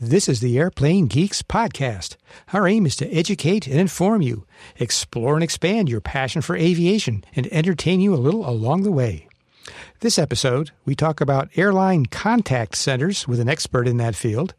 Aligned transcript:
This 0.00 0.28
is 0.28 0.40
the 0.40 0.58
Airplane 0.58 1.06
Geeks 1.06 1.40
Podcast. 1.40 2.16
Our 2.52 2.68
aim 2.68 2.84
is 2.84 2.96
to 2.96 3.10
educate 3.10 3.66
and 3.66 3.80
inform 3.80 4.20
you, 4.20 4.46
explore 4.78 5.32
and 5.32 5.42
expand 5.42 5.88
your 5.88 6.02
passion 6.02 6.42
for 6.42 6.54
aviation, 6.54 7.24
and 7.34 7.50
entertain 7.50 8.02
you 8.02 8.12
a 8.12 8.16
little 8.16 8.46
along 8.46 8.82
the 8.82 8.92
way. 8.92 9.26
This 10.00 10.18
episode, 10.18 10.70
we 10.84 10.94
talk 10.94 11.22
about 11.22 11.48
airline 11.56 12.04
contact 12.04 12.76
centers 12.76 13.26
with 13.26 13.40
an 13.40 13.48
expert 13.48 13.88
in 13.88 13.96
that 13.96 14.14
field. 14.14 14.52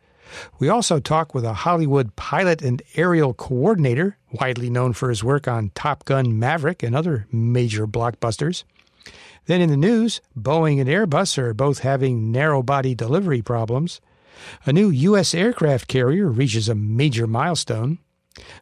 We 0.58 0.70
also 0.70 1.00
talk 1.00 1.36
with 1.36 1.46
a 1.46 1.54
Hollywood 1.54 2.16
pilot 2.16 2.64
and 2.64 2.82
aerial 2.96 3.36
coordinator, 3.36 4.18
widely 4.32 4.72
known 4.72 4.94
for 4.94 5.10
his 5.10 5.24
work 5.24 5.48
on 5.48 5.70
Top 5.76 6.04
Gun 6.06 6.40
Maverick 6.40 6.82
and 6.82 6.96
other 6.96 7.28
major 7.32 7.86
blockbusters. 7.86 8.64
Then 9.46 9.62
in 9.62 9.70
the 9.70 9.78
news, 9.78 10.20
Boeing 10.36 10.82
and 10.82 10.90
Airbus 10.90 11.38
are 11.38 11.54
both 11.54 11.80
having 11.80 12.32
narrow 12.32 12.64
body 12.64 12.96
delivery 12.96 13.44
problems. 13.44 14.02
A 14.66 14.74
new 14.74 14.90
U.S. 14.90 15.34
aircraft 15.34 15.88
carrier 15.88 16.28
reaches 16.28 16.70
a 16.70 16.76
major 16.76 17.28
milestone. 17.28 18.00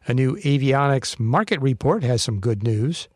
A 0.06 0.14
new 0.14 0.36
avionics 0.36 1.18
market 1.20 1.60
report 1.60 2.02
has 2.02 2.22
some 2.22 2.40
good 2.40 2.62
news. 2.62 3.08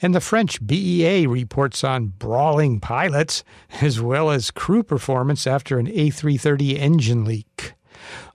And 0.00 0.14
the 0.14 0.20
French 0.20 0.64
BEA 0.64 1.26
reports 1.26 1.82
on 1.82 2.12
brawling 2.18 2.80
pilots 2.80 3.42
as 3.80 4.00
well 4.00 4.30
as 4.30 4.50
crew 4.50 4.82
performance 4.82 5.46
after 5.46 5.78
an 5.78 5.86
A330 5.86 6.78
engine 6.78 7.24
leak. 7.24 7.72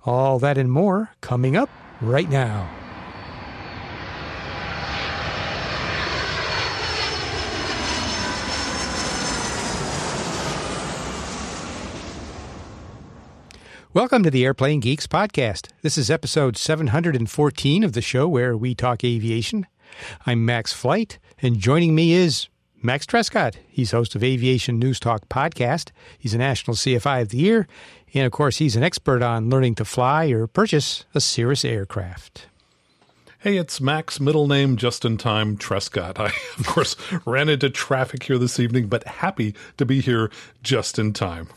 All 0.05 0.39
that 0.39 0.58
and 0.58 0.72
more 0.72 1.11
coming 1.22 1.55
up 1.55 1.70
right 2.02 2.30
now. 2.30 2.70
Welcome 13.91 14.21
to 14.21 14.29
the 14.29 14.45
Airplane 14.45 14.81
Geeks 14.81 15.07
podcast. 15.07 15.70
This 15.81 15.97
is 15.97 16.11
episode 16.11 16.57
714 16.57 17.84
of 17.84 17.93
the 17.93 18.03
show 18.03 18.27
where 18.27 18.55
we 18.55 18.75
talk 18.75 19.03
aviation. 19.03 19.66
I'm 20.27 20.45
Max 20.45 20.72
Flight, 20.72 21.17
and 21.41 21.58
joining 21.58 21.95
me 21.95 22.11
is 22.11 22.49
Max 22.83 23.08
Trescott. 23.08 23.55
He's 23.67 23.89
host 23.89 24.14
of 24.14 24.23
Aviation 24.23 24.77
News 24.77 24.99
Talk 24.99 25.27
podcast. 25.27 25.89
He's 26.19 26.36
a 26.36 26.38
National 26.38 26.77
CFI 26.77 27.23
of 27.23 27.30
the 27.30 27.39
Year, 27.39 27.67
and 28.14 28.27
of 28.27 28.31
course, 28.31 28.58
he's 28.58 28.75
an 28.75 28.83
expert 28.83 29.23
on 29.23 29.49
learning 29.49 29.73
to 29.73 29.86
fly 29.86 30.27
or 30.27 30.45
purchase 30.45 31.05
a 31.16 31.19
Cirrus 31.19 31.66
aircraft. 31.66 32.45
Hey, 33.39 33.58
it's 33.58 33.81
Max, 33.81 34.19
middle 34.19 34.47
name 34.47 34.77
just 34.77 35.03
in 35.03 35.17
time 35.17 35.58
Trescott. 35.58 36.19
I, 36.19 36.25
of 36.59 36.67
course, 36.67 36.95
ran 37.25 37.49
into 37.49 37.71
traffic 37.71 38.21
here 38.21 38.38
this 38.38 38.59
evening, 38.59 38.86
but 38.86 39.03
happy 39.08 39.55
to 39.77 39.86
be 39.86 39.99
here 39.99 40.30
just 40.61 40.99
in 40.99 41.11
time. 41.11 41.47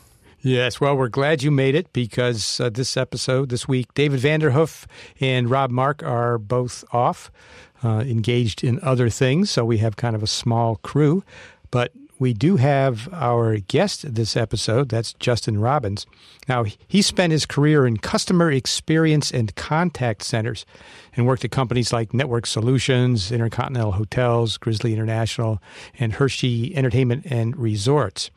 Yes, 0.45 0.81
well, 0.81 0.97
we're 0.97 1.07
glad 1.07 1.41
you 1.41 1.51
made 1.51 1.73
it 1.73 1.93
because 1.93 2.59
uh, 2.59 2.69
this 2.69 2.97
episode, 2.97 3.47
this 3.47 3.65
week, 3.65 3.93
David 3.93 4.19
Vanderhoof 4.19 4.85
and 5.21 5.49
Rob 5.49 5.71
Mark 5.71 6.03
are 6.03 6.37
both 6.37 6.83
off, 6.91 7.31
uh, 7.81 8.03
engaged 8.05 8.61
in 8.61 8.77
other 8.81 9.09
things. 9.09 9.49
So 9.49 9.63
we 9.63 9.77
have 9.77 9.95
kind 9.95 10.17
of 10.17 10.21
a 10.21 10.27
small 10.27 10.75
crew. 10.83 11.23
But 11.71 11.93
we 12.19 12.33
do 12.33 12.57
have 12.57 13.07
our 13.13 13.55
guest 13.57 14.15
this 14.15 14.35
episode. 14.35 14.89
That's 14.89 15.13
Justin 15.13 15.61
Robbins. 15.61 16.05
Now, 16.49 16.65
he 16.89 17.01
spent 17.01 17.31
his 17.31 17.45
career 17.45 17.87
in 17.87 17.95
customer 17.95 18.51
experience 18.51 19.31
and 19.31 19.55
contact 19.55 20.23
centers 20.23 20.65
and 21.15 21.25
worked 21.25 21.45
at 21.45 21.51
companies 21.51 21.93
like 21.93 22.13
Network 22.13 22.47
Solutions, 22.47 23.31
Intercontinental 23.31 23.93
Hotels, 23.93 24.57
Grizzly 24.57 24.91
International, 24.91 25.61
and 25.97 26.11
Hershey 26.11 26.75
Entertainment 26.75 27.25
and 27.29 27.55
Resorts. 27.55 28.29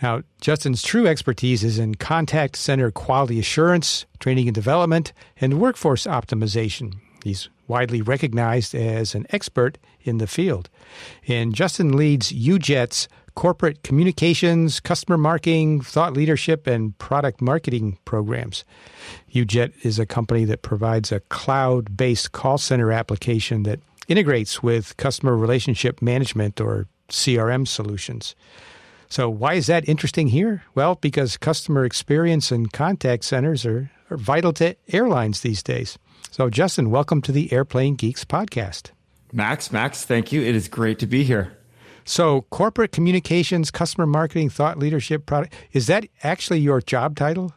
Now, 0.00 0.22
Justin's 0.40 0.82
true 0.82 1.06
expertise 1.06 1.64
is 1.64 1.78
in 1.78 1.96
contact 1.96 2.56
center 2.56 2.90
quality 2.90 3.38
assurance, 3.38 4.06
training 4.20 4.48
and 4.48 4.54
development, 4.54 5.12
and 5.40 5.60
workforce 5.60 6.06
optimization. 6.06 6.94
He's 7.24 7.48
widely 7.66 8.00
recognized 8.00 8.74
as 8.74 9.14
an 9.14 9.26
expert 9.30 9.76
in 10.02 10.18
the 10.18 10.26
field. 10.26 10.70
And 11.26 11.54
Justin 11.54 11.96
leads 11.96 12.32
UJet's 12.32 13.08
corporate 13.34 13.82
communications, 13.82 14.80
customer 14.80 15.18
marketing, 15.18 15.80
thought 15.80 16.12
leadership, 16.12 16.66
and 16.66 16.96
product 16.98 17.40
marketing 17.40 17.98
programs. 18.04 18.64
UJet 19.32 19.72
is 19.84 19.98
a 19.98 20.06
company 20.06 20.44
that 20.44 20.62
provides 20.62 21.12
a 21.12 21.20
cloud 21.20 21.96
based 21.96 22.32
call 22.32 22.58
center 22.58 22.90
application 22.90 23.64
that 23.64 23.80
integrates 24.08 24.62
with 24.62 24.96
customer 24.96 25.36
relationship 25.36 26.00
management 26.02 26.60
or 26.60 26.86
CRM 27.10 27.68
solutions. 27.68 28.34
So, 29.10 29.30
why 29.30 29.54
is 29.54 29.66
that 29.68 29.88
interesting 29.88 30.28
here? 30.28 30.62
Well, 30.74 30.96
because 30.96 31.38
customer 31.38 31.86
experience 31.86 32.52
and 32.52 32.70
contact 32.70 33.24
centers 33.24 33.64
are, 33.64 33.90
are 34.10 34.18
vital 34.18 34.52
to 34.54 34.76
airlines 34.92 35.40
these 35.40 35.62
days. 35.62 35.98
So, 36.30 36.50
Justin, 36.50 36.90
welcome 36.90 37.22
to 37.22 37.32
the 37.32 37.50
Airplane 37.50 37.94
Geeks 37.94 38.26
podcast. 38.26 38.90
Max, 39.32 39.72
Max, 39.72 40.04
thank 40.04 40.30
you. 40.30 40.42
It 40.42 40.54
is 40.54 40.68
great 40.68 40.98
to 40.98 41.06
be 41.06 41.24
here. 41.24 41.56
So, 42.04 42.42
corporate 42.50 42.92
communications, 42.92 43.70
customer 43.70 44.06
marketing, 44.06 44.50
thought 44.50 44.78
leadership, 44.78 45.24
product 45.24 45.54
is 45.72 45.86
that 45.86 46.06
actually 46.22 46.60
your 46.60 46.82
job 46.82 47.16
title? 47.16 47.54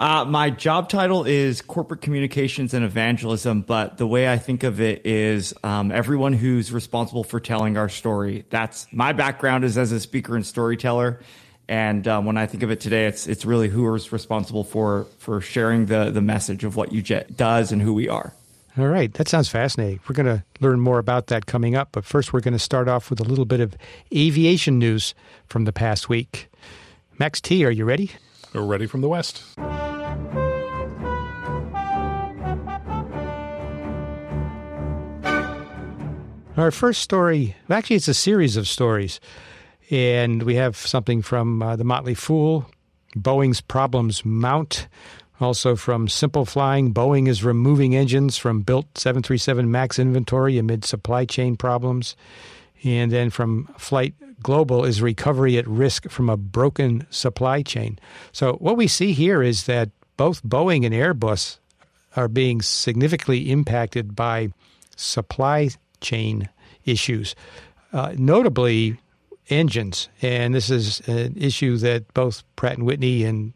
Uh, 0.00 0.24
my 0.24 0.48
job 0.48 0.88
title 0.88 1.24
is 1.24 1.60
corporate 1.60 2.00
communications 2.00 2.72
and 2.72 2.84
evangelism, 2.84 3.62
but 3.62 3.98
the 3.98 4.06
way 4.06 4.30
I 4.30 4.38
think 4.38 4.62
of 4.62 4.80
it 4.80 5.04
is 5.04 5.52
um, 5.64 5.90
everyone 5.90 6.32
who's 6.32 6.70
responsible 6.70 7.24
for 7.24 7.40
telling 7.40 7.76
our 7.76 7.88
story. 7.88 8.44
That's 8.48 8.86
my 8.92 9.12
background 9.12 9.64
is 9.64 9.76
as 9.76 9.90
a 9.90 9.98
speaker 9.98 10.36
and 10.36 10.46
storyteller, 10.46 11.18
and 11.68 12.06
um, 12.06 12.26
when 12.26 12.36
I 12.36 12.46
think 12.46 12.62
of 12.62 12.70
it 12.70 12.78
today, 12.78 13.06
it's 13.06 13.26
it's 13.26 13.44
really 13.44 13.68
who 13.68 13.92
is 13.96 14.12
responsible 14.12 14.62
for 14.62 15.06
for 15.18 15.40
sharing 15.40 15.86
the 15.86 16.12
the 16.12 16.22
message 16.22 16.62
of 16.62 16.76
what 16.76 16.90
UJet 16.90 17.36
does 17.36 17.72
and 17.72 17.82
who 17.82 17.92
we 17.92 18.08
are. 18.08 18.32
All 18.78 18.86
right, 18.86 19.12
that 19.14 19.26
sounds 19.26 19.48
fascinating. 19.48 19.98
We're 20.08 20.14
going 20.14 20.26
to 20.26 20.44
learn 20.60 20.78
more 20.78 21.00
about 21.00 21.26
that 21.26 21.46
coming 21.46 21.74
up, 21.74 21.88
but 21.90 22.04
first 22.04 22.32
we're 22.32 22.40
going 22.40 22.52
to 22.52 22.60
start 22.60 22.86
off 22.86 23.10
with 23.10 23.18
a 23.18 23.24
little 23.24 23.44
bit 23.44 23.58
of 23.58 23.76
aviation 24.14 24.78
news 24.78 25.16
from 25.48 25.64
the 25.64 25.72
past 25.72 26.08
week. 26.08 26.48
Max 27.18 27.40
T, 27.40 27.64
are 27.64 27.72
you 27.72 27.84
ready? 27.84 28.12
We're 28.54 28.62
ready 28.62 28.86
from 28.86 29.00
the 29.00 29.08
west. 29.08 29.42
Our 36.58 36.72
first 36.72 37.02
story, 37.02 37.54
actually, 37.70 37.94
it's 37.94 38.08
a 38.08 38.14
series 38.14 38.56
of 38.56 38.66
stories. 38.66 39.20
And 39.90 40.42
we 40.42 40.56
have 40.56 40.76
something 40.76 41.22
from 41.22 41.62
uh, 41.62 41.76
The 41.76 41.84
Motley 41.84 42.14
Fool, 42.14 42.68
Boeing's 43.14 43.60
Problems 43.60 44.24
Mount. 44.24 44.88
Also 45.40 45.76
from 45.76 46.08
Simple 46.08 46.44
Flying, 46.44 46.92
Boeing 46.92 47.28
is 47.28 47.44
removing 47.44 47.94
engines 47.94 48.36
from 48.36 48.62
built 48.62 48.98
737 48.98 49.70
MAX 49.70 50.00
inventory 50.00 50.58
amid 50.58 50.84
supply 50.84 51.24
chain 51.24 51.54
problems. 51.54 52.16
And 52.82 53.12
then 53.12 53.30
from 53.30 53.72
Flight 53.78 54.16
Global 54.42 54.84
is 54.84 55.00
recovery 55.00 55.58
at 55.58 55.68
risk 55.68 56.10
from 56.10 56.28
a 56.28 56.36
broken 56.36 57.06
supply 57.08 57.62
chain. 57.62 58.00
So 58.32 58.54
what 58.54 58.76
we 58.76 58.88
see 58.88 59.12
here 59.12 59.44
is 59.44 59.66
that 59.66 59.90
both 60.16 60.42
Boeing 60.42 60.84
and 60.84 60.92
Airbus 60.92 61.58
are 62.16 62.26
being 62.26 62.62
significantly 62.62 63.52
impacted 63.52 64.16
by 64.16 64.48
supply 64.96 65.70
chain 66.00 66.48
issues, 66.84 67.34
uh, 67.92 68.14
notably 68.16 68.98
engines. 69.50 70.08
And 70.20 70.54
this 70.54 70.70
is 70.70 71.00
an 71.08 71.34
issue 71.36 71.76
that 71.78 72.12
both 72.14 72.42
Pratt 72.56 72.76
and 72.76 72.86
Whitney 72.86 73.24
and 73.24 73.52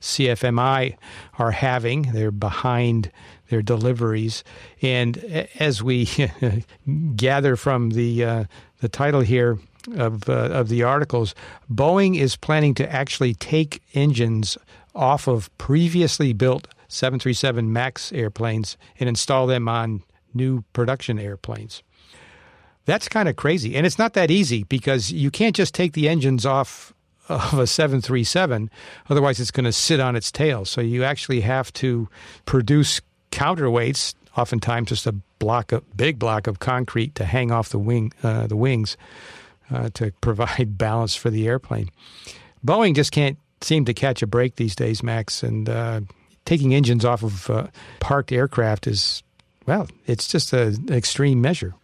CFMI 0.00 0.96
are 1.38 1.50
having. 1.50 2.02
They're 2.12 2.30
behind 2.30 3.10
their 3.48 3.62
deliveries, 3.62 4.42
and 4.82 5.18
as 5.60 5.82
we 5.82 6.08
gather 7.16 7.56
from 7.56 7.90
the 7.90 8.24
uh, 8.24 8.44
the 8.80 8.88
title 8.88 9.20
here 9.20 9.58
of 9.96 10.28
uh, 10.28 10.48
of 10.50 10.68
the 10.68 10.82
articles, 10.82 11.34
Boeing 11.72 12.18
is 12.18 12.36
planning 12.36 12.74
to 12.74 12.92
actually 12.92 13.34
take 13.34 13.82
engines 13.94 14.58
off 14.94 15.28
of 15.28 15.56
previously 15.58 16.32
built 16.32 16.66
737 16.88 17.72
MAX 17.72 18.12
airplanes 18.12 18.76
and 18.98 19.08
install 19.08 19.46
them 19.46 19.68
on 19.68 20.02
new 20.34 20.62
production 20.72 21.18
airplanes. 21.18 21.82
That's 22.86 23.08
kind 23.08 23.28
of 23.28 23.36
crazy. 23.36 23.76
And 23.76 23.84
it's 23.84 23.98
not 23.98 24.14
that 24.14 24.30
easy 24.30 24.62
because 24.64 25.12
you 25.12 25.30
can't 25.30 25.54
just 25.54 25.74
take 25.74 25.92
the 25.92 26.08
engines 26.08 26.46
off 26.46 26.94
of 27.28 27.58
a 27.58 27.66
737, 27.66 28.70
otherwise, 29.10 29.40
it's 29.40 29.50
going 29.50 29.64
to 29.64 29.72
sit 29.72 30.00
on 30.00 30.16
its 30.16 30.30
tail. 30.30 30.64
So 30.64 30.80
you 30.80 31.04
actually 31.04 31.40
have 31.40 31.72
to 31.74 32.08
produce 32.44 33.00
counterweights, 33.32 34.14
oftentimes 34.36 34.88
just 34.88 35.06
a 35.06 35.12
block, 35.38 35.72
a 35.72 35.80
big 35.96 36.18
block 36.18 36.46
of 36.46 36.60
concrete 36.60 37.14
to 37.16 37.24
hang 37.24 37.50
off 37.50 37.70
the 37.70 37.78
wing, 37.78 38.12
uh, 38.22 38.46
the 38.46 38.56
wings, 38.56 38.96
uh, 39.70 39.90
to 39.94 40.12
provide 40.20 40.78
balance 40.78 41.16
for 41.16 41.30
the 41.30 41.46
airplane. 41.48 41.90
Boeing 42.64 42.94
just 42.94 43.12
can't 43.12 43.38
seem 43.60 43.84
to 43.86 43.94
catch 43.94 44.22
a 44.22 44.26
break 44.26 44.56
these 44.56 44.76
days, 44.76 45.02
Max, 45.02 45.42
and 45.42 45.68
uh, 45.68 46.00
taking 46.44 46.74
engines 46.74 47.04
off 47.04 47.22
of 47.22 47.50
uh, 47.50 47.66
parked 48.00 48.32
aircraft 48.32 48.86
is, 48.86 49.22
well, 49.66 49.88
it's 50.06 50.28
just 50.28 50.52
an 50.52 50.92
extreme 50.92 51.40
measure. 51.40 51.74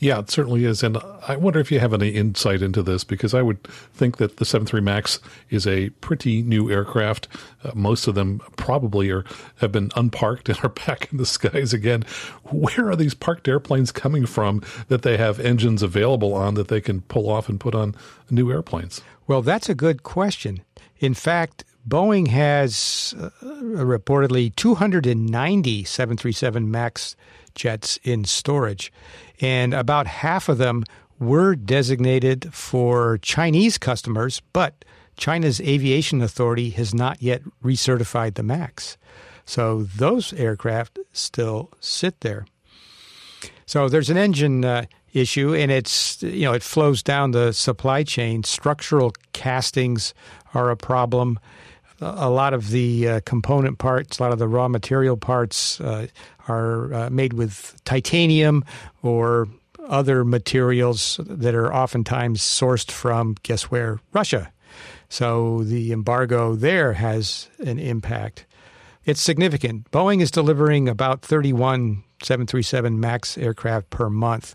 Yeah, 0.00 0.18
it 0.20 0.30
certainly 0.30 0.64
is. 0.64 0.82
And 0.82 0.96
I 1.28 1.36
wonder 1.36 1.60
if 1.60 1.70
you 1.70 1.78
have 1.78 1.92
any 1.92 2.08
insight 2.08 2.62
into 2.62 2.82
this 2.82 3.04
because 3.04 3.34
I 3.34 3.42
would 3.42 3.62
think 3.92 4.16
that 4.16 4.38
the 4.38 4.46
73 4.46 4.80
MAX 4.80 5.20
is 5.50 5.66
a 5.66 5.90
pretty 6.00 6.42
new 6.42 6.70
aircraft. 6.70 7.28
Uh, 7.62 7.72
most 7.74 8.08
of 8.08 8.14
them 8.14 8.40
probably 8.56 9.10
are 9.10 9.24
have 9.56 9.72
been 9.72 9.90
unparked 9.96 10.48
and 10.48 10.58
are 10.64 10.68
back 10.86 11.12
in 11.12 11.18
the 11.18 11.26
skies 11.26 11.74
again. 11.74 12.04
Where 12.44 12.88
are 12.90 12.96
these 12.96 13.12
parked 13.12 13.46
airplanes 13.46 13.92
coming 13.92 14.24
from 14.24 14.62
that 14.88 15.02
they 15.02 15.18
have 15.18 15.38
engines 15.38 15.82
available 15.82 16.32
on 16.32 16.54
that 16.54 16.68
they 16.68 16.80
can 16.80 17.02
pull 17.02 17.28
off 17.28 17.50
and 17.50 17.60
put 17.60 17.74
on 17.74 17.94
new 18.30 18.50
airplanes? 18.50 19.02
Well, 19.26 19.42
that's 19.42 19.68
a 19.68 19.74
good 19.74 20.02
question. 20.02 20.62
In 20.98 21.12
fact, 21.12 21.64
Boeing 21.86 22.28
has 22.28 23.14
uh, 23.18 23.30
reportedly 23.42 24.54
290 24.56 25.84
737 25.84 26.70
MAX 26.70 27.16
jets 27.54 27.98
in 28.02 28.24
storage, 28.24 28.92
and 29.40 29.74
about 29.74 30.06
half 30.06 30.48
of 30.48 30.58
them 30.58 30.84
were 31.18 31.54
designated 31.54 32.52
for 32.52 33.18
Chinese 33.18 33.78
customers, 33.78 34.40
but 34.52 34.84
China's 35.16 35.60
aviation 35.60 36.22
authority 36.22 36.70
has 36.70 36.94
not 36.94 37.22
yet 37.22 37.42
recertified 37.62 38.34
the 38.34 38.42
MAX. 38.42 38.96
So 39.44 39.82
those 39.82 40.32
aircraft 40.32 40.98
still 41.12 41.70
sit 41.80 42.20
there. 42.20 42.46
So 43.66 43.88
there's 43.88 44.10
an 44.10 44.16
engine 44.16 44.64
uh, 44.64 44.86
issue, 45.12 45.54
and 45.54 45.70
it's 45.70 46.22
you 46.22 46.44
know 46.44 46.52
it 46.52 46.62
flows 46.62 47.02
down 47.02 47.32
the 47.32 47.52
supply 47.52 48.02
chain. 48.02 48.42
Structural 48.44 49.12
castings 49.32 50.14
are 50.54 50.70
a 50.70 50.76
problem 50.76 51.38
a 52.00 52.30
lot 52.30 52.54
of 52.54 52.70
the 52.70 53.08
uh, 53.08 53.20
component 53.24 53.78
parts, 53.78 54.18
a 54.18 54.22
lot 54.22 54.32
of 54.32 54.38
the 54.38 54.48
raw 54.48 54.68
material 54.68 55.16
parts 55.16 55.80
uh, 55.80 56.06
are 56.48 56.92
uh, 56.92 57.10
made 57.10 57.34
with 57.34 57.80
titanium 57.84 58.64
or 59.02 59.48
other 59.88 60.24
materials 60.24 61.20
that 61.24 61.54
are 61.54 61.74
oftentimes 61.74 62.40
sourced 62.40 62.90
from, 62.90 63.36
guess 63.42 63.64
where? 63.64 64.00
Russia. 64.12 64.52
So 65.08 65.64
the 65.64 65.92
embargo 65.92 66.54
there 66.54 66.92
has 66.94 67.48
an 67.58 67.78
impact. 67.78 68.46
It's 69.04 69.20
significant. 69.20 69.90
Boeing 69.90 70.20
is 70.20 70.30
delivering 70.30 70.88
about 70.88 71.22
31 71.22 72.04
737 72.22 73.00
MAX 73.00 73.38
aircraft 73.38 73.90
per 73.90 74.10
month. 74.10 74.54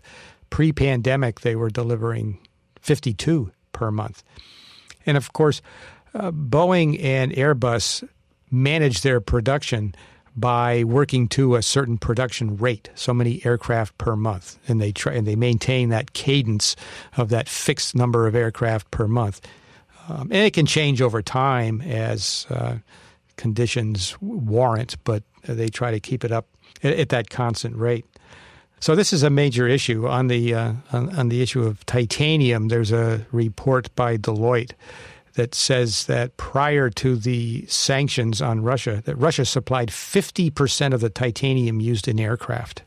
Pre 0.50 0.72
pandemic, 0.72 1.40
they 1.40 1.56
were 1.56 1.68
delivering 1.68 2.38
52 2.80 3.50
per 3.72 3.90
month. 3.90 4.22
And 5.04 5.16
of 5.16 5.32
course, 5.32 5.60
uh, 6.14 6.30
Boeing 6.30 7.02
and 7.02 7.32
Airbus 7.32 8.06
manage 8.50 9.02
their 9.02 9.20
production 9.20 9.94
by 10.36 10.84
working 10.84 11.28
to 11.28 11.56
a 11.56 11.62
certain 11.62 11.96
production 11.96 12.56
rate, 12.58 12.90
so 12.94 13.14
many 13.14 13.44
aircraft 13.44 13.96
per 13.96 14.14
month, 14.14 14.58
and 14.68 14.80
they 14.80 14.92
try 14.92 15.14
and 15.14 15.26
they 15.26 15.36
maintain 15.36 15.88
that 15.88 16.12
cadence 16.12 16.76
of 17.16 17.30
that 17.30 17.48
fixed 17.48 17.94
number 17.94 18.26
of 18.26 18.34
aircraft 18.34 18.90
per 18.90 19.08
month, 19.08 19.40
um, 20.08 20.28
and 20.30 20.46
it 20.46 20.52
can 20.52 20.66
change 20.66 21.00
over 21.00 21.22
time 21.22 21.80
as 21.80 22.46
uh, 22.50 22.76
conditions 23.36 24.16
warrant, 24.20 24.96
but 25.04 25.22
they 25.42 25.68
try 25.68 25.90
to 25.90 26.00
keep 26.00 26.22
it 26.22 26.32
up 26.32 26.46
at, 26.82 26.98
at, 26.98 27.08
that 27.08 27.30
constant 27.30 27.74
rate. 27.76 28.04
So 28.78 28.94
this 28.94 29.14
is 29.14 29.22
a 29.22 29.30
major 29.30 29.66
issue 29.66 30.06
on 30.06 30.26
the 30.26 30.54
uh, 30.54 30.72
on, 30.92 31.16
on 31.16 31.28
the 31.30 31.40
issue 31.40 31.62
of 31.62 31.84
titanium. 31.86 32.68
There's 32.68 32.92
a 32.92 33.26
report 33.32 33.94
by 33.96 34.18
Deloitte 34.18 34.72
that 35.36 35.54
says 35.54 36.06
that 36.06 36.36
prior 36.38 36.90
to 36.90 37.14
the 37.14 37.64
sanctions 37.66 38.42
on 38.42 38.62
Russia, 38.62 39.02
that 39.04 39.16
Russia 39.16 39.44
supplied 39.44 39.90
50% 39.90 40.92
of 40.92 41.00
the 41.00 41.10
titanium 41.10 41.80
used 41.80 42.08
in 42.08 42.18
aircraft. 42.18 42.82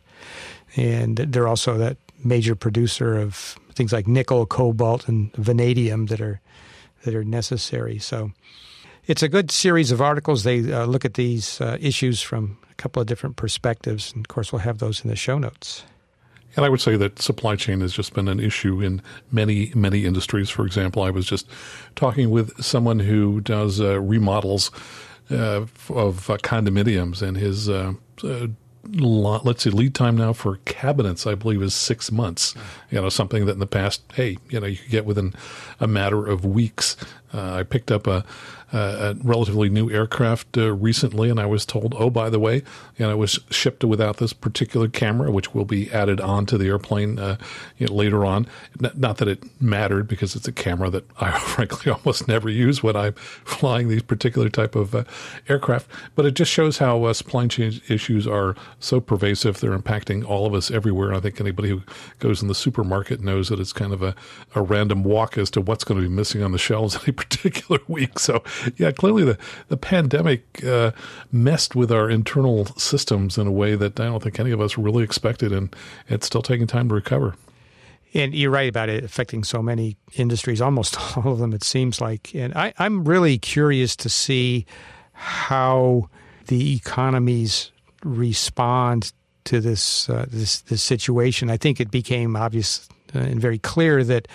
And 0.75 1.18
they're 1.18 1.48
also 1.48 1.78
that 1.78 1.98
major 2.24 2.56
producer 2.56 3.18
of 3.18 3.56
things 3.74 3.94
like 3.94 4.07
nickel, 4.07 4.46
cobalt, 4.46 5.07
and 5.07 5.34
vanadium 5.36 6.07
that 6.07 6.22
are 6.22 6.42
that 7.06 7.16
are 7.16 7.24
necessary. 7.24 7.98
So 7.98 8.31
it's 9.07 9.24
a 9.24 9.30
good 9.30 9.51
series 9.51 9.92
of 9.92 10.01
articles. 10.01 10.44
They 10.44 10.72
uh, 10.72 10.86
look 10.86 11.06
at 11.06 11.13
these 11.13 11.62
uh, 11.62 11.78
issues 11.80 12.22
from 12.22 12.57
a 12.69 12.75
couple 12.75 13.01
of 13.01 13.07
different 13.07 13.38
perspectives, 13.38 14.12
and 14.12 14.25
of 14.25 14.28
course, 14.28 14.51
we'll 14.51 14.60
have 14.60 14.80
those 14.80 15.01
in 15.01 15.10
the 15.10 15.16
show 15.16 15.38
notes. 15.38 15.84
And 16.56 16.66
I 16.66 16.69
would 16.69 16.81
say 16.81 16.98
that 16.98 17.19
supply 17.19 17.56
chain 17.56 17.81
has 17.81 17.94
just 17.94 18.13
been 18.13 18.28
an 18.28 18.40
issue 18.40 18.81
in 18.81 19.01
many, 19.31 19.72
many 19.75 20.06
industries. 20.06 20.50
For 20.50 20.66
example, 20.66 21.04
I 21.04 21.10
was 21.10 21.25
just 21.25 21.48
talking 21.96 22.30
with 22.30 22.63
someone 22.63 23.00
who 23.00 23.42
does 23.42 23.80
uh, 23.80 24.00
remodels 24.00 24.72
uh, 25.31 25.66
of 25.90 26.30
uh, 26.30 26.38
condominiums, 26.38 27.22
and 27.22 27.38
his 27.38 27.69
uh, 27.69 27.94
uh, 28.24 28.48
let's 28.84 29.63
see, 29.63 29.69
lead 29.69 29.94
time 29.94 30.18
now 30.18 30.34
for 30.34 30.57
cabinets, 30.66 31.28
I 31.28 31.36
believe, 31.36 31.62
is 31.62 31.74
six 31.74 32.12
months. 32.12 32.56
You 32.90 33.01
know, 33.01 33.10
something 33.10 33.46
that 33.46 33.54
in 33.54 33.60
the 33.60 33.68
past, 33.68 34.01
hey, 34.13 34.38
you 34.50 34.60
know, 34.60 34.68
you 34.68 34.78
could 34.78 34.92
get 34.92 35.06
within 35.06 35.34
a 35.80 35.88
matter 35.88 36.25
of 36.25 36.46
weeks. 36.46 36.96
Uh, 37.34 37.54
I 37.54 37.63
picked 37.63 37.92
up 37.92 38.07
a 38.07 38.25
a 38.71 39.16
relatively 39.24 39.69
new 39.69 39.89
aircraft 39.89 40.57
uh, 40.57 40.71
recently, 40.74 41.30
and 41.30 41.39
I 41.39 41.45
was 41.45 41.66
told, 41.66 41.95
oh, 41.98 42.10
by 42.10 42.30
the 42.30 42.39
way, 42.39 42.56
you 42.56 43.06
know, 43.06 43.12
it 43.12 43.18
was 43.18 43.39
shipped 43.50 43.83
without 43.83 44.18
this 44.18 44.33
particular 44.33 44.88
camera, 44.88 45.31
which 45.31 45.54
will 45.54 45.66
be 45.66 45.92
added 45.92 46.21
onto 46.21 46.57
the 46.57 46.68
airplane 46.68 47.18
uh, 47.18 47.38
you 47.77 47.88
know, 47.88 47.94
later 47.94 48.25
on. 48.25 48.48
Not 48.95 49.18
that 49.18 49.27
it 49.27 49.44
mattered 49.62 50.07
because 50.07 50.36
it's 50.36 50.48
a 50.48 50.51
camera 50.51 50.89
that 50.89 51.06
I 51.19 51.38
frankly 51.39 51.92
almost 51.92 52.27
never 52.27 52.50
use 52.50 52.83
when 52.83 52.95
I'm 52.95 53.13
flying 53.13 53.88
these 53.88 54.04
particular 54.04 54.50
type 54.50 54.75
of 54.75 54.94
uh, 54.94 55.04
aircraft, 55.48 55.89
but 56.15 56.25
it 56.25 56.36
just 56.36 56.51
shows 56.51 56.77
how 56.77 57.04
uh, 57.06 57.13
supply 57.13 57.48
chain 57.48 57.81
issues 57.88 58.27
are 58.27 58.56
so 58.80 59.00
pervasive. 59.00 59.60
They're 59.60 59.77
impacting 59.77 60.25
all 60.25 60.45
of 60.45 60.54
us 60.54 60.69
everywhere. 60.72 61.10
And 61.10 61.18
I 61.18 61.19
think 61.19 61.39
anybody 61.39 61.69
who 61.69 61.83
goes 62.19 62.42
in 62.42 62.48
the 62.48 62.56
supermarket 62.56 63.22
knows 63.22 63.50
that 63.50 63.60
it's 63.60 63.74
kind 63.74 63.94
of 63.94 64.04
a, 64.04 64.15
a 64.56 64.62
random 64.62 65.04
walk 65.04 65.38
as 65.38 65.50
to 65.51 65.62
what's 65.62 65.83
going 65.83 66.01
to 66.01 66.07
be 66.07 66.13
missing 66.13 66.44
on 66.44 66.51
the 66.51 66.57
shelves 66.57 66.95
any 67.04 67.12
particular 67.12 67.80
week. 67.88 68.19
So 68.19 68.44
yeah, 68.78 68.92
clearly 68.92 69.24
the 69.24 69.38
the 69.68 69.78
pandemic 69.78 70.64
uh, 70.64 70.92
messed 71.32 71.76
with 71.76 71.92
our 71.92 72.10
internal 72.10 72.66
systems 72.78 73.38
in 73.38 73.48
a 73.48 73.52
way 73.52 73.76
that 73.76 74.00
I 74.00 74.06
don't 74.06 74.22
think 74.22 74.40
any 74.40 74.52
of 74.52 74.62
us 74.62 74.78
really 74.78 75.04
expected, 75.04 75.52
and 75.52 75.76
it's 76.08 76.28
still 76.28 76.42
taking 76.42 76.68
time 76.68 76.90
to 76.90 76.96
recover. 76.96 77.36
And 78.14 78.34
you're 78.34 78.52
right 78.52 78.68
about 78.68 78.90
it 78.90 79.04
affecting 79.04 79.44
so 79.44 79.62
many 79.62 79.96
industries, 80.16 80.62
almost 80.62 80.98
all 81.18 81.34
of 81.34 81.40
them, 81.40 81.54
it 81.54 81.64
seems 81.64 82.02
like. 82.02 82.34
And 82.34 82.54
I, 82.56 82.74
I'm 82.80 83.04
really 83.04 83.38
curious 83.38 83.96
to 83.98 84.10
see 84.10 84.66
how 85.14 86.10
the 86.48 86.76
economies 86.76 87.72
respond 88.04 89.14
to 89.46 89.60
this 89.60 90.10
uh, 90.10 90.26
this 90.30 90.62
this 90.62 90.82
situation. 90.82 91.50
I 91.50 91.58
think 91.58 91.80
it 91.80 91.92
became 91.92 92.36
obvious 92.36 92.88
uh, 93.16 93.20
and 93.20 93.40
very 93.40 93.60
clear 93.60 94.04
that 94.04 94.28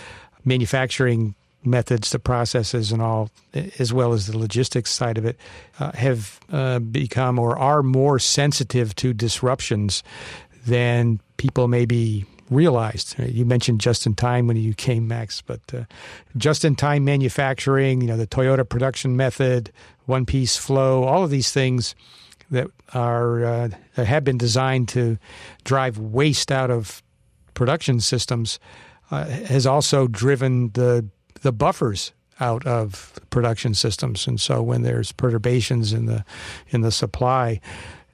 manufacturing 0.44 1.34
methods, 1.66 2.10
the 2.10 2.18
processes, 2.18 2.92
and 2.92 3.00
all, 3.00 3.30
as 3.78 3.92
well 3.92 4.12
as 4.12 4.26
the 4.26 4.38
logistics 4.38 4.90
side 4.90 5.18
of 5.18 5.24
it, 5.24 5.38
uh, 5.80 5.92
have 5.92 6.40
uh, 6.52 6.78
become 6.78 7.38
or 7.38 7.58
are 7.58 7.82
more 7.82 8.18
sensitive 8.18 8.94
to 8.96 9.12
disruptions 9.12 10.02
than 10.66 11.20
people 11.36 11.68
maybe 11.68 12.24
realized. 12.50 13.18
You 13.18 13.44
mentioned 13.44 13.80
just 13.80 14.06
in 14.06 14.14
time 14.14 14.46
when 14.46 14.56
you 14.56 14.74
came, 14.74 15.08
Max, 15.08 15.40
but 15.40 15.60
uh, 15.72 15.84
just 16.36 16.64
in 16.64 16.76
time 16.76 17.04
manufacturing, 17.04 18.00
you 18.00 18.06
know, 18.06 18.16
the 18.16 18.26
Toyota 18.26 18.68
production 18.68 19.16
method, 19.16 19.70
one 20.06 20.26
piece 20.26 20.56
flow, 20.56 21.04
all 21.04 21.24
of 21.24 21.30
these 21.30 21.50
things 21.50 21.94
that 22.50 22.68
are 22.92 23.44
uh, 23.44 23.68
have 23.96 24.24
been 24.24 24.38
designed 24.38 24.88
to 24.88 25.18
drive 25.64 25.98
waste 25.98 26.52
out 26.52 26.70
of 26.70 27.02
production 27.54 28.00
systems. 28.00 28.58
Uh, 29.10 29.26
has 29.26 29.66
also 29.66 30.08
driven 30.08 30.70
the 30.70 31.06
the 31.44 31.52
buffers 31.52 32.12
out 32.40 32.66
of 32.66 33.12
production 33.30 33.74
systems, 33.74 34.26
and 34.26 34.40
so 34.40 34.62
when 34.62 34.82
there's 34.82 35.12
perturbations 35.12 35.92
in 35.92 36.06
the 36.06 36.24
in 36.70 36.80
the 36.80 36.90
supply, 36.90 37.60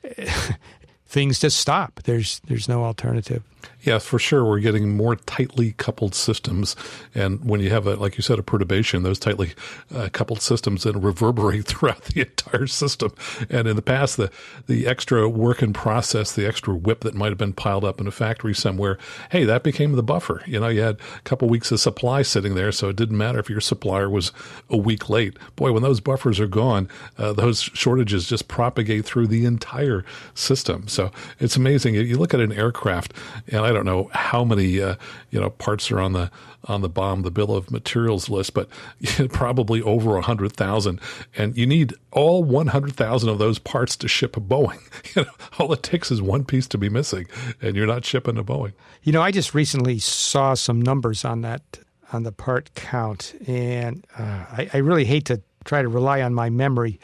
things 1.07 1.39
just 1.39 1.59
stop. 1.59 2.01
There's 2.05 2.41
there's 2.49 2.69
no 2.69 2.85
alternative. 2.85 3.43
Yes, 3.83 4.05
for 4.05 4.19
sure. 4.19 4.45
We're 4.45 4.61
getting 4.61 4.97
more 4.97 5.17
tightly 5.17 5.73
coupled 5.73 6.15
systems. 6.15 6.77
And 7.15 7.43
when 7.45 7.61
you 7.61 7.71
have, 7.71 7.87
a, 7.87 7.97
like 7.97 8.17
you 8.19 8.23
said, 8.23 8.39
a 8.39 8.43
perturbation, 8.43 9.03
those 9.03 9.19
tightly 9.19 9.55
uh, 9.95 10.11
coupled 10.13 10.43
systems 10.43 10.85
then 10.85 11.01
reverberate 11.01 11.65
throughout 11.67 12.05
the 12.05 12.21
entire 12.21 12.67
system. 12.67 13.13
And 13.49 13.67
in 13.67 13.77
the 13.77 13.83
past, 13.83 14.19
the, 14.19 14.31
the 14.67 14.87
extra 14.87 15.29
work 15.29 15.63
in 15.63 15.73
process, 15.73 16.33
the 16.33 16.47
extra 16.47 16.75
WIP 16.75 17.01
that 17.01 17.15
might 17.15 17.31
have 17.31 17.39
been 17.39 17.55
piled 17.55 17.85
up 17.85 18.01
in 18.01 18.07
a 18.07 18.11
factory 18.11 18.55
somewhere, 18.55 18.99
hey, 19.31 19.45
that 19.45 19.63
became 19.63 19.93
the 19.93 20.03
buffer. 20.03 20.43
You 20.47 20.61
know, 20.61 20.69
you 20.69 20.83
had 20.83 20.97
a 21.17 21.23
couple 21.23 21.49
weeks 21.49 21.73
of 21.73 21.81
supply 21.81 22.23
sitting 22.23 22.55
there, 22.55 22.73
so 22.73 22.91
it 22.91 22.97
didn't 22.97 23.17
matter 23.17 23.39
if 23.39 23.49
your 23.49 23.61
supplier 23.61 24.11
was 24.11 24.33
a 24.69 24.77
week 24.77 25.09
late. 25.09 25.39
Boy, 25.57 25.73
when 25.73 25.83
those 25.83 26.01
buffers 26.01 26.39
are 26.39 26.47
gone, 26.47 26.89
uh, 27.17 27.33
those 27.33 27.63
shortages 27.63 28.29
just 28.29 28.47
propagate 28.47 29.07
through 29.07 29.27
the 29.29 29.47
entire 29.47 30.05
system. 30.35 30.87
So 30.87 31.11
it's 31.39 31.57
amazing. 31.57 31.95
You 31.95 32.19
look 32.19 32.35
at 32.35 32.41
an 32.41 32.53
aircraft, 32.53 33.15
and 33.49 33.65
I 33.65 33.70
don't 33.73 33.85
know 33.85 34.11
how 34.13 34.45
many 34.45 34.81
uh, 34.81 34.97
you 35.31 35.41
know 35.41 35.51
parts 35.51 35.91
are 35.91 36.01
on 36.01 36.13
the 36.13 36.31
on 36.65 36.83
the 36.83 36.89
BOM, 36.89 37.23
the 37.23 37.31
bill 37.31 37.55
of 37.55 37.71
materials 37.71 38.29
list, 38.29 38.55
but 38.55 38.69
probably 39.31 39.83
over 39.83 40.17
a 40.17 40.23
hundred 40.23 40.53
thousand, 40.55 41.01
and 41.37 41.57
you 41.57 41.67
need 41.67 41.95
all 42.11 42.45
one 42.45 42.69
hundred 42.69 42.95
thousand 42.95 43.29
of 43.29 43.39
those 43.39 43.59
parts 43.59 43.97
to 43.97 44.09
ship 44.09 44.37
a 44.37 44.41
Boeing. 44.41 44.81
You 45.17 45.23
know, 45.23 45.31
all 45.59 45.73
it 45.73 45.83
takes 45.83 46.13
is 46.13 46.23
one 46.23 46.45
piece 46.45 46.69
to 46.69 46.79
be 46.79 46.89
missing, 46.89 47.27
and 47.61 47.75
you're 47.75 47.87
not 47.87 48.05
shipping 48.05 48.39
a 48.39 48.45
Boeing. 48.45 48.75
You 49.03 49.13
know, 49.13 49.23
I 49.23 49.33
just 49.33 49.55
recently 49.55 49.99
saw 49.99 50.55
some 50.55 50.81
numbers 50.81 51.25
on 51.25 51.41
that 51.41 51.81
on 52.13 52.23
the 52.23 52.33
part 52.33 52.75
count, 52.75 53.35
and 53.49 54.07
uh, 54.17 54.23
I, 54.23 54.71
I 54.75 54.77
really 54.79 55.05
hate 55.05 55.25
to 55.27 55.41
try 55.65 55.83
to 55.83 55.89
rely 55.89 56.23
on 56.23 56.35
my 56.35 56.51
memory, 56.51 57.01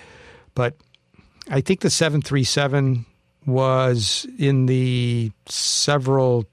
but 0.54 0.76
I 1.48 1.60
think 1.60 1.80
the 1.80 1.90
737 1.90 3.06
was 3.46 4.26
in 4.38 4.66
the 4.66 5.30
several 5.46 6.44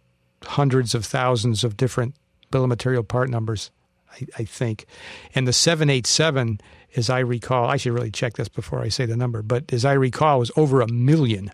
hundreds 0.43 0.95
of 0.95 1.05
thousands 1.05 1.63
of 1.63 1.77
different 1.77 2.15
bill 2.51 2.63
of 2.63 2.69
material 2.69 3.03
part 3.03 3.29
numbers, 3.29 3.71
I, 4.11 4.25
I, 4.39 4.43
think. 4.43 4.85
And 5.33 5.47
the 5.47 5.53
787, 5.53 6.59
as 6.95 7.09
I 7.09 7.19
recall, 7.19 7.67
I 7.67 7.77
should 7.77 7.93
really 7.93 8.11
check 8.11 8.33
this 8.33 8.49
before 8.49 8.81
I 8.81 8.89
say 8.89 9.05
the 9.05 9.17
number, 9.17 9.41
but 9.41 9.73
as 9.73 9.85
I 9.85 9.93
recall, 9.93 10.39
was 10.39 10.51
over 10.55 10.81
a 10.81 10.87
million 10.87 11.51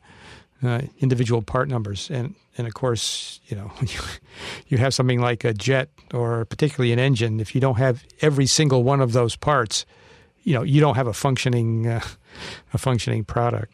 uh, 0.61 0.81
individual 0.99 1.41
part 1.41 1.69
numbers. 1.69 2.09
And, 2.09 2.35
and 2.57 2.67
of 2.67 2.73
course, 2.73 3.39
you 3.47 3.55
know, 3.55 3.71
you 4.67 4.77
have 4.77 4.93
something 4.93 5.21
like 5.21 5.43
a 5.43 5.53
jet 5.53 5.89
or 6.13 6.45
particularly 6.45 6.91
an 6.91 6.99
engine. 6.99 7.39
If 7.39 7.55
you 7.55 7.61
don't 7.61 7.77
have 7.77 8.03
every 8.21 8.45
single 8.45 8.83
one 8.83 9.01
of 9.01 9.13
those 9.13 9.35
parts, 9.35 9.85
you 10.43 10.53
know, 10.53 10.63
you 10.63 10.81
don't 10.81 10.95
have 10.95 11.07
a 11.07 11.13
functioning, 11.13 11.87
uh, 11.87 12.01
a 12.73 12.77
functioning 12.77 13.23
product. 13.23 13.73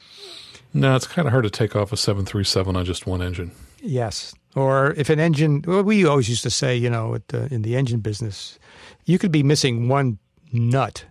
No, 0.74 0.96
it's 0.96 1.08
kind 1.08 1.26
of 1.28 1.32
hard 1.32 1.46
to 1.46 1.50
take 1.50 1.76
off 1.76 1.94
a 1.94 1.98
737 1.98 2.76
on 2.76 2.86
just 2.86 3.08
one 3.08 3.22
engine. 3.22 3.52
Yes. 3.82 4.36
Or 4.56 4.94
if 4.94 5.10
an 5.10 5.20
engine, 5.20 5.64
well, 5.68 5.84
we 5.84 6.06
always 6.06 6.30
used 6.30 6.44
to 6.44 6.50
say, 6.50 6.76
you 6.76 6.90
know, 6.90 7.18
the, 7.28 7.54
in 7.54 7.62
the 7.62 7.76
engine 7.76 8.00
business, 8.00 8.58
you 9.04 9.20
could 9.20 9.32
be 9.32 9.44
missing 9.44 9.90
one 9.90 10.18
nut 10.54 11.06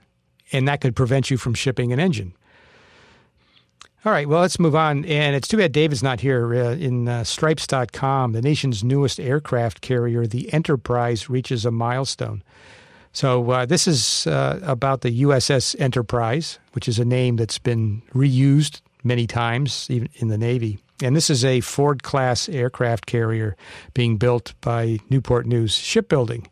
and 0.52 0.68
that 0.68 0.80
could 0.80 0.94
prevent 0.94 1.30
you 1.30 1.36
from 1.36 1.52
shipping 1.54 1.92
an 1.92 2.00
engine. 2.00 2.32
All 4.04 4.12
right, 4.12 4.28
well, 4.28 4.42
let's 4.42 4.58
move 4.58 4.76
on. 4.76 5.04
And 5.06 5.34
it's 5.34 5.48
too 5.48 5.56
bad 5.56 5.72
David's 5.72 6.02
not 6.02 6.20
here. 6.20 6.54
Uh, 6.54 6.72
in 6.72 7.08
uh, 7.08 7.24
Stripes.com, 7.24 8.32
the 8.32 8.42
nation's 8.42 8.84
newest 8.84 9.18
aircraft 9.18 9.80
carrier, 9.80 10.26
the 10.26 10.52
Enterprise, 10.52 11.30
reaches 11.30 11.64
a 11.64 11.70
milestone. 11.70 12.42
So, 13.12 13.50
uh, 13.50 13.64
this 13.64 13.86
is 13.86 14.26
uh, 14.26 14.60
about 14.62 15.00
the 15.00 15.22
USS 15.22 15.78
Enterprise, 15.80 16.58
which 16.72 16.88
is 16.88 16.98
a 16.98 17.04
name 17.04 17.36
that's 17.36 17.58
been 17.58 18.02
reused 18.12 18.80
many 19.04 19.26
times, 19.26 19.86
even 19.90 20.08
in 20.14 20.28
the 20.28 20.38
Navy. 20.38 20.78
And 21.02 21.14
this 21.14 21.28
is 21.28 21.44
a 21.44 21.60
Ford 21.60 22.02
class 22.02 22.48
aircraft 22.48 23.06
carrier 23.06 23.56
being 23.92 24.16
built 24.16 24.54
by 24.60 24.98
Newport 25.10 25.46
News 25.46 25.74
Shipbuilding. 25.74 26.48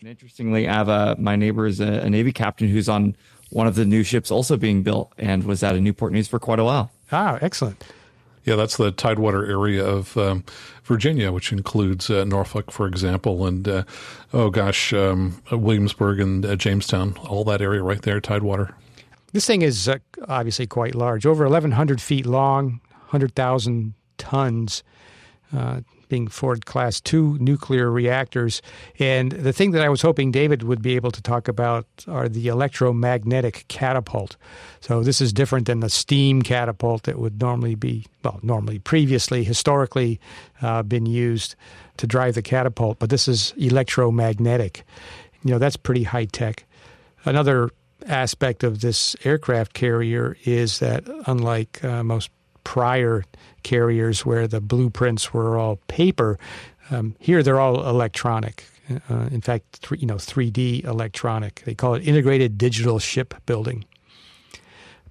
And 0.00 0.08
interestingly, 0.08 0.66
Ava, 0.66 1.16
my 1.18 1.36
neighbor 1.36 1.66
is 1.66 1.80
a, 1.80 2.00
a 2.00 2.10
Navy 2.10 2.32
captain 2.32 2.68
who's 2.68 2.88
on 2.88 3.16
one 3.50 3.66
of 3.66 3.74
the 3.74 3.84
new 3.84 4.02
ships 4.02 4.30
also 4.30 4.56
being 4.56 4.82
built 4.82 5.12
and 5.16 5.44
was 5.44 5.62
at 5.62 5.76
a 5.76 5.80
Newport 5.80 6.12
News 6.12 6.28
for 6.28 6.38
quite 6.38 6.58
a 6.58 6.64
while. 6.64 6.90
Ah, 7.12 7.38
excellent. 7.40 7.84
Yeah, 8.44 8.56
that's 8.56 8.76
the 8.76 8.90
Tidewater 8.90 9.46
area 9.46 9.84
of 9.84 10.16
um, 10.18 10.44
Virginia, 10.84 11.32
which 11.32 11.52
includes 11.52 12.10
uh, 12.10 12.24
Norfolk, 12.24 12.70
for 12.70 12.86
example, 12.86 13.46
and 13.46 13.66
uh, 13.66 13.84
oh 14.34 14.50
gosh, 14.50 14.92
um, 14.92 15.40
Williamsburg 15.50 16.20
and 16.20 16.44
uh, 16.44 16.54
Jamestown, 16.56 17.16
all 17.26 17.44
that 17.44 17.62
area 17.62 17.82
right 17.82 18.02
there, 18.02 18.20
Tidewater. 18.20 18.74
This 19.34 19.46
thing 19.46 19.62
is 19.62 19.88
uh, 19.88 19.98
obviously 20.28 20.68
quite 20.68 20.94
large, 20.94 21.26
over 21.26 21.42
1,100 21.42 22.00
feet 22.00 22.24
long, 22.24 22.80
100,000 23.10 23.94
tons, 24.16 24.84
uh, 25.52 25.80
being 26.08 26.28
Ford 26.28 26.66
Class 26.66 27.00
2 27.00 27.38
nuclear 27.40 27.90
reactors. 27.90 28.62
And 29.00 29.32
the 29.32 29.52
thing 29.52 29.72
that 29.72 29.82
I 29.82 29.88
was 29.88 30.02
hoping 30.02 30.30
David 30.30 30.62
would 30.62 30.82
be 30.82 30.94
able 30.94 31.10
to 31.10 31.20
talk 31.20 31.48
about 31.48 31.84
are 32.06 32.28
the 32.28 32.46
electromagnetic 32.46 33.64
catapult. 33.66 34.36
So 34.80 35.02
this 35.02 35.20
is 35.20 35.32
different 35.32 35.66
than 35.66 35.80
the 35.80 35.90
steam 35.90 36.40
catapult 36.40 37.02
that 37.02 37.18
would 37.18 37.40
normally 37.40 37.74
be, 37.74 38.06
well, 38.22 38.38
normally, 38.44 38.78
previously, 38.78 39.42
historically 39.42 40.20
uh, 40.62 40.84
been 40.84 41.06
used 41.06 41.56
to 41.96 42.06
drive 42.06 42.36
the 42.36 42.42
catapult, 42.42 43.00
but 43.00 43.10
this 43.10 43.26
is 43.26 43.52
electromagnetic. 43.56 44.84
You 45.42 45.50
know, 45.50 45.58
that's 45.58 45.76
pretty 45.76 46.04
high 46.04 46.26
tech. 46.26 46.66
Another 47.24 47.70
aspect 48.06 48.64
of 48.64 48.80
this 48.80 49.16
aircraft 49.24 49.74
carrier 49.74 50.36
is 50.44 50.78
that 50.78 51.04
unlike 51.26 51.82
uh, 51.84 52.02
most 52.02 52.30
prior 52.64 53.24
carriers 53.62 54.24
where 54.26 54.48
the 54.48 54.60
blueprints 54.60 55.32
were 55.32 55.56
all 55.58 55.76
paper. 55.88 56.38
Um, 56.90 57.14
here 57.18 57.42
they're 57.42 57.60
all 57.60 57.86
electronic. 57.86 58.64
Uh, 59.08 59.28
in 59.30 59.40
fact, 59.40 59.82
th- 59.82 60.00
you 60.00 60.06
know, 60.06 60.16
3D 60.16 60.84
electronic. 60.84 61.62
They 61.64 61.74
call 61.74 61.94
it 61.94 62.06
integrated 62.06 62.58
digital 62.58 62.98
shipbuilding. 62.98 63.84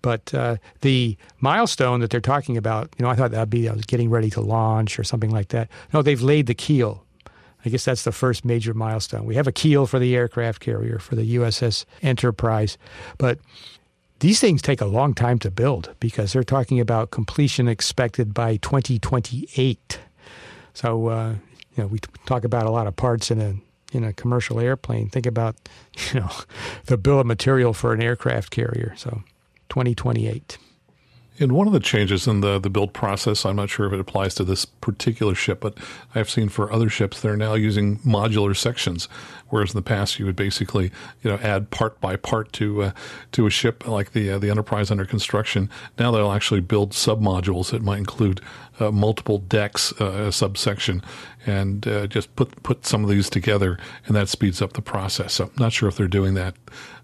But 0.02 0.34
uh, 0.34 0.58
the 0.82 1.18
milestone 1.40 2.02
that 2.02 2.10
they're 2.10 2.20
talking 2.20 2.58
about, 2.58 2.94
you 2.98 3.04
know, 3.04 3.10
I 3.10 3.16
thought 3.16 3.32
that'd 3.32 3.50
be 3.50 3.70
I 3.70 3.74
was 3.74 3.86
getting 3.86 4.10
ready 4.10 4.30
to 4.32 4.42
launch 4.42 5.00
or 5.00 5.04
something 5.04 5.30
like 5.30 5.48
that. 5.50 5.70
No, 5.94 6.02
they've 6.02 6.22
laid 6.22 6.48
the 6.48 6.54
keel. 6.54 7.06
I 7.66 7.70
guess 7.70 7.86
that's 7.86 8.04
the 8.04 8.12
first 8.12 8.44
major 8.44 8.74
milestone. 8.74 9.26
We 9.26 9.36
have 9.36 9.48
a 9.48 9.52
keel 9.52 9.86
for 9.86 10.00
the 10.00 10.16
aircraft 10.16 10.60
carrier 10.60 11.00
for 11.00 11.16
the 11.16 11.36
USS 11.36 11.86
Enterprise, 12.02 12.78
but 13.18 13.40
these 14.20 14.40
things 14.40 14.62
take 14.62 14.82
a 14.82 14.86
long 14.86 15.14
time 15.14 15.40
to 15.40 15.52
build 15.52 15.94
because 16.00 16.34
they're 16.34 16.44
talking 16.44 16.80
about 16.80 17.12
completion 17.12 17.68
expected 17.68 18.34
by 18.34 18.58
2028. 18.58 20.00
So, 20.74 21.08
uh, 21.08 21.36
you 21.76 21.84
know, 21.84 21.88
we 21.88 22.00
talk 22.26 22.44
about 22.44 22.66
a 22.66 22.72
lot 22.72 22.88
of 22.88 22.96
parts 22.96 23.32
in 23.32 23.42
a 23.42 23.56
in 23.92 24.04
a 24.04 24.14
commercial 24.14 24.60
airplane. 24.60 25.10
Think 25.10 25.26
about, 25.26 25.56
you 26.14 26.22
know, 26.22 26.32
the 26.86 26.98
bill 26.98 27.20
of 27.20 27.28
material 27.28 27.74
for 27.74 27.94
an 27.94 28.02
aircraft 28.02 28.50
carrier. 28.50 28.94
So, 28.98 29.24
2028. 29.70 30.58
And 31.40 31.54
one 31.54 31.66
of 31.66 31.74
the 31.74 31.80
changes 31.80 32.28
in 32.28 32.42
the, 32.42 32.60
the 32.60 32.70
build 32.70 32.94
process, 32.94 33.44
I'm 33.44 33.56
not 33.56 33.70
sure 33.70 33.88
if 33.88 33.94
it 33.94 34.00
applies 34.00 34.36
to 34.36 34.44
this 34.44 34.66
particular 34.66 35.34
ship, 35.34 35.62
but 35.62 35.78
I've 36.14 36.30
seen 36.30 36.48
for 36.48 36.72
other 36.72 36.90
ships, 36.90 37.22
they're 37.22 37.36
now 37.36 37.56
using 37.56 37.98
modular 38.00 38.56
sections, 38.56 39.08
whereas 39.50 39.72
in 39.72 39.78
the 39.78 39.82
past 39.82 40.20
you 40.20 40.26
would 40.26 40.36
basically, 40.36 40.92
you 41.24 41.32
know, 41.32 41.38
add 41.38 41.72
part 41.72 42.00
by 42.00 42.18
part 42.18 42.54
to 42.54 42.84
uh, 42.84 42.92
to 43.32 43.48
a 43.48 43.50
ship 43.50 43.88
like 43.88 44.12
the 44.12 44.32
uh, 44.32 44.38
the 44.38 44.52
Enterprise 44.52 44.92
under 44.92 45.06
construction. 45.06 45.70
Now 45.98 46.12
they'll 46.12 46.32
actually 46.32 46.62
build 46.62 46.92
submodules 46.92 47.72
that 47.72 47.82
might 47.82 47.98
include 47.98 48.40
uh, 48.80 48.92
multiple 48.92 49.40
decks, 49.40 49.92
uh, 50.00 50.28
a 50.28 50.32
subsection, 50.32 51.02
and 51.48 51.88
uh, 51.88 52.06
just 52.08 52.36
put 52.36 52.62
put 52.62 52.86
some 52.86 53.04
of 53.04 53.10
these 53.10 53.30
together, 53.30 53.80
and 54.06 54.16
that 54.16 54.30
speeds 54.30 54.62
up 54.62 54.74
the 54.74 54.82
process. 54.82 55.34
So 55.34 55.46
I'm 55.46 55.52
not 55.58 55.74
sure 55.74 55.90
if 55.90 55.98
they're 55.98 56.08
doing 56.08 56.36
that 56.36 56.56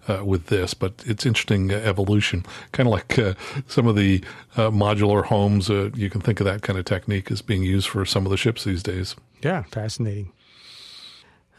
uh, 0.09 0.23
with 0.25 0.47
this, 0.47 0.73
but 0.73 0.93
it's 1.05 1.25
interesting 1.25 1.71
uh, 1.71 1.75
evolution, 1.75 2.45
kind 2.71 2.87
of 2.87 2.93
like 2.93 3.19
uh, 3.19 3.33
some 3.67 3.87
of 3.87 3.95
the 3.95 4.23
uh, 4.57 4.69
modular 4.69 5.23
homes. 5.23 5.69
Uh, 5.69 5.91
you 5.93 6.09
can 6.09 6.21
think 6.21 6.39
of 6.39 6.45
that 6.45 6.61
kind 6.61 6.79
of 6.79 6.85
technique 6.85 7.31
as 7.31 7.41
being 7.41 7.63
used 7.63 7.87
for 7.87 8.05
some 8.05 8.25
of 8.25 8.31
the 8.31 8.37
ships 8.37 8.63
these 8.63 8.83
days. 8.83 9.15
Yeah, 9.41 9.63
fascinating. 9.63 10.31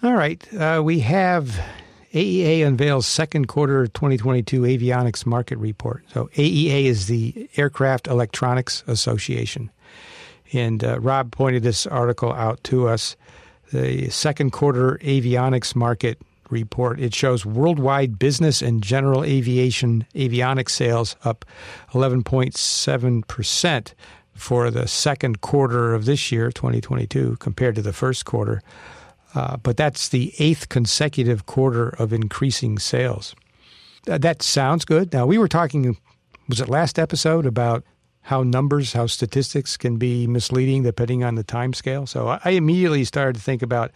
All 0.03 0.15
right, 0.15 0.43
uh, 0.55 0.81
we 0.83 1.01
have 1.01 1.61
AEA 2.13 2.67
unveils 2.67 3.07
second 3.07 3.47
quarter 3.47 3.87
2022 3.87 4.63
avionics 4.63 5.25
market 5.25 5.59
report. 5.59 6.05
So 6.13 6.27
AEA 6.35 6.87
is 6.87 7.07
the 7.07 7.49
Aircraft 7.57 8.09
Electronics 8.09 8.83
Association, 8.87 9.71
and 10.53 10.83
Rob 10.83 11.31
pointed 11.31 11.63
this 11.63 11.87
article 11.87 12.33
out 12.33 12.63
to 12.65 12.89
us. 12.89 13.17
The 13.73 14.11
second 14.11 14.51
quarter 14.51 14.99
avionics 15.03 15.77
market 15.77 16.21
report. 16.51 17.01
It 17.01 17.15
shows 17.15 17.47
worldwide 17.47 18.19
business 18.19 18.63
and 18.63 18.83
general 18.83 19.25
aviation 19.25 20.07
avionics 20.15 20.71
sales 20.71 21.17
up 21.25 21.45
11.7% 21.93 23.95
for 24.35 24.71
the 24.71 24.89
second 24.89 25.41
quarter 25.41 25.95
of 25.95 26.07
this 26.07 26.33
year, 26.33 26.51
2022, 26.51 27.37
compared 27.41 27.75
to 27.75 27.83
the 27.83 27.93
first 27.93 28.25
quarter. 28.25 28.63
Uh, 29.35 29.57
but 29.59 29.77
that's 29.77 30.09
the 30.09 30.33
eighth 30.39 30.69
consecutive 30.69 31.47
quarter 31.47 31.91
of 31.91 32.13
increasing 32.13 32.79
sales. 32.79 33.35
Uh, 34.09 34.19
that 34.19 34.43
sounds 34.43 34.85
good. 34.85 35.13
Now, 35.13 35.27
we 35.27 35.39
were 35.39 35.49
talking, 35.49 35.97
was 36.49 36.61
it 36.61 36.69
last 36.69 36.99
episode, 36.99 37.47
about 37.47 37.85
how 38.23 38.43
numbers, 38.43 38.93
how 38.93 39.07
statistics 39.07 39.77
can 39.77 39.97
be 39.97 40.27
misleading 40.27 40.83
depending 40.83 41.25
on 41.25 41.35
the 41.35 41.45
time 41.45 41.73
scale. 41.73 42.07
So 42.07 42.39
I 42.45 42.51
immediately 42.51 43.05
started 43.05 43.37
to 43.37 43.41
think 43.41 43.63
about 43.63 43.93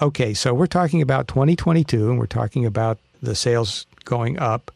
okay, 0.00 0.34
so 0.34 0.54
we're 0.54 0.66
talking 0.66 1.02
about 1.02 1.28
2022 1.28 2.10
and 2.10 2.18
we're 2.18 2.26
talking 2.26 2.66
about 2.66 2.98
the 3.22 3.34
sales 3.34 3.86
going 4.04 4.38
up, 4.38 4.70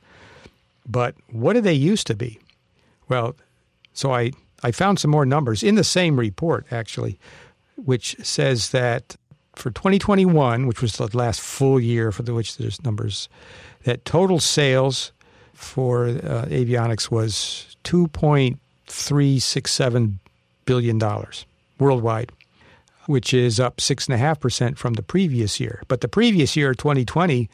but 0.86 1.14
what 1.30 1.52
do 1.54 1.60
they 1.60 1.72
used 1.72 2.06
to 2.08 2.14
be? 2.14 2.38
Well, 3.08 3.34
so 3.92 4.12
I, 4.12 4.32
I 4.62 4.70
found 4.70 4.98
some 4.98 5.10
more 5.10 5.26
numbers 5.26 5.62
in 5.62 5.76
the 5.76 5.84
same 5.84 6.18
report, 6.18 6.66
actually, 6.70 7.18
which 7.76 8.16
says 8.22 8.70
that 8.70 9.16
for 9.54 9.70
2021, 9.70 10.66
which 10.66 10.82
was 10.82 10.96
the 10.96 11.16
last 11.16 11.40
full 11.40 11.80
year 11.80 12.12
for 12.12 12.22
which 12.22 12.56
there's 12.56 12.84
numbers, 12.84 13.28
that 13.84 14.04
total 14.04 14.40
sales 14.40 15.12
for 15.52 16.06
uh, 16.06 16.46
avionics 16.48 17.10
was 17.10 17.76
2.367 17.84 20.14
billion 20.66 20.98
dollars 20.98 21.46
worldwide. 21.78 22.32
Which 23.06 23.34
is 23.34 23.61
up 23.61 23.78
6.5% 23.78 24.76
from 24.76 24.94
the 24.94 25.02
previous 25.02 25.61
year. 25.61 25.82
But 25.88 26.00
the 26.00 26.08
previous 26.08 26.56
year, 26.56 26.75
2020, 26.75 27.49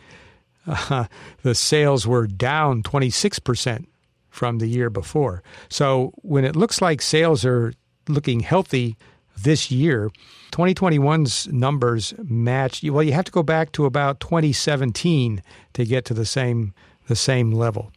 uh, 0.66 1.04
the 1.42 1.54
sales 1.54 2.06
were 2.06 2.26
down 2.26 2.82
26% 2.82 3.86
from 4.28 4.58
the 4.58 4.68
year 4.68 4.90
before. 4.90 5.42
So 5.68 6.12
when 6.16 6.44
it 6.44 6.56
looks 6.56 6.80
like 6.80 7.02
sales 7.02 7.44
are 7.44 7.74
looking 8.08 8.40
healthy 8.40 8.96
this 9.42 9.70
year, 9.70 10.10
2021's 10.52 11.48
numbers 11.48 12.14
match. 12.22 12.82
Well, 12.82 13.02
you 13.02 13.12
have 13.12 13.24
to 13.24 13.32
go 13.32 13.42
back 13.42 13.72
to 13.72 13.86
about 13.86 14.20
2017 14.20 15.42
to 15.72 15.84
get 15.84 16.04
to 16.06 16.14
the 16.14 16.26
same 16.26 16.74
the 17.06 17.16
same 17.16 17.50
level. 17.50 17.90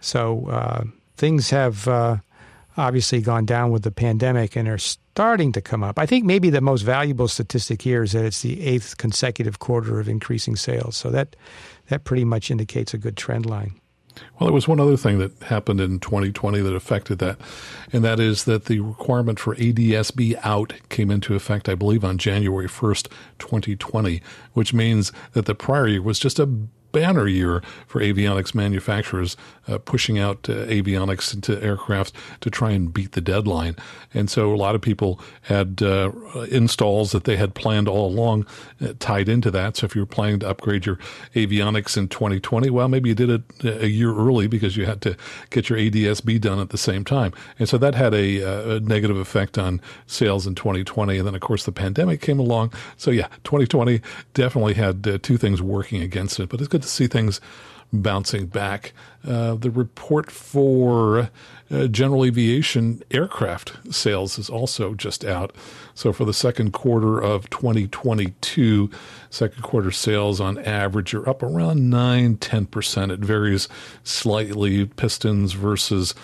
So 0.00 0.46
uh, 0.46 0.84
things 1.16 1.50
have 1.50 1.88
uh, 1.88 2.18
obviously 2.76 3.20
gone 3.20 3.46
down 3.46 3.70
with 3.70 3.82
the 3.82 3.90
pandemic 3.90 4.54
and 4.54 4.68
are 4.68 4.78
starting 5.14 5.52
to 5.52 5.60
come 5.60 5.84
up. 5.84 5.96
I 5.96 6.06
think 6.06 6.24
maybe 6.24 6.50
the 6.50 6.60
most 6.60 6.82
valuable 6.82 7.28
statistic 7.28 7.82
here 7.82 8.02
is 8.02 8.10
that 8.12 8.24
it's 8.24 8.42
the 8.42 8.60
eighth 8.66 8.96
consecutive 8.96 9.60
quarter 9.60 10.00
of 10.00 10.08
increasing 10.08 10.56
sales. 10.56 10.96
So 10.96 11.08
that 11.10 11.36
that 11.86 12.02
pretty 12.02 12.24
much 12.24 12.50
indicates 12.50 12.94
a 12.94 12.98
good 12.98 13.16
trend 13.16 13.46
line. 13.46 13.74
Well, 14.16 14.48
there 14.48 14.52
was 14.52 14.66
one 14.66 14.80
other 14.80 14.96
thing 14.96 15.18
that 15.18 15.40
happened 15.44 15.80
in 15.80 16.00
2020 16.00 16.60
that 16.62 16.74
affected 16.74 17.20
that, 17.20 17.38
and 17.92 18.02
that 18.02 18.18
is 18.18 18.42
that 18.44 18.64
the 18.64 18.80
requirement 18.80 19.38
for 19.38 19.54
ADSB 19.54 20.36
out 20.42 20.72
came 20.88 21.12
into 21.12 21.36
effect, 21.36 21.68
I 21.68 21.76
believe, 21.76 22.04
on 22.04 22.18
January 22.18 22.68
1st, 22.68 23.08
2020, 23.38 24.20
which 24.52 24.74
means 24.74 25.12
that 25.32 25.46
the 25.46 25.54
prior 25.54 25.86
year 25.86 26.02
was 26.02 26.18
just 26.18 26.40
a 26.40 26.46
banner 26.46 27.26
year 27.28 27.62
for 27.86 28.00
avionics 28.00 28.54
manufacturers, 28.54 29.36
uh, 29.68 29.78
pushing 29.78 30.18
out 30.18 30.48
uh, 30.48 30.66
avionics 30.66 31.34
into 31.34 31.62
aircraft 31.62 32.14
to 32.40 32.50
try 32.50 32.70
and 32.70 32.92
beat 32.92 33.12
the 33.12 33.20
deadline. 33.20 33.76
And 34.12 34.30
so 34.30 34.52
a 34.52 34.56
lot 34.56 34.74
of 34.74 34.80
people 34.80 35.20
had 35.42 35.82
uh, 35.82 36.12
installs 36.50 37.12
that 37.12 37.24
they 37.24 37.36
had 37.36 37.54
planned 37.54 37.88
all 37.88 38.06
along 38.06 38.46
uh, 38.80 38.94
tied 38.98 39.28
into 39.28 39.50
that. 39.50 39.76
So 39.76 39.86
if 39.86 39.94
you 39.94 40.02
were 40.02 40.06
planning 40.06 40.40
to 40.40 40.48
upgrade 40.48 40.86
your 40.86 40.98
avionics 41.34 41.96
in 41.96 42.08
2020, 42.08 42.70
well, 42.70 42.88
maybe 42.88 43.08
you 43.08 43.14
did 43.14 43.30
it 43.30 43.42
a 43.64 43.88
year 43.88 44.14
early 44.14 44.46
because 44.46 44.76
you 44.76 44.86
had 44.86 45.00
to 45.02 45.16
get 45.50 45.68
your 45.68 45.78
ADSB 45.78 46.40
done 46.40 46.60
at 46.60 46.70
the 46.70 46.78
same 46.78 47.04
time. 47.04 47.32
And 47.58 47.68
so 47.68 47.78
that 47.78 47.94
had 47.94 48.14
a, 48.14 48.76
a 48.76 48.80
negative 48.80 49.16
effect 49.16 49.58
on 49.58 49.80
sales 50.06 50.46
in 50.46 50.54
2020. 50.54 51.18
And 51.18 51.26
then, 51.26 51.34
of 51.34 51.40
course, 51.40 51.64
the 51.64 51.72
pandemic 51.72 52.20
came 52.20 52.38
along. 52.38 52.72
So 52.96 53.10
yeah, 53.10 53.28
2020 53.44 54.00
definitely 54.34 54.74
had 54.74 55.06
uh, 55.06 55.18
two 55.22 55.36
things 55.36 55.62
working 55.62 56.02
against 56.02 56.38
it, 56.40 56.48
but 56.48 56.60
it's 56.60 56.68
good 56.68 56.82
to 56.82 56.88
see 56.88 57.06
things 57.06 57.40
bouncing 58.02 58.46
back. 58.46 58.92
Uh, 59.26 59.54
the 59.54 59.70
report 59.70 60.30
for 60.30 61.30
uh, 61.70 61.86
general 61.86 62.24
aviation 62.24 63.02
aircraft 63.10 63.72
sales 63.94 64.38
is 64.38 64.50
also 64.50 64.94
just 64.94 65.24
out. 65.24 65.54
So 65.94 66.12
for 66.12 66.24
the 66.24 66.34
second 66.34 66.72
quarter 66.72 67.18
of 67.18 67.48
2022, 67.50 68.90
second 69.30 69.62
quarter 69.62 69.90
sales 69.90 70.40
on 70.40 70.58
average 70.58 71.14
are 71.14 71.28
up 71.28 71.42
around 71.42 71.88
9 71.88 72.36
10%. 72.36 73.12
It 73.12 73.20
varies 73.20 73.68
slightly, 74.02 74.84
pistons 74.86 75.52
versus 75.52 76.14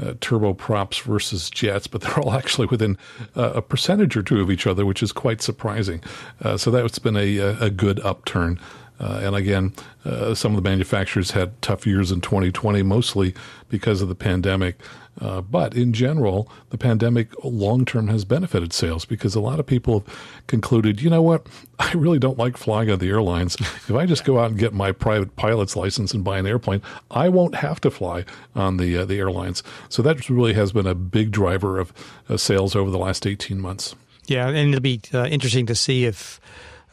uh, 0.00 0.14
turboprops 0.14 1.02
versus 1.02 1.50
jets, 1.50 1.86
but 1.86 2.00
they're 2.00 2.18
all 2.18 2.32
actually 2.32 2.66
within 2.66 2.98
uh, 3.36 3.52
a 3.54 3.62
percentage 3.62 4.16
or 4.16 4.22
two 4.22 4.40
of 4.40 4.50
each 4.50 4.66
other, 4.66 4.84
which 4.84 5.02
is 5.02 5.12
quite 5.12 5.40
surprising. 5.40 6.02
Uh, 6.42 6.56
so 6.56 6.70
that's 6.70 6.98
been 6.98 7.16
a, 7.16 7.38
a 7.38 7.70
good 7.70 8.00
upturn. 8.00 8.58
Uh, 9.04 9.20
and 9.22 9.36
again, 9.36 9.72
uh, 10.06 10.34
some 10.34 10.56
of 10.56 10.62
the 10.62 10.68
manufacturers 10.68 11.32
had 11.32 11.60
tough 11.60 11.86
years 11.86 12.10
in 12.10 12.22
2020, 12.22 12.82
mostly 12.82 13.34
because 13.68 14.00
of 14.00 14.08
the 14.08 14.14
pandemic. 14.14 14.80
Uh, 15.20 15.42
but 15.42 15.74
in 15.76 15.92
general, 15.92 16.50
the 16.70 16.78
pandemic 16.78 17.28
long 17.44 17.84
term 17.84 18.08
has 18.08 18.24
benefited 18.24 18.72
sales 18.72 19.04
because 19.04 19.34
a 19.34 19.40
lot 19.40 19.60
of 19.60 19.66
people 19.66 20.00
have 20.00 20.46
concluded, 20.46 21.02
you 21.02 21.10
know 21.10 21.20
what, 21.20 21.46
I 21.78 21.92
really 21.92 22.18
don't 22.18 22.38
like 22.38 22.56
flying 22.56 22.90
on 22.90 22.98
the 22.98 23.10
airlines. 23.10 23.56
If 23.56 23.92
I 23.92 24.06
just 24.06 24.24
go 24.24 24.38
out 24.38 24.50
and 24.50 24.58
get 24.58 24.72
my 24.72 24.90
private 24.90 25.36
pilot's 25.36 25.76
license 25.76 26.14
and 26.14 26.24
buy 26.24 26.38
an 26.38 26.46
airplane, 26.46 26.80
I 27.10 27.28
won't 27.28 27.56
have 27.56 27.82
to 27.82 27.90
fly 27.90 28.24
on 28.54 28.78
the 28.78 28.96
uh, 28.96 29.04
the 29.04 29.18
airlines. 29.18 29.62
So 29.90 30.00
that 30.00 30.30
really 30.30 30.54
has 30.54 30.72
been 30.72 30.86
a 30.86 30.94
big 30.94 31.30
driver 31.30 31.78
of 31.78 31.92
uh, 32.30 32.38
sales 32.38 32.74
over 32.74 32.90
the 32.90 32.98
last 32.98 33.26
18 33.26 33.60
months. 33.60 33.94
Yeah, 34.26 34.48
and 34.48 34.70
it'll 34.70 34.80
be 34.80 35.02
uh, 35.12 35.26
interesting 35.26 35.66
to 35.66 35.74
see 35.74 36.06
if 36.06 36.40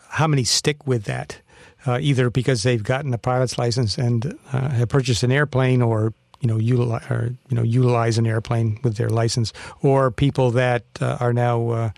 how 0.09 0.27
many 0.27 0.43
stick 0.43 0.85
with 0.85 1.05
that 1.05 1.39
uh, 1.85 1.99
either 2.01 2.29
because 2.29 2.63
they've 2.63 2.83
gotten 2.83 3.13
a 3.13 3.17
pilot's 3.17 3.57
license 3.57 3.97
and 3.97 4.37
uh, 4.53 4.69
have 4.69 4.89
purchased 4.89 5.23
an 5.23 5.31
airplane, 5.31 5.81
or 5.81 6.13
you 6.39 6.47
know, 6.47 6.57
utilize, 6.57 7.05
or, 7.09 7.35
you 7.49 7.55
know, 7.55 7.63
utilize 7.63 8.17
an 8.17 8.25
airplane 8.25 8.79
with 8.83 8.97
their 8.97 9.09
license, 9.09 9.53
or 9.81 10.09
people 10.11 10.51
that 10.51 10.83
uh, 10.99 11.17
are 11.19 11.33
now, 11.33 11.69
uh, 11.69 11.89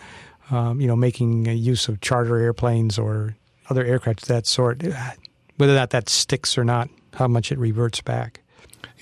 um, 0.51 0.81
you 0.81 0.87
know, 0.87 0.95
making 0.95 1.45
use 1.45 1.87
of 1.87 2.01
charter 2.01 2.37
airplanes 2.37 2.99
or 2.99 3.35
other 3.69 3.85
aircraft 3.85 4.23
of 4.23 4.27
that 4.27 4.45
sort. 4.45 4.83
Whether 5.57 5.73
that 5.75 5.91
that 5.91 6.09
sticks 6.09 6.57
or 6.57 6.65
not, 6.65 6.89
how 7.13 7.27
much 7.27 7.51
it 7.51 7.57
reverts 7.57 8.01
back. 8.01 8.41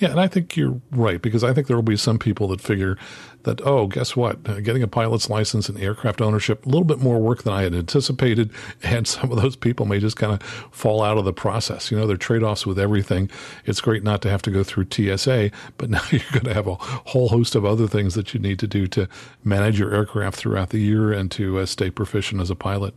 Yeah, 0.02 0.10
and 0.10 0.20
I 0.20 0.28
think 0.28 0.58
you're 0.58 0.82
right 0.90 1.22
because 1.22 1.44
I 1.44 1.54
think 1.54 1.68
there 1.68 1.78
will 1.78 1.84
be 1.84 1.96
some 1.96 2.18
people 2.18 2.48
that 2.48 2.60
figure 2.60 2.98
that, 3.44 3.62
oh, 3.62 3.86
guess 3.86 4.16
what? 4.16 4.38
Uh, 4.50 4.60
getting 4.60 4.82
a 4.82 4.88
pilot's 4.88 5.30
license 5.30 5.70
and 5.70 5.80
aircraft 5.80 6.22
ownership, 6.22 6.66
a 6.66 6.70
little 6.70 6.86
bit 6.86 6.98
more 6.98 7.20
work 7.20 7.44
than 7.44 7.54
I 7.54 7.62
had 7.62 7.76
anticipated. 7.76 8.52
And 8.84 9.08
some 9.08 9.32
of 9.32 9.40
those 9.40 9.56
people 9.56 9.86
may 9.86 10.00
just 10.00 10.18
kind 10.18 10.34
of 10.34 10.42
fall 10.42 11.04
out 11.04 11.18
of 11.18 11.26
the 11.26 11.34
process. 11.34 11.92
You 11.92 11.98
know, 11.98 12.08
there 12.08 12.16
are 12.16 12.18
trade 12.18 12.42
offs 12.42 12.66
with 12.66 12.80
everything. 12.80 13.30
It's 13.66 13.80
great 13.80 14.04
not 14.04 14.22
to 14.24 14.30
have 14.30 14.42
to 14.44 14.52
go 14.52 14.64
through 14.64 14.88
TSA, 14.90 15.52
but 15.78 15.90
now 15.92 16.02
you're 16.10 16.22
going 16.32 16.46
to 16.46 16.54
have 16.54 16.68
a 16.68 16.76
whole 16.76 17.30
host 17.30 17.54
of 17.54 17.64
other 17.64 17.88
things 17.88 18.16
that 18.16 18.34
you 18.34 18.40
need 18.40 18.58
to 18.60 18.68
do 18.68 18.88
to 18.88 19.08
manage 19.44 19.80
your 19.80 19.94
aircraft 19.94 20.36
throughout 20.38 20.72
the 20.72 20.80
year 20.80 21.14
and 21.14 21.30
to 21.32 21.60
uh, 21.60 21.66
stay 21.68 21.92
proficient 21.92 22.42
as 22.42 22.50
a 22.50 22.56
pilot. 22.56 22.96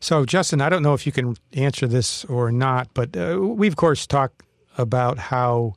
So, 0.00 0.24
Justin, 0.24 0.60
I 0.60 0.68
don't 0.68 0.82
know 0.82 0.94
if 0.94 1.06
you 1.06 1.12
can 1.12 1.36
answer 1.52 1.86
this 1.86 2.24
or 2.24 2.50
not, 2.50 2.88
but 2.92 3.16
uh, 3.16 3.38
we, 3.40 3.68
of 3.68 3.76
course, 3.76 4.04
talk 4.06 4.44
about 4.76 5.18
how 5.18 5.74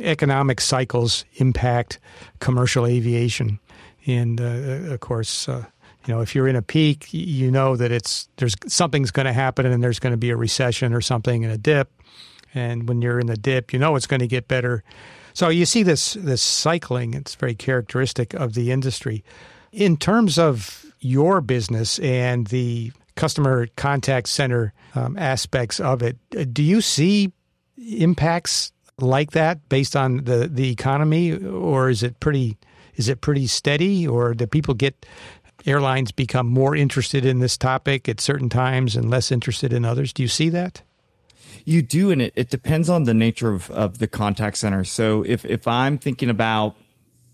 economic 0.00 0.60
cycles 0.60 1.24
impact 1.34 1.98
commercial 2.40 2.86
aviation. 2.86 3.58
And 4.06 4.40
uh, 4.40 4.92
of 4.92 5.00
course, 5.00 5.48
uh, 5.48 5.64
you 6.06 6.14
know, 6.14 6.20
if 6.20 6.34
you're 6.34 6.48
in 6.48 6.56
a 6.56 6.62
peak, 6.62 7.08
you 7.12 7.50
know 7.50 7.76
that 7.76 7.92
it's 7.92 8.28
there's 8.36 8.56
something's 8.66 9.10
going 9.10 9.26
to 9.26 9.32
happen, 9.32 9.66
and 9.66 9.82
there's 9.82 9.98
going 9.98 10.12
to 10.12 10.16
be 10.16 10.30
a 10.30 10.36
recession 10.36 10.94
or 10.94 11.00
something 11.00 11.44
and 11.44 11.52
a 11.52 11.58
dip. 11.58 11.90
And 12.54 12.88
when 12.88 13.02
you're 13.02 13.20
in 13.20 13.26
the 13.26 13.36
dip, 13.36 13.72
you 13.72 13.78
know 13.78 13.96
it's 13.96 14.06
going 14.06 14.20
to 14.20 14.26
get 14.26 14.48
better. 14.48 14.82
So 15.34 15.48
you 15.48 15.66
see 15.66 15.82
this 15.82 16.14
this 16.14 16.42
cycling. 16.42 17.14
It's 17.14 17.34
very 17.34 17.54
characteristic 17.54 18.34
of 18.34 18.54
the 18.54 18.70
industry. 18.70 19.22
In 19.72 19.96
terms 19.96 20.38
of 20.38 20.84
your 21.00 21.40
business 21.40 21.98
and 22.00 22.46
the 22.48 22.92
customer 23.14 23.68
contact 23.76 24.28
center 24.28 24.72
um, 24.94 25.16
aspects 25.18 25.78
of 25.78 26.02
it, 26.02 26.16
do 26.52 26.62
you 26.62 26.80
see 26.80 27.32
impacts 27.76 28.72
like 29.02 29.32
that 29.32 29.68
based 29.68 29.96
on 29.96 30.24
the, 30.24 30.48
the 30.48 30.70
economy, 30.70 31.36
or 31.36 31.90
is 31.90 32.02
it 32.02 32.20
pretty 32.20 32.58
is 32.96 33.08
it 33.08 33.20
pretty 33.20 33.46
steady, 33.46 34.06
or 34.06 34.34
do 34.34 34.46
people 34.46 34.74
get 34.74 35.06
airlines 35.66 36.12
become 36.12 36.46
more 36.46 36.74
interested 36.76 37.24
in 37.24 37.38
this 37.38 37.56
topic 37.56 38.08
at 38.08 38.20
certain 38.20 38.48
times 38.48 38.96
and 38.96 39.10
less 39.10 39.30
interested 39.30 39.72
in 39.72 39.84
others? 39.84 40.12
Do 40.12 40.22
you 40.22 40.28
see 40.28 40.48
that? 40.50 40.82
You 41.64 41.82
do, 41.82 42.10
and 42.10 42.22
it, 42.22 42.32
it 42.36 42.50
depends 42.50 42.88
on 42.88 43.04
the 43.04 43.14
nature 43.14 43.52
of, 43.52 43.70
of 43.70 43.98
the 43.98 44.06
contact 44.06 44.58
center. 44.58 44.84
So 44.84 45.22
if 45.22 45.44
if 45.44 45.66
I'm 45.66 45.98
thinking 45.98 46.30
about 46.30 46.76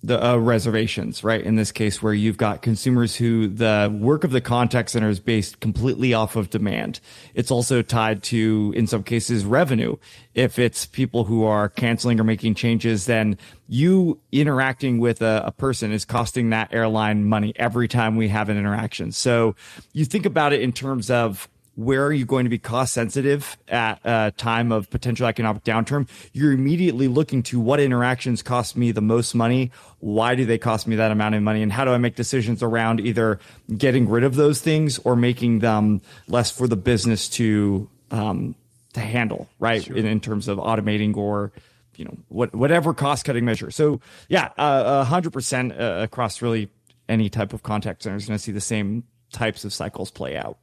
the 0.06 0.24
uh, 0.24 0.36
reservations, 0.36 1.24
right? 1.24 1.40
In 1.42 1.56
this 1.56 1.72
case, 1.72 2.02
where 2.02 2.14
you've 2.14 2.36
got 2.36 2.62
consumers 2.62 3.16
who 3.16 3.48
the 3.48 3.94
work 4.00 4.24
of 4.24 4.30
the 4.30 4.40
contact 4.40 4.90
center 4.90 5.08
is 5.08 5.20
based 5.20 5.60
completely 5.60 6.14
off 6.14 6.36
of 6.36 6.50
demand. 6.50 7.00
It's 7.34 7.50
also 7.50 7.82
tied 7.82 8.22
to, 8.24 8.72
in 8.76 8.86
some 8.86 9.02
cases, 9.02 9.44
revenue. 9.44 9.96
If 10.34 10.58
it's 10.58 10.86
people 10.86 11.24
who 11.24 11.44
are 11.44 11.68
canceling 11.68 12.20
or 12.20 12.24
making 12.24 12.54
changes, 12.54 13.06
then 13.06 13.36
you 13.68 14.20
interacting 14.30 14.98
with 14.98 15.22
a, 15.22 15.42
a 15.46 15.52
person 15.52 15.92
is 15.92 16.04
costing 16.04 16.50
that 16.50 16.72
airline 16.72 17.24
money 17.24 17.52
every 17.56 17.88
time 17.88 18.16
we 18.16 18.28
have 18.28 18.48
an 18.48 18.56
interaction. 18.56 19.10
So 19.12 19.56
you 19.92 20.04
think 20.04 20.24
about 20.24 20.52
it 20.52 20.60
in 20.60 20.72
terms 20.72 21.10
of 21.10 21.48
where 21.76 22.04
are 22.04 22.12
you 22.12 22.24
going 22.24 22.44
to 22.44 22.50
be 22.50 22.58
cost 22.58 22.94
sensitive 22.94 23.56
at 23.68 24.00
a 24.02 24.32
time 24.36 24.72
of 24.72 24.88
potential 24.90 25.26
economic 25.26 25.62
downturn? 25.62 26.08
You're 26.32 26.52
immediately 26.52 27.06
looking 27.06 27.42
to 27.44 27.60
what 27.60 27.80
interactions 27.80 28.42
cost 28.42 28.76
me 28.76 28.92
the 28.92 29.02
most 29.02 29.34
money. 29.34 29.70
Why 30.00 30.34
do 30.34 30.46
they 30.46 30.56
cost 30.56 30.86
me 30.86 30.96
that 30.96 31.10
amount 31.10 31.34
of 31.34 31.42
money? 31.42 31.62
And 31.62 31.70
how 31.70 31.84
do 31.84 31.90
I 31.92 31.98
make 31.98 32.16
decisions 32.16 32.62
around 32.62 33.00
either 33.00 33.38
getting 33.76 34.08
rid 34.08 34.24
of 34.24 34.36
those 34.36 34.60
things 34.60 34.98
or 35.00 35.16
making 35.16 35.58
them 35.58 36.00
less 36.28 36.50
for 36.50 36.66
the 36.66 36.76
business 36.76 37.28
to, 37.30 37.88
um, 38.10 38.54
to 38.94 39.00
handle, 39.00 39.46
right? 39.58 39.84
Sure. 39.84 39.96
In, 39.96 40.06
in 40.06 40.20
terms 40.20 40.48
of 40.48 40.56
automating 40.56 41.14
or, 41.14 41.52
you 41.96 42.06
know, 42.06 42.16
what, 42.28 42.54
whatever 42.54 42.94
cost 42.94 43.26
cutting 43.26 43.44
measure. 43.44 43.70
So 43.70 44.00
yeah, 44.30 44.50
uh, 44.56 45.04
hundred 45.04 45.28
uh, 45.28 45.32
percent 45.32 45.74
across 45.78 46.40
really 46.40 46.70
any 47.06 47.28
type 47.28 47.52
of 47.52 47.62
contact 47.62 48.02
center 48.02 48.16
is 48.16 48.26
going 48.26 48.38
to 48.38 48.42
see 48.42 48.52
the 48.52 48.62
same 48.62 49.04
types 49.30 49.66
of 49.66 49.74
cycles 49.74 50.10
play 50.10 50.38
out. 50.38 50.56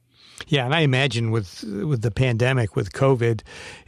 Yeah, 0.47 0.65
and 0.65 0.75
I 0.75 0.82
imagine 0.82 1.32
with 1.32 1.63
with 1.63 2.01
the 2.01 2.12
pandemic, 2.12 2.75
with 2.75 2.91
COVID, 2.93 3.41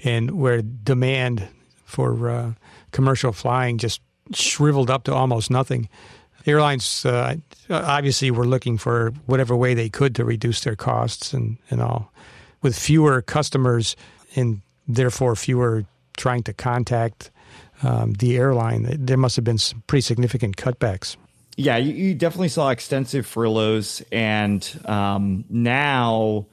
and 0.04 0.32
where 0.32 0.62
demand 0.62 1.48
for 1.84 2.30
uh, 2.30 2.54
commercial 2.92 3.32
flying 3.32 3.78
just 3.78 4.02
shriveled 4.34 4.90
up 4.90 5.04
to 5.04 5.14
almost 5.14 5.50
nothing. 5.50 5.88
airlines 6.46 7.06
uh, 7.06 7.36
obviously 7.70 8.32
were 8.32 8.46
looking 8.46 8.78
for 8.78 9.12
whatever 9.26 9.56
way 9.56 9.74
they 9.74 9.90
could 9.90 10.16
to 10.16 10.26
reduce 10.26 10.62
their 10.62 10.76
costs 10.76 11.34
and, 11.34 11.58
and 11.70 11.82
all. 11.82 12.12
With 12.62 12.78
fewer 12.78 13.22
customers 13.22 13.96
and 14.36 14.62
therefore 14.88 15.36
fewer 15.36 15.86
trying 16.18 16.44
to 16.44 16.54
contact 16.54 17.32
um, 17.84 18.14
the 18.14 18.38
airline, 18.38 18.88
there 19.00 19.18
must 19.18 19.36
have 19.36 19.46
been 19.46 19.58
some 19.58 19.84
pretty 19.88 20.02
significant 20.02 20.58
cutbacks. 20.58 21.18
Yeah, 21.58 21.78
you, 21.78 21.94
you 21.94 22.16
definitely 22.16 22.50
saw 22.50 22.70
extensive 22.70 23.26
furloughs, 23.26 24.04
and 24.12 24.82
um, 24.86 25.46
now, 25.50 26.48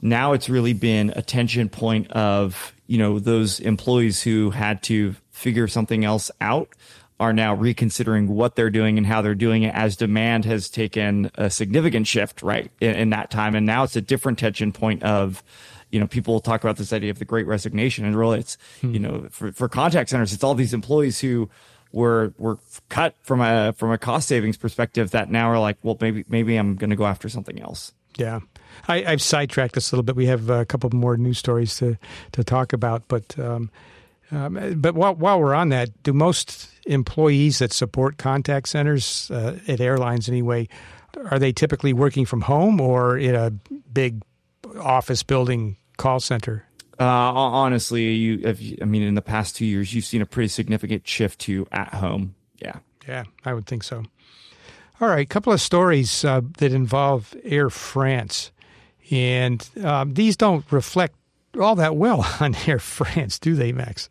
now 0.00 0.32
it's 0.32 0.48
really 0.48 0.72
been 0.72 1.12
a 1.14 1.22
tension 1.22 1.68
point 1.68 2.10
of 2.12 2.74
you 2.86 2.98
know 2.98 3.18
those 3.18 3.60
employees 3.60 4.22
who 4.22 4.50
had 4.50 4.82
to 4.84 5.14
figure 5.30 5.68
something 5.68 6.04
else 6.04 6.30
out 6.40 6.70
are 7.18 7.34
now 7.34 7.54
reconsidering 7.54 8.28
what 8.28 8.56
they're 8.56 8.70
doing 8.70 8.96
and 8.96 9.06
how 9.06 9.20
they're 9.20 9.34
doing 9.34 9.62
it 9.62 9.74
as 9.74 9.94
demand 9.94 10.46
has 10.46 10.70
taken 10.70 11.30
a 11.34 11.50
significant 11.50 12.06
shift 12.06 12.40
right 12.40 12.70
in, 12.80 12.94
in 12.94 13.10
that 13.10 13.30
time, 13.30 13.54
and 13.54 13.66
now 13.66 13.82
it's 13.82 13.96
a 13.96 14.00
different 14.00 14.38
tension 14.38 14.72
point 14.72 15.02
of 15.02 15.42
you 15.90 15.98
know, 15.98 16.06
people 16.06 16.40
talk 16.40 16.62
about 16.62 16.76
this 16.76 16.92
idea 16.92 17.10
of 17.10 17.18
the 17.18 17.24
great 17.24 17.46
resignation 17.46 18.04
and 18.04 18.16
really 18.16 18.38
it's, 18.38 18.56
hmm. 18.80 18.94
you 18.94 19.00
know, 19.00 19.26
for, 19.30 19.52
for 19.52 19.68
contact 19.68 20.10
centers, 20.10 20.32
it's 20.32 20.44
all 20.44 20.54
these 20.54 20.72
employees 20.72 21.18
who 21.18 21.50
were 21.92 22.32
were 22.38 22.58
cut 22.88 23.14
from 23.22 23.40
a 23.40 23.72
from 23.72 23.90
a 23.92 23.98
cost 23.98 24.28
savings 24.28 24.56
perspective 24.56 25.10
that 25.12 25.30
now 25.30 25.50
are 25.50 25.58
like, 25.58 25.78
well, 25.82 25.96
maybe 26.00 26.24
maybe 26.28 26.56
I'm 26.56 26.76
going 26.76 26.90
to 26.90 26.96
go 26.96 27.06
after 27.06 27.28
something 27.28 27.60
else. 27.60 27.92
Yeah, 28.16 28.40
I, 28.88 29.00
have 29.02 29.22
sidetracked 29.22 29.74
this 29.74 29.92
a 29.92 29.94
little 29.94 30.02
bit. 30.02 30.16
We 30.16 30.26
have 30.26 30.50
a 30.50 30.64
couple 30.64 30.90
more 30.90 31.16
news 31.16 31.38
stories 31.38 31.76
to 31.76 31.96
to 32.32 32.44
talk 32.44 32.72
about, 32.72 33.08
but 33.08 33.38
um, 33.38 33.70
um, 34.30 34.74
but 34.76 34.94
while 34.94 35.14
while 35.14 35.40
we're 35.40 35.54
on 35.54 35.68
that, 35.70 36.02
do 36.02 36.12
most 36.12 36.68
employees 36.86 37.60
that 37.60 37.72
support 37.72 38.18
contact 38.18 38.68
centers 38.68 39.30
uh, 39.30 39.58
at 39.68 39.80
airlines 39.80 40.28
anyway 40.28 40.68
are 41.30 41.38
they 41.38 41.52
typically 41.52 41.92
working 41.92 42.24
from 42.24 42.42
home 42.42 42.80
or 42.80 43.18
in 43.18 43.34
a 43.34 43.50
big 43.92 44.22
office 44.78 45.22
building 45.22 45.76
call 45.96 46.20
center? 46.20 46.64
Uh, 47.00 47.32
honestly, 47.32 48.12
you, 48.12 48.46
have, 48.46 48.60
I 48.82 48.84
mean, 48.84 49.02
in 49.02 49.14
the 49.14 49.22
past 49.22 49.56
two 49.56 49.64
years, 49.64 49.94
you've 49.94 50.04
seen 50.04 50.20
a 50.20 50.26
pretty 50.26 50.48
significant 50.48 51.08
shift 51.08 51.40
to 51.40 51.66
at 51.72 51.94
home. 51.94 52.34
Yeah. 52.60 52.76
Yeah, 53.08 53.24
I 53.44 53.54
would 53.54 53.66
think 53.66 53.82
so. 53.82 54.04
All 55.00 55.08
right, 55.08 55.20
a 55.20 55.26
couple 55.26 55.50
of 55.50 55.62
stories 55.62 56.26
uh, 56.26 56.42
that 56.58 56.72
involve 56.72 57.34
Air 57.42 57.70
France. 57.70 58.52
And 59.10 59.66
um, 59.82 60.12
these 60.12 60.36
don't 60.36 60.70
reflect 60.70 61.14
all 61.58 61.74
that 61.76 61.96
well 61.96 62.26
on 62.40 62.54
Air 62.66 62.78
France, 62.78 63.38
do 63.38 63.54
they, 63.54 63.72
Max? 63.72 64.10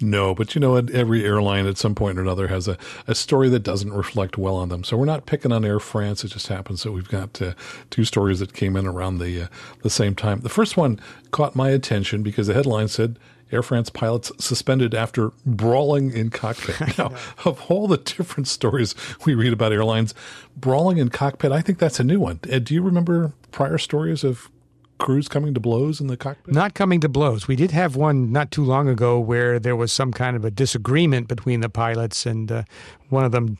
No, 0.00 0.34
but 0.34 0.54
you 0.54 0.60
know, 0.60 0.76
every 0.76 1.24
airline 1.24 1.66
at 1.66 1.78
some 1.78 1.94
point 1.94 2.18
or 2.18 2.22
another 2.22 2.48
has 2.48 2.68
a, 2.68 2.76
a 3.06 3.14
story 3.14 3.48
that 3.50 3.60
doesn't 3.60 3.92
reflect 3.92 4.38
well 4.38 4.56
on 4.56 4.68
them. 4.68 4.84
So 4.84 4.96
we're 4.96 5.06
not 5.06 5.26
picking 5.26 5.52
on 5.52 5.64
Air 5.64 5.80
France. 5.80 6.24
It 6.24 6.28
just 6.28 6.48
happens 6.48 6.82
that 6.82 6.92
we've 6.92 7.08
got 7.08 7.40
uh, 7.40 7.54
two 7.90 8.04
stories 8.04 8.40
that 8.40 8.52
came 8.52 8.76
in 8.76 8.86
around 8.86 9.18
the 9.18 9.42
uh, 9.42 9.46
the 9.82 9.90
same 9.90 10.14
time. 10.14 10.40
The 10.40 10.48
first 10.48 10.76
one 10.76 11.00
caught 11.30 11.54
my 11.54 11.70
attention 11.70 12.22
because 12.22 12.46
the 12.46 12.54
headline 12.54 12.88
said 12.88 13.18
Air 13.52 13.62
France 13.62 13.90
pilots 13.90 14.32
suspended 14.38 14.94
after 14.94 15.32
brawling 15.44 16.12
in 16.12 16.30
cockpit. 16.30 16.76
Now, 16.98 17.12
of 17.44 17.64
all 17.68 17.86
the 17.86 17.98
different 17.98 18.48
stories 18.48 18.94
we 19.24 19.34
read 19.34 19.52
about 19.52 19.72
airlines, 19.72 20.14
brawling 20.56 20.98
in 20.98 21.10
cockpit, 21.10 21.52
I 21.52 21.60
think 21.60 21.78
that's 21.78 22.00
a 22.00 22.04
new 22.04 22.18
one. 22.18 22.40
Uh, 22.50 22.58
do 22.58 22.74
you 22.74 22.82
remember 22.82 23.32
prior 23.52 23.78
stories 23.78 24.24
of 24.24 24.50
crews 24.98 25.28
coming 25.28 25.54
to 25.54 25.60
blows 25.60 26.00
in 26.00 26.06
the 26.06 26.16
cockpit? 26.16 26.54
Not 26.54 26.74
coming 26.74 27.00
to 27.00 27.08
blows. 27.08 27.48
We 27.48 27.56
did 27.56 27.70
have 27.70 27.96
one 27.96 28.32
not 28.32 28.50
too 28.50 28.64
long 28.64 28.88
ago 28.88 29.18
where 29.18 29.58
there 29.58 29.76
was 29.76 29.92
some 29.92 30.12
kind 30.12 30.36
of 30.36 30.44
a 30.44 30.50
disagreement 30.50 31.28
between 31.28 31.60
the 31.60 31.68
pilots, 31.68 32.26
and 32.26 32.50
uh, 32.50 32.62
one 33.08 33.24
of 33.24 33.32
them 33.32 33.58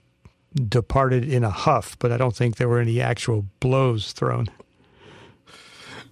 departed 0.68 1.24
in 1.24 1.44
a 1.44 1.50
huff, 1.50 1.98
but 1.98 2.10
I 2.12 2.16
don't 2.16 2.34
think 2.34 2.56
there 2.56 2.68
were 2.68 2.80
any 2.80 3.00
actual 3.00 3.46
blows 3.60 4.12
thrown. 4.12 4.48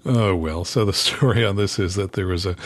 Oh, 0.06 0.36
well. 0.36 0.64
So 0.64 0.84
the 0.84 0.92
story 0.94 1.44
on 1.44 1.56
this 1.56 1.78
is 1.78 1.94
that 1.94 2.12
there 2.12 2.26
was 2.26 2.46
a, 2.46 2.56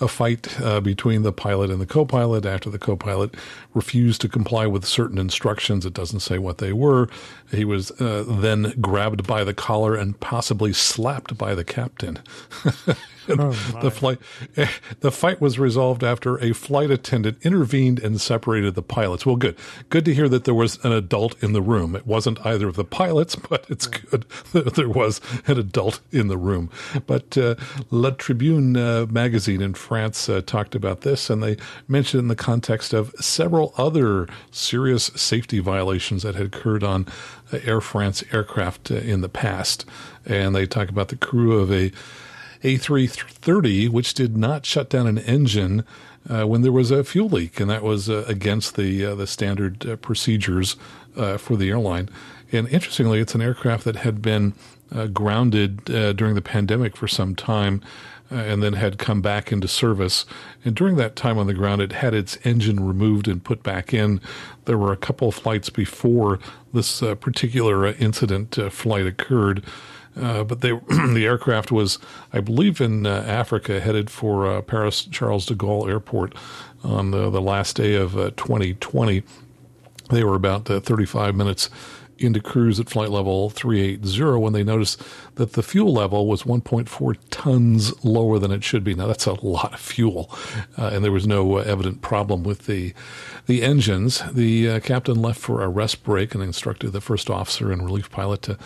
a 0.00 0.08
fight 0.08 0.60
uh, 0.60 0.80
between 0.80 1.22
the 1.22 1.32
pilot 1.32 1.70
and 1.70 1.80
the 1.80 1.86
co 1.86 2.04
pilot 2.04 2.44
after 2.44 2.70
the 2.70 2.78
co 2.78 2.96
pilot 2.96 3.34
refused 3.74 4.20
to 4.22 4.28
comply 4.28 4.66
with 4.66 4.84
certain 4.84 5.18
instructions. 5.18 5.86
It 5.86 5.94
doesn't 5.94 6.20
say 6.20 6.38
what 6.38 6.58
they 6.58 6.72
were. 6.72 7.08
He 7.50 7.64
was 7.64 7.90
uh, 8.00 8.24
then 8.26 8.74
grabbed 8.80 9.26
by 9.26 9.44
the 9.44 9.54
collar 9.54 9.94
and 9.94 10.18
possibly 10.20 10.72
slapped 10.72 11.38
by 11.38 11.54
the 11.54 11.64
captain. 11.64 12.18
oh 13.28 13.50
the 13.80 13.90
flight, 13.90 14.18
the 15.00 15.12
fight 15.12 15.40
was 15.40 15.58
resolved 15.58 16.02
after 16.02 16.38
a 16.38 16.52
flight 16.52 16.90
attendant 16.90 17.38
intervened 17.42 17.98
and 18.00 18.20
separated 18.20 18.74
the 18.74 18.82
pilots. 18.82 19.24
Well, 19.24 19.36
good, 19.36 19.56
good 19.90 20.04
to 20.04 20.14
hear 20.14 20.28
that 20.28 20.44
there 20.44 20.54
was 20.54 20.82
an 20.84 20.92
adult 20.92 21.40
in 21.42 21.52
the 21.52 21.62
room. 21.62 21.94
It 21.94 22.06
wasn't 22.06 22.44
either 22.44 22.68
of 22.68 22.76
the 22.76 22.84
pilots, 22.84 23.36
but 23.48 23.66
it's 23.68 23.86
good 23.86 24.24
that 24.52 24.74
there 24.74 24.88
was 24.88 25.20
an 25.46 25.58
adult 25.58 26.00
in 26.10 26.28
the 26.28 26.38
room. 26.38 26.70
But 27.06 27.36
uh, 27.38 27.54
La 27.90 28.10
Tribune 28.10 28.76
uh, 28.76 29.06
magazine 29.10 29.62
in 29.62 29.74
France 29.74 30.28
uh, 30.28 30.42
talked 30.44 30.74
about 30.74 31.02
this, 31.02 31.30
and 31.30 31.42
they 31.42 31.56
mentioned 31.88 32.20
in 32.20 32.28
the 32.28 32.36
context 32.36 32.92
of 32.92 33.14
several 33.20 33.72
other 33.76 34.28
serious 34.50 35.06
safety 35.14 35.58
violations 35.58 36.22
that 36.22 36.34
had 36.34 36.46
occurred 36.46 36.84
on 36.84 37.06
uh, 37.52 37.58
Air 37.64 37.80
France 37.80 38.22
aircraft 38.32 38.90
uh, 38.90 38.96
in 38.96 39.20
the 39.20 39.28
past. 39.28 39.84
And 40.24 40.54
they 40.54 40.66
talk 40.66 40.88
about 40.88 41.08
the 41.08 41.16
crew 41.16 41.58
of 41.58 41.72
a 41.72 41.92
A330, 42.62 43.88
which 43.88 44.14
did 44.14 44.36
not 44.36 44.64
shut 44.64 44.88
down 44.88 45.06
an 45.06 45.18
engine 45.18 45.84
uh, 46.28 46.44
when 46.46 46.62
there 46.62 46.72
was 46.72 46.90
a 46.90 47.04
fuel 47.04 47.28
leak, 47.28 47.60
and 47.60 47.68
that 47.70 47.82
was 47.82 48.08
uh, 48.08 48.24
against 48.28 48.76
the 48.76 49.04
uh, 49.04 49.14
the 49.14 49.26
standard 49.26 49.86
uh, 49.86 49.96
procedures 49.96 50.76
for 51.36 51.56
the 51.56 51.68
airline. 51.68 52.08
And 52.52 52.66
interestingly, 52.68 53.20
it's 53.20 53.34
an 53.34 53.42
aircraft 53.42 53.84
that 53.84 53.96
had 53.96 54.22
been 54.22 54.54
grounded 55.12 55.84
during 55.84 56.34
the 56.34 56.42
pandemic 56.42 56.96
for 56.96 57.08
some 57.08 57.34
time. 57.34 57.82
and 58.30 58.62
then 58.62 58.72
had 58.72 58.96
come 58.96 59.20
back 59.20 59.52
into 59.52 59.68
service. 59.68 60.24
And 60.64 60.74
during 60.74 60.96
that 60.96 61.16
time 61.16 61.36
on 61.36 61.46
the 61.46 61.52
ground, 61.52 61.82
it 61.82 61.92
had 61.92 62.14
its 62.14 62.38
engine 62.44 62.80
removed 62.80 63.28
and 63.28 63.44
put 63.44 63.62
back 63.62 63.92
in. 63.92 64.22
There 64.64 64.78
were 64.78 64.90
a 64.90 64.96
couple 64.96 65.28
of 65.28 65.34
flights 65.34 65.68
before 65.68 66.38
this 66.72 67.00
particular 67.00 67.84
incident 67.84 68.54
flight 68.72 69.06
occurred. 69.06 69.62
Uh, 70.20 70.44
but 70.44 70.60
they, 70.60 70.70
the 70.88 71.24
aircraft 71.24 71.72
was, 71.72 71.98
I 72.32 72.40
believe, 72.40 72.80
in 72.80 73.06
uh, 73.06 73.24
Africa, 73.26 73.80
headed 73.80 74.10
for 74.10 74.46
uh, 74.46 74.62
Paris 74.62 75.04
Charles 75.04 75.46
de 75.46 75.54
Gaulle 75.54 75.88
Airport 75.88 76.34
on 76.84 77.10
the, 77.10 77.30
the 77.30 77.40
last 77.40 77.76
day 77.76 77.94
of 77.94 78.12
2020. 78.12 79.18
Uh, 79.18 79.22
they 80.10 80.24
were 80.24 80.34
about 80.34 80.70
uh, 80.70 80.80
35 80.80 81.34
minutes 81.34 81.70
into 82.18 82.40
cruise 82.40 82.78
at 82.78 82.88
flight 82.88 83.10
level 83.10 83.50
380 83.50 84.38
when 84.38 84.52
they 84.52 84.62
noticed 84.62 85.02
that 85.36 85.52
the 85.52 85.62
fuel 85.62 85.92
level 85.92 86.26
was 86.26 86.44
1.4 86.44 87.16
tons 87.30 88.04
lower 88.04 88.38
than 88.38 88.52
it 88.52 88.62
should 88.62 88.84
be. 88.84 88.94
Now 88.94 89.06
that's 89.06 89.26
a 89.26 89.44
lot 89.44 89.74
of 89.74 89.80
fuel, 89.80 90.30
uh, 90.78 90.90
and 90.92 91.04
there 91.04 91.12
was 91.12 91.26
no 91.26 91.58
uh, 91.58 91.62
evident 91.62 92.02
problem 92.02 92.42
with 92.42 92.66
the 92.66 92.94
the 93.46 93.62
engines. 93.62 94.22
The 94.32 94.70
uh, 94.70 94.80
captain 94.80 95.20
left 95.20 95.40
for 95.40 95.62
a 95.62 95.68
rest 95.68 96.04
break 96.04 96.34
and 96.34 96.42
instructed 96.42 96.92
the 96.92 97.00
first 97.00 97.28
officer 97.28 97.72
and 97.72 97.84
relief 97.84 98.10
pilot 98.10 98.42
to 98.42 98.58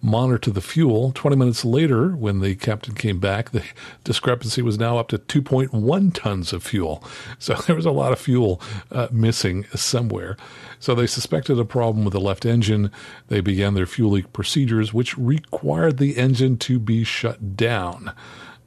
monitor 0.00 0.50
the 0.50 0.60
fuel. 0.60 1.12
20 1.14 1.36
minutes 1.36 1.64
later, 1.64 2.10
when 2.10 2.40
the 2.40 2.54
captain 2.54 2.94
came 2.94 3.18
back, 3.18 3.50
the 3.50 3.64
discrepancy 4.04 4.62
was 4.62 4.78
now 4.78 4.98
up 4.98 5.08
to 5.08 5.18
2.1 5.18 6.14
tons 6.14 6.52
of 6.52 6.62
fuel. 6.62 7.02
So 7.38 7.54
there 7.66 7.76
was 7.76 7.86
a 7.86 7.90
lot 7.90 8.12
of 8.12 8.18
fuel 8.18 8.60
uh, 8.90 9.08
missing 9.10 9.64
somewhere. 9.74 10.36
So 10.80 10.94
they 10.94 11.06
suspected 11.06 11.58
a 11.58 11.64
problem 11.64 12.04
with 12.04 12.12
the 12.12 12.20
left 12.20 12.46
engine. 12.46 12.90
They 13.28 13.40
began 13.40 13.74
their 13.74 13.86
fuel 13.86 14.12
leak 14.12 14.32
procedures, 14.32 14.94
which 14.94 15.18
required 15.18 15.98
the 15.98 16.16
engine 16.16 16.56
to 16.58 16.78
be 16.78 17.04
shut 17.04 17.56
down. 17.56 18.12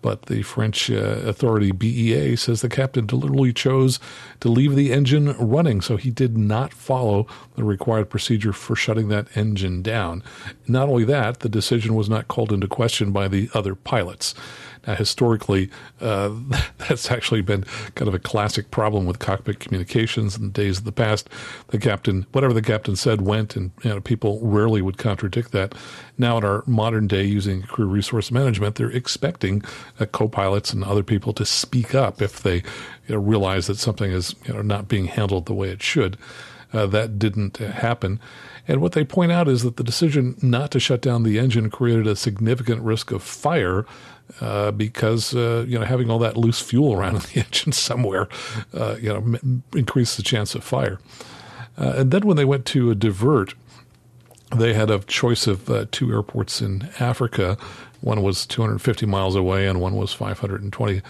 But 0.02 0.24
the 0.24 0.42
French 0.42 0.90
uh, 0.90 0.96
authority 0.96 1.72
BEA 1.72 2.36
says 2.36 2.62
the 2.62 2.70
captain 2.70 3.06
deliberately 3.06 3.54
chose 3.54 4.00
to 4.40 4.50
leave 4.50 4.76
the 4.76 4.92
engine 4.92 5.36
running, 5.38 5.82
so 5.82 5.98
he 5.98 6.10
did 6.10 6.38
not 6.38 6.74
follow 6.74 7.28
the 7.56 7.64
required 7.64 8.10
procedure 8.10 8.54
for 8.54 8.76
shutting 8.76 9.10
that 9.10 9.28
engine 9.36 9.82
down. 9.82 10.24
Not 10.68 10.90
only 10.90 11.04
that, 11.06 11.42
the 11.42 11.50
decision 11.50 11.96
was 11.96 12.10
not 12.10 12.28
called 12.28 12.52
into 12.52 12.68
question 12.68 13.12
by 13.12 13.28
the 13.28 13.50
other 13.54 13.76
pilots. 13.76 14.34
Now, 14.88 14.96
historically, 14.96 15.70
uh, 16.00 16.32
that's 16.78 17.12
actually 17.12 17.41
been 17.41 17.63
kind 17.96 18.08
of 18.08 18.13
a 18.13 18.20
classic 18.20 18.72
problem 18.72 19.06
with 19.06 19.20
cockpit 19.20 19.60
communications 19.60 20.36
in 20.36 20.44
the 20.44 20.52
days 20.52 20.80
of 20.80 20.86
the 20.86 20.91
past. 20.91 21.30
The 21.67 21.78
captain, 21.78 22.26
whatever 22.32 22.54
the 22.54 22.62
captain 22.62 22.96
said, 22.96 23.22
went, 23.22 23.56
and 23.56 23.72
you 23.84 23.91
know, 23.91 24.02
people 24.02 24.39
rarely 24.41 24.82
would 24.82 24.98
contradict 24.98 25.52
that. 25.52 25.76
Now, 26.17 26.38
in 26.38 26.44
our 26.44 26.63
modern 26.65 27.08
day, 27.08 27.24
using 27.24 27.62
crew 27.63 27.88
resource 27.88 28.32
management, 28.32 28.76
they're 28.76 28.91
expecting 28.91 29.63
uh, 30.00 30.06
co-pilots 30.06 30.74
and 30.74 30.84
other 30.84 31.04
people 31.04 31.34
to 31.34 31.46
speak 31.46 31.94
up 31.94 32.22
if 32.22 32.41
they 32.41 32.58
you 33.08 33.15
know, 33.15 33.17
realize 33.17 33.67
that 33.67 33.78
something 33.78 34.12
is 34.12 34.36
you 34.46 34.54
know, 34.54 34.62
not 34.62 34.88
being 34.88 35.06
handled 35.06 35.46
the 35.46 35.54
way 35.54 35.70
it 35.70 35.84
should. 35.84 36.17
Uh, 36.74 36.86
that 36.86 37.20
didn't 37.20 37.58
happen. 37.58 38.20
And 38.67 38.82
what 38.82 38.94
they 38.94 39.04
point 39.04 39.32
out 39.32 39.48
is 39.48 39.63
that 39.63 39.78
the 39.78 39.84
decision 39.84 40.38
not 40.41 40.72
to 40.72 40.80
shut 40.80 41.02
down 41.02 41.24
the 41.24 41.38
engine 41.38 41.70
created 41.70 42.08
a 42.08 42.15
significant 42.15 42.82
risk 42.82 43.12
of 43.12 43.24
fire 43.24 43.86
uh, 44.39 44.72
because 44.72 45.36
uh, 45.36 45.65
you 45.67 45.78
know 45.78 45.86
having 45.86 46.10
all 46.10 46.20
that 46.20 46.38
loose 46.38 46.60
fuel 46.60 46.94
around 46.94 47.15
in 47.15 47.22
the 47.22 47.39
engine 47.46 47.72
somewhere, 47.72 48.28
uh, 48.74 48.96
you 49.00 49.10
know, 49.10 49.17
m- 49.17 49.63
increases 49.76 50.17
the 50.17 50.24
chance 50.24 50.56
of 50.56 50.63
fire. 50.63 51.00
Uh, 51.78 51.94
and 51.98 52.12
then 52.12 52.26
when 52.26 52.38
they 52.38 52.46
went 52.46 52.65
to 52.65 52.94
divert, 52.96 53.54
they 54.56 54.74
had 54.74 54.89
a 54.89 55.00
choice 55.00 55.48
of 55.48 55.70
uh, 55.70 55.86
two 55.91 56.12
airports 56.12 56.62
in 56.62 56.89
Africa. 57.00 57.58
One 58.02 58.22
was 58.22 58.46
250 58.46 59.06
miles 59.06 59.36
away, 59.36 59.67
and 59.67 59.80
one 59.80 59.96
was 59.96 60.13
520 60.13 61.02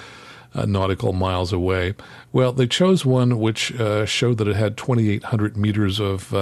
uh, 0.54 0.66
nautical 0.66 1.14
miles 1.14 1.52
away. 1.52 1.96
Well, 2.32 2.52
they 2.52 2.68
chose 2.68 3.06
one 3.06 3.40
which 3.40 3.74
showed 4.06 4.38
that 4.38 4.48
it 4.48 4.56
had 4.56 4.78
2,800 4.78 5.58
meters 5.58 6.00
of 6.00 6.34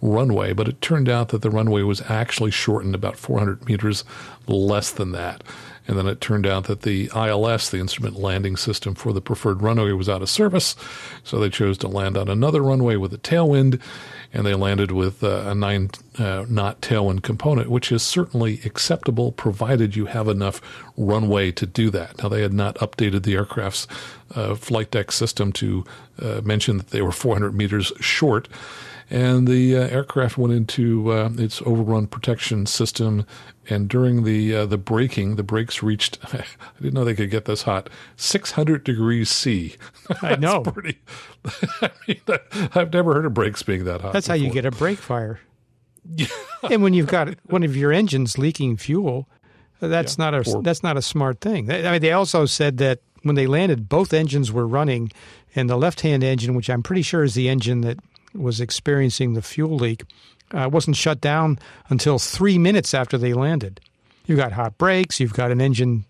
runway, 0.00 0.52
but 0.52 0.68
it 0.68 0.80
turned 0.80 1.08
out 1.08 1.30
that 1.30 1.42
the 1.42 1.50
runway 1.50 1.82
was 1.82 2.02
actually 2.02 2.50
shortened 2.50 2.94
about 2.94 3.16
400 3.16 3.66
meters 3.66 4.04
less 4.46 4.90
than 4.90 5.12
that. 5.12 5.42
And 5.88 5.96
then 5.96 6.06
it 6.06 6.20
turned 6.20 6.46
out 6.46 6.64
that 6.64 6.82
the 6.82 7.10
ILS, 7.14 7.70
the 7.70 7.78
instrument 7.78 8.16
landing 8.16 8.56
system 8.56 8.94
for 8.94 9.12
the 9.12 9.20
preferred 9.20 9.62
runway, 9.62 9.92
was 9.92 10.08
out 10.08 10.22
of 10.22 10.28
service. 10.28 10.74
So 11.22 11.38
they 11.38 11.50
chose 11.50 11.78
to 11.78 11.88
land 11.88 12.16
on 12.16 12.28
another 12.28 12.62
runway 12.62 12.96
with 12.96 13.12
a 13.14 13.18
tailwind, 13.18 13.80
and 14.32 14.44
they 14.44 14.54
landed 14.54 14.90
with 14.90 15.22
uh, 15.22 15.44
a 15.46 15.54
nine 15.54 15.90
uh, 16.18 16.44
knot 16.48 16.80
tailwind 16.80 17.22
component, 17.22 17.70
which 17.70 17.92
is 17.92 18.02
certainly 18.02 18.60
acceptable 18.64 19.32
provided 19.32 19.94
you 19.94 20.06
have 20.06 20.28
enough 20.28 20.60
runway 20.96 21.52
to 21.52 21.66
do 21.66 21.90
that. 21.90 22.22
Now, 22.22 22.28
they 22.28 22.42
had 22.42 22.52
not 22.52 22.74
updated 22.76 23.22
the 23.22 23.34
aircraft's 23.34 23.86
uh, 24.34 24.56
flight 24.56 24.90
deck 24.90 25.12
system 25.12 25.52
to 25.52 25.84
uh, 26.20 26.40
mention 26.42 26.78
that 26.78 26.90
they 26.90 27.02
were 27.02 27.12
400 27.12 27.54
meters 27.54 27.92
short 28.00 28.48
and 29.10 29.46
the 29.46 29.76
uh, 29.76 29.80
aircraft 29.88 30.36
went 30.36 30.52
into 30.52 31.12
uh, 31.12 31.30
its 31.38 31.62
overrun 31.62 32.06
protection 32.06 32.66
system. 32.66 33.24
And 33.68 33.88
during 33.88 34.24
the 34.24 34.54
uh, 34.54 34.66
the 34.66 34.78
braking, 34.78 35.36
the 35.36 35.42
brakes 35.42 35.82
reached. 35.82 36.18
I 36.32 36.44
didn't 36.80 36.94
know 36.94 37.04
they 37.04 37.14
could 37.14 37.30
get 37.30 37.46
this 37.46 37.62
hot. 37.62 37.90
Six 38.16 38.52
hundred 38.52 38.84
degrees 38.84 39.30
C. 39.30 39.76
I 40.22 40.36
know. 40.36 40.62
pretty. 40.62 41.00
I 41.82 41.90
mean, 42.06 42.20
I've 42.74 42.92
never 42.92 43.14
heard 43.14 43.26
of 43.26 43.34
brakes 43.34 43.62
being 43.62 43.84
that 43.84 44.00
hot. 44.00 44.12
That's 44.12 44.26
before. 44.28 44.38
how 44.38 44.44
you 44.44 44.52
get 44.52 44.64
a 44.64 44.70
brake 44.70 44.98
fire. 44.98 45.40
Yeah. 46.14 46.28
and 46.70 46.82
when 46.82 46.94
you've 46.94 47.08
got 47.08 47.34
one 47.46 47.64
of 47.64 47.76
your 47.76 47.92
engines 47.92 48.38
leaking 48.38 48.76
fuel, 48.76 49.28
that's 49.80 50.16
yeah, 50.16 50.30
not 50.30 50.34
a 50.34 50.56
or, 50.56 50.62
that's 50.62 50.82
not 50.82 50.96
a 50.96 51.02
smart 51.02 51.40
thing. 51.40 51.70
I 51.70 51.90
mean, 51.90 52.00
they 52.00 52.12
also 52.12 52.46
said 52.46 52.78
that 52.78 53.00
when 53.22 53.34
they 53.34 53.48
landed, 53.48 53.88
both 53.88 54.14
engines 54.14 54.52
were 54.52 54.66
running, 54.66 55.10
and 55.56 55.68
the 55.68 55.76
left-hand 55.76 56.22
engine, 56.22 56.54
which 56.54 56.70
I'm 56.70 56.82
pretty 56.82 57.02
sure 57.02 57.24
is 57.24 57.34
the 57.34 57.48
engine 57.48 57.80
that 57.80 57.98
was 58.32 58.60
experiencing 58.60 59.32
the 59.32 59.42
fuel 59.42 59.76
leak 59.76 60.04
uh, 60.52 60.68
wasn't 60.70 60.96
shut 60.96 61.20
down 61.20 61.58
until 61.88 62.18
three 62.18 62.58
minutes 62.58 62.94
after 62.94 63.18
they 63.18 63.32
landed. 63.32 63.80
You've 64.26 64.38
got 64.38 64.52
hot 64.52 64.78
brakes, 64.78 65.20
you've 65.20 65.34
got 65.34 65.50
an 65.50 65.60
engine 65.60 66.04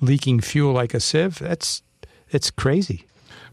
leaking 0.00 0.40
fuel 0.40 0.72
like 0.72 0.94
a 0.94 1.00
sieve. 1.00 1.38
That's 1.38 1.82
it's 2.30 2.50
crazy. 2.50 3.06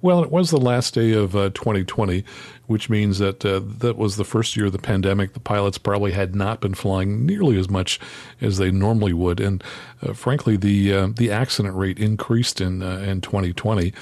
Well, 0.03 0.21
it 0.21 0.31
was 0.31 0.51
the 0.51 0.59
last 0.59 0.95
day 0.95 1.13
of 1.13 1.33
uh, 1.33 1.51
2020, 1.51 2.25
which 2.67 2.89
means 2.89 3.19
that 3.19 3.45
uh, 3.45 3.61
that 3.63 3.95
was 3.95 4.17
the 4.17 4.25
first 4.25 4.57
year 4.57 4.65
of 4.65 4.73
the 4.73 4.77
pandemic. 4.77 5.31
The 5.31 5.39
pilots 5.39 5.77
probably 5.77 6.11
had 6.11 6.35
not 6.35 6.59
been 6.59 6.73
flying 6.73 7.25
nearly 7.25 7.57
as 7.57 7.69
much 7.69 8.01
as 8.41 8.57
they 8.57 8.69
normally 8.69 9.13
would, 9.13 9.39
and 9.39 9.63
uh, 10.01 10.11
frankly, 10.11 10.57
the 10.57 10.93
uh, 10.93 11.07
the 11.15 11.31
accident 11.31 11.75
rate 11.75 11.99
increased 11.99 12.59
in 12.59 12.83
uh, 12.83 12.97
in 12.97 13.21
2020. 13.21 13.93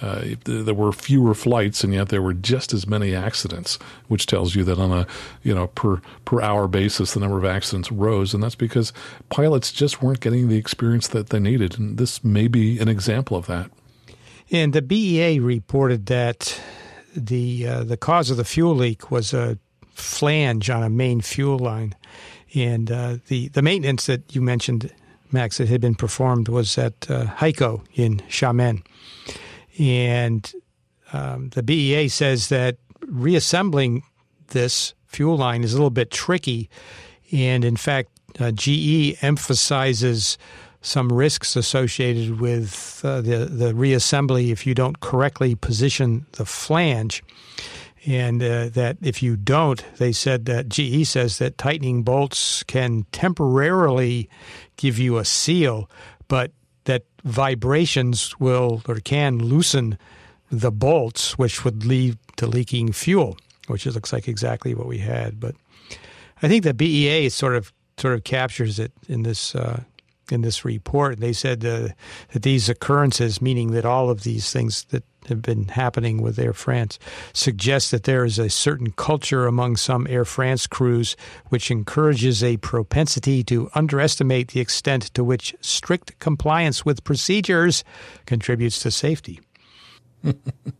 Uh, 0.00 0.24
there 0.44 0.74
were 0.74 0.92
fewer 0.92 1.34
flights, 1.34 1.82
and 1.82 1.92
yet 1.92 2.10
there 2.10 2.22
were 2.22 2.32
just 2.32 2.72
as 2.72 2.86
many 2.86 3.14
accidents, 3.14 3.76
which 4.06 4.26
tells 4.26 4.54
you 4.54 4.62
that 4.64 4.78
on 4.78 4.92
a 4.92 5.06
you 5.42 5.54
know 5.54 5.66
per 5.68 6.00
per 6.24 6.40
hour 6.40 6.68
basis, 6.68 7.14
the 7.14 7.20
number 7.20 7.38
of 7.38 7.44
accidents 7.44 7.90
rose, 7.90 8.32
and 8.32 8.42
that's 8.42 8.54
because 8.54 8.92
pilots 9.30 9.72
just 9.72 10.00
weren't 10.00 10.20
getting 10.20 10.48
the 10.48 10.56
experience 10.56 11.08
that 11.08 11.30
they 11.30 11.40
needed, 11.40 11.76
and 11.78 11.98
this 11.98 12.22
may 12.22 12.46
be 12.46 12.78
an 12.78 12.88
example 12.88 13.36
of 13.36 13.46
that. 13.46 13.70
And 14.52 14.72
the 14.72 14.82
BEA 14.82 15.40
reported 15.40 16.06
that 16.06 16.60
the 17.16 17.66
uh, 17.66 17.84
the 17.84 17.96
cause 17.96 18.30
of 18.30 18.36
the 18.36 18.44
fuel 18.44 18.74
leak 18.74 19.10
was 19.10 19.34
a 19.34 19.58
flange 19.92 20.70
on 20.70 20.82
a 20.82 20.90
main 20.90 21.20
fuel 21.20 21.58
line, 21.58 21.94
and 22.54 22.90
uh, 22.90 23.16
the 23.26 23.48
the 23.48 23.62
maintenance 23.62 24.06
that 24.06 24.34
you 24.34 24.40
mentioned, 24.40 24.92
Max, 25.32 25.58
that 25.58 25.68
had 25.68 25.80
been 25.80 25.94
performed 25.94 26.48
was 26.48 26.78
at 26.78 27.10
uh, 27.10 27.26
HAECO 27.26 27.82
in 27.94 28.18
Xiamen, 28.28 28.84
and 29.78 30.52
um, 31.12 31.50
the 31.50 31.62
BEA 31.62 32.08
says 32.08 32.48
that 32.48 32.76
reassembling 33.06 34.02
this 34.48 34.94
fuel 35.06 35.36
line 35.36 35.64
is 35.64 35.72
a 35.72 35.76
little 35.76 35.90
bit 35.90 36.10
tricky, 36.10 36.68
and 37.32 37.64
in 37.64 37.76
fact, 37.76 38.10
uh, 38.38 38.50
GE 38.52 39.16
emphasizes 39.22 40.38
some 40.82 41.12
risks 41.12 41.56
associated 41.56 42.40
with 42.40 43.00
uh, 43.04 43.20
the 43.20 43.46
the 43.46 43.72
reassembly 43.72 44.50
if 44.50 44.66
you 44.66 44.74
don't 44.74 45.00
correctly 45.00 45.54
position 45.54 46.26
the 46.32 46.44
flange, 46.44 47.22
and 48.06 48.42
uh, 48.42 48.68
that 48.70 48.96
if 49.02 49.22
you 49.22 49.36
don't, 49.36 49.84
they 49.98 50.12
said 50.12 50.46
that 50.46 50.68
GE 50.68 51.06
says 51.06 51.38
that 51.38 51.58
tightening 51.58 52.02
bolts 52.02 52.62
can 52.64 53.04
temporarily 53.12 54.28
give 54.76 54.98
you 54.98 55.18
a 55.18 55.24
seal, 55.24 55.90
but 56.28 56.52
vibrations 57.24 58.38
will 58.38 58.82
or 58.88 58.96
can 58.96 59.38
loosen 59.38 59.98
the 60.50 60.72
bolts, 60.72 61.38
which 61.38 61.64
would 61.64 61.84
lead 61.84 62.18
to 62.36 62.46
leaking 62.46 62.92
fuel, 62.92 63.36
which 63.68 63.86
looks 63.86 64.12
like 64.12 64.26
exactly 64.28 64.74
what 64.74 64.86
we 64.86 64.98
had. 64.98 65.38
But 65.38 65.54
I 66.42 66.48
think 66.48 66.64
the 66.64 66.74
BEA 66.74 67.28
sort 67.28 67.54
of 67.54 67.72
sort 67.98 68.14
of 68.14 68.24
captures 68.24 68.78
it 68.78 68.92
in 69.08 69.22
this 69.22 69.54
uh, 69.54 69.82
in 70.30 70.42
this 70.42 70.64
report. 70.64 71.20
They 71.20 71.32
said 71.32 71.64
uh, 71.64 71.88
that 72.32 72.42
these 72.42 72.68
occurrences, 72.68 73.42
meaning 73.42 73.72
that 73.72 73.84
all 73.84 74.10
of 74.10 74.22
these 74.22 74.52
things 74.52 74.84
that 74.84 75.04
have 75.28 75.42
been 75.42 75.68
happening 75.68 76.22
with 76.22 76.38
Air 76.38 76.52
France, 76.52 76.98
suggests 77.32 77.90
that 77.90 78.04
there 78.04 78.24
is 78.24 78.38
a 78.38 78.50
certain 78.50 78.90
culture 78.92 79.46
among 79.46 79.76
some 79.76 80.06
Air 80.08 80.24
France 80.24 80.66
crews 80.66 81.16
which 81.48 81.70
encourages 81.70 82.42
a 82.42 82.56
propensity 82.58 83.42
to 83.44 83.70
underestimate 83.74 84.48
the 84.48 84.60
extent 84.60 85.04
to 85.14 85.24
which 85.24 85.54
strict 85.60 86.18
compliance 86.18 86.84
with 86.84 87.04
procedures 87.04 87.84
contributes 88.26 88.80
to 88.80 88.90
safety. 88.90 89.40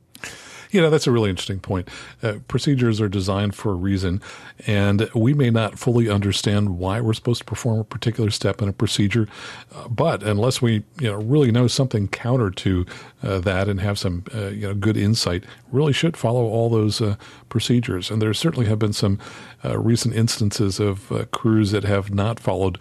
You 0.80 0.80
know, 0.80 0.88
that's 0.88 1.09
a 1.09 1.11
really 1.11 1.30
interesting 1.30 1.59
point. 1.59 1.88
Uh, 2.22 2.35
procedures 2.46 3.00
are 3.00 3.09
designed 3.09 3.56
for 3.56 3.72
a 3.72 3.74
reason, 3.74 4.22
and 4.68 5.11
we 5.16 5.35
may 5.35 5.50
not 5.50 5.78
fully 5.80 6.09
understand 6.09 6.78
why 6.78 7.00
we're 7.00 7.12
supposed 7.12 7.40
to 7.40 7.44
perform 7.44 7.80
a 7.80 7.85
particular 7.85 8.30
step 8.30 8.62
in 8.62 8.68
a 8.68 8.72
procedure, 8.72 9.26
uh, 9.74 9.88
but 9.88 10.22
unless 10.22 10.62
we, 10.62 10.85
you 11.00 11.11
know, 11.11 11.16
really 11.16 11.50
know 11.50 11.66
something 11.66 12.06
counter 12.06 12.50
to 12.50 12.87
uh, 13.24 13.40
that 13.40 13.68
and 13.68 13.80
have 13.80 13.98
some, 13.98 14.24
uh, 14.33 14.46
you 14.46 14.68
know, 14.68 14.74
good 14.74 14.96
insight, 14.96 15.42
really 15.72 15.92
should 15.92 16.16
follow 16.16 16.44
all 16.44 16.70
those 16.70 17.00
uh, 17.00 17.16
procedures. 17.48 18.09
And 18.09 18.22
there 18.22 18.33
certainly 18.33 18.66
have 18.66 18.78
been 18.78 18.92
some 18.92 19.18
uh, 19.64 19.76
recent 19.76 20.14
instances 20.14 20.78
of 20.78 21.28
crews 21.33 21.72
that 21.72 21.85
have 21.85 22.14
not 22.14 22.38
followed 22.38 22.78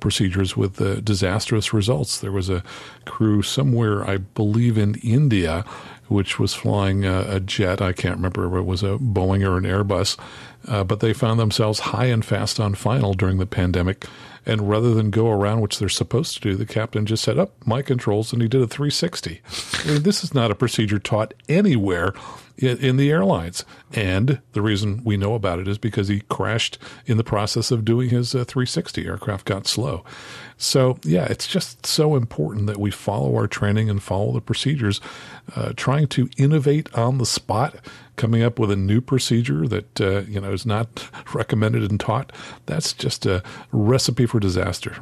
procedures 0.00 0.56
with 0.56 1.04
disastrous 1.04 1.72
results. 1.72 2.20
There 2.20 2.30
was 2.30 2.50
a 2.50 2.62
crew 3.06 3.42
somewhere, 3.42 4.04
I 4.08 4.18
believe, 4.18 4.76
in 4.76 4.96
India 4.96 5.64
which 6.12 6.38
was 6.38 6.54
flying 6.54 7.04
a, 7.04 7.24
a 7.28 7.40
jet. 7.40 7.80
I 7.80 7.92
can't 7.92 8.16
remember 8.16 8.46
if 8.46 8.60
it 8.60 8.66
was 8.66 8.82
a 8.82 8.98
Boeing 8.98 9.46
or 9.46 9.56
an 9.56 9.64
Airbus, 9.64 10.18
uh, 10.68 10.84
but 10.84 11.00
they 11.00 11.12
found 11.12 11.40
themselves 11.40 11.80
high 11.80 12.06
and 12.06 12.24
fast 12.24 12.60
on 12.60 12.74
final 12.74 13.14
during 13.14 13.38
the 13.38 13.46
pandemic. 13.46 14.06
And 14.44 14.68
rather 14.68 14.92
than 14.92 15.10
go 15.10 15.30
around, 15.30 15.60
which 15.60 15.78
they're 15.78 15.88
supposed 15.88 16.34
to 16.34 16.40
do, 16.40 16.56
the 16.56 16.66
captain 16.66 17.06
just 17.06 17.22
said, 17.22 17.38
up 17.38 17.54
my 17.64 17.80
controls 17.80 18.32
and 18.32 18.42
he 18.42 18.48
did 18.48 18.60
a 18.60 18.66
360. 18.66 19.40
I 19.84 19.92
mean, 19.92 20.02
this 20.02 20.24
is 20.24 20.34
not 20.34 20.50
a 20.50 20.56
procedure 20.56 20.98
taught 20.98 21.32
anywhere 21.48 22.12
in, 22.58 22.76
in, 22.78 22.96
the 22.96 23.10
airlines. 23.10 23.64
And 23.92 24.40
the 24.52 24.62
reason 24.62 25.02
we 25.04 25.16
know 25.16 25.34
about 25.34 25.60
it 25.60 25.68
is 25.68 25.78
because 25.78 26.08
he 26.08 26.20
crashed 26.28 26.78
in 27.06 27.18
the 27.18 27.24
process 27.24 27.70
of 27.70 27.84
doing 27.84 28.08
his 28.08 28.34
uh, 28.34 28.44
360. 28.44 29.06
Aircraft 29.06 29.44
got 29.44 29.68
slow. 29.68 30.04
So, 30.56 30.98
yeah, 31.02 31.26
it's 31.26 31.46
just 31.46 31.86
so 31.86 32.14
important 32.16 32.66
that 32.66 32.78
we 32.78 32.90
follow 32.90 33.34
our 33.34 33.46
training 33.46 33.90
and 33.90 34.02
follow 34.02 34.32
the 34.32 34.40
procedures. 34.40 35.00
Uh, 35.56 35.72
trying 35.76 36.06
to 36.08 36.28
innovate 36.36 36.92
on 36.94 37.18
the 37.18 37.26
spot, 37.26 37.76
coming 38.16 38.42
up 38.42 38.58
with 38.58 38.70
a 38.70 38.76
new 38.76 39.00
procedure 39.00 39.66
that 39.66 40.00
uh, 40.00 40.20
you 40.20 40.40
know 40.40 40.52
is 40.52 40.64
not 40.64 41.08
recommended 41.34 41.90
and 41.90 41.98
taught, 41.98 42.32
that's 42.66 42.92
just 42.92 43.26
a 43.26 43.42
recipe 43.72 44.26
for 44.26 44.38
disaster. 44.40 44.96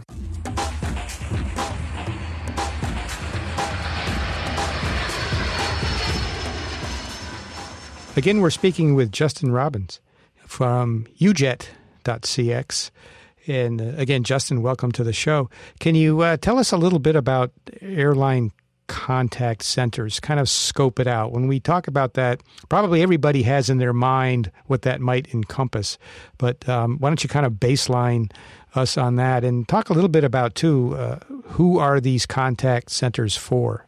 Again, 8.17 8.41
we're 8.41 8.51
speaking 8.51 8.95
with 8.95 9.13
Justin 9.13 9.53
Robbins 9.53 10.01
from 10.45 11.07
ujet.cx. 11.21 12.91
And 13.51 13.83
uh, 13.83 13.93
again, 13.97 14.23
Justin, 14.23 14.63
welcome 14.63 14.93
to 14.93 15.03
the 15.03 15.13
show. 15.13 15.51
Can 15.81 15.97
you 15.97 16.21
uh, 16.21 16.37
tell 16.37 16.59
us 16.59 16.71
a 16.71 16.77
little 16.77 17.01
bit 17.01 17.17
about 17.17 17.51
airline 17.81 18.53
contact 18.87 19.63
centers, 19.65 20.21
kind 20.21 20.39
of 20.39 20.49
scope 20.49 21.01
it 21.01 21.09
out? 21.09 21.33
When 21.33 21.49
we 21.49 21.59
talk 21.59 21.89
about 21.89 22.15
that, 22.15 22.43
probably 22.69 23.03
everybody 23.03 23.43
has 23.43 23.69
in 23.69 23.79
their 23.79 23.93
mind 23.93 24.53
what 24.67 24.83
that 24.83 25.01
might 25.01 25.35
encompass. 25.35 25.99
But 26.39 26.69
um, 26.69 26.99
why 26.99 27.11
don't 27.11 27.23
you 27.25 27.29
kind 27.29 27.45
of 27.45 27.55
baseline 27.55 28.31
us 28.77 28.97
on 28.97 29.17
that 29.17 29.43
and 29.43 29.67
talk 29.67 29.91
a 29.91 29.95
little 29.95 30.09
bit 30.09 30.23
about, 30.23 30.55
too, 30.55 30.95
uh, 30.95 31.19
who 31.47 31.79
are 31.81 32.01
these 32.01 32.27
contact 32.27 32.91
centers 32.93 33.37
for? 33.37 33.85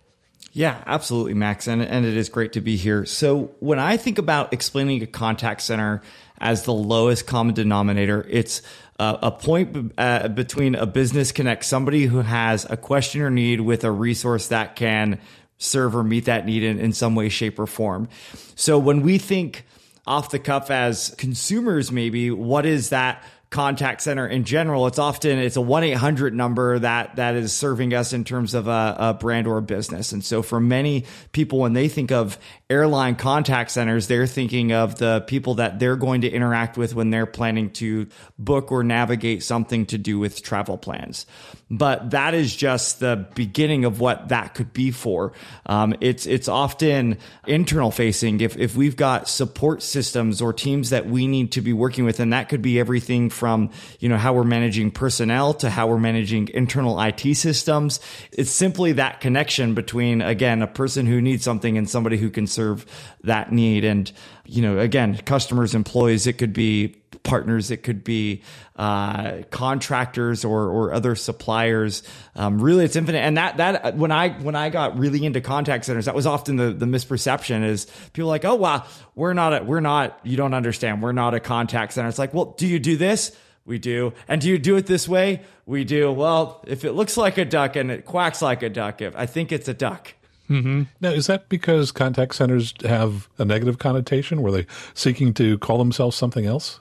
Yeah, 0.52 0.82
absolutely, 0.86 1.34
Max. 1.34 1.68
And, 1.68 1.80
and 1.80 2.04
it 2.04 2.16
is 2.16 2.28
great 2.28 2.52
to 2.54 2.60
be 2.60 2.76
here. 2.76 3.06
So, 3.06 3.52
when 3.60 3.78
I 3.78 3.96
think 3.96 4.18
about 4.18 4.52
explaining 4.52 5.02
a 5.02 5.06
contact 5.06 5.62
center 5.62 6.02
as 6.38 6.64
the 6.64 6.74
lowest 6.74 7.26
common 7.26 7.54
denominator, 7.54 8.26
it's 8.28 8.60
uh, 9.02 9.18
a 9.20 9.30
point 9.32 9.92
uh, 9.98 10.28
between 10.28 10.76
a 10.76 10.86
business 10.86 11.32
connect 11.32 11.64
somebody 11.64 12.06
who 12.06 12.20
has 12.20 12.64
a 12.70 12.76
question 12.76 13.20
or 13.20 13.30
need 13.30 13.60
with 13.60 13.82
a 13.82 13.90
resource 13.90 14.46
that 14.48 14.76
can 14.76 15.18
serve 15.58 15.96
or 15.96 16.04
meet 16.04 16.26
that 16.26 16.46
need 16.46 16.62
in, 16.62 16.78
in 16.78 16.92
some 16.92 17.16
way, 17.16 17.28
shape, 17.28 17.58
or 17.58 17.66
form. 17.66 18.08
So, 18.54 18.78
when 18.78 19.02
we 19.02 19.18
think 19.18 19.64
off 20.06 20.30
the 20.30 20.38
cuff 20.38 20.70
as 20.70 21.14
consumers, 21.18 21.90
maybe, 21.90 22.30
what 22.30 22.64
is 22.64 22.90
that 22.90 23.24
contact 23.50 24.00
center 24.00 24.26
in 24.26 24.44
general, 24.44 24.86
it's 24.86 24.98
often 24.98 25.38
it's 25.38 25.56
a 25.56 25.60
one 25.60 25.84
eight 25.84 25.96
hundred 25.96 26.32
number 26.32 26.78
that 26.78 27.16
that 27.16 27.34
is 27.34 27.52
serving 27.52 27.92
us 27.94 28.12
in 28.12 28.24
terms 28.24 28.54
of 28.54 28.66
a, 28.68 28.96
a, 28.98 29.14
brand 29.14 29.46
or 29.46 29.58
a 29.58 29.62
business. 29.62 30.12
And 30.12 30.24
so 30.24 30.42
for 30.42 30.58
many 30.58 31.04
people, 31.32 31.58
when 31.58 31.72
they 31.72 31.88
think 31.88 32.10
of 32.12 32.38
airline 32.72 33.16
contact 33.16 33.70
centers, 33.70 34.06
they're 34.06 34.26
thinking 34.26 34.72
of 34.72 34.96
the 34.96 35.22
people 35.26 35.54
that 35.56 35.78
they're 35.78 35.96
going 35.96 36.22
to 36.22 36.30
interact 36.30 36.78
with 36.78 36.94
when 36.94 37.10
they're 37.10 37.26
planning 37.26 37.70
to 37.70 38.08
book 38.38 38.72
or 38.72 38.82
navigate 38.82 39.42
something 39.42 39.84
to 39.86 39.98
do 39.98 40.18
with 40.18 40.42
travel 40.42 40.78
plans. 40.78 41.26
But 41.70 42.10
that 42.10 42.34
is 42.34 42.54
just 42.54 43.00
the 43.00 43.26
beginning 43.34 43.84
of 43.84 44.00
what 44.00 44.28
that 44.28 44.54
could 44.54 44.72
be 44.72 44.90
for. 44.90 45.32
Um, 45.66 45.94
it's 46.00 46.26
it's 46.26 46.48
often 46.48 47.18
internal 47.46 47.90
facing. 47.90 48.40
If 48.40 48.58
if 48.58 48.76
we've 48.76 48.96
got 48.96 49.28
support 49.28 49.82
systems 49.82 50.42
or 50.42 50.52
teams 50.52 50.90
that 50.90 51.06
we 51.06 51.26
need 51.26 51.52
to 51.52 51.60
be 51.60 51.72
working 51.72 52.04
with, 52.04 52.20
and 52.20 52.32
that 52.32 52.48
could 52.48 52.60
be 52.62 52.78
everything 52.78 53.30
from 53.30 53.70
you 54.00 54.08
know 54.08 54.18
how 54.18 54.34
we're 54.34 54.44
managing 54.44 54.90
personnel 54.90 55.54
to 55.54 55.70
how 55.70 55.86
we're 55.86 55.98
managing 55.98 56.48
internal 56.52 57.00
IT 57.00 57.36
systems. 57.36 58.00
It's 58.32 58.50
simply 58.50 58.92
that 58.92 59.20
connection 59.20 59.74
between 59.74 60.20
again 60.20 60.62
a 60.62 60.66
person 60.66 61.06
who 61.06 61.20
needs 61.20 61.42
something 61.42 61.78
and 61.78 61.88
somebody 61.88 62.18
who 62.18 62.30
can 62.30 62.46
serve 62.46 62.61
serve 62.62 62.86
that 63.24 63.52
need. 63.52 63.84
And, 63.84 64.10
you 64.44 64.62
know, 64.62 64.78
again, 64.78 65.16
customers, 65.16 65.74
employees, 65.74 66.26
it 66.26 66.38
could 66.38 66.52
be 66.52 66.96
partners, 67.22 67.70
it 67.70 67.78
could 67.78 68.02
be 68.02 68.42
uh, 68.76 69.42
contractors 69.50 70.44
or 70.44 70.68
or 70.68 70.92
other 70.92 71.14
suppliers. 71.14 72.02
Um, 72.34 72.60
really, 72.60 72.84
it's 72.84 72.96
infinite. 72.96 73.20
And 73.20 73.36
that 73.36 73.56
that 73.58 73.96
when 73.96 74.10
I 74.10 74.30
when 74.30 74.56
I 74.56 74.70
got 74.70 74.98
really 74.98 75.24
into 75.24 75.40
contact 75.40 75.84
centers, 75.84 76.06
that 76.06 76.14
was 76.14 76.26
often 76.26 76.56
the 76.56 76.72
the 76.72 76.86
misperception 76.86 77.64
is 77.64 77.86
people 78.12 78.28
like, 78.28 78.44
oh 78.44 78.56
wow, 78.56 78.84
we're 79.14 79.34
not 79.34 79.62
a, 79.62 79.64
we're 79.64 79.80
not 79.80 80.18
you 80.24 80.36
don't 80.36 80.54
understand, 80.54 81.02
we're 81.02 81.12
not 81.12 81.34
a 81.34 81.40
contact 81.40 81.92
center. 81.92 82.08
It's 82.08 82.18
like, 82.18 82.34
well, 82.34 82.56
do 82.58 82.66
you 82.66 82.78
do 82.78 82.96
this? 82.96 83.36
We 83.64 83.78
do. 83.78 84.12
And 84.26 84.40
do 84.40 84.48
you 84.48 84.58
do 84.58 84.76
it 84.76 84.86
this 84.86 85.08
way? 85.08 85.42
We 85.66 85.84
do. 85.84 86.10
Well, 86.10 86.64
if 86.66 86.84
it 86.84 86.92
looks 86.92 87.16
like 87.16 87.38
a 87.38 87.44
duck 87.44 87.76
and 87.76 87.92
it 87.92 88.04
quacks 88.04 88.42
like 88.42 88.64
a 88.64 88.68
duck, 88.68 89.00
if 89.00 89.14
I 89.14 89.26
think 89.26 89.52
it's 89.52 89.68
a 89.68 89.74
duck. 89.74 90.14
Mm-hmm. 90.52 90.82
Now, 91.00 91.10
is 91.10 91.26
that 91.28 91.48
because 91.48 91.92
contact 91.92 92.34
centers 92.34 92.74
have 92.84 93.28
a 93.38 93.44
negative 93.44 93.78
connotation? 93.78 94.42
Were 94.42 94.50
they 94.50 94.66
seeking 94.92 95.32
to 95.34 95.56
call 95.58 95.78
themselves 95.78 96.16
something 96.16 96.44
else? 96.44 96.78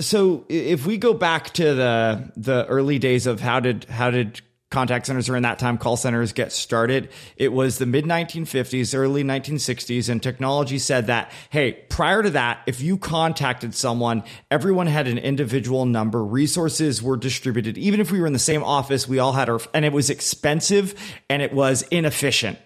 So, 0.00 0.44
if 0.48 0.84
we 0.84 0.98
go 0.98 1.14
back 1.14 1.52
to 1.54 1.74
the 1.74 2.32
the 2.36 2.66
early 2.66 2.98
days 2.98 3.26
of 3.26 3.40
how 3.40 3.60
did 3.60 3.84
how 3.84 4.10
did 4.10 4.40
contact 4.70 5.06
centers 5.06 5.28
or 5.28 5.36
in 5.36 5.44
that 5.44 5.60
time 5.60 5.78
call 5.78 5.96
centers 5.96 6.32
get 6.32 6.50
started 6.50 7.08
it 7.36 7.52
was 7.52 7.78
the 7.78 7.86
mid 7.86 8.04
1950s 8.04 8.92
early 8.92 9.22
1960s 9.22 10.08
and 10.08 10.20
technology 10.20 10.80
said 10.80 11.06
that 11.06 11.30
hey 11.50 11.74
prior 11.88 12.24
to 12.24 12.30
that 12.30 12.58
if 12.66 12.80
you 12.80 12.98
contacted 12.98 13.72
someone 13.72 14.24
everyone 14.50 14.88
had 14.88 15.06
an 15.06 15.16
individual 15.16 15.86
number 15.86 16.24
resources 16.24 17.00
were 17.00 17.16
distributed 17.16 17.78
even 17.78 18.00
if 18.00 18.10
we 18.10 18.20
were 18.20 18.26
in 18.26 18.32
the 18.32 18.38
same 18.38 18.64
office 18.64 19.06
we 19.06 19.20
all 19.20 19.32
had 19.32 19.48
our 19.48 19.60
and 19.72 19.84
it 19.84 19.92
was 19.92 20.10
expensive 20.10 20.92
and 21.30 21.40
it 21.40 21.52
was 21.52 21.82
inefficient 21.92 22.58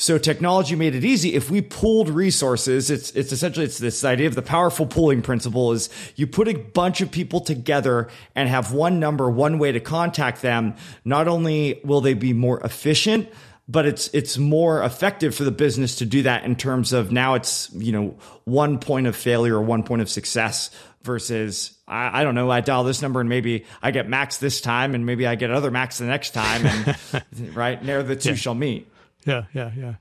so 0.00 0.16
technology 0.16 0.76
made 0.76 0.94
it 0.94 1.04
easy. 1.04 1.34
If 1.34 1.50
we 1.50 1.60
pooled 1.60 2.08
resources, 2.08 2.88
it's 2.88 3.10
it's 3.16 3.32
essentially 3.32 3.66
it's 3.66 3.78
this 3.78 4.04
idea 4.04 4.28
of 4.28 4.36
the 4.36 4.42
powerful 4.42 4.86
pooling 4.86 5.22
principle 5.22 5.72
is 5.72 5.90
you 6.14 6.28
put 6.28 6.46
a 6.46 6.54
bunch 6.54 7.00
of 7.00 7.10
people 7.10 7.40
together 7.40 8.08
and 8.36 8.48
have 8.48 8.72
one 8.72 9.00
number, 9.00 9.28
one 9.28 9.58
way 9.58 9.72
to 9.72 9.80
contact 9.80 10.40
them. 10.40 10.76
Not 11.04 11.26
only 11.26 11.80
will 11.82 12.00
they 12.00 12.14
be 12.14 12.32
more 12.32 12.60
efficient, 12.60 13.28
but 13.66 13.86
it's 13.86 14.06
it's 14.14 14.38
more 14.38 14.84
effective 14.84 15.34
for 15.34 15.42
the 15.42 15.50
business 15.50 15.96
to 15.96 16.06
do 16.06 16.22
that 16.22 16.44
in 16.44 16.54
terms 16.54 16.92
of 16.92 17.10
now 17.10 17.34
it's 17.34 17.68
you 17.72 17.90
know 17.90 18.16
one 18.44 18.78
point 18.78 19.08
of 19.08 19.16
failure 19.16 19.56
or 19.56 19.62
one 19.62 19.82
point 19.82 20.00
of 20.00 20.08
success 20.08 20.70
versus 21.02 21.76
I, 21.88 22.20
I, 22.20 22.24
don't 22.24 22.36
know 22.36 22.48
I 22.50 22.60
dial 22.60 22.84
this 22.84 23.02
number 23.02 23.18
and 23.18 23.28
maybe 23.28 23.66
I 23.82 23.90
get 23.90 24.08
max 24.08 24.36
this 24.36 24.60
time 24.60 24.94
and 24.94 25.06
maybe 25.06 25.26
I 25.26 25.34
get 25.34 25.50
other 25.50 25.72
max 25.72 25.98
the 25.98 26.06
next 26.06 26.34
time 26.34 26.64
and 26.64 27.56
right 27.56 27.82
there 27.84 28.04
the 28.04 28.14
two 28.14 28.30
yeah. 28.30 28.34
shall 28.36 28.54
meet. 28.54 28.88
Yeah, 29.24 29.44
yeah, 29.52 29.72
yeah. 29.76 29.94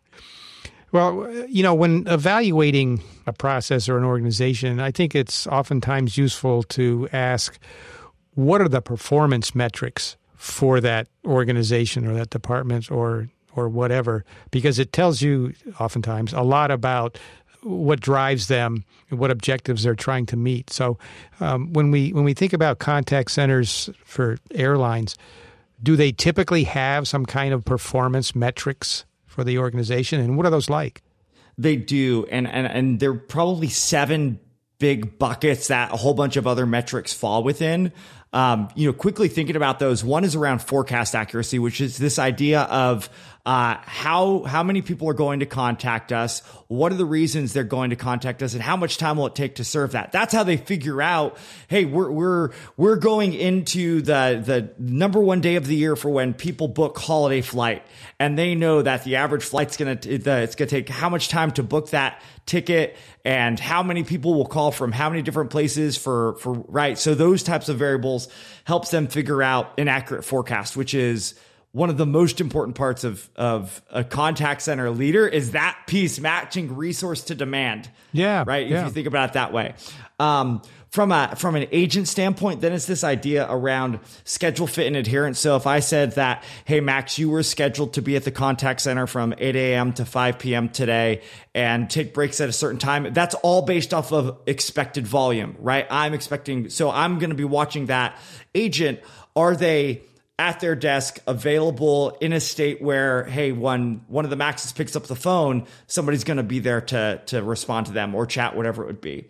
Well, 0.91 1.29
you 1.49 1.63
know, 1.63 1.73
when 1.73 2.07
evaluating 2.07 3.01
a 3.25 3.33
process 3.33 3.89
or 3.89 3.97
an 3.97 4.05
organization, 4.05 4.79
I 4.79 4.91
think 4.91 5.15
it's 5.15 5.45
oftentimes 5.47 6.17
useful 6.17 6.63
to 6.63 7.09
ask 7.11 7.59
what 8.35 8.61
are 8.61 8.69
the 8.69 8.81
performance 8.81 9.53
metrics 9.53 10.15
for 10.35 10.79
that 10.79 11.07
organization 11.25 12.05
or 12.07 12.13
that 12.13 12.29
department 12.29 12.89
or 12.91 13.29
or 13.55 13.67
whatever 13.67 14.23
because 14.51 14.77
it 14.77 14.93
tells 14.93 15.21
you 15.21 15.51
oftentimes 15.79 16.31
a 16.31 16.41
lot 16.41 16.69
about 16.69 17.17
what 17.63 17.99
drives 17.99 18.47
them 18.47 18.85
what 19.09 19.31
objectives 19.31 19.81
they're 19.81 19.95
trying 19.95 20.27
to 20.27 20.37
meet 20.37 20.69
so 20.69 20.97
um, 21.39 21.73
when 21.73 21.89
we 21.89 22.13
when 22.13 22.23
we 22.23 22.35
think 22.35 22.53
about 22.53 22.77
contact 22.77 23.31
centers 23.31 23.89
for 24.05 24.37
airlines 24.53 25.17
do 25.81 25.95
they 25.95 26.11
typically 26.11 26.63
have 26.65 27.07
some 27.07 27.25
kind 27.25 27.53
of 27.53 27.63
performance 27.63 28.35
metrics 28.35 29.05
for 29.25 29.43
the 29.43 29.57
organization, 29.57 30.19
and 30.19 30.37
what 30.37 30.45
are 30.45 30.49
those 30.49 30.69
like? 30.69 31.01
They 31.57 31.75
do, 31.75 32.25
and 32.29 32.47
and 32.47 32.67
and 32.67 32.99
they're 32.99 33.13
probably 33.13 33.69
seven 33.69 34.39
big 34.79 35.17
buckets 35.17 35.67
that 35.67 35.91
a 35.91 35.97
whole 35.97 36.13
bunch 36.13 36.37
of 36.37 36.45
other 36.45 36.65
metrics 36.65 37.13
fall 37.13 37.43
within. 37.43 37.91
Um, 38.33 38.69
you 38.75 38.87
know, 38.87 38.93
quickly 38.93 39.29
thinking 39.29 39.55
about 39.55 39.79
those, 39.79 40.03
one 40.03 40.23
is 40.23 40.35
around 40.35 40.59
forecast 40.59 41.15
accuracy, 41.15 41.59
which 41.59 41.79
is 41.81 41.97
this 41.97 42.19
idea 42.19 42.61
of 42.63 43.09
uh, 43.47 43.79
how 43.85 44.43
how 44.43 44.61
many 44.61 44.81
people 44.81 45.07
are 45.07 45.13
going 45.13 45.39
to 45.39 45.45
contact 45.45 46.11
us, 46.11 46.41
what 46.67 46.91
are 46.91 46.95
the 46.95 47.05
reasons 47.05 47.53
they're 47.53 47.63
going 47.63 47.91
to 47.91 47.95
contact 47.95 48.43
us, 48.43 48.53
and 48.53 48.61
how 48.61 48.75
much 48.75 48.97
time 48.97 49.15
will 49.15 49.27
it 49.27 49.35
take 49.35 49.55
to 49.55 49.63
serve 49.63 49.93
that. 49.93 50.11
That's 50.11 50.33
how 50.33 50.43
they 50.43 50.57
figure 50.57 51.01
out. 51.01 51.37
Hey, 51.69 51.85
we're 51.85 52.11
we're 52.11 52.49
we're 52.75 52.97
going 52.97 53.33
into 53.33 54.01
the 54.01 54.43
the 54.45 54.73
number 54.77 55.21
one 55.21 55.39
day 55.39 55.55
of 55.55 55.65
the 55.65 55.77
year 55.77 55.95
for 55.95 56.09
when 56.09 56.33
people 56.33 56.67
book 56.67 56.97
holiday 56.97 57.39
flight, 57.39 57.83
and 58.19 58.37
they 58.37 58.53
know 58.53 58.81
that 58.81 59.05
the 59.05 59.15
average 59.15 59.45
flight's 59.45 59.77
gonna 59.77 59.97
it's 60.03 60.55
gonna 60.55 60.69
take 60.69 60.89
how 60.89 61.07
much 61.07 61.29
time 61.29 61.51
to 61.51 61.63
book 61.63 61.91
that 61.91 62.21
ticket 62.45 62.97
and 63.23 63.57
how 63.61 63.81
many 63.81 64.03
people 64.03 64.33
will 64.33 64.45
call 64.45 64.73
from 64.73 64.91
how 64.91 65.09
many 65.09 65.21
different 65.21 65.51
places 65.51 65.95
for 65.95 66.35
for 66.39 66.51
right. 66.67 66.97
So 66.97 67.15
those 67.15 67.43
types 67.43 67.69
of 67.69 67.77
variables 67.77 68.27
helps 68.65 68.91
them 68.91 69.07
figure 69.07 69.41
out 69.41 69.79
an 69.79 69.87
accurate 69.87 70.25
forecast, 70.25 70.75
which 70.75 70.93
is 70.93 71.33
one 71.77 71.91
of 71.91 71.97
the 71.97 72.07
most 72.07 72.41
important 72.41 72.75
parts 72.75 73.03
of 73.03 73.29
of 73.35 73.83
a 73.91 74.03
contact 74.03 74.63
center 74.63 74.89
leader 74.89 75.27
is 75.27 75.51
that 75.51 75.77
piece 75.85 76.19
matching 76.19 76.75
resource 76.75 77.21
to 77.25 77.35
demand. 77.35 77.87
Yeah, 78.11 78.43
right. 78.47 78.67
Yeah. 78.67 78.81
If 78.81 78.87
you 78.87 78.91
think 78.93 79.07
about 79.07 79.29
it 79.29 79.33
that 79.33 79.53
way, 79.53 79.75
um, 80.19 80.63
from 80.89 81.11
a 81.11 81.35
from 81.35 81.55
an 81.55 81.67
agent 81.71 82.07
standpoint, 82.07 82.61
then 82.61 82.73
it's 82.73 82.87
this 82.87 83.03
idea 83.03 83.45
around 83.47 83.99
schedule 84.23 84.65
fit 84.65 84.87
and 84.87 84.95
adherence. 84.95 85.37
So 85.37 85.55
if 85.55 85.67
I 85.67 85.79
said 85.79 86.13
that, 86.13 86.43
hey 86.65 86.79
Max, 86.79 87.19
you 87.19 87.29
were 87.29 87.43
scheduled 87.43 87.93
to 87.93 88.01
be 88.01 88.15
at 88.15 88.23
the 88.23 88.31
contact 88.31 88.81
center 88.81 89.05
from 89.05 89.35
8 89.37 89.55
a.m. 89.55 89.93
to 89.93 90.05
5 90.05 90.39
p.m. 90.39 90.69
today 90.69 91.21
and 91.53 91.87
take 91.91 92.11
breaks 92.11 92.41
at 92.41 92.49
a 92.49 92.53
certain 92.53 92.79
time, 92.79 93.13
that's 93.13 93.35
all 93.35 93.61
based 93.61 93.93
off 93.93 94.11
of 94.11 94.39
expected 94.47 95.05
volume, 95.05 95.55
right? 95.59 95.85
I'm 95.91 96.15
expecting, 96.15 96.69
so 96.69 96.89
I'm 96.89 97.19
going 97.19 97.29
to 97.29 97.35
be 97.35 97.43
watching 97.43 97.87
that 97.87 98.17
agent. 98.55 98.99
Are 99.35 99.55
they 99.55 100.01
at 100.39 100.59
their 100.59 100.75
desk, 100.75 101.19
available 101.25 102.17
in 102.21 102.31
a 102.31 102.39
state 102.39 102.81
where, 102.81 103.23
hey, 103.25 103.51
one 103.51 104.01
one 104.07 104.23
of 104.23 104.29
the 104.29 104.35
maxes 104.35 104.71
picks 104.71 104.95
up 104.95 105.03
the 105.07 105.15
phone, 105.15 105.65
somebody's 105.87 106.23
going 106.23 106.37
to 106.37 106.43
be 106.43 106.59
there 106.59 106.81
to 106.81 107.21
to 107.27 107.41
respond 107.41 107.87
to 107.87 107.91
them 107.91 108.13
or 108.13 108.25
chat, 108.25 108.55
whatever 108.55 108.83
it 108.83 108.87
would 108.87 109.01
be. 109.01 109.29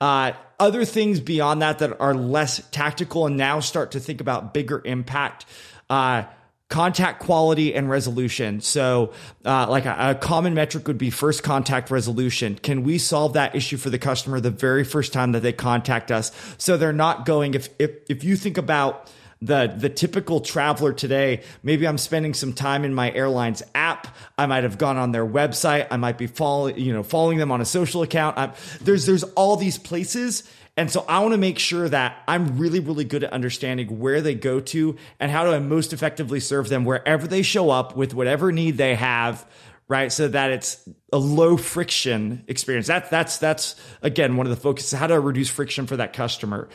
Uh, 0.00 0.32
other 0.58 0.84
things 0.84 1.20
beyond 1.20 1.62
that 1.62 1.78
that 1.78 2.00
are 2.00 2.14
less 2.14 2.60
tactical 2.70 3.26
and 3.26 3.36
now 3.36 3.60
start 3.60 3.92
to 3.92 4.00
think 4.00 4.20
about 4.20 4.52
bigger 4.52 4.82
impact. 4.84 5.46
Uh, 5.88 6.24
contact 6.68 7.20
quality 7.20 7.74
and 7.74 7.88
resolution. 7.88 8.60
So, 8.62 9.12
uh, 9.44 9.68
like 9.68 9.84
a, 9.84 9.94
a, 9.98 10.14
common 10.14 10.54
metric 10.54 10.88
would 10.88 10.96
be 10.96 11.10
first 11.10 11.42
contact 11.42 11.90
resolution. 11.90 12.56
Can 12.56 12.82
we 12.82 12.96
solve 12.96 13.34
that 13.34 13.54
issue 13.54 13.76
for 13.76 13.90
the 13.90 13.98
customer 13.98 14.40
the 14.40 14.50
very 14.50 14.82
first 14.82 15.12
time 15.12 15.32
that 15.32 15.40
they 15.40 15.52
contact 15.52 16.10
us? 16.10 16.32
So 16.56 16.78
they're 16.78 16.94
not 16.94 17.26
going, 17.26 17.52
if, 17.54 17.68
if, 17.78 17.90
if 18.08 18.24
you 18.24 18.36
think 18.36 18.56
about 18.56 19.12
the 19.42 19.74
the 19.76 19.88
typical 19.88 20.40
traveler 20.40 20.92
today 20.92 21.42
maybe 21.62 21.86
i'm 21.86 21.98
spending 21.98 22.32
some 22.32 22.52
time 22.52 22.84
in 22.84 22.94
my 22.94 23.12
airline's 23.12 23.62
app 23.74 24.06
i 24.38 24.46
might 24.46 24.62
have 24.62 24.78
gone 24.78 24.96
on 24.96 25.10
their 25.10 25.26
website 25.26 25.86
i 25.90 25.96
might 25.96 26.16
be 26.16 26.28
following 26.28 26.78
you 26.78 26.92
know 26.92 27.02
following 27.02 27.38
them 27.38 27.50
on 27.50 27.60
a 27.60 27.64
social 27.64 28.02
account 28.02 28.38
I'm, 28.38 28.52
there's 28.80 29.04
there's 29.04 29.24
all 29.24 29.56
these 29.56 29.78
places 29.78 30.48
And 30.76 30.90
so 30.90 31.04
I 31.06 31.20
want 31.20 31.32
to 31.32 31.38
make 31.38 31.58
sure 31.58 31.86
that 31.88 32.22
I'm 32.26 32.56
really, 32.56 32.80
really 32.80 33.04
good 33.04 33.24
at 33.24 33.32
understanding 33.32 33.98
where 34.00 34.22
they 34.22 34.34
go 34.34 34.58
to 34.60 34.96
and 35.20 35.30
how 35.30 35.44
do 35.44 35.52
I 35.52 35.58
most 35.58 35.92
effectively 35.92 36.40
serve 36.40 36.68
them 36.70 36.84
wherever 36.84 37.26
they 37.26 37.42
show 37.42 37.68
up 37.70 37.94
with 37.94 38.14
whatever 38.14 38.50
need 38.52 38.78
they 38.78 38.94
have, 38.94 39.44
right? 39.86 40.10
So 40.10 40.28
that 40.28 40.50
it's 40.50 40.88
a 41.12 41.18
low 41.18 41.58
friction 41.58 42.44
experience. 42.48 42.86
That's 42.86 43.10
that's 43.10 43.36
that's 43.36 43.76
again 44.00 44.38
one 44.38 44.46
of 44.46 44.50
the 44.50 44.56
focuses. 44.56 44.98
How 44.98 45.06
do 45.06 45.12
I 45.12 45.18
reduce 45.18 45.50
friction 45.50 45.86
for 45.86 45.98
that 45.98 46.14
customer? 46.14 46.70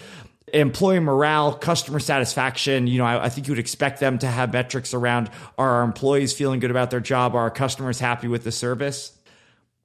Employee 0.53 0.99
morale, 0.99 1.53
customer 1.53 1.99
satisfaction. 1.99 2.87
You 2.87 2.99
know, 2.99 3.05
I, 3.05 3.25
I 3.25 3.29
think 3.29 3.47
you 3.47 3.51
would 3.51 3.59
expect 3.59 3.99
them 3.99 4.17
to 4.19 4.27
have 4.27 4.53
metrics 4.53 4.93
around 4.93 5.29
are 5.57 5.69
our 5.69 5.83
employees 5.83 6.33
feeling 6.33 6.59
good 6.59 6.71
about 6.71 6.89
their 6.89 7.01
job? 7.01 7.35
Are 7.35 7.41
our 7.41 7.51
customers 7.51 7.99
happy 7.99 8.27
with 8.27 8.43
the 8.43 8.51
service? 8.51 9.17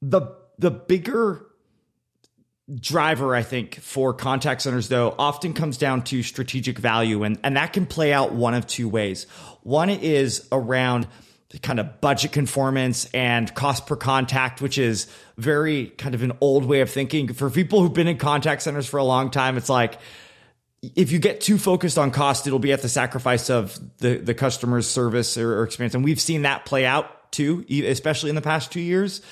The 0.00 0.36
the 0.58 0.70
bigger 0.70 1.46
driver, 2.72 3.34
I 3.34 3.42
think, 3.42 3.80
for 3.80 4.14
contact 4.14 4.62
centers, 4.62 4.88
though, 4.88 5.14
often 5.18 5.52
comes 5.52 5.76
down 5.78 6.02
to 6.04 6.22
strategic 6.22 6.78
value. 6.78 7.24
And, 7.24 7.38
and 7.42 7.56
that 7.56 7.72
can 7.72 7.86
play 7.86 8.12
out 8.12 8.32
one 8.32 8.54
of 8.54 8.66
two 8.66 8.88
ways. 8.88 9.26
One 9.62 9.90
is 9.90 10.46
around 10.52 11.08
kind 11.62 11.80
of 11.80 12.00
budget 12.00 12.32
conformance 12.32 13.10
and 13.12 13.52
cost 13.54 13.86
per 13.86 13.96
contact, 13.96 14.62
which 14.62 14.78
is 14.78 15.06
very 15.36 15.86
kind 15.86 16.14
of 16.14 16.22
an 16.22 16.32
old 16.40 16.64
way 16.64 16.80
of 16.80 16.90
thinking. 16.90 17.32
For 17.32 17.50
people 17.50 17.82
who've 17.82 17.92
been 17.92 18.08
in 18.08 18.16
contact 18.16 18.62
centers 18.62 18.86
for 18.86 18.98
a 18.98 19.04
long 19.04 19.30
time, 19.30 19.56
it's 19.56 19.68
like, 19.68 19.98
if 20.82 21.12
you 21.12 21.18
get 21.20 21.40
too 21.40 21.58
focused 21.58 21.96
on 21.96 22.10
cost, 22.10 22.46
it'll 22.46 22.58
be 22.58 22.72
at 22.72 22.82
the 22.82 22.88
sacrifice 22.88 23.50
of 23.50 23.78
the, 23.98 24.16
the 24.16 24.34
customer's 24.34 24.88
service 24.88 25.38
or, 25.38 25.60
or 25.60 25.64
experience. 25.64 25.94
And 25.94 26.02
we've 26.02 26.20
seen 26.20 26.42
that 26.42 26.64
play 26.64 26.84
out 26.84 27.30
too, 27.30 27.64
especially 27.86 28.30
in 28.30 28.36
the 28.36 28.42
past 28.42 28.72
two 28.72 28.80
years. 28.80 29.22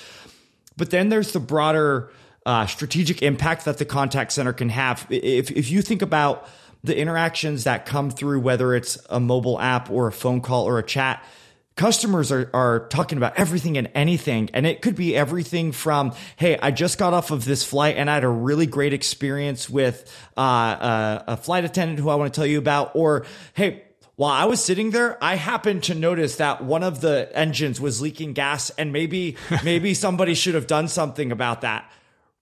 But 0.77 0.89
then 0.91 1.09
there's 1.09 1.33
the 1.33 1.39
broader 1.39 2.09
uh, 2.45 2.65
strategic 2.67 3.21
impact 3.21 3.65
that 3.65 3.77
the 3.77 3.85
contact 3.85 4.31
center 4.31 4.53
can 4.53 4.69
have. 4.69 5.05
If, 5.09 5.51
if 5.51 5.69
you 5.69 5.81
think 5.81 6.01
about 6.01 6.47
the 6.83 6.97
interactions 6.97 7.65
that 7.65 7.85
come 7.85 8.09
through, 8.09 8.39
whether 8.39 8.73
it's 8.73 8.97
a 9.09 9.19
mobile 9.19 9.59
app 9.59 9.91
or 9.91 10.07
a 10.07 10.11
phone 10.11 10.41
call 10.41 10.67
or 10.67 10.79
a 10.79 10.83
chat, 10.83 11.23
customers 11.75 12.31
are, 12.31 12.49
are 12.53 12.87
talking 12.87 13.17
about 13.17 13.37
everything 13.39 13.77
and 13.77 13.89
anything. 13.95 14.49
And 14.53 14.65
it 14.65 14.81
could 14.81 14.95
be 14.95 15.15
everything 15.15 15.71
from, 15.71 16.13
Hey, 16.35 16.57
I 16.61 16.71
just 16.71 16.97
got 16.97 17.13
off 17.13 17.31
of 17.31 17.45
this 17.45 17.63
flight 17.63 17.97
and 17.97 18.09
I 18.09 18.15
had 18.15 18.23
a 18.23 18.29
really 18.29 18.65
great 18.65 18.93
experience 18.93 19.69
with 19.69 20.11
uh, 20.37 20.41
a, 20.41 21.23
a 21.29 21.37
flight 21.37 21.65
attendant 21.65 21.99
who 21.99 22.09
I 22.09 22.15
want 22.15 22.33
to 22.33 22.37
tell 22.37 22.45
you 22.45 22.57
about. 22.57 22.91
Or, 22.95 23.25
Hey, 23.53 23.83
while 24.15 24.31
I 24.31 24.45
was 24.45 24.63
sitting 24.63 24.91
there, 24.91 25.17
I 25.23 25.35
happened 25.35 25.83
to 25.83 25.95
notice 25.95 26.35
that 26.35 26.63
one 26.63 26.83
of 26.83 27.01
the 27.01 27.29
engines 27.33 27.79
was 27.79 28.01
leaking 28.01 28.33
gas 28.33 28.69
and 28.71 28.91
maybe, 28.91 29.37
maybe 29.63 29.93
somebody 29.93 30.35
should 30.35 30.55
have 30.55 30.67
done 30.67 30.87
something 30.87 31.31
about 31.31 31.61
that 31.61 31.89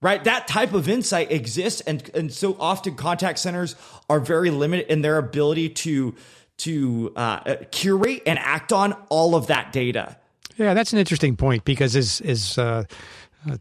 right? 0.02 0.24
That 0.24 0.48
type 0.48 0.72
of 0.72 0.88
insight 0.88 1.30
exists. 1.30 1.82
And, 1.82 2.08
and 2.14 2.32
so 2.32 2.56
often 2.58 2.94
contact 2.94 3.38
centers 3.38 3.76
are 4.08 4.18
very 4.18 4.50
limited 4.50 4.90
in 4.90 5.02
their 5.02 5.18
ability 5.18 5.68
to, 5.70 6.14
to 6.62 7.12
uh, 7.16 7.56
curate 7.70 8.22
and 8.26 8.38
act 8.38 8.72
on 8.72 8.92
all 9.08 9.34
of 9.34 9.46
that 9.48 9.72
data. 9.72 10.16
Yeah, 10.56 10.74
that's 10.74 10.92
an 10.92 10.98
interesting 10.98 11.36
point 11.36 11.64
because 11.64 11.96
as, 11.96 12.20
as 12.20 12.58
uh, 12.58 12.84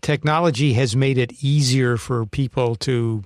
technology 0.01 0.73
has 0.73 0.95
made 0.95 1.17
it 1.17 1.43
easier 1.43 1.97
for 1.97 2.25
people 2.25 2.75
to 2.75 3.23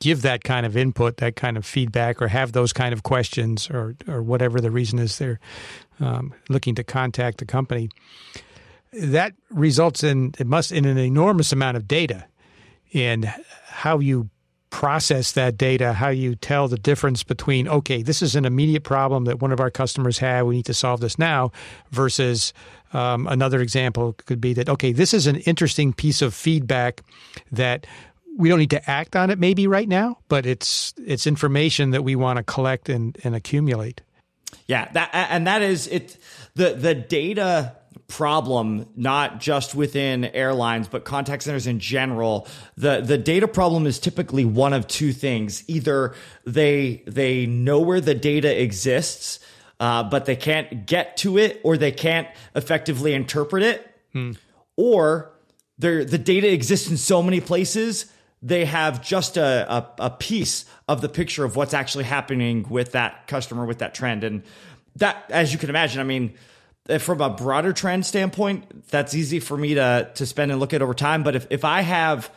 give 0.00 0.22
that 0.22 0.44
kind 0.44 0.64
of 0.64 0.76
input, 0.76 1.16
that 1.18 1.36
kind 1.36 1.56
of 1.56 1.66
feedback, 1.66 2.22
or 2.22 2.28
have 2.28 2.52
those 2.52 2.72
kind 2.72 2.92
of 2.92 3.02
questions, 3.02 3.68
or 3.70 3.96
or 4.06 4.22
whatever 4.22 4.60
the 4.60 4.70
reason 4.70 4.98
is 4.98 5.18
they're 5.18 5.40
um, 6.00 6.32
looking 6.48 6.74
to 6.76 6.84
contact 6.84 7.38
the 7.38 7.44
company. 7.44 7.88
That 8.92 9.34
results 9.50 10.04
in 10.04 10.34
it 10.38 10.46
must 10.46 10.72
in 10.72 10.84
an 10.84 10.98
enormous 10.98 11.52
amount 11.52 11.76
of 11.76 11.88
data 11.88 12.26
and 12.94 13.32
how 13.66 13.98
you 13.98 14.30
process 14.70 15.32
that 15.32 15.56
data, 15.56 15.92
how 15.92 16.08
you 16.08 16.34
tell 16.34 16.68
the 16.68 16.78
difference 16.78 17.22
between, 17.22 17.68
okay, 17.68 18.02
this 18.02 18.22
is 18.22 18.36
an 18.36 18.44
immediate 18.44 18.84
problem 18.84 19.24
that 19.24 19.40
one 19.40 19.52
of 19.52 19.60
our 19.60 19.70
customers 19.70 20.18
have, 20.18 20.46
we 20.46 20.56
need 20.56 20.66
to 20.66 20.74
solve 20.74 21.00
this 21.00 21.18
now, 21.18 21.50
versus 21.90 22.52
um, 22.92 23.26
another 23.26 23.60
example 23.60 24.14
could 24.26 24.40
be 24.40 24.52
that, 24.54 24.68
okay, 24.68 24.92
this 24.92 25.14
is 25.14 25.26
an 25.26 25.36
interesting 25.36 25.92
piece 25.92 26.22
of 26.22 26.34
feedback 26.34 27.02
that 27.52 27.86
we 28.36 28.48
don't 28.48 28.58
need 28.58 28.70
to 28.70 28.90
act 28.90 29.16
on 29.16 29.30
it 29.30 29.38
maybe 29.38 29.66
right 29.66 29.88
now, 29.88 30.18
but 30.28 30.46
it's 30.46 30.94
it's 30.96 31.26
information 31.26 31.90
that 31.90 32.04
we 32.04 32.14
want 32.14 32.36
to 32.36 32.44
collect 32.44 32.88
and, 32.88 33.18
and 33.24 33.34
accumulate. 33.34 34.00
Yeah, 34.66 34.88
that 34.92 35.10
and 35.12 35.46
that 35.46 35.60
is 35.60 35.88
it 35.88 36.16
the 36.54 36.74
the 36.74 36.94
data 36.94 37.74
problem, 38.08 38.86
not 38.96 39.38
just 39.38 39.74
within 39.74 40.24
airlines, 40.24 40.88
but 40.88 41.04
contact 41.04 41.42
centers 41.42 41.66
in 41.66 41.78
general. 41.78 42.48
The, 42.76 43.00
the 43.00 43.18
data 43.18 43.46
problem 43.46 43.86
is 43.86 43.98
typically 43.98 44.44
one 44.44 44.72
of 44.72 44.86
two 44.86 45.12
things. 45.12 45.62
Either 45.68 46.14
they, 46.44 47.02
they 47.06 47.46
know 47.46 47.80
where 47.80 48.00
the 48.00 48.14
data 48.14 48.60
exists, 48.60 49.38
uh, 49.78 50.02
but 50.02 50.24
they 50.24 50.36
can't 50.36 50.86
get 50.86 51.16
to 51.18 51.38
it 51.38 51.60
or 51.62 51.76
they 51.76 51.92
can't 51.92 52.28
effectively 52.54 53.14
interpret 53.14 53.62
it. 53.62 53.94
Hmm. 54.12 54.32
Or 54.76 55.32
the 55.78 56.04
data 56.18 56.52
exists 56.52 56.90
in 56.90 56.96
so 56.96 57.22
many 57.22 57.40
places, 57.40 58.10
they 58.42 58.64
have 58.64 59.02
just 59.02 59.36
a, 59.36 59.72
a, 59.72 59.90
a 59.98 60.10
piece 60.10 60.64
of 60.88 61.00
the 61.00 61.08
picture 61.08 61.44
of 61.44 61.56
what's 61.56 61.74
actually 61.74 62.04
happening 62.04 62.66
with 62.68 62.92
that 62.92 63.26
customer, 63.26 63.64
with 63.64 63.78
that 63.78 63.94
trend. 63.94 64.24
And 64.24 64.42
that, 64.96 65.24
as 65.30 65.52
you 65.52 65.58
can 65.58 65.68
imagine, 65.68 66.00
I 66.00 66.04
mean, 66.04 66.34
from 66.98 67.20
a 67.20 67.30
broader 67.30 67.72
trend 67.72 68.06
standpoint, 68.06 68.88
that's 68.88 69.14
easy 69.14 69.40
for 69.40 69.56
me 69.56 69.74
to 69.74 70.10
to 70.14 70.26
spend 70.26 70.50
and 70.50 70.58
look 70.60 70.72
at 70.72 70.80
over 70.80 70.94
time. 70.94 71.22
But 71.22 71.36
if 71.36 71.46
if 71.50 71.64
I 71.64 71.82
have 71.82 72.30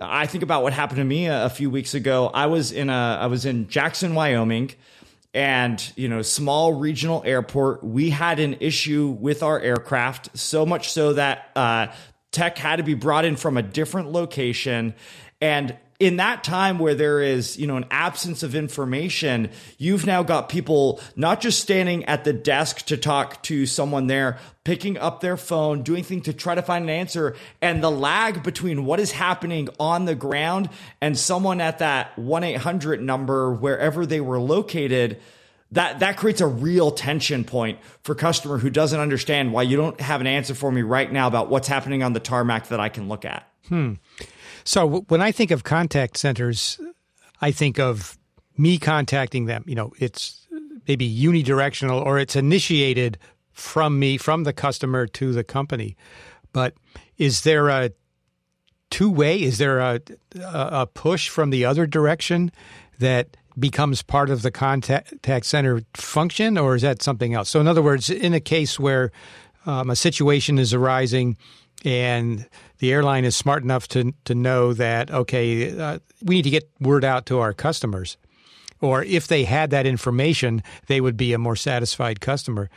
I 0.00 0.26
think 0.26 0.44
about 0.44 0.62
what 0.62 0.72
happened 0.72 0.98
to 0.98 1.04
me 1.04 1.26
a, 1.26 1.46
a, 1.46 1.50
few 1.50 1.70
weeks 1.70 1.94
ago. 1.94 2.30
I 2.32 2.46
was 2.46 2.70
in 2.70 2.88
a 2.88 3.18
I 3.20 3.26
was 3.26 3.44
in 3.44 3.68
Jackson, 3.68 4.14
Wyoming, 4.14 4.70
and 5.34 5.92
you 5.96 6.08
know, 6.08 6.22
small 6.22 6.72
regional 6.74 7.22
airport. 7.24 7.82
We 7.82 8.10
had 8.10 8.38
an 8.38 8.58
issue 8.60 9.16
with 9.20 9.42
our 9.42 9.58
aircraft, 9.58 10.38
so 10.38 10.64
much 10.64 10.92
so 10.92 11.14
that 11.14 11.50
uh, 11.56 11.88
tech 12.30 12.58
had 12.58 12.76
to 12.76 12.84
be 12.84 12.94
brought 12.94 13.24
in 13.24 13.34
from 13.34 13.56
a 13.56 13.62
different 13.62 14.12
location, 14.12 14.94
and 15.40 15.76
in 16.00 16.16
that 16.16 16.44
time 16.44 16.78
where 16.78 16.94
there 16.94 17.20
is, 17.20 17.58
you 17.58 17.66
know, 17.66 17.76
an 17.76 17.86
absence 17.90 18.44
of 18.44 18.54
information, 18.54 19.50
you've 19.78 20.06
now 20.06 20.22
got 20.22 20.48
people 20.48 21.00
not 21.16 21.40
just 21.40 21.58
standing 21.58 22.04
at 22.04 22.22
the 22.22 22.32
desk 22.32 22.86
to 22.86 22.96
talk 22.96 23.42
to 23.42 23.66
someone 23.66 24.06
there, 24.06 24.38
picking 24.62 24.96
up 24.96 25.20
their 25.20 25.36
phone, 25.36 25.82
doing 25.82 26.04
things 26.04 26.24
to 26.24 26.32
try 26.32 26.54
to 26.54 26.62
find 26.62 26.84
an 26.84 26.90
answer. 26.90 27.34
And 27.60 27.82
the 27.82 27.90
lag 27.90 28.44
between 28.44 28.84
what 28.84 29.00
is 29.00 29.10
happening 29.10 29.68
on 29.80 30.04
the 30.04 30.14
ground 30.14 30.70
and 31.00 31.18
someone 31.18 31.60
at 31.60 31.80
that 31.80 32.14
1-800 32.16 33.00
number, 33.00 33.52
wherever 33.52 34.06
they 34.06 34.20
were 34.20 34.38
located, 34.38 35.20
that 35.72 35.98
that 35.98 36.16
creates 36.16 36.40
a 36.40 36.46
real 36.46 36.92
tension 36.92 37.42
point 37.44 37.78
for 38.02 38.14
customer 38.14 38.58
who 38.58 38.70
doesn't 38.70 39.00
understand 39.00 39.52
why 39.52 39.62
you 39.62 39.76
don't 39.76 40.00
have 40.00 40.20
an 40.20 40.26
answer 40.28 40.54
for 40.54 40.70
me 40.70 40.82
right 40.82 41.12
now 41.12 41.26
about 41.26 41.50
what's 41.50 41.68
happening 41.68 42.04
on 42.04 42.12
the 42.12 42.20
tarmac 42.20 42.68
that 42.68 42.80
I 42.80 42.88
can 42.88 43.08
look 43.08 43.24
at. 43.24 43.46
Hmm. 43.68 43.94
So 44.68 45.00
when 45.08 45.22
I 45.22 45.32
think 45.32 45.50
of 45.50 45.64
contact 45.64 46.18
centers, 46.18 46.78
I 47.40 47.52
think 47.52 47.78
of 47.78 48.18
me 48.58 48.76
contacting 48.76 49.46
them. 49.46 49.64
You 49.66 49.74
know, 49.74 49.94
it's 49.98 50.46
maybe 50.86 51.08
unidirectional 51.10 52.04
or 52.04 52.18
it's 52.18 52.36
initiated 52.36 53.16
from 53.50 53.98
me, 53.98 54.18
from 54.18 54.44
the 54.44 54.52
customer 54.52 55.06
to 55.06 55.32
the 55.32 55.42
company. 55.42 55.96
But 56.52 56.74
is 57.16 57.44
there 57.44 57.70
a 57.70 57.92
two 58.90 59.10
way? 59.10 59.42
Is 59.42 59.56
there 59.56 59.78
a, 59.78 60.02
a 60.38 60.86
push 60.86 61.30
from 61.30 61.48
the 61.48 61.64
other 61.64 61.86
direction 61.86 62.52
that 62.98 63.38
becomes 63.58 64.02
part 64.02 64.28
of 64.28 64.42
the 64.42 64.50
contact 64.50 65.46
center 65.46 65.80
function, 65.94 66.58
or 66.58 66.74
is 66.74 66.82
that 66.82 67.02
something 67.02 67.32
else? 67.32 67.48
So, 67.48 67.58
in 67.58 67.68
other 67.68 67.82
words, 67.82 68.10
in 68.10 68.34
a 68.34 68.40
case 68.40 68.78
where 68.78 69.12
um, 69.64 69.88
a 69.88 69.96
situation 69.96 70.58
is 70.58 70.74
arising 70.74 71.38
and 71.84 72.46
the 72.78 72.92
airline 72.92 73.24
is 73.24 73.36
smart 73.36 73.62
enough 73.62 73.88
to 73.88 74.12
to 74.24 74.34
know 74.34 74.72
that 74.72 75.10
okay, 75.10 75.78
uh, 75.78 75.98
we 76.22 76.36
need 76.36 76.42
to 76.42 76.50
get 76.50 76.70
word 76.80 77.04
out 77.04 77.26
to 77.26 77.38
our 77.38 77.52
customers, 77.52 78.16
or 78.80 79.02
if 79.04 79.26
they 79.26 79.44
had 79.44 79.70
that 79.70 79.86
information, 79.86 80.62
they 80.86 81.00
would 81.00 81.16
be 81.16 81.32
a 81.32 81.38
more 81.38 81.56
satisfied 81.56 82.20
customer. 82.20 82.70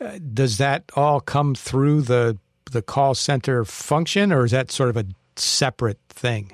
Uh, 0.00 0.18
does 0.32 0.58
that 0.58 0.84
all 0.94 1.20
come 1.20 1.54
through 1.54 2.02
the 2.02 2.38
the 2.70 2.82
call 2.82 3.14
center 3.14 3.64
function, 3.64 4.32
or 4.32 4.44
is 4.44 4.50
that 4.50 4.70
sort 4.70 4.90
of 4.90 4.96
a 4.96 5.04
separate 5.36 5.98
thing? 6.08 6.52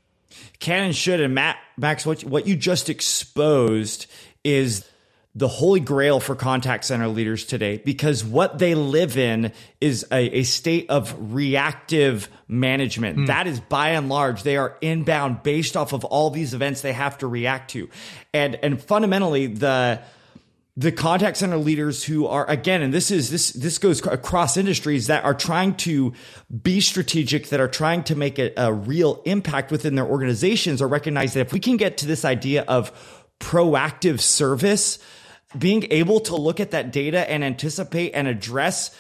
Can 0.61 0.85
and 0.85 0.97
should 0.97 1.21
and 1.21 1.35
Matt 1.35 1.57
Max, 1.77 2.05
what 2.05 2.23
what 2.23 2.47
you 2.47 2.57
just 2.57 2.89
exposed 2.89 4.07
is 4.45 4.85
the 5.35 5.49
holy 5.49 5.81
grail 5.81 6.21
for 6.21 6.35
contact 6.35 6.85
center 6.85 7.07
leaders 7.07 7.45
today 7.45 7.81
because 7.85 8.25
what 8.25 8.59
they 8.59 8.75
live 8.75 9.17
in 9.17 9.53
is 9.81 10.05
a, 10.11 10.39
a 10.39 10.43
state 10.43 10.91
of 10.91 11.15
reactive 11.33 12.29
management. 12.49 13.19
Mm. 13.19 13.27
That 13.29 13.47
is 13.47 13.61
by 13.61 13.91
and 13.91 14.09
large, 14.09 14.43
they 14.43 14.57
are 14.57 14.77
inbound 14.81 15.43
based 15.43 15.77
off 15.77 15.93
of 15.93 16.05
all 16.05 16.31
these 16.31 16.55
events 16.55 16.81
they 16.81 16.93
have 16.93 17.19
to 17.19 17.27
react 17.27 17.71
to. 17.73 17.89
And, 18.35 18.57
and 18.57 18.83
fundamentally, 18.83 19.47
the, 19.47 20.01
the 20.79 20.93
contact 20.93 21.37
center 21.37 21.57
leaders 21.57 22.05
who 22.05 22.29
are 22.29 22.49
again 22.49 22.83
and 22.83 22.95
this 22.95 23.11
is 23.11 23.31
this 23.31 23.51
this 23.51 23.79
goes 23.79 24.07
across 24.07 24.57
industries 24.57 25.09
that 25.09 25.25
are 25.25 25.35
trying 25.35 25.75
to 25.75 26.13
be 26.63 26.81
strategic 26.81 27.49
that 27.49 27.59
are 27.59 27.67
trying 27.67 28.05
to 28.05 28.15
make 28.15 28.39
a, 28.39 28.53
a 28.57 28.73
real 28.73 29.21
impact 29.25 29.73
within 29.73 29.97
their 29.97 30.07
organizations 30.07 30.81
or 30.81 30.87
recognize 30.87 31.35
that 31.35 31.41
if 31.41 31.53
we 31.53 31.59
can 31.59 31.77
get 31.77 31.99
to 31.99 32.07
this 32.07 32.25
idea 32.25 32.63
of 32.69 32.93
proactive 33.41 34.21
service 34.21 35.01
being 35.57 35.87
able 35.91 36.21
to 36.21 36.37
look 36.37 36.61
at 36.61 36.73
that 36.73 36.93
data 36.93 37.31
and 37.31 37.45
anticipate 37.45 38.13
and 38.13 38.29
address 38.29 38.91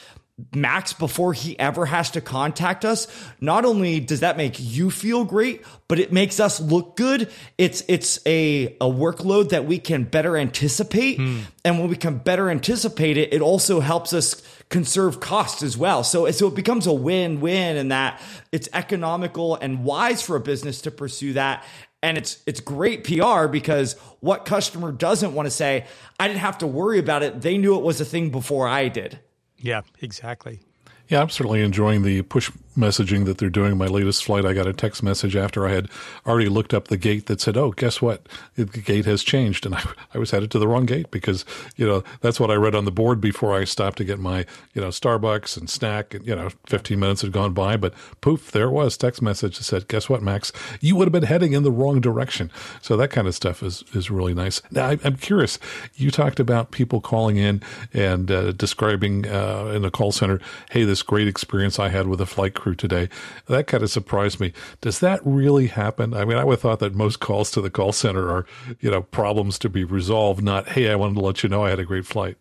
Max 0.55 0.93
before 0.93 1.33
he 1.33 1.59
ever 1.59 1.85
has 1.85 2.13
to 2.13 2.21
contact 2.21 2.85
us. 2.85 3.09
Not 3.41 3.65
only 3.65 3.99
does 3.99 4.21
that 4.21 4.37
make 4.37 4.55
you 4.59 4.89
feel 4.89 5.25
great, 5.25 5.65
but 5.89 5.99
it 5.99 6.13
makes 6.13 6.39
us 6.39 6.61
look 6.61 6.97
good. 6.97 7.29
It's 7.59 7.83
it's 7.89 8.21
a 8.25 8.67
a 8.81 8.87
workload 8.87 9.49
that 9.49 9.65
we 9.67 9.81
can 9.81 10.05
better 10.05 10.37
anticipate, 10.37 11.19
mm. 11.19 11.43
and 11.65 11.81
when 11.81 11.89
we 11.89 11.97
can 11.97 12.19
better 12.19 12.51
anticipate 12.51 13.17
it, 13.17 13.35
it 13.35 13.43
also 13.43 13.81
helps 13.81 14.13
us 14.13 14.41
conserve 14.69 15.19
costs 15.19 15.65
as 15.65 15.77
well. 15.77 16.05
So 16.05 16.31
so 16.31 16.47
it 16.47 16.55
becomes 16.55 16.87
a 16.87 16.93
win 16.93 17.41
win, 17.41 17.77
in 17.77 17.89
that 17.89 18.21
it's 18.53 18.69
economical 18.73 19.57
and 19.57 19.85
wise 19.85 20.23
for 20.23 20.37
a 20.37 20.41
business 20.41 20.83
to 20.83 20.93
pursue 20.93 21.33
that. 21.33 21.65
And 22.03 22.17
it's 22.17 22.43
it's 22.47 22.61
great 22.61 23.05
PR 23.05 23.49
because 23.49 23.95
what 24.21 24.45
customer 24.45 24.93
doesn't 24.93 25.35
want 25.35 25.47
to 25.47 25.51
say, 25.51 25.87
I 26.21 26.29
didn't 26.29 26.41
have 26.41 26.59
to 26.59 26.67
worry 26.67 26.99
about 26.99 27.23
it. 27.23 27.41
They 27.41 27.59
knew 27.59 27.77
it 27.77 27.83
was 27.83 28.01
a 28.01 28.05
thing 28.05 28.31
before 28.31 28.69
I 28.69 28.89
did. 28.89 29.19
Yeah, 29.57 29.83
exactly. 30.01 30.61
Yeah, 31.09 31.23
I'm 31.23 31.31
certainly 31.31 31.63
enjoying 31.63 32.03
the 32.03 32.21
push 32.23 32.51
messaging 32.79 33.25
that 33.25 33.39
they're 33.39 33.51
doing. 33.51 33.77
My 33.77 33.87
latest 33.87 34.25
flight, 34.25 34.47
I 34.47 34.53
got 34.53 34.67
a 34.67 34.73
text 34.73 35.03
message 35.03 35.35
after 35.35 35.67
I 35.67 35.73
had 35.73 35.89
already 36.27 36.49
looked 36.49 36.73
up 36.73 36.89
the 36.89 36.97
gate 36.97 37.27
that 37.27 37.41
said, 37.41 37.57
"Oh, 37.57 37.73
guess 37.73 38.01
what? 38.01 38.27
The 38.55 38.65
gate 38.65 39.05
has 39.05 39.23
changed," 39.23 39.67
and 39.67 39.75
I, 39.75 39.83
I 40.15 40.19
was 40.19 40.31
headed 40.31 40.51
to 40.53 40.59
the 40.59 40.69
wrong 40.69 40.87
gate 40.87 41.11
because 41.11 41.45
you 41.77 41.87
know 41.87 42.05
that's 42.21 42.39
what 42.39 42.51
I 42.51 42.55
read 42.55 42.75
on 42.75 42.85
the 42.85 42.93
board 42.93 43.21
before 43.21 43.59
I 43.59 43.65
stopped 43.65 43.99
to 43.99 44.05
get 44.05 44.19
my 44.19 44.47
you 44.75 44.81
know 44.81 44.89
Starbucks 44.89 45.57
and 45.57 45.69
snack. 45.69 46.15
And 46.15 46.27
you 46.27 46.37
know, 46.37 46.51
15 46.67 46.99
minutes 46.99 47.23
had 47.23 47.33
gone 47.33 47.53
by, 47.53 47.77
but 47.77 47.95
poof, 48.21 48.53
there 48.53 48.71
was 48.71 48.97
text 48.97 49.21
message 49.21 49.59
that 49.59 49.65
said, 49.65 49.89
"Guess 49.89 50.09
what, 50.09 50.23
Max? 50.23 50.53
You 50.81 50.95
would 50.97 51.07
have 51.07 51.13
been 51.13 51.25
heading 51.25 51.53
in 51.53 51.65
the 51.65 51.73
wrong 51.73 52.01
direction." 52.01 52.51
So 52.81 52.97
that 52.97 53.11
kind 53.11 53.27
of 53.27 53.35
stuff 53.35 53.63
is 53.63 53.83
is 53.93 54.11
really 54.11 54.35
nice. 54.35 54.63
Now, 54.71 54.89
I, 54.89 54.99
am 55.05 55.17
curious. 55.17 55.59
You 55.97 56.11
talked 56.11 56.39
about 56.39 56.71
people 56.71 57.01
calling 57.01 57.37
in 57.37 57.63
and 57.93 58.31
uh, 58.31 58.53
describing 58.53 59.27
uh, 59.27 59.73
in 59.75 59.83
the 59.83 59.91
call 59.91 60.13
center, 60.13 60.41
"Hey, 60.71 60.85
this 60.85 60.98
great 61.03 61.27
experience 61.27 61.81
I 61.81 61.89
had 61.89 62.07
with 62.07 62.21
a 62.21 62.27
flight 62.27 62.55
crew." 62.55 62.69
crew 62.69 62.75
today. 62.75 63.09
That 63.47 63.67
kind 63.67 63.83
of 63.83 63.91
surprised 63.91 64.41
me. 64.41 64.53
Does 64.81 65.01
that 65.01 65.21
really 65.25 65.69
happen? 65.69 66.15
I 66.15 66.25
mean, 66.25 66.37
I 66.37 66.45
would 66.45 66.55
have 66.55 66.61
thought 66.61 66.81
that 66.81 66.95
most 66.95 67.21
calls 67.21 67.51
to 67.53 67.61
the 67.61 67.71
call 67.71 67.93
center 67.93 68.31
are, 68.31 68.47
you 68.81 68.91
know, 68.91 69.03
problems 69.03 69.59
to 69.61 69.69
be 69.69 69.85
resolved, 69.85 70.43
not, 70.43 70.69
hey, 70.69 70.91
I 70.91 70.97
wanted 70.97 71.15
to 71.15 71.21
let 71.21 71.43
you 71.43 71.49
know 71.49 71.65
I 71.65 71.71
had 71.71 71.81
a 71.81 71.85
great 71.85 72.07
flight. 72.07 72.37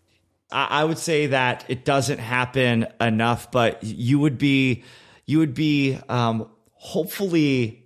I 0.51 0.83
would 0.83 0.97
say 0.97 1.27
that 1.27 1.65
it 1.67 1.83
doesn't 1.83 2.19
happen 2.19 2.87
enough, 3.01 3.51
but 3.51 3.83
you 3.83 4.19
would 4.19 4.37
be, 4.37 4.83
you 5.25 5.39
would 5.39 5.53
be, 5.53 5.99
um, 6.07 6.49
hopefully 6.73 7.83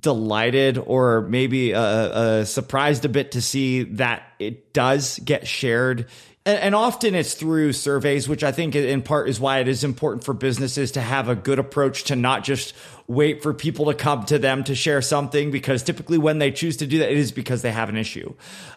delighted 0.00 0.78
or 0.78 1.22
maybe 1.22 1.72
uh, 1.72 1.80
uh, 1.80 2.44
surprised 2.44 3.04
a 3.04 3.08
bit 3.08 3.32
to 3.32 3.40
see 3.40 3.84
that 3.84 4.24
it 4.40 4.72
does 4.72 5.20
get 5.20 5.46
shared 5.46 6.08
and, 6.46 6.74
often 6.74 7.14
it's 7.16 7.34
through 7.34 7.72
surveys, 7.72 8.28
which 8.28 8.44
I 8.44 8.52
think 8.52 8.76
in 8.76 9.02
part 9.02 9.28
is 9.28 9.40
why 9.40 9.58
it 9.58 9.68
is 9.68 9.82
important 9.82 10.22
for 10.24 10.32
businesses 10.32 10.92
to 10.92 11.00
have 11.00 11.28
a 11.28 11.34
good 11.34 11.58
approach 11.58 12.04
to 12.04 12.16
not 12.16 12.44
just 12.44 12.72
wait 13.08 13.42
for 13.42 13.52
people 13.52 13.86
to 13.86 13.94
come 13.94 14.24
to 14.26 14.38
them 14.38 14.62
to 14.64 14.74
share 14.74 15.02
something, 15.02 15.50
because 15.50 15.82
typically 15.82 16.18
when 16.18 16.38
they 16.38 16.52
choose 16.52 16.76
to 16.78 16.86
do 16.86 16.98
that, 16.98 17.10
it 17.10 17.18
is 17.18 17.32
because 17.32 17.62
they 17.62 17.72
have 17.72 17.88
an 17.88 17.96
issue. 17.96 18.32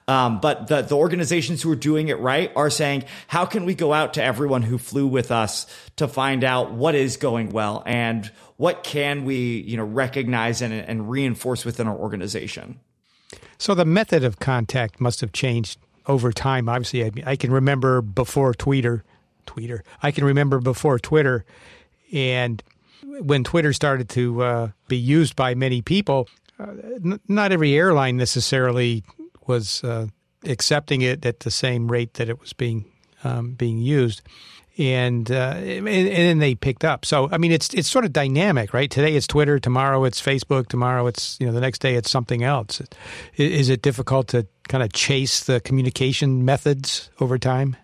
Um, 0.07 0.39
but 0.39 0.67
the, 0.67 0.81
the 0.81 0.95
organizations 0.95 1.61
who 1.61 1.71
are 1.71 1.75
doing 1.75 2.07
it 2.07 2.19
right 2.19 2.51
are 2.55 2.71
saying, 2.71 3.03
how 3.27 3.45
can 3.45 3.65
we 3.65 3.75
go 3.75 3.93
out 3.93 4.15
to 4.15 4.23
everyone 4.23 4.63
who 4.63 4.77
flew 4.77 5.05
with 5.05 5.31
us 5.31 5.67
to 5.97 6.07
find 6.07 6.43
out 6.43 6.71
what 6.71 6.95
is 6.95 7.17
going 7.17 7.49
well 7.49 7.83
and 7.85 8.31
what 8.57 8.83
can 8.83 9.25
we, 9.25 9.61
you 9.61 9.77
know, 9.77 9.85
recognize 9.85 10.61
and, 10.61 10.73
and 10.73 11.09
reinforce 11.09 11.65
within 11.65 11.87
our 11.87 11.95
organization? 11.95 12.79
So 13.57 13.75
the 13.75 13.85
method 13.85 14.23
of 14.23 14.39
contact 14.39 14.99
must 14.99 15.21
have 15.21 15.31
changed 15.31 15.79
over 16.09 16.33
time. 16.33 16.67
Obviously, 16.67 17.05
I, 17.05 17.11
I 17.25 17.35
can 17.37 17.51
remember 17.51 18.01
before 18.01 18.53
Twitter, 18.53 19.05
Twitter. 19.45 19.83
I 20.03 20.11
can 20.11 20.25
remember 20.25 20.59
before 20.59 20.99
Twitter, 20.99 21.45
and 22.11 22.61
when 23.21 23.45
Twitter 23.45 23.71
started 23.71 24.09
to 24.09 24.43
uh, 24.43 24.69
be 24.89 24.97
used 24.97 25.35
by 25.35 25.55
many 25.55 25.81
people, 25.81 26.27
uh, 26.59 26.73
n- 27.05 27.19
not 27.27 27.51
every 27.53 27.75
airline 27.75 28.17
necessarily 28.17 29.03
was 29.47 29.83
uh, 29.83 30.07
accepting 30.43 31.01
it 31.01 31.25
at 31.25 31.41
the 31.41 31.51
same 31.51 31.89
rate 31.89 32.15
that 32.15 32.27
it 32.27 32.41
was 32.41 32.51
being 32.51 32.85
um, 33.23 33.51
being 33.51 33.77
used 33.77 34.21
and, 34.79 35.29
uh, 35.29 35.55
and 35.57 35.87
and 35.87 36.07
then 36.07 36.39
they 36.39 36.55
picked 36.55 36.85
up. 36.85 37.05
So 37.05 37.29
I 37.31 37.37
mean, 37.37 37.51
it's 37.51 37.73
it's 37.73 37.89
sort 37.89 38.05
of 38.05 38.13
dynamic, 38.13 38.73
right? 38.73 38.89
Today 38.89 39.15
it's 39.15 39.27
Twitter, 39.27 39.59
tomorrow 39.59 40.05
it's 40.05 40.21
Facebook, 40.21 40.67
tomorrow 40.67 41.05
it's 41.07 41.37
you 41.39 41.45
know 41.45 41.51
the 41.51 41.59
next 41.59 41.79
day 41.79 41.95
it's 41.95 42.09
something 42.09 42.43
else. 42.43 42.81
Is 43.35 43.69
it 43.69 43.81
difficult 43.81 44.29
to 44.29 44.47
kind 44.69 44.81
of 44.81 44.93
chase 44.93 45.43
the 45.43 45.59
communication 45.59 46.45
methods 46.45 47.09
over 47.19 47.37
time? 47.37 47.75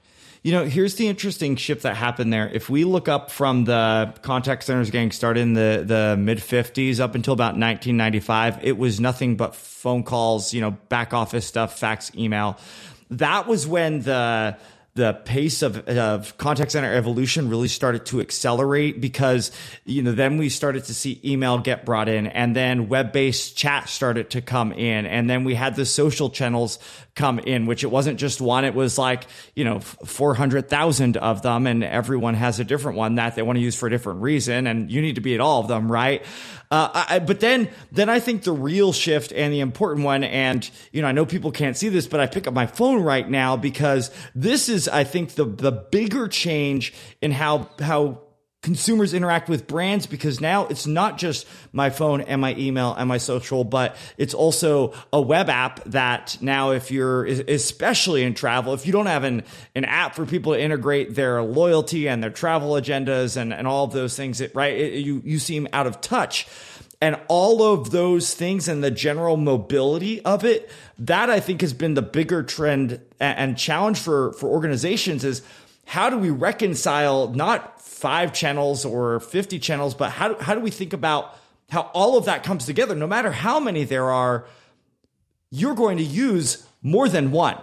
You 0.41 0.51
know, 0.51 0.63
here's 0.63 0.93
the 0.95 1.07
interesting 1.07 1.55
shift 1.55 1.81
that 1.83 1.95
happened 1.95 2.31
there. 2.31 2.47
If 2.47 2.69
we 2.69 2.83
look 2.83 3.09
up 3.09 3.31
from 3.31 3.65
the 3.65 4.13
contact 4.21 4.63
centers 4.63 4.91
getting 4.91 5.11
started 5.11 5.41
in 5.41 5.53
the, 5.53 5.83
the 5.83 6.15
mid 6.19 6.37
50s 6.37 6.99
up 6.99 7.15
until 7.15 7.33
about 7.33 7.57
1995, 7.57 8.63
it 8.63 8.77
was 8.77 8.99
nothing 8.99 9.37
but 9.37 9.55
phone 9.55 10.03
calls, 10.03 10.53
you 10.53 10.61
know, 10.61 10.69
back 10.69 11.15
office 11.15 11.47
stuff, 11.47 11.79
fax, 11.79 12.11
email. 12.15 12.59
That 13.09 13.47
was 13.47 13.65
when 13.65 14.01
the 14.01 14.55
the 14.95 15.13
pace 15.25 15.61
of, 15.61 15.87
of 15.89 16.37
contact 16.37 16.71
center 16.71 16.93
evolution 16.93 17.49
really 17.49 17.67
started 17.67 18.05
to 18.05 18.21
accelerate 18.21 19.01
because, 19.01 19.51
you 19.83 20.01
know, 20.01 20.13
then 20.13 20.37
we 20.37 20.47
started 20.47 20.85
to 20.85 20.93
see 20.93 21.19
email 21.23 21.57
get 21.57 21.85
brought 21.85 22.07
in 22.07 22.27
and 22.27 22.55
then 22.55 22.87
web 22.87 23.11
based 23.11 23.57
chat 23.57 23.89
started 23.89 24.29
to 24.29 24.41
come 24.41 24.71
in. 24.71 25.05
And 25.05 25.29
then 25.29 25.43
we 25.43 25.53
had 25.53 25.75
the 25.75 25.85
social 25.85 26.29
channels 26.29 26.79
come 27.15 27.39
in, 27.39 27.65
which 27.65 27.83
it 27.83 27.87
wasn't 27.87 28.19
just 28.19 28.41
one. 28.41 28.65
It 28.65 28.75
was 28.75 28.97
like, 28.97 29.25
you 29.55 29.63
know, 29.63 29.79
400,000 29.79 31.15
of 31.17 31.41
them 31.41 31.65
and 31.65 31.83
everyone 31.83 32.33
has 32.33 32.59
a 32.59 32.65
different 32.65 32.97
one 32.97 33.15
that 33.15 33.35
they 33.35 33.41
want 33.41 33.55
to 33.55 33.61
use 33.61 33.75
for 33.75 33.87
a 33.87 33.89
different 33.89 34.21
reason. 34.21 34.67
And 34.67 34.91
you 34.91 35.01
need 35.01 35.15
to 35.15 35.21
be 35.21 35.33
at 35.33 35.39
all 35.39 35.61
of 35.61 35.69
them, 35.69 35.89
right? 35.89 36.23
Uh, 36.69 37.05
I, 37.09 37.19
but 37.19 37.39
then, 37.39 37.69
then 37.91 38.09
I 38.09 38.19
think 38.19 38.43
the 38.43 38.51
real 38.51 38.91
shift 38.91 39.31
and 39.31 39.53
the 39.53 39.61
important 39.61 40.03
one, 40.03 40.25
and, 40.25 40.69
you 40.91 41.01
know, 41.01 41.07
I 41.07 41.13
know 41.13 41.25
people 41.25 41.51
can't 41.51 41.77
see 41.77 41.87
this, 41.87 42.05
but 42.05 42.19
I 42.19 42.27
pick 42.27 42.47
up 42.47 42.53
my 42.53 42.67
phone 42.67 43.01
right 43.01 43.29
now 43.29 43.55
because 43.55 44.11
this 44.33 44.67
is, 44.67 44.89
I 44.89 45.05
think, 45.05 45.35
the, 45.35 45.45
the 45.45 45.71
bigger 45.71 46.27
change 46.27 46.93
in 47.21 47.31
how, 47.31 47.69
how 47.79 48.24
consumers 48.65 49.13
interact 49.13 49.47
with 49.47 49.67
brands 49.67 50.07
because 50.07 50.41
now 50.41 50.65
it's 50.65 50.87
not 50.87 51.19
just 51.19 51.45
my 51.71 51.91
phone 51.91 52.21
and 52.21 52.41
my 52.41 52.55
email 52.55 52.95
and 52.95 53.07
my 53.07 53.19
social, 53.19 53.63
but 53.63 53.95
it's 54.17 54.33
also 54.33 54.91
a 55.13 55.21
web 55.21 55.49
app 55.49 55.83
that 55.83 56.35
now 56.41 56.71
if 56.71 56.89
you're, 56.89 57.25
especially 57.25 58.23
in 58.23 58.33
travel, 58.33 58.73
if 58.73 58.87
you 58.87 58.91
don't 58.91 59.05
have 59.05 59.23
an, 59.23 59.43
an 59.75 59.85
app 59.85 60.15
for 60.15 60.25
people 60.25 60.53
to 60.53 60.59
integrate 60.59 61.13
their 61.13 61.43
loyalty 61.43 62.07
and 62.09 62.23
their 62.23 62.31
travel 62.31 62.71
agendas 62.71 63.37
and, 63.37 63.53
and 63.53 63.67
all 63.67 63.85
of 63.85 63.91
those 63.93 64.17
things, 64.17 64.41
it, 64.41 64.55
right? 64.55 64.75
It, 64.75 65.05
you, 65.05 65.21
you 65.23 65.37
seem 65.37 65.67
out 65.71 65.85
of 65.85 66.01
touch. 66.01 66.47
And 66.99 67.19
all 67.27 67.61
of 67.61 67.91
those 67.91 68.33
things 68.33 68.67
and 68.67 68.83
the 68.83 68.89
general 68.89 69.37
mobility 69.37 70.25
of 70.25 70.43
it, 70.43 70.71
that 70.97 71.29
I 71.29 71.39
think 71.39 71.61
has 71.61 71.73
been 71.73 71.93
the 71.93 72.01
bigger 72.01 72.41
trend 72.41 72.99
and 73.19 73.55
challenge 73.59 73.99
for, 73.99 74.33
for 74.33 74.49
organizations 74.49 75.23
is 75.23 75.43
how 75.85 76.09
do 76.09 76.17
we 76.17 76.31
reconcile 76.31 77.31
not 77.31 77.74
five 77.95 78.33
channels 78.33 78.83
or 78.83 79.21
50 79.21 79.57
channels, 79.59 79.93
but 79.93 80.11
how, 80.11 80.35
how 80.35 80.53
do 80.53 80.59
we 80.59 80.69
think 80.69 80.91
about 80.91 81.37
how 81.69 81.89
all 81.93 82.17
of 82.17 82.25
that 82.25 82.43
comes 82.43 82.65
together? 82.65 82.93
No 82.93 83.07
matter 83.07 83.31
how 83.31 83.59
many 83.59 83.85
there 83.85 84.11
are, 84.11 84.45
you're 85.49 85.75
going 85.75 85.97
to 85.97 86.03
use 86.03 86.67
more 86.81 87.07
than 87.07 87.31
one. 87.31 87.57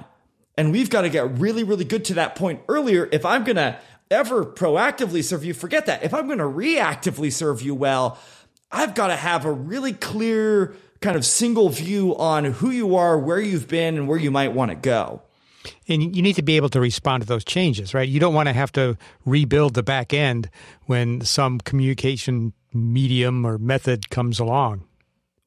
And 0.57 0.73
we've 0.73 0.89
got 0.89 1.03
to 1.03 1.11
get 1.11 1.39
really, 1.39 1.65
really 1.65 1.85
good 1.85 2.07
to 2.07 2.15
that 2.15 2.35
point 2.35 2.63
earlier. 2.69 3.09
If 3.13 3.27
I'm 3.27 3.45
going 3.45 3.57
to 3.57 3.79
ever 4.11 4.45
proactively 4.45 5.23
serve 5.23 5.45
you, 5.45 5.53
forget 5.53 5.87
that. 5.87 6.03
If 6.03 6.15
I'm 6.15 6.27
going 6.27 6.39
to 6.39 6.45
reactively 6.45 7.31
serve 7.31 7.61
you 7.61 7.75
well, 7.75 8.19
I've 8.71 8.95
got 8.95 9.09
to 9.09 9.17
have 9.17 9.45
a 9.45 9.53
really 9.53 9.93
clear 9.93 10.75
kind 11.01 11.17
of 11.17 11.27
single 11.27 11.69
view 11.69 12.17
on 12.17 12.45
who 12.45 12.71
you 12.71 12.97
are, 12.97 13.19
where 13.19 13.41
you've 13.41 13.69
been, 13.69 13.97
and 13.97 14.09
where 14.09 14.19
you 14.19 14.31
might 14.31 14.55
want 14.55 14.71
to 14.71 14.77
go. 14.77 15.23
And 15.89 16.15
you 16.15 16.23
need 16.23 16.37
to 16.37 16.43
be 16.43 16.57
able 16.57 16.69
to 16.71 16.81
respond 16.81 17.23
to 17.23 17.27
those 17.27 17.45
changes, 17.45 17.95
right? 17.95 18.09
You 18.09 18.21
don't 18.21 18.35
want 18.35 18.49
to 18.49 18.53
have 18.53 18.73
to 18.73 18.97
rebuild 19.25 19.75
the 19.75 19.83
back 19.83 20.13
end 20.13 20.51
when 20.87 21.21
some 21.23 21.61
communication 21.61 22.53
medium 22.73 23.45
or 23.45 23.59
method 23.59 24.11
comes 24.11 24.39
along. 24.39 24.85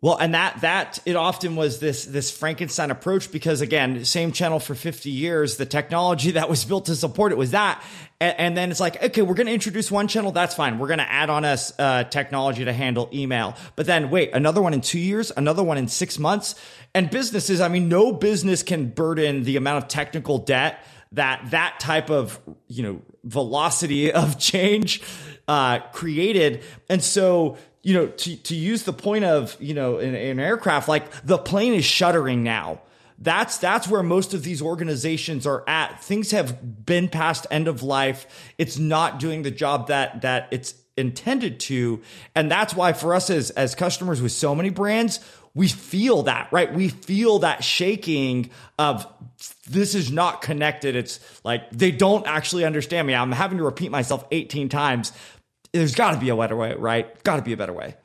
Well, 0.01 0.17
and 0.17 0.35
that 0.35 0.61
that 0.61 0.99
it 1.05 1.15
often 1.15 1.55
was 1.55 1.79
this 1.79 2.05
this 2.05 2.29
Frankenstein 2.29 2.91
approach 2.91 3.31
because 3.31 3.61
again, 3.61 4.03
same 4.05 4.31
channel 4.31 4.59
for 4.59 4.75
50 4.75 5.09
years, 5.09 5.57
the 5.57 5.65
technology 5.65 6.31
that 6.37 6.49
was 6.49 6.63
built 6.65 6.85
to 6.85 6.95
support 6.95 7.31
it 7.31 7.37
was 7.37 7.51
that, 7.51 7.81
and, 8.19 8.35
and 8.37 8.57
then 8.57 8.71
it's 8.71 8.79
like, 8.79 9.01
okay, 9.01 9.21
we're 9.21 9.35
going 9.35 9.47
to 9.47 9.53
introduce 9.53 9.89
one 9.89 10.07
channel, 10.07 10.31
that's 10.31 10.53
fine. 10.53 10.79
We're 10.79 10.87
going 10.87 10.99
to 10.99 11.11
add 11.11 11.29
on 11.29 11.45
us 11.45 11.73
uh, 11.79 12.03
technology 12.03 12.65
to 12.65 12.73
handle 12.73 13.09
email, 13.13 13.55
but 13.75 13.85
then 13.85 14.09
wait, 14.09 14.31
another 14.33 14.61
one 14.61 14.73
in 14.73 14.81
two 14.81 14.99
years, 14.99 15.31
another 15.35 15.63
one 15.63 15.77
in 15.77 15.87
six 15.87 16.19
months, 16.19 16.55
and 16.93 17.09
businesses. 17.09 17.61
I 17.61 17.69
mean, 17.69 17.89
no 17.89 18.11
business 18.11 18.63
can 18.63 18.89
burden 18.89 19.43
the 19.43 19.55
amount 19.55 19.83
of 19.83 19.89
technical 19.89 20.37
debt 20.39 20.83
that 21.13 21.51
that 21.51 21.79
type 21.79 22.09
of 22.09 22.39
you 22.67 22.83
know 22.83 23.01
velocity 23.23 24.11
of 24.11 24.37
change 24.39 25.01
uh, 25.47 25.79
created, 25.93 26.63
and 26.89 27.01
so 27.01 27.57
you 27.86 27.93
know 27.93 28.07
to 28.07 28.36
to 28.36 28.55
use 28.55 28.81
the 28.81 28.91
point 28.91 29.25
of 29.25 29.55
you 29.59 29.75
know 29.75 29.99
in, 29.99 30.15
in 30.15 30.39
aircraft, 30.39 30.88
like 30.88 31.05
the 31.23 31.38
plane 31.38 31.75
is 31.75 31.86
shuttering 31.86 32.43
now. 32.43 32.81
That's 33.19 33.59
that's 33.59 33.88
where 33.88 34.01
most 34.01 34.33
of 34.33 34.43
these 34.43 34.59
organizations 34.59 35.45
are 35.45 35.63
at. 35.67 36.03
Things 36.03 36.31
have 36.31 36.86
been 36.86 37.07
past 37.07 37.45
end 37.51 37.67
of 37.67 37.83
life. 37.83 38.53
It's 38.57 38.79
not 38.79 39.19
doing 39.19 39.43
the 39.43 39.51
job 39.51 39.89
that 39.89 40.23
that 40.23 40.47
it's 40.49 40.73
intended 40.97 41.59
to, 41.59 42.01
and 42.33 42.49
that's 42.49 42.73
why 42.73 42.91
for 42.93 43.13
us 43.13 43.29
as 43.29 43.51
as 43.51 43.75
customers 43.75 44.19
with 44.19 44.31
so 44.31 44.55
many 44.55 44.71
brands, 44.71 45.19
we 45.53 45.67
feel 45.67 46.23
that, 46.23 46.49
right? 46.51 46.73
We 46.73 46.89
feel 46.89 47.39
that 47.39 47.63
shaking 47.63 48.49
of 48.79 49.07
this 49.69 49.93
is 49.93 50.11
not 50.11 50.41
connected. 50.41 50.95
It's 50.95 51.19
like 51.43 51.69
they 51.71 51.91
don't 51.91 52.25
actually 52.25 52.65
understand 52.65 53.07
me. 53.07 53.13
I'm 53.13 53.31
having 53.31 53.59
to 53.59 53.63
repeat 53.63 53.91
myself 53.91 54.25
18 54.31 54.69
times. 54.69 55.11
There's 55.76 55.95
got 55.95 56.11
to 56.11 56.19
be 56.19 56.30
a 56.30 56.36
better 56.36 56.55
way, 56.55 56.73
right? 56.76 57.21
Got 57.23 57.36
to 57.36 57.41
be 57.41 57.51
a 57.51 57.57
better 57.57 57.73
way. 57.73 57.95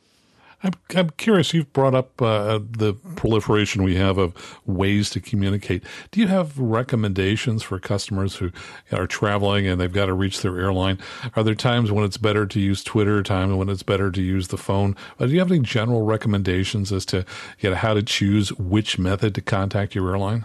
I'm, 0.63 0.73
I'm 0.95 1.11
curious. 1.11 1.55
You've 1.55 1.73
brought 1.73 1.95
up 1.95 2.21
uh, 2.21 2.59
the 2.59 2.95
proliferation 3.15 3.83
we 3.83 3.95
have 3.95 4.19
of 4.19 4.59
ways 4.67 5.09
to 5.11 5.21
communicate. 5.21 5.85
Do 6.11 6.21
you 6.21 6.27
have 6.27 6.59
recommendations 6.59 7.63
for 7.63 7.79
customers 7.79 8.37
who 8.37 8.51
are 8.93 9.07
traveling 9.07 9.67
and 9.67 9.81
they've 9.81 9.93
got 9.93 10.07
to 10.07 10.13
reach 10.13 10.43
their 10.43 10.59
airline? 10.59 10.99
Are 11.37 11.45
there 11.45 11.55
times 11.55 11.93
when 11.93 12.05
it's 12.05 12.19
better 12.19 12.45
to 12.45 12.61
use 12.61 12.83
Twitter, 12.83 13.23
time 13.23 13.57
when 13.57 13.69
it's 13.69 13.85
better 13.85 14.11
to 14.11 14.21
use 14.21 14.49
the 14.49 14.59
phone? 14.59 14.97
Uh, 15.19 15.27
do 15.27 15.33
you 15.33 15.39
have 15.39 15.51
any 15.51 15.61
general 15.61 16.03
recommendations 16.03 16.93
as 16.93 17.07
to 17.07 17.25
you 17.61 17.71
know, 17.71 17.77
how 17.77 17.95
to 17.95 18.03
choose 18.03 18.53
which 18.55 18.99
method 18.99 19.35
to 19.37 19.41
contact 19.41 19.95
your 19.95 20.11
airline? 20.11 20.45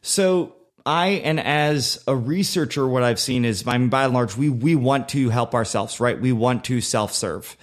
So 0.00 0.54
I 0.86 1.08
and 1.24 1.40
as 1.40 2.02
a 2.06 2.14
researcher, 2.14 2.86
what 2.86 3.02
I've 3.02 3.20
seen 3.20 3.44
is, 3.44 3.66
I 3.66 3.78
mean, 3.78 3.88
by 3.88 4.04
and 4.04 4.14
large, 4.14 4.36
we 4.36 4.50
we 4.50 4.74
want 4.74 5.08
to 5.10 5.30
help 5.30 5.54
ourselves, 5.54 5.98
right? 6.00 6.20
We 6.20 6.32
want 6.32 6.64
to 6.64 6.80
self 6.80 7.12
serve. 7.14 7.56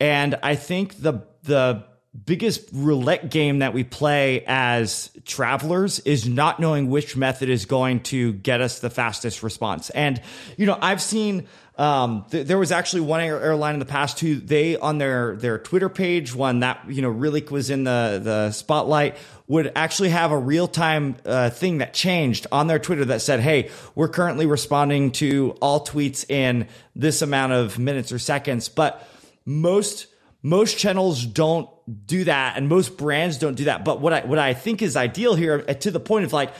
And 0.00 0.36
I 0.42 0.56
think 0.56 1.00
the 1.00 1.22
the 1.44 1.84
biggest 2.24 2.68
roulette 2.72 3.30
game 3.30 3.58
that 3.58 3.74
we 3.74 3.84
play 3.84 4.44
as 4.46 5.10
travelers 5.24 5.98
is 6.00 6.28
not 6.28 6.60
knowing 6.60 6.88
which 6.88 7.16
method 7.16 7.48
is 7.48 7.66
going 7.66 8.00
to 8.00 8.32
get 8.34 8.60
us 8.60 8.78
the 8.78 8.90
fastest 8.90 9.42
response. 9.42 9.90
And 9.90 10.20
you 10.56 10.66
know, 10.66 10.78
I've 10.80 11.02
seen 11.02 11.46
um, 11.78 12.24
th- 12.30 12.46
there 12.46 12.56
was 12.56 12.72
actually 12.72 13.02
one 13.02 13.20
air- 13.20 13.40
airline 13.40 13.74
in 13.74 13.80
the 13.80 13.86
past 13.86 14.20
who 14.20 14.36
they 14.36 14.76
on 14.76 14.98
their 14.98 15.36
their 15.36 15.58
Twitter 15.58 15.88
page, 15.88 16.34
one 16.34 16.60
that 16.60 16.80
you 16.88 17.02
know 17.02 17.10
really 17.10 17.42
was 17.42 17.68
in 17.68 17.84
the 17.84 18.20
the 18.22 18.50
spotlight, 18.52 19.16
would 19.46 19.72
actually 19.76 20.08
have 20.08 20.30
a 20.32 20.38
real 20.38 20.68
time 20.68 21.16
uh, 21.26 21.50
thing 21.50 21.78
that 21.78 21.92
changed 21.92 22.46
on 22.50 22.66
their 22.66 22.78
Twitter 22.78 23.04
that 23.06 23.20
said, 23.20 23.40
"Hey, 23.40 23.70
we're 23.94 24.08
currently 24.08 24.46
responding 24.46 25.12
to 25.12 25.54
all 25.60 25.84
tweets 25.84 26.28
in 26.30 26.66
this 26.94 27.20
amount 27.20 27.52
of 27.52 27.78
minutes 27.78 28.10
or 28.10 28.18
seconds," 28.18 28.70
but 28.70 29.06
most 29.44 30.06
most 30.46 30.78
channels 30.78 31.26
don't 31.26 31.68
do 32.06 32.22
that 32.22 32.56
and 32.56 32.68
most 32.68 32.96
brands 32.96 33.36
don't 33.36 33.56
do 33.56 33.64
that 33.64 33.84
but 33.84 34.00
what 34.00 34.12
i 34.12 34.20
what 34.24 34.38
i 34.38 34.54
think 34.54 34.80
is 34.80 34.96
ideal 34.96 35.34
here 35.34 35.64
uh, 35.68 35.74
to 35.74 35.90
the 35.90 36.00
point 36.00 36.24
of 36.24 36.32
like 36.32 36.52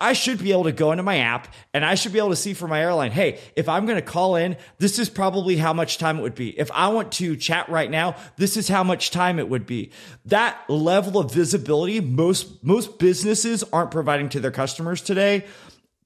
I 0.00 0.14
should 0.14 0.40
be 0.40 0.50
able 0.50 0.64
to 0.64 0.72
go 0.72 0.90
into 0.90 1.04
my 1.04 1.18
app 1.18 1.46
and 1.72 1.84
I 1.84 1.94
should 1.94 2.12
be 2.12 2.18
able 2.18 2.30
to 2.30 2.36
see 2.36 2.54
from 2.54 2.70
my 2.70 2.80
airline, 2.80 3.12
hey, 3.12 3.38
if 3.54 3.68
I'm 3.68 3.86
going 3.86 3.98
to 3.98 4.02
call 4.02 4.34
in, 4.34 4.56
this 4.78 4.98
is 4.98 5.08
probably 5.08 5.56
how 5.56 5.72
much 5.72 5.98
time 5.98 6.18
it 6.18 6.22
would 6.22 6.34
be. 6.34 6.58
If 6.58 6.72
I 6.72 6.88
want 6.88 7.12
to 7.12 7.36
chat 7.36 7.68
right 7.68 7.88
now, 7.88 8.16
this 8.36 8.56
is 8.56 8.66
how 8.66 8.82
much 8.82 9.12
time 9.12 9.38
it 9.38 9.48
would 9.48 9.64
be. 9.64 9.92
That 10.24 10.58
level 10.68 11.20
of 11.20 11.32
visibility, 11.32 12.00
most, 12.00 12.64
most 12.64 12.98
businesses 12.98 13.62
aren't 13.72 13.92
providing 13.92 14.28
to 14.30 14.40
their 14.40 14.50
customers 14.50 15.02
today. 15.02 15.46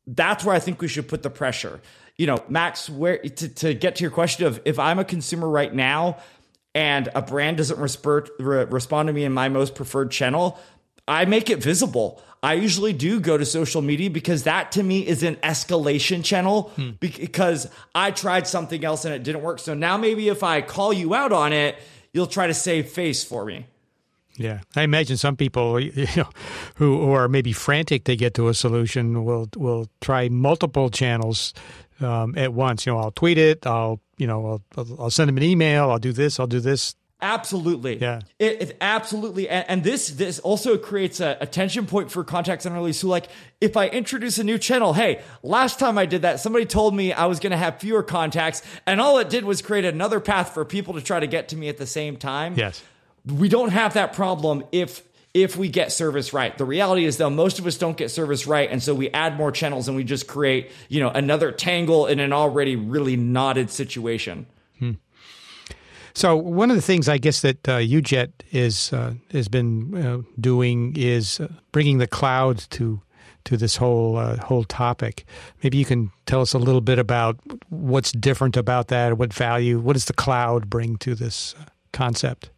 That's 0.06 0.44
where 0.44 0.54
I 0.54 0.58
think 0.58 0.82
we 0.82 0.88
should 0.88 1.08
put 1.08 1.22
the 1.22 1.30
pressure. 1.30 1.80
You 2.18 2.26
know, 2.26 2.44
Max, 2.50 2.90
where 2.90 3.16
to, 3.16 3.48
to 3.48 3.72
get 3.72 3.96
to 3.96 4.02
your 4.02 4.10
question 4.10 4.46
of 4.46 4.60
if 4.66 4.78
I'm 4.78 4.98
a 4.98 5.06
consumer 5.06 5.48
right 5.48 5.74
now, 5.74 6.18
and 6.76 7.08
a 7.14 7.22
brand 7.22 7.56
doesn't 7.56 7.80
respond, 7.80 8.28
respond 8.38 9.06
to 9.06 9.12
me 9.14 9.24
in 9.24 9.32
my 9.32 9.48
most 9.48 9.74
preferred 9.74 10.10
channel, 10.10 10.58
I 11.08 11.24
make 11.24 11.48
it 11.48 11.62
visible. 11.62 12.22
I 12.42 12.52
usually 12.52 12.92
do 12.92 13.18
go 13.18 13.38
to 13.38 13.46
social 13.46 13.80
media 13.80 14.10
because 14.10 14.42
that 14.42 14.72
to 14.72 14.82
me 14.82 15.06
is 15.06 15.22
an 15.22 15.36
escalation 15.36 16.22
channel 16.22 16.64
hmm. 16.76 16.90
because 17.00 17.66
I 17.94 18.10
tried 18.10 18.46
something 18.46 18.84
else 18.84 19.06
and 19.06 19.14
it 19.14 19.22
didn't 19.22 19.40
work. 19.40 19.58
So 19.58 19.72
now 19.72 19.96
maybe 19.96 20.28
if 20.28 20.42
I 20.42 20.60
call 20.60 20.92
you 20.92 21.14
out 21.14 21.32
on 21.32 21.54
it, 21.54 21.76
you'll 22.12 22.26
try 22.26 22.46
to 22.46 22.54
save 22.54 22.90
face 22.90 23.24
for 23.24 23.46
me. 23.46 23.66
Yeah, 24.36 24.60
I 24.76 24.82
imagine 24.82 25.16
some 25.16 25.34
people, 25.34 25.80
you 25.80 26.06
know, 26.14 26.28
who, 26.74 27.06
who 27.06 27.12
are 27.12 27.26
maybe 27.26 27.52
frantic 27.52 28.04
to 28.04 28.16
get 28.16 28.34
to 28.34 28.48
a 28.48 28.54
solution 28.54 29.24
will 29.24 29.48
will 29.56 29.88
try 30.02 30.28
multiple 30.28 30.90
channels 30.90 31.54
um, 32.00 32.36
at 32.36 32.52
once. 32.52 32.86
You 32.86 32.92
know, 32.92 32.98
I'll 32.98 33.10
tweet 33.10 33.38
it. 33.38 33.66
I'll 33.66 34.00
you 34.16 34.26
know 34.26 34.60
I'll, 34.76 34.86
I'll 34.98 35.10
send 35.10 35.28
them 35.28 35.36
an 35.36 35.42
email. 35.42 35.90
I'll 35.90 35.98
do 35.98 36.12
this. 36.12 36.40
I'll 36.40 36.46
do 36.46 36.60
this. 36.60 36.94
Absolutely. 37.22 37.96
Yeah. 37.96 38.20
It, 38.38 38.62
it 38.62 38.76
absolutely. 38.78 39.48
And, 39.48 39.64
and, 39.68 39.84
this 39.84 40.08
this 40.08 40.38
also 40.38 40.76
creates 40.76 41.18
a, 41.18 41.38
a, 41.40 41.46
tension 41.46 41.86
point 41.86 42.10
for 42.10 42.22
contact 42.24 42.62
center 42.62 42.78
leads 42.82 43.00
who 43.00 43.08
like, 43.08 43.28
if 43.58 43.74
I 43.74 43.88
introduce 43.88 44.38
a 44.38 44.44
new 44.44 44.58
channel, 44.58 44.92
hey, 44.92 45.22
last 45.42 45.78
time 45.78 45.96
I 45.96 46.04
did 46.04 46.22
that, 46.22 46.40
somebody 46.40 46.66
told 46.66 46.94
me 46.94 47.14
I 47.14 47.24
was 47.24 47.40
going 47.40 47.52
to 47.52 47.56
have 47.56 47.80
fewer 47.80 48.02
contacts, 48.02 48.60
and 48.86 49.00
all 49.00 49.18
it 49.18 49.30
did 49.30 49.44
was 49.44 49.62
create 49.62 49.86
another 49.86 50.20
path 50.20 50.52
for 50.52 50.66
people 50.66 50.92
to 50.92 51.00
try 51.00 51.18
to 51.18 51.26
get 51.26 51.48
to 51.48 51.56
me 51.56 51.68
at 51.68 51.78
the 51.78 51.86
same 51.86 52.18
time. 52.18 52.54
Yes. 52.54 52.82
We 53.24 53.48
don't 53.48 53.70
have 53.70 53.94
that 53.94 54.12
problem 54.12 54.64
if 54.70 55.02
if 55.42 55.54
we 55.54 55.68
get 55.68 55.92
service 55.92 56.32
right. 56.32 56.56
The 56.56 56.64
reality 56.64 57.04
is 57.04 57.18
though, 57.18 57.28
most 57.28 57.58
of 57.58 57.66
us 57.66 57.76
don't 57.76 57.96
get 57.96 58.10
service 58.10 58.46
right. 58.46 58.70
And 58.70 58.82
so 58.82 58.94
we 58.94 59.10
add 59.10 59.36
more 59.36 59.52
channels 59.52 59.86
and 59.86 59.94
we 59.94 60.02
just 60.02 60.26
create, 60.26 60.70
you 60.88 60.98
know, 60.98 61.10
another 61.10 61.52
tangle 61.52 62.06
in 62.06 62.20
an 62.20 62.32
already 62.32 62.74
really 62.74 63.16
knotted 63.16 63.70
situation. 63.70 64.46
Hmm. 64.78 64.92
So 66.14 66.36
one 66.36 66.70
of 66.70 66.76
the 66.76 66.82
things 66.82 67.06
I 67.06 67.18
guess 67.18 67.42
that 67.42 67.68
uh, 67.68 67.78
UJet 67.78 68.32
is 68.50 68.94
uh, 68.94 69.14
has 69.32 69.48
been 69.48 69.94
uh, 69.94 70.22
doing 70.40 70.94
is 70.96 71.38
uh, 71.38 71.48
bringing 71.70 71.98
the 71.98 72.06
cloud 72.06 72.58
to 72.70 73.02
to 73.44 73.58
this 73.58 73.76
whole 73.76 74.16
uh, 74.16 74.36
whole 74.38 74.64
topic. 74.64 75.26
Maybe 75.62 75.76
you 75.76 75.84
can 75.84 76.12
tell 76.24 76.40
us 76.40 76.54
a 76.54 76.58
little 76.58 76.80
bit 76.80 76.98
about 76.98 77.38
what's 77.68 78.10
different 78.10 78.56
about 78.56 78.88
that, 78.88 79.18
what 79.18 79.34
value, 79.34 79.78
what 79.78 79.92
does 79.92 80.06
the 80.06 80.14
cloud 80.14 80.70
bring 80.70 80.96
to 80.98 81.14
this 81.14 81.54
uh, 81.60 81.64
concept? 81.92 82.50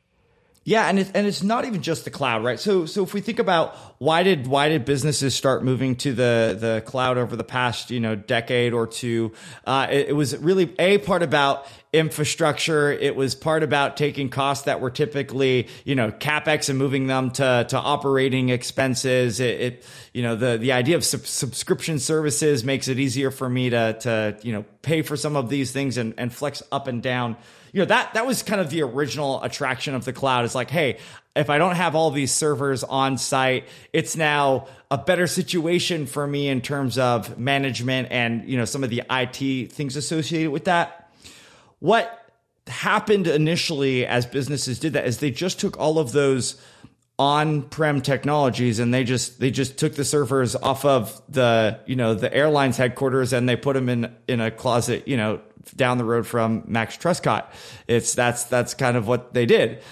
Yeah, 0.68 0.86
and 0.86 0.98
it's 0.98 1.10
and 1.12 1.26
it's 1.26 1.42
not 1.42 1.64
even 1.64 1.80
just 1.80 2.04
the 2.04 2.10
cloud, 2.10 2.44
right? 2.44 2.60
So 2.60 2.84
so 2.84 3.02
if 3.02 3.14
we 3.14 3.22
think 3.22 3.38
about 3.38 3.74
why 3.96 4.22
did 4.22 4.46
why 4.46 4.68
did 4.68 4.84
businesses 4.84 5.34
start 5.34 5.64
moving 5.64 5.96
to 5.96 6.12
the 6.12 6.58
the 6.60 6.82
cloud 6.84 7.16
over 7.16 7.36
the 7.36 7.42
past 7.42 7.90
you 7.90 8.00
know 8.00 8.14
decade 8.14 8.74
or 8.74 8.86
two? 8.86 9.32
Uh, 9.66 9.86
it, 9.90 10.08
it, 10.08 10.12
was 10.12 10.36
really 10.36 10.74
a 10.78 10.98
part 10.98 11.22
about 11.22 11.66
infrastructure. 11.94 12.92
It 12.92 13.16
was 13.16 13.34
part 13.34 13.62
about 13.62 13.96
taking 13.96 14.28
costs 14.28 14.66
that 14.66 14.82
were 14.82 14.90
typically 14.90 15.68
you 15.86 15.94
know 15.94 16.10
capex 16.10 16.68
and 16.68 16.78
moving 16.78 17.06
them 17.06 17.30
to 17.30 17.64
to 17.70 17.78
operating 17.78 18.50
expenses. 18.50 19.40
It, 19.40 19.60
it 19.60 19.86
you 20.12 20.22
know 20.22 20.36
the 20.36 20.58
the 20.58 20.72
idea 20.72 20.96
of 20.96 21.04
sub- 21.04 21.24
subscription 21.24 21.98
services 21.98 22.62
makes 22.62 22.88
it 22.88 22.98
easier 22.98 23.30
for 23.30 23.48
me 23.48 23.70
to 23.70 23.96
to 24.00 24.36
you 24.42 24.52
know 24.52 24.66
pay 24.82 25.00
for 25.00 25.16
some 25.16 25.34
of 25.34 25.48
these 25.48 25.72
things 25.72 25.96
and 25.96 26.12
and 26.18 26.30
flex 26.30 26.62
up 26.70 26.88
and 26.88 27.02
down 27.02 27.38
you 27.72 27.80
know 27.80 27.86
that 27.86 28.14
that 28.14 28.26
was 28.26 28.42
kind 28.42 28.60
of 28.60 28.70
the 28.70 28.82
original 28.82 29.42
attraction 29.42 29.94
of 29.94 30.04
the 30.04 30.12
cloud. 30.12 30.44
Is 30.44 30.54
like 30.54 30.70
hey 30.70 30.98
if 31.36 31.50
i 31.50 31.58
don't 31.58 31.76
have 31.76 31.94
all 31.94 32.10
these 32.10 32.32
servers 32.32 32.82
on 32.82 33.16
site 33.16 33.68
it's 33.92 34.16
now 34.16 34.66
a 34.90 34.98
better 34.98 35.26
situation 35.26 36.06
for 36.06 36.26
me 36.26 36.48
in 36.48 36.60
terms 36.60 36.98
of 36.98 37.38
management 37.38 38.08
and 38.10 38.48
you 38.48 38.56
know 38.56 38.64
some 38.64 38.82
of 38.82 38.90
the 38.90 39.02
it 39.10 39.72
things 39.72 39.96
associated 39.96 40.50
with 40.50 40.64
that. 40.64 41.10
What 41.80 42.14
happened 42.66 43.26
initially 43.26 44.06
as 44.06 44.26
businesses 44.26 44.78
did 44.78 44.94
that 44.94 45.06
is 45.06 45.18
they 45.18 45.30
just 45.30 45.60
took 45.60 45.78
all 45.78 45.98
of 45.98 46.12
those 46.12 46.60
on-prem 47.18 48.00
technologies 48.00 48.78
and 48.78 48.94
they 48.94 49.02
just 49.02 49.40
they 49.40 49.50
just 49.50 49.76
took 49.76 49.94
the 49.94 50.04
servers 50.04 50.54
off 50.54 50.84
of 50.84 51.20
the 51.28 51.78
you 51.86 51.96
know 51.96 52.14
the 52.14 52.32
airlines 52.32 52.76
headquarters 52.76 53.32
and 53.32 53.48
they 53.48 53.56
put 53.56 53.74
them 53.74 53.88
in 53.88 54.14
in 54.28 54.40
a 54.40 54.50
closet 54.50 55.06
you 55.08 55.16
know 55.16 55.40
down 55.76 55.98
the 55.98 56.04
road 56.04 56.26
from 56.26 56.64
Max 56.66 56.96
Trescott. 56.96 57.46
It's 57.86 58.14
that's 58.14 58.44
that's 58.44 58.74
kind 58.74 58.96
of 58.96 59.06
what 59.06 59.34
they 59.34 59.46
did. 59.46 59.82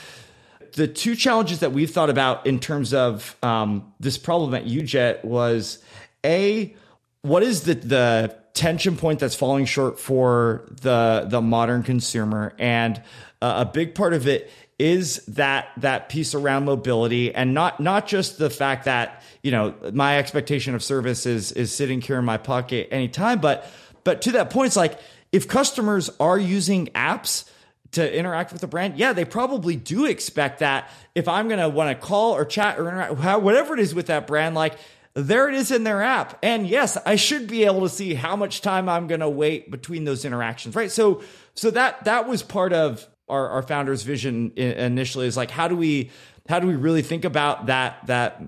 The 0.75 0.89
two 0.89 1.15
challenges 1.15 1.61
that 1.61 1.73
we've 1.73 1.91
thought 1.91 2.11
about 2.11 2.47
in 2.47 2.61
terms 2.61 2.93
of 2.93 3.37
um, 3.43 3.93
this 3.99 4.19
problem 4.19 4.55
at 4.55 4.67
UJet 4.67 5.25
was 5.25 5.83
a 6.25 6.75
what 7.23 7.43
is 7.43 7.63
the 7.63 7.75
the 7.75 8.37
tension 8.55 8.97
point 8.97 9.21
that's 9.21 9.35
falling 9.35 9.65
short 9.65 9.99
for 9.99 10.67
the 10.83 11.27
the 11.29 11.41
modern 11.41 11.83
consumer, 11.83 12.55
and 12.59 13.03
uh, 13.41 13.65
a 13.67 13.71
big 13.71 13.95
part 13.95 14.15
of 14.15 14.27
it 14.27 14.51
is 14.79 15.25
that 15.27 15.69
that 15.79 16.09
piece 16.09 16.35
around 16.35 16.65
mobility 16.65 17.35
and 17.35 17.55
not 17.55 17.81
not 17.81 18.07
just 18.07 18.39
the 18.39 18.51
fact 18.51 18.85
that 18.85 19.23
you 19.43 19.51
know 19.51 19.75
my 19.93 20.19
expectation 20.19 20.75
of 20.75 20.83
service 20.83 21.25
is 21.25 21.51
is 21.53 21.73
sitting 21.73 22.01
here 22.01 22.19
in 22.19 22.25
my 22.25 22.37
pocket 22.37 22.87
anytime 22.91 23.41
but 23.41 23.71
but 24.05 24.21
to 24.21 24.33
that 24.33 24.51
point 24.51 24.67
it's 24.67 24.77
like 24.77 24.99
if 25.33 25.49
customers 25.49 26.11
are 26.21 26.39
using 26.39 26.87
apps 26.89 27.49
to 27.93 28.19
interact 28.19 28.53
with 28.53 28.61
the 28.61 28.67
brand, 28.67 28.99
yeah, 28.99 29.13
they 29.13 29.25
probably 29.25 29.77
do 29.77 30.07
expect 30.07 30.59
that 30.59 30.91
if 31.15 31.29
I'm 31.29 31.49
going 31.49 31.61
to 31.61 31.69
want 31.69 31.99
to 31.99 32.07
call 32.07 32.33
or 32.33 32.45
chat 32.45 32.79
or 32.79 32.89
interact, 32.89 33.43
whatever 33.43 33.75
it 33.75 33.81
is 33.81 33.95
with 33.95 34.07
that 34.07 34.27
brand, 34.27 34.55
like 34.55 34.79
there 35.15 35.49
it 35.49 35.55
is 35.55 35.71
in 35.71 35.85
their 35.85 36.03
app. 36.03 36.39
And 36.43 36.67
yes, 36.67 36.99
I 37.07 37.17
should 37.17 37.47
be 37.47 37.65
able 37.65 37.81
to 37.83 37.89
see 37.89 38.13
how 38.13 38.37
much 38.37 38.61
time 38.61 38.89
I'm 38.89 39.07
going 39.07 39.21
to 39.21 39.31
wait 39.31 39.71
between 39.71 40.05
those 40.05 40.25
interactions, 40.25 40.75
right? 40.75 40.91
So, 40.91 41.23
so 41.55 41.71
that, 41.71 42.05
that 42.05 42.29
was 42.29 42.43
part 42.43 42.75
of 42.75 43.07
our, 43.29 43.49
our 43.49 43.63
founder's 43.63 44.03
vision 44.03 44.53
initially 44.57 45.27
is 45.27 45.37
like, 45.37 45.51
how 45.51 45.69
do 45.69 45.77
we, 45.77 46.11
how 46.49 46.61
do 46.61 46.67
we 46.67 46.77
really 46.77 47.03
think 47.03 47.25
about 47.25 47.67
that, 47.67 48.07
that 48.07 48.43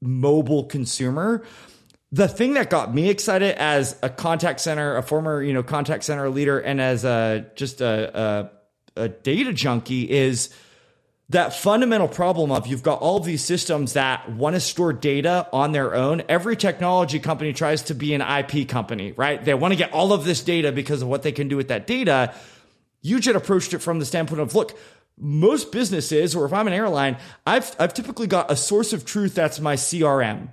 mobile 0.00 0.64
consumer? 0.64 1.44
The 2.16 2.28
thing 2.28 2.54
that 2.54 2.70
got 2.70 2.94
me 2.94 3.10
excited 3.10 3.60
as 3.60 3.94
a 4.02 4.08
contact 4.08 4.60
center, 4.60 4.96
a 4.96 5.02
former, 5.02 5.42
you 5.42 5.52
know, 5.52 5.62
contact 5.62 6.02
center 6.02 6.30
leader 6.30 6.58
and 6.58 6.80
as 6.80 7.04
a, 7.04 7.44
just 7.56 7.82
a, 7.82 8.50
a, 8.96 9.02
a 9.02 9.08
data 9.10 9.52
junkie 9.52 10.10
is, 10.10 10.48
that 11.30 11.52
fundamental 11.54 12.06
problem 12.06 12.52
of 12.52 12.68
you've 12.68 12.84
got 12.84 13.00
all 13.00 13.18
these 13.18 13.44
systems 13.44 13.94
that 13.94 14.30
want 14.30 14.54
to 14.54 14.60
store 14.60 14.92
data 14.92 15.48
on 15.52 15.72
their 15.72 15.94
own. 15.94 16.22
Every 16.28 16.56
technology 16.56 17.18
company 17.18 17.52
tries 17.52 17.82
to 17.82 17.94
be 17.94 18.14
an 18.14 18.22
IP 18.22 18.68
company, 18.68 19.12
right? 19.12 19.44
They 19.44 19.52
want 19.52 19.72
to 19.72 19.76
get 19.76 19.92
all 19.92 20.12
of 20.12 20.24
this 20.24 20.42
data 20.42 20.70
because 20.70 21.02
of 21.02 21.08
what 21.08 21.22
they 21.22 21.32
can 21.32 21.48
do 21.48 21.56
with 21.56 21.68
that 21.68 21.86
data. 21.86 22.32
UJet 23.04 23.34
approached 23.34 23.74
it 23.74 23.78
from 23.80 23.98
the 23.98 24.06
standpoint 24.06 24.40
of 24.40 24.54
look, 24.54 24.78
most 25.18 25.72
businesses, 25.72 26.36
or 26.36 26.46
if 26.46 26.52
I'm 26.52 26.68
an 26.68 26.72
airline, 26.72 27.16
I've, 27.44 27.74
I've 27.78 27.92
typically 27.92 28.28
got 28.28 28.50
a 28.50 28.56
source 28.56 28.92
of 28.92 29.04
truth 29.04 29.34
that's 29.34 29.58
my 29.58 29.74
CRM. 29.74 30.48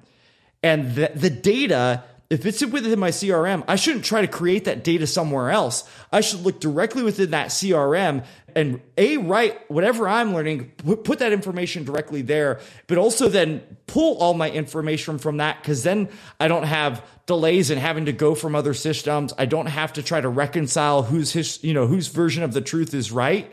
And 0.64 0.96
the, 0.96 1.12
the 1.14 1.30
data 1.30 2.04
if 2.34 2.48
it's 2.48 2.66
within 2.66 2.98
my 2.98 3.12
CRM, 3.12 3.64
I 3.68 3.76
shouldn't 3.76 4.06
try 4.06 4.22
to 4.22 4.28
create 4.28 4.66
that 4.66 4.84
data 4.84 5.06
somewhere 5.06 5.52
else. 5.52 5.88
I 6.12 6.22
should 6.22 6.42
look 6.42 6.60
directly 6.60 7.04
within 7.04 7.30
that 7.30 7.50
CRM 7.50 8.26
and 8.56 8.82
a 8.98 9.18
write 9.18 9.70
whatever 9.70 10.08
I'm 10.08 10.34
learning, 10.34 10.72
put 11.04 11.20
that 11.20 11.32
information 11.32 11.84
directly 11.84 12.24
there, 12.24 12.60
but 12.88 12.98
also 12.98 13.30
then 13.30 13.62
pull 13.86 14.18
all 14.18 14.34
my 14.34 14.50
information 14.50 15.20
from 15.20 15.38
that 15.38 15.62
because 15.62 15.84
then 15.84 16.10
I 16.40 16.48
don't 16.48 16.64
have 16.64 17.06
delays 17.28 17.70
in 17.70 17.78
having 17.78 18.06
to 18.06 18.14
go 18.14 18.34
from 18.34 18.56
other 18.56 18.74
systems. 18.74 19.32
I 19.38 19.46
don't 19.46 19.68
have 19.68 19.94
to 19.94 20.02
try 20.02 20.20
to 20.20 20.30
reconcile 20.30 21.04
whose 21.04 21.34
his, 21.34 21.64
you 21.64 21.74
know 21.74 21.86
whose 21.86 22.08
version 22.08 22.42
of 22.42 22.54
the 22.54 22.62
truth 22.62 22.96
is 22.96 23.12
right, 23.12 23.52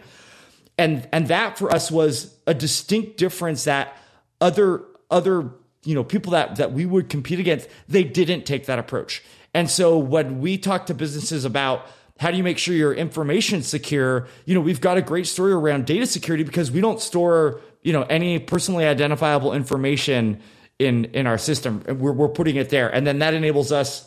and 0.78 1.06
and 1.12 1.28
that 1.28 1.58
for 1.58 1.70
us 1.70 1.90
was 1.90 2.34
a 2.46 2.54
distinct 2.54 3.18
difference 3.18 3.64
that 3.64 3.96
other 4.40 4.84
other 5.10 5.50
you 5.84 5.94
know, 5.94 6.04
people 6.04 6.32
that, 6.32 6.56
that 6.56 6.72
we 6.72 6.86
would 6.86 7.08
compete 7.08 7.40
against, 7.40 7.68
they 7.88 8.04
didn't 8.04 8.44
take 8.44 8.66
that 8.66 8.78
approach. 8.78 9.22
And 9.54 9.70
so 9.70 9.98
when 9.98 10.40
we 10.40 10.58
talk 10.58 10.86
to 10.86 10.94
businesses 10.94 11.44
about 11.44 11.86
how 12.18 12.30
do 12.30 12.36
you 12.36 12.44
make 12.44 12.58
sure 12.58 12.74
your 12.74 12.92
information 12.92 13.62
secure, 13.62 14.28
you 14.44 14.54
know, 14.54 14.60
we've 14.60 14.80
got 14.80 14.98
a 14.98 15.02
great 15.02 15.26
story 15.26 15.52
around 15.52 15.86
data 15.86 16.06
security 16.06 16.44
because 16.44 16.70
we 16.70 16.80
don't 16.80 17.00
store, 17.00 17.62
you 17.82 17.94
know, 17.94 18.02
any 18.02 18.38
personally 18.38 18.84
identifiable 18.84 19.54
information 19.54 20.40
in, 20.78 21.06
in 21.06 21.26
our 21.26 21.38
system. 21.38 21.82
We're, 21.88 22.12
we're 22.12 22.28
putting 22.28 22.56
it 22.56 22.68
there. 22.68 22.88
And 22.92 23.06
then 23.06 23.20
that 23.20 23.32
enables 23.32 23.72
us 23.72 24.06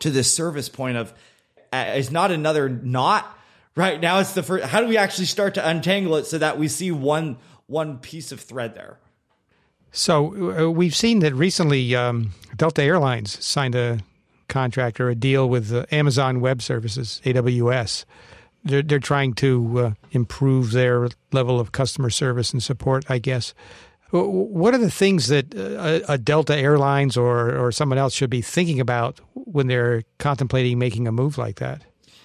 to 0.00 0.10
this 0.10 0.32
service 0.32 0.68
point 0.68 0.96
of, 0.96 1.12
uh, 1.72 1.84
it's 1.94 2.10
not 2.10 2.32
another 2.32 2.68
knot 2.68 3.38
right 3.76 4.00
now. 4.00 4.18
It's 4.18 4.32
the 4.32 4.42
first, 4.42 4.64
how 4.64 4.80
do 4.80 4.88
we 4.88 4.96
actually 4.96 5.26
start 5.26 5.54
to 5.54 5.66
untangle 5.68 6.16
it 6.16 6.26
so 6.26 6.38
that 6.38 6.58
we 6.58 6.66
see 6.66 6.90
one, 6.90 7.38
one 7.66 7.98
piece 7.98 8.32
of 8.32 8.40
thread 8.40 8.74
there? 8.74 8.98
So 9.92 10.66
uh, 10.66 10.70
we've 10.70 10.94
seen 10.94 11.20
that 11.20 11.34
recently 11.34 11.94
um, 11.94 12.32
Delta 12.56 12.82
Airlines 12.82 13.44
signed 13.44 13.74
a 13.74 14.00
contract 14.48 15.00
or 15.00 15.08
a 15.08 15.14
deal 15.14 15.48
with 15.48 15.72
uh, 15.72 15.86
Amazon 15.90 16.40
Web 16.40 16.62
Services, 16.62 17.20
AWS. 17.24 18.04
They're, 18.64 18.82
they're 18.82 18.98
trying 18.98 19.34
to 19.34 19.78
uh, 19.78 19.90
improve 20.12 20.72
their 20.72 21.08
level 21.32 21.58
of 21.58 21.72
customer 21.72 22.10
service 22.10 22.52
and 22.52 22.62
support, 22.62 23.04
I 23.08 23.18
guess. 23.18 23.54
What 24.10 24.74
are 24.74 24.78
the 24.78 24.90
things 24.90 25.28
that 25.28 25.54
uh, 25.54 26.02
a, 26.08 26.14
a 26.14 26.18
Delta 26.18 26.56
Airlines 26.56 27.16
or, 27.16 27.56
or 27.56 27.70
someone 27.72 27.98
else 27.98 28.12
should 28.12 28.30
be 28.30 28.42
thinking 28.42 28.80
about 28.80 29.20
when 29.34 29.68
they're 29.68 30.02
contemplating 30.18 30.78
making 30.78 31.06
a 31.06 31.12
move 31.12 31.38
like 31.38 31.56
that? 31.60 31.82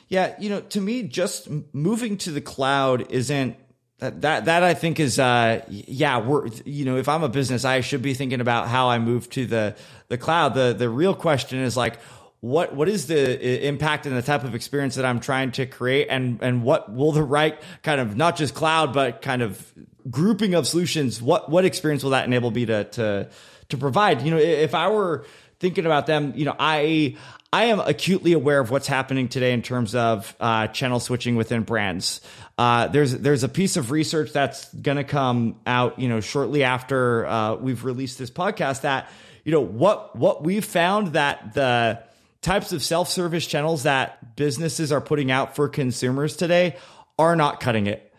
Yeah, 0.07 0.36
you 0.39 0.49
know, 0.49 0.61
to 0.61 0.82
me, 0.82 1.03
just 1.03 1.47
moving 1.74 2.18
to 2.18 2.32
the 2.32 2.41
cloud 2.41 3.09
isn't 3.11 3.55
that, 4.00 4.22
that 4.22 4.46
that 4.46 4.64
I 4.64 4.74
think 4.74 5.00
is 5.00 5.20
uh 5.20 5.64
yeah 5.70 6.20
we're 6.20 6.48
you 6.66 6.84
know 6.86 6.98
if 6.98 7.08
I'm 7.08 7.24
a 7.24 7.30
business 7.30 7.64
I 7.64 7.82
should 7.82 8.02
be 8.02 8.14
thinking 8.14 8.41
about 8.41 8.68
how 8.68 8.89
I 8.89 9.00
move 9.00 9.30
to 9.32 9.46
the 9.46 9.76
the 10.10 10.18
cloud. 10.18 10.54
The 10.54 10.76
the 10.78 10.89
real 10.89 11.16
question 11.16 11.60
is 11.60 11.78
like 11.78 12.00
what 12.41 12.76
what 12.76 12.89
is 12.89 13.08
the 13.08 13.68
impact 13.68 14.06
and 14.06 14.16
the 14.16 14.22
type 14.22 14.43
of 14.43 14.54
experience 14.54 14.96
that 14.96 15.06
I'm 15.06 15.20
trying 15.20 15.52
to 15.54 15.66
create? 15.66 16.08
And 16.10 16.39
and 16.41 16.64
what 16.64 16.93
will 16.93 17.14
the 17.14 17.24
right 17.24 17.60
kind 17.84 18.02
of 18.02 18.18
not 18.18 18.36
just 18.36 18.54
cloud 18.54 18.93
but 18.93 19.22
kind 19.22 19.41
of 19.41 19.74
grouping 20.10 20.54
of 20.54 20.68
solutions 20.68 21.22
what 21.22 21.50
what 21.50 21.66
experience 21.66 22.04
will 22.04 22.12
that 22.12 22.26
enable 22.26 22.52
me 22.52 22.66
to 22.66 22.84
to 22.84 23.30
to 23.70 23.78
provide? 23.78 24.22
You 24.24 24.32
know 24.32 24.38
if 24.38 24.76
I 24.76 24.89
were 24.89 25.26
thinking 25.60 25.86
about 25.86 26.06
them 26.06 26.34
you 26.36 26.43
know 26.43 26.56
I 26.60 27.16
I 27.56 27.66
am 27.66 27.80
acutely 27.80 28.34
aware 28.34 28.60
of 28.60 28.70
what's 28.70 28.88
happening 28.88 29.30
today 29.30 29.54
in 29.54 29.62
terms 29.62 29.96
of 29.96 30.36
uh, 30.41 30.68
channel 30.68 31.00
switching 31.00 31.38
within 31.38 31.64
brands. 31.64 32.20
Uh, 32.58 32.88
there's 32.88 33.12
there's 33.18 33.43
a 33.43 33.49
piece 33.49 33.76
of 33.76 33.91
research 33.91 34.32
that's 34.32 34.74
going 34.76 34.97
to 34.97 35.03
come 35.03 35.60
out, 35.66 35.99
you 35.99 36.08
know, 36.08 36.22
shortly 36.22 36.64
after 36.64 37.26
uh, 37.26 37.56
we've 37.56 37.84
released 37.84 38.18
this 38.18 38.30
podcast. 38.30 38.82
That 38.82 39.10
you 39.43 39.51
know 39.51 39.62
what 39.62 40.16
what 40.16 40.43
we've 40.43 40.64
found 40.64 41.14
that 41.14 41.53
the 41.53 42.01
types 42.41 42.72
of 42.72 42.82
self 42.82 43.10
service 43.10 43.45
channels 43.45 43.84
that 43.84 44.36
businesses 44.38 44.91
are 44.91 45.01
putting 45.01 45.32
out 45.32 45.56
for 45.56 45.68
consumers 45.68 46.38
today 46.38 46.78
are 47.20 47.36
not 47.36 47.60
cutting 47.60 47.88
it. 47.88 48.14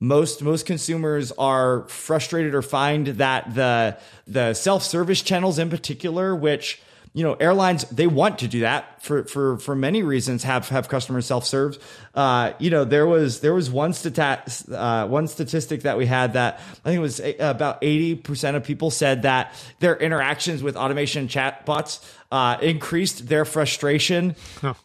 Most 0.00 0.42
most 0.42 0.66
consumers 0.66 1.30
are 1.32 1.86
frustrated 1.88 2.54
or 2.54 2.62
find 2.62 3.06
that 3.06 3.54
the 3.54 3.98
the 4.26 4.54
self 4.54 4.82
service 4.82 5.22
channels 5.22 5.60
in 5.60 5.70
particular, 5.70 6.34
which 6.34 6.82
you 7.16 7.22
know, 7.22 7.32
airlines 7.32 7.84
they 7.84 8.06
want 8.06 8.40
to 8.40 8.46
do 8.46 8.60
that 8.60 9.02
for 9.02 9.24
for 9.24 9.56
for 9.56 9.74
many 9.74 10.02
reasons. 10.02 10.42
Have 10.42 10.68
have 10.68 10.90
customers 10.90 11.24
self 11.24 11.46
serve. 11.46 11.78
Uh, 12.14 12.52
you 12.58 12.68
know, 12.68 12.84
there 12.84 13.06
was 13.06 13.40
there 13.40 13.54
was 13.54 13.70
one 13.70 13.94
stat 13.94 14.62
uh, 14.70 15.06
one 15.06 15.26
statistic 15.26 15.84
that 15.84 15.96
we 15.96 16.04
had 16.04 16.34
that 16.34 16.60
I 16.84 16.90
think 16.90 16.98
it 16.98 17.00
was 17.00 17.22
about 17.40 17.78
eighty 17.80 18.16
percent 18.16 18.58
of 18.58 18.64
people 18.64 18.90
said 18.90 19.22
that 19.22 19.54
their 19.78 19.96
interactions 19.96 20.62
with 20.62 20.76
automation 20.76 21.26
chatbots 21.26 22.04
uh, 22.30 22.58
increased 22.60 23.26
their 23.28 23.46
frustration, 23.46 24.36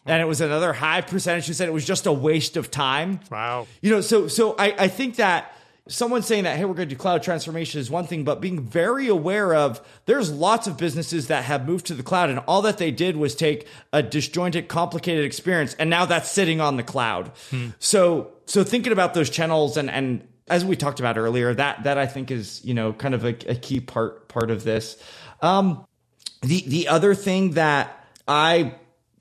and 0.06 0.22
it 0.22 0.26
was 0.26 0.40
another 0.40 0.72
high 0.72 1.02
percentage 1.02 1.48
who 1.48 1.52
said 1.52 1.68
it 1.68 1.72
was 1.72 1.84
just 1.84 2.06
a 2.06 2.12
waste 2.14 2.56
of 2.56 2.70
time. 2.70 3.20
Wow. 3.30 3.66
You 3.82 3.90
know, 3.90 4.00
so 4.00 4.26
so 4.26 4.54
I 4.58 4.74
I 4.78 4.88
think 4.88 5.16
that 5.16 5.54
someone 5.88 6.22
saying 6.22 6.44
that, 6.44 6.56
hey, 6.56 6.64
we're 6.64 6.74
going 6.74 6.88
to 6.88 6.94
do 6.94 6.98
cloud 6.98 7.22
transformation 7.22 7.80
is 7.80 7.90
one 7.90 8.06
thing, 8.06 8.24
but 8.24 8.40
being 8.40 8.60
very 8.60 9.08
aware 9.08 9.54
of 9.54 9.80
there's 10.06 10.30
lots 10.30 10.66
of 10.66 10.76
businesses 10.76 11.26
that 11.26 11.44
have 11.44 11.66
moved 11.66 11.86
to 11.86 11.94
the 11.94 12.02
cloud 12.02 12.30
and 12.30 12.38
all 12.46 12.62
that 12.62 12.78
they 12.78 12.90
did 12.90 13.16
was 13.16 13.34
take 13.34 13.66
a 13.92 14.02
disjointed, 14.02 14.68
complicated 14.68 15.24
experience 15.24 15.74
and 15.74 15.90
now 15.90 16.04
that's 16.04 16.30
sitting 16.30 16.60
on 16.60 16.76
the 16.76 16.82
cloud. 16.82 17.32
Hmm. 17.50 17.70
So, 17.78 18.32
so 18.46 18.62
thinking 18.62 18.92
about 18.92 19.14
those 19.14 19.28
channels 19.28 19.76
and, 19.76 19.90
and 19.90 20.26
as 20.48 20.64
we 20.64 20.76
talked 20.76 21.00
about 21.00 21.18
earlier, 21.18 21.52
that, 21.54 21.84
that 21.84 21.98
I 21.98 22.06
think 22.06 22.30
is, 22.30 22.64
you 22.64 22.74
know, 22.74 22.92
kind 22.92 23.14
of 23.14 23.24
a, 23.24 23.34
a 23.48 23.54
key 23.54 23.80
part, 23.80 24.28
part 24.28 24.50
of 24.50 24.64
this. 24.64 25.02
Um, 25.40 25.84
the, 26.42 26.62
the 26.66 26.88
other 26.88 27.14
thing 27.14 27.52
that 27.52 28.06
I 28.28 28.74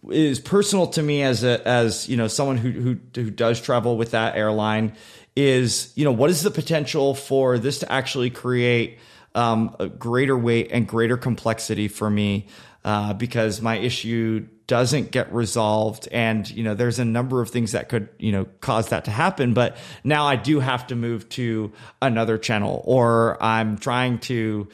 is 0.09 0.39
personal 0.39 0.88
to 0.88 1.03
me 1.03 1.22
as 1.22 1.43
a, 1.43 1.66
as, 1.68 2.09
you 2.09 2.18
know, 2.18 2.28
someone 2.28 2.57
who, 2.57 2.72
who, 2.72 2.97
who 3.16 3.30
does 3.30 3.62
travel 3.62 3.97
with 3.97 4.12
that 4.12 4.36
airline 4.36 4.93
is, 5.36 5.91
you 5.95 6.05
know, 6.05 6.11
what 6.11 6.29
is 6.29 6.43
the 6.43 6.51
potential 6.51 7.15
for 7.15 7.57
this 7.57 7.79
to 7.79 7.91
actually 7.91 8.29
create 8.29 8.99
um, 9.34 9.75
a 9.79 9.88
greater 9.88 10.38
weight 10.38 10.69
and 10.71 10.88
greater 10.88 11.17
complexity 11.17 11.88
for 11.88 12.09
me 12.09 12.47
uh, 12.84 13.13
because 13.13 13.61
my 13.61 13.77
issue 13.77 14.47
doesn't 14.67 15.11
get 15.11 15.34
resolved 15.34 16.07
and 16.13 16.49
you 16.49 16.63
know 16.63 16.73
there's 16.73 16.97
a 16.97 17.03
number 17.03 17.41
of 17.41 17.49
things 17.49 17.73
that 17.73 17.89
could 17.89 18.07
you 18.19 18.32
know 18.32 18.45
cause 18.61 18.88
that 18.88 19.03
to 19.03 19.11
happen 19.11 19.53
but 19.53 19.75
now 20.05 20.25
i 20.25 20.38
do 20.38 20.61
have 20.61 20.88
to 20.88 20.95
move 20.95 21.27
to 21.27 21.73
another 22.01 22.38
channel 22.38 22.82
or 22.86 23.41
i'm 23.43 23.77
trying 23.77 24.17
to 24.17 24.65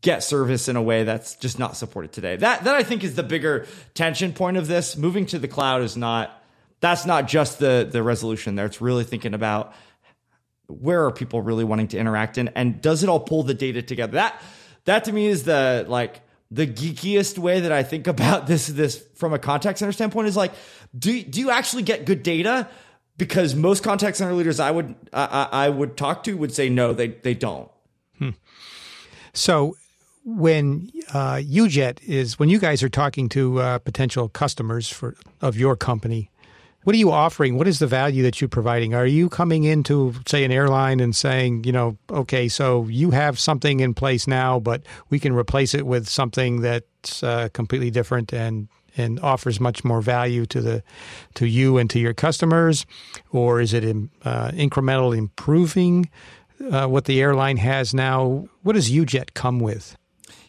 get 0.00 0.22
service 0.22 0.68
in 0.68 0.76
a 0.76 0.82
way 0.82 1.04
that's 1.04 1.34
just 1.36 1.58
not 1.58 1.76
supported 1.76 2.12
today. 2.12 2.36
That 2.36 2.64
that 2.64 2.74
i 2.74 2.82
think 2.82 3.04
is 3.04 3.14
the 3.14 3.22
bigger 3.22 3.66
tension 3.94 4.32
point 4.32 4.56
of 4.56 4.66
this. 4.66 4.96
Moving 4.96 5.26
to 5.26 5.38
the 5.38 5.48
cloud 5.48 5.82
is 5.82 5.96
not 5.96 6.42
that's 6.80 7.04
not 7.04 7.28
just 7.28 7.58
the 7.58 7.88
the 7.90 8.02
resolution 8.02 8.54
there. 8.54 8.66
It's 8.66 8.80
really 8.80 9.04
thinking 9.04 9.34
about 9.34 9.74
where 10.70 11.04
are 11.04 11.12
people 11.12 11.42
really 11.42 11.64
wanting 11.64 11.88
to 11.88 11.98
interact 11.98 12.38
in 12.38 12.48
and 12.48 12.80
does 12.80 13.02
it 13.02 13.08
all 13.08 13.20
pull 13.20 13.42
the 13.42 13.54
data 13.54 13.82
together? 13.82 14.12
That 14.12 14.40
that 14.84 15.04
to 15.04 15.12
me 15.12 15.26
is 15.26 15.44
the 15.44 15.84
like 15.88 16.20
the 16.50 16.66
geekiest 16.66 17.38
way 17.38 17.60
that 17.60 17.72
i 17.72 17.82
think 17.82 18.06
about 18.16 18.46
this 18.46 18.66
this 18.66 19.04
from 19.14 19.32
a 19.32 19.38
contact 19.38 19.78
center 19.78 19.92
standpoint 19.92 20.28
is 20.28 20.36
like 20.36 20.52
do, 20.98 21.22
do 21.22 21.38
you 21.40 21.50
actually 21.50 21.84
get 21.84 22.04
good 22.04 22.22
data? 22.24 22.68
Because 23.16 23.54
most 23.54 23.82
contact 23.84 24.16
center 24.16 24.32
leaders 24.32 24.60
i 24.60 24.70
would 24.70 24.94
i, 25.12 25.48
I 25.52 25.68
would 25.68 25.96
talk 25.96 26.24
to 26.24 26.36
would 26.36 26.54
say 26.54 26.68
no 26.68 26.92
they 26.92 27.08
they 27.08 27.34
don't. 27.34 27.70
Hmm. 28.18 28.30
so 29.32 29.76
when 30.24 30.90
uh, 31.12 31.36
UJet 31.36 32.02
is 32.02 32.38
when 32.38 32.48
you 32.48 32.58
guys 32.58 32.82
are 32.82 32.88
talking 32.88 33.28
to 33.30 33.58
uh, 33.60 33.78
potential 33.78 34.28
customers 34.28 34.88
for 34.88 35.16
of 35.40 35.56
your 35.56 35.76
company, 35.76 36.30
what 36.84 36.94
are 36.94 36.98
you 36.98 37.10
offering? 37.10 37.56
What 37.56 37.68
is 37.68 37.78
the 37.78 37.86
value 37.86 38.22
that 38.22 38.40
you're 38.40 38.48
providing? 38.48 38.94
Are 38.94 39.06
you 39.06 39.28
coming 39.28 39.64
into, 39.64 40.14
say, 40.26 40.44
an 40.44 40.52
airline 40.52 41.00
and 41.00 41.14
saying, 41.14 41.64
you 41.64 41.72
know, 41.72 41.98
okay, 42.10 42.48
so 42.48 42.86
you 42.86 43.10
have 43.10 43.38
something 43.38 43.80
in 43.80 43.92
place 43.92 44.26
now, 44.26 44.58
but 44.58 44.82
we 45.10 45.18
can 45.18 45.34
replace 45.34 45.74
it 45.74 45.86
with 45.86 46.08
something 46.08 46.62
that's 46.62 47.22
uh, 47.22 47.48
completely 47.52 47.90
different 47.90 48.32
and 48.32 48.68
and 48.96 49.20
offers 49.20 49.60
much 49.60 49.84
more 49.84 50.00
value 50.00 50.44
to 50.46 50.60
the 50.60 50.82
to 51.34 51.46
you 51.46 51.78
and 51.78 51.88
to 51.90 51.98
your 51.98 52.14
customers, 52.14 52.86
or 53.30 53.60
is 53.60 53.72
it 53.72 53.84
uh, 54.24 54.50
incremental 54.50 55.16
improving 55.16 56.10
uh, 56.70 56.86
what 56.86 57.04
the 57.04 57.20
airline 57.20 57.56
has 57.56 57.94
now? 57.94 58.48
What 58.62 58.72
does 58.72 58.90
UJet 58.90 59.34
come 59.34 59.60
with? 59.60 59.96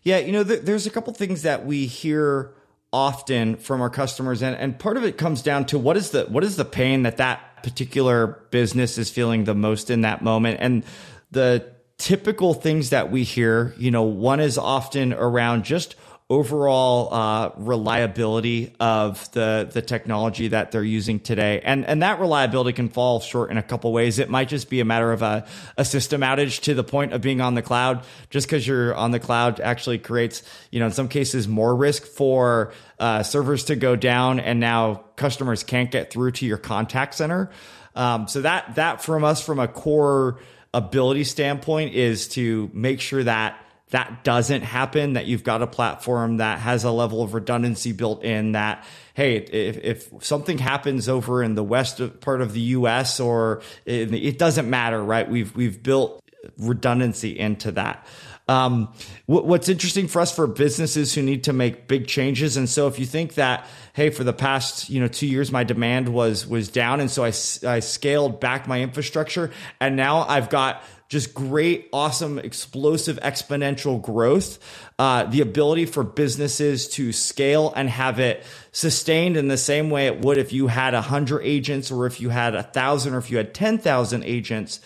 Yeah, 0.04 0.18
you 0.18 0.32
know, 0.32 0.44
th- 0.44 0.62
there's 0.62 0.88
a 0.88 0.90
couple 0.90 1.14
things 1.14 1.44
that 1.44 1.66
we 1.66 1.86
hear 1.86 2.52
often 2.94 3.56
from 3.56 3.82
our 3.82 3.90
customers 3.90 4.42
and, 4.42 4.56
and 4.58 4.78
part 4.78 4.98
of 4.98 5.04
it 5.04 5.18
comes 5.18 5.42
down 5.42 5.66
to 5.66 5.80
what 5.80 5.96
is 5.96 6.12
the 6.12 6.26
what 6.26 6.44
is 6.44 6.58
the 6.58 6.66
pain 6.66 7.04
that 7.04 7.18
that 7.18 7.64
particular 7.64 8.44
business 8.52 8.98
is 8.98 9.10
feeling 9.10 9.46
the 9.46 9.56
most 9.56 9.90
in 9.90 10.02
that 10.02 10.22
moment? 10.22 10.58
And 10.62 10.84
the 11.32 11.72
typical 11.98 12.54
things 12.54 12.90
that 12.90 13.12
we 13.12 13.24
hear 13.24 13.74
you 13.78 13.92
know 13.92 14.04
one 14.04 14.40
is 14.40 14.58
often 14.58 15.14
around 15.14 15.64
just 15.64 15.96
overall 16.32 17.14
uh, 17.14 17.52
reliability 17.58 18.74
of 18.80 19.30
the 19.34 19.70
the 19.72 19.82
technology 19.82 20.48
that 20.48 20.72
they're 20.72 20.82
using 20.82 21.20
today, 21.20 21.60
and 21.62 21.86
and 21.86 22.02
that 22.02 22.22
reliability 22.22 22.72
can 22.72 22.88
fall 22.88 23.20
short 23.20 23.52
in 23.52 23.58
a 23.58 23.62
couple 23.62 23.92
ways. 23.92 24.18
It 24.18 24.30
might 24.30 24.48
just 24.48 24.70
be 24.70 24.80
a 24.80 24.86
matter 24.86 25.12
of 25.12 25.22
a, 25.22 25.46
a 25.78 25.84
system 25.84 26.22
outage 26.22 26.62
to 26.62 26.74
the 26.74 26.86
point 26.86 27.12
of 27.12 27.20
being 27.20 27.42
on 27.42 27.56
the 27.56 27.62
cloud. 27.62 28.06
Just 28.30 28.48
because 28.48 28.66
you're 28.66 28.96
on 28.96 29.12
the 29.12 29.20
cloud 29.20 29.60
actually 29.60 30.00
creates, 30.00 30.42
you 30.72 30.80
know, 30.80 30.86
in 30.86 30.94
some 30.94 31.10
cases 31.10 31.50
more 31.50 31.76
risk 31.76 32.06
for 32.06 32.72
uh, 32.98 33.24
servers 33.24 33.66
to 33.66 33.76
go 33.76 33.98
down, 33.98 34.40
and 34.40 34.62
now 34.62 35.04
customers 35.18 35.64
can't 35.64 35.92
get 35.92 36.14
through 36.14 36.32
to 36.32 36.46
your 36.46 36.58
contact 36.58 37.14
center. 37.14 37.52
Um, 37.94 38.30
so 38.30 38.42
that 38.42 38.76
that 38.76 39.04
from 39.04 39.26
us 39.26 39.46
from 39.46 39.60
a 39.60 39.68
core 39.68 40.40
ability 40.74 41.26
standpoint 41.26 41.94
is 41.94 42.30
to 42.30 42.72
make 42.74 43.02
sure 43.02 43.22
that 43.26 43.62
that 43.92 44.24
doesn't 44.24 44.64
happen, 44.64 45.14
that 45.14 45.26
you've 45.26 45.44
got 45.44 45.62
a 45.62 45.68
platform 45.68 46.38
that 46.38 46.60
has 46.60 46.84
a 46.84 46.92
level 46.92 47.22
of 47.22 47.34
redundancy 47.34 47.92
built 47.92 48.24
in 48.24 48.54
that, 48.54 48.84
hey, 49.14 49.38
if, 49.38 50.10
if 50.10 50.24
something 50.24 50.58
happens 50.58 51.08
over 51.08 51.44
in 51.44 51.56
the 51.56 51.64
west 51.64 52.02
part 52.22 52.42
of 52.42 52.54
the 52.54 52.62
US 52.62 53.20
or 53.20 53.62
the, 53.86 54.28
it 54.28 54.40
doesn't 54.40 54.70
matter, 54.70 55.04
right? 55.04 55.30
We've, 55.30 55.54
we've 55.56 55.84
built 55.84 56.24
redundancy 56.58 57.38
into 57.38 57.74
that. 57.74 58.06
Um, 58.48 58.94
what's 59.28 59.70
interesting 59.70 60.08
for 60.08 60.20
us 60.20 60.34
for 60.34 60.48
businesses 60.48 61.14
who 61.14 61.22
need 61.22 61.46
to 61.46 61.54
make 61.54 61.88
big 61.88 62.08
changes. 62.08 62.58
And 62.58 62.68
so 62.68 62.88
if 62.88 63.00
you 63.00 63.06
think 63.06 63.36
that, 63.36 63.66
hey, 63.94 64.10
for 64.10 64.24
the 64.24 64.34
past, 64.34 64.90
you 64.90 65.00
know, 65.00 65.08
two 65.08 65.28
years, 65.28 65.52
my 65.52 65.64
demand 65.64 66.10
was, 66.10 66.48
was 66.48 66.68
down. 66.68 67.00
And 67.00 67.10
so 67.10 67.24
I, 67.24 67.28
I 67.68 67.80
scaled 67.80 68.40
back 68.40 68.68
my 68.68 68.82
infrastructure 68.82 69.52
and 69.80 69.96
now 69.96 70.26
I've 70.28 70.50
got 70.50 70.84
just 71.12 71.34
great, 71.34 71.90
awesome, 71.92 72.40
explosive, 72.40 73.20
exponential 73.20 74.02
growth. 74.02 74.58
Uh, 74.98 75.26
the 75.26 75.42
ability 75.42 75.86
for 75.86 76.06
businesses 76.06 76.88
to 76.88 77.12
scale 77.12 77.74
and 77.76 77.90
have 77.90 78.18
it 78.18 78.46
sustained 78.72 79.36
in 79.36 79.50
the 79.50 79.58
same 79.58 79.90
way 79.90 80.08
it 80.08 80.22
would 80.22 80.38
if 80.38 80.54
you 80.54 80.68
had 80.68 80.94
a 80.94 81.02
hundred 81.02 81.42
agents 81.42 81.92
or 81.92 82.06
if 82.06 82.22
you 82.22 82.30
had 82.30 82.56
a 82.56 82.64
thousand 82.64 83.14
or 83.14 83.18
if 83.18 83.30
you 83.30 83.36
had 83.36 83.54
10,000 83.54 84.24
agents. 84.24 84.80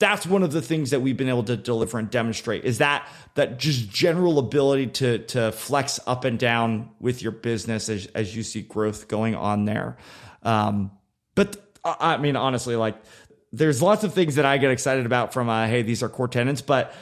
That's 0.00 0.26
one 0.26 0.42
of 0.42 0.50
the 0.50 0.62
things 0.62 0.90
that 0.90 0.98
we've 0.98 1.16
been 1.16 1.28
able 1.28 1.44
to 1.44 1.56
deliver 1.56 1.96
and 2.00 2.10
demonstrate 2.10 2.64
is 2.64 2.78
that 2.78 3.08
that 3.34 3.60
just 3.60 3.88
general 3.88 4.40
ability 4.40 4.88
to 4.88 5.18
to 5.26 5.52
flex 5.52 6.00
up 6.08 6.24
and 6.24 6.40
down 6.40 6.90
with 6.98 7.22
your 7.22 7.32
business 7.32 7.88
as, 7.88 8.06
as 8.16 8.34
you 8.34 8.42
see 8.42 8.62
growth 8.62 9.06
going 9.06 9.36
on 9.36 9.64
there. 9.64 9.96
Um, 10.42 10.90
but 11.36 11.56
I 11.84 12.16
mean, 12.16 12.34
honestly, 12.34 12.74
like 12.74 12.96
there's 13.52 13.80
lots 13.82 14.04
of 14.04 14.14
things 14.14 14.34
that 14.34 14.44
I 14.44 14.58
get 14.58 14.70
excited 14.70 15.06
about 15.06 15.32
from 15.32 15.48
uh, 15.48 15.66
hey, 15.66 15.82
these 15.82 16.02
are 16.02 16.08
core 16.08 16.28
tenants, 16.28 16.62
but 16.62 16.94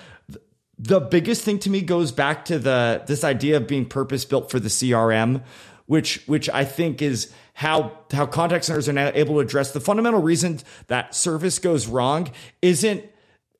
the 0.79 1.01
biggest 1.01 1.43
thing 1.43 1.59
to 1.61 1.71
me 1.71 1.81
goes 1.81 2.13
back 2.13 2.45
to 2.47 2.59
the 2.59 3.03
this 3.07 3.25
idea 3.25 3.57
of 3.57 3.67
being 3.67 3.87
purpose 3.87 4.25
built 4.25 4.51
for 4.51 4.61
the 4.61 4.69
CRM, 4.69 5.43
which 5.87 6.23
which 6.27 6.49
I 6.51 6.65
think 6.65 7.01
is 7.03 7.33
how 7.55 7.99
how 8.13 8.27
contact 8.27 8.65
centers 8.65 8.89
are 8.89 8.93
now 8.93 9.11
able 9.15 9.35
to 9.35 9.41
address 9.41 9.73
the 9.73 9.81
fundamental 9.81 10.21
reason 10.21 10.61
that 10.89 11.15
service 11.15 11.59
goes 11.59 11.87
wrong 11.87 12.31
isn't 12.61 13.05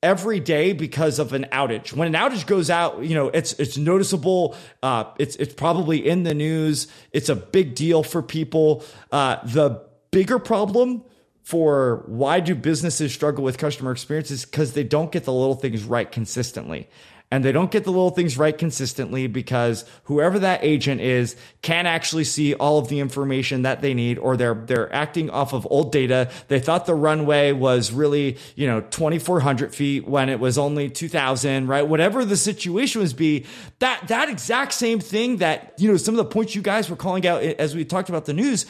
every 0.03 0.39
day 0.39 0.73
because 0.73 1.17
of 1.17 1.33
an 1.33 1.47
outage. 1.51 1.93
When 1.93 2.13
an 2.13 2.21
outage 2.21 2.45
goes 2.45 2.69
out, 2.69 3.03
you 3.03 3.15
know, 3.15 3.29
it's 3.29 3.53
it's 3.53 3.77
noticeable. 3.77 4.55
Uh, 4.83 5.05
it's 5.17 5.35
it's 5.37 5.53
probably 5.53 6.07
in 6.07 6.23
the 6.23 6.35
news. 6.35 6.87
It's 7.11 7.29
a 7.29 7.35
big 7.35 7.73
deal 7.73 8.03
for 8.03 8.21
people. 8.21 8.83
Uh, 9.11 9.37
the 9.43 9.81
bigger 10.11 10.37
problem 10.37 11.03
for 11.47 12.03
why 12.07 12.41
do 12.41 12.53
businesses 12.53 13.13
struggle 13.13 13.41
with 13.41 13.57
customer 13.57 13.93
experiences? 13.93 14.43
Because 14.43 14.73
they 14.73 14.83
don't 14.83 15.13
get 15.13 15.23
the 15.23 15.31
little 15.31 15.55
things 15.55 15.85
right 15.85 16.11
consistently. 16.11 16.89
And 17.31 17.41
they 17.41 17.53
don't 17.53 17.71
get 17.71 17.85
the 17.85 17.89
little 17.89 18.09
things 18.09 18.37
right 18.37 18.57
consistently 18.57 19.27
because 19.27 19.85
whoever 20.03 20.39
that 20.39 20.61
agent 20.61 20.99
is 20.99 21.37
can't 21.61 21.87
actually 21.87 22.25
see 22.25 22.53
all 22.53 22.79
of 22.79 22.89
the 22.89 22.99
information 22.99 23.61
that 23.61 23.79
they 23.79 23.93
need 23.93 24.17
or 24.17 24.35
they're 24.35 24.55
they're 24.55 24.93
acting 24.93 25.29
off 25.29 25.53
of 25.53 25.65
old 25.69 25.93
data. 25.93 26.29
They 26.49 26.59
thought 26.59 26.85
the 26.85 26.95
runway 26.95 27.53
was 27.53 27.93
really 27.93 28.37
you 28.57 28.67
know 28.67 28.81
2400 28.81 29.73
feet 29.73 30.05
when 30.05 30.27
it 30.27 30.41
was 30.41 30.57
only 30.57 30.89
2000 30.89 31.67
right? 31.67 31.87
Whatever 31.87 32.25
the 32.25 32.35
situation 32.35 32.99
was 32.99 33.13
be 33.13 33.45
that 33.79 34.09
that 34.09 34.27
exact 34.27 34.73
same 34.73 34.99
thing 34.99 35.37
that 35.37 35.73
you 35.77 35.89
know 35.89 35.95
some 35.95 36.13
of 36.13 36.17
the 36.17 36.25
points 36.25 36.55
you 36.55 36.61
guys 36.61 36.89
were 36.89 36.97
calling 36.97 37.25
out 37.25 37.41
eh, 37.41 37.55
as 37.57 37.73
we 37.73 37.85
talked 37.85 38.09
about 38.09 38.25
the 38.25 38.33
news 38.33 38.65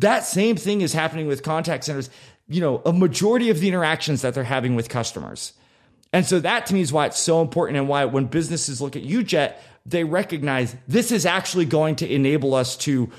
that 0.00 0.24
same 0.26 0.56
thing 0.56 0.80
is 0.80 0.92
happening 0.92 1.26
with 1.26 1.42
contact 1.42 1.84
centers. 1.84 2.10
You 2.48 2.60
know, 2.60 2.82
a 2.84 2.92
majority 2.92 3.50
of 3.50 3.60
the 3.60 3.68
interactions 3.68 4.22
that 4.22 4.34
they're 4.34 4.44
having 4.44 4.74
with 4.74 4.88
customers. 4.88 5.52
And 6.12 6.26
so 6.26 6.40
that 6.40 6.66
to 6.66 6.74
me 6.74 6.80
is 6.80 6.92
why 6.92 7.06
it's 7.06 7.20
so 7.20 7.40
important 7.40 7.78
and 7.78 7.88
why 7.88 8.04
when 8.04 8.26
businesses 8.26 8.80
look 8.80 8.96
at 8.96 9.04
UJet, 9.04 9.56
they 9.86 10.04
recognize 10.04 10.76
this 10.88 11.12
is 11.12 11.24
actually 11.24 11.64
going 11.64 11.96
to 11.96 12.12
enable 12.12 12.54
us 12.54 12.76
to 12.78 13.10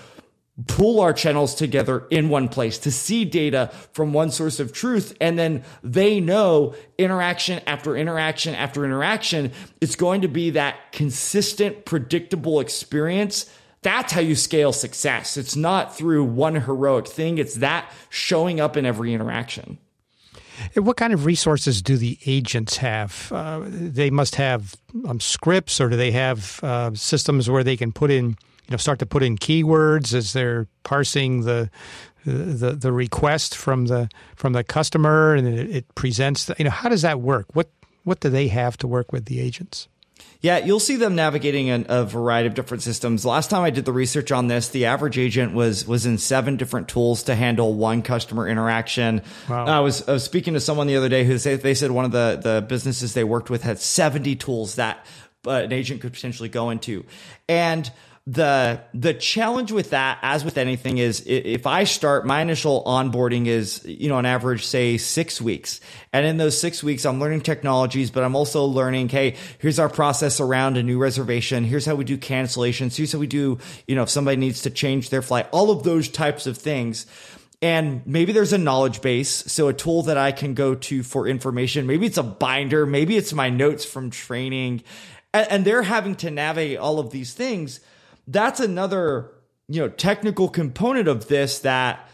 pull 0.68 1.00
our 1.00 1.14
channels 1.14 1.56
together 1.56 2.06
in 2.12 2.30
one 2.30 2.50
place 2.50 2.78
to 2.80 2.92
see 2.92 3.26
data 3.26 3.72
from 3.94 4.14
one 4.14 4.30
source 4.30 4.60
of 4.60 4.74
truth. 4.74 5.16
And 5.22 5.40
then 5.40 5.64
they 5.82 6.20
know 6.20 6.76
interaction 6.98 7.62
after 7.66 7.96
interaction 7.96 8.54
after 8.54 8.84
interaction, 8.84 9.54
it's 9.80 9.96
going 9.96 10.22
to 10.22 10.28
be 10.28 10.52
that 10.52 10.92
consistent, 10.92 11.86
predictable 11.86 12.60
experience 12.60 13.50
that's 13.82 14.14
how 14.14 14.22
you 14.22 14.36
scale 14.36 14.74
success. 14.74 15.38
It's 15.38 15.56
not 15.56 15.96
through 15.96 16.24
one 16.26 16.56
heroic 16.56 17.08
thing, 17.08 17.38
it's 17.38 17.56
that 17.56 17.92
showing 18.10 18.60
up 18.60 18.78
in 18.78 18.86
every 18.86 19.14
interaction. 19.14 19.78
What 20.76 20.98
kind 20.98 21.12
of 21.12 21.26
resources 21.26 21.82
do 21.82 21.98
the 21.98 22.20
agents 22.26 22.78
have? 22.78 23.32
Uh, 23.32 23.62
they 23.66 24.12
must 24.12 24.36
have 24.36 24.76
um, 25.08 25.20
scripts, 25.20 25.82
or 25.82 25.90
do 25.90 25.98
they 25.98 26.12
have 26.12 26.60
uh, 26.64 26.94
systems 26.94 27.50
where 27.50 27.64
they 27.64 27.76
can 27.76 27.92
put 27.92 28.12
in, 28.12 28.26
you 28.26 28.72
know, 28.72 28.78
start 28.78 29.00
to 29.00 29.08
put 29.08 29.24
in 29.24 29.38
keywords 29.38 30.14
as 30.14 30.34
they're 30.34 30.68
parsing 30.84 31.42
the 31.42 31.72
the 32.26 32.74
the 32.74 32.92
request 32.92 33.56
from 33.56 33.88
the 33.88 34.08
from 34.36 34.54
the 34.54 34.64
customer, 34.64 35.34
and 35.34 35.48
it, 35.48 35.76
it 35.76 35.96
presents. 35.96 36.46
The, 36.46 36.56
you 36.60 36.66
know, 36.66 36.72
how 36.72 36.90
does 36.90 37.02
that 37.02 37.22
work? 37.22 37.48
What 37.54 37.72
what 38.04 38.20
do 38.20 38.30
they 38.30 38.48
have 38.50 38.78
to 38.78 38.88
work 38.88 39.12
with 39.12 39.26
the 39.26 39.40
agents? 39.40 39.88
Yeah, 40.42 40.58
you'll 40.58 40.80
see 40.80 40.96
them 40.96 41.14
navigating 41.14 41.70
a, 41.70 41.86
a, 41.88 42.04
variety 42.04 42.48
of 42.48 42.56
different 42.56 42.82
systems. 42.82 43.24
Last 43.24 43.52
time 43.52 43.62
I 43.62 43.70
did 43.70 43.86
the 43.86 43.94
research 43.94 44.32
on 44.32 44.48
this, 44.48 44.70
the 44.70 44.86
average 44.86 45.20
agent 45.20 45.54
was 45.54 45.86
was 45.88 46.08
in 46.08 46.18
seven 46.18 46.58
different 46.58 46.88
tools 46.88 47.24
to 47.24 47.36
handle 47.36 47.76
one 47.76 48.02
customer 48.02 48.48
interaction. 48.48 49.22
Wow. 49.48 49.66
I 49.66 49.80
was 49.82 50.08
I 50.10 50.14
was 50.14 50.24
speaking 50.24 50.56
to 50.56 50.60
someone 50.60 50.88
the 50.88 50.96
other 50.96 51.10
day 51.10 51.26
who 51.26 51.38
said 51.38 51.62
they 51.62 51.76
said 51.76 51.92
one 51.92 52.06
of 52.06 52.12
the 52.12 52.40
the 52.42 52.66
businesses 52.68 53.14
they 53.14 53.24
worked 53.24 53.52
with 53.52 53.62
had 53.62 53.78
seventy 53.78 54.36
tools 54.36 54.76
that 54.76 55.06
uh, 55.46 55.52
an 55.52 55.72
agent 55.72 56.02
could 56.02 56.14
potentially 56.14 56.50
go 56.50 56.72
into, 56.72 57.06
and 57.48 57.92
the 58.28 58.80
the 58.94 59.16
challenge 59.16 59.72
with 59.72 59.90
that 59.90 60.20
as 60.22 60.46
with 60.46 60.60
anything 60.60 61.00
is 61.00 61.24
if 61.26 61.66
i 61.66 61.84
start 61.84 62.24
my 62.24 62.40
initial 62.40 62.84
onboarding 62.86 63.48
is 63.48 63.84
you 63.84 64.10
know 64.10 64.16
on 64.16 64.28
average 64.28 64.64
say 64.64 64.98
six 64.98 65.42
weeks. 65.42 65.80
And 66.14 66.26
in 66.26 66.38
those 66.38 66.60
six 66.60 66.84
weeks 66.84 67.04
i'm 67.04 67.20
learning 67.20 67.42
technologies 67.42 68.12
but 68.12 68.24
i'm 68.24 68.36
also 68.36 68.66
learning 68.66 69.10
hey 69.10 69.36
here's 69.58 69.80
our 69.80 69.90
process 69.90 70.40
around 70.40 70.78
a 70.78 70.84
new 70.84 71.00
reservation. 71.00 71.64
Here's 71.64 71.86
how 71.86 71.96
we 71.96 72.04
do 72.04 72.16
cancellations. 72.16 72.96
Here's 72.96 73.12
how 73.12 73.18
we 73.18 73.26
do 73.26 73.58
you 73.88 73.96
know 73.96 74.04
if 74.04 74.10
somebody 74.10 74.38
needs 74.38 74.62
to 74.62 74.70
change 74.70 75.10
their 75.10 75.24
flight. 75.24 75.48
All 75.52 75.72
of 75.72 75.84
those 75.84 76.08
types 76.08 76.46
of 76.46 76.58
things. 76.58 77.08
And 77.64 78.06
maybe 78.06 78.34
there's 78.34 78.54
a 78.54 78.58
knowledge 78.60 79.02
base 79.02 79.30
so 79.30 79.68
a 79.68 79.74
tool 79.74 80.04
that 80.04 80.18
i 80.18 80.32
can 80.32 80.54
go 80.54 80.76
to 80.76 81.02
for 81.02 81.28
information. 81.28 81.88
Maybe 81.88 82.06
it's 82.06 82.20
a 82.20 82.24
binder. 82.24 82.86
Maybe 82.86 83.18
it's 83.18 83.34
my 83.34 83.50
notes 83.50 83.84
from 83.84 84.12
training. 84.12 84.84
And, 85.34 85.48
and 85.50 85.66
they're 85.66 85.84
having 85.84 86.16
to 86.18 86.30
navigate 86.30 86.78
all 86.78 87.00
of 87.00 87.10
these 87.10 87.34
things 87.34 87.80
that's 88.32 88.60
another, 88.60 89.32
you 89.68 89.82
know, 89.82 89.90
technical 89.90 90.50
component 90.50 91.08
of 91.08 91.28
this 91.28 91.60
that 91.60 92.08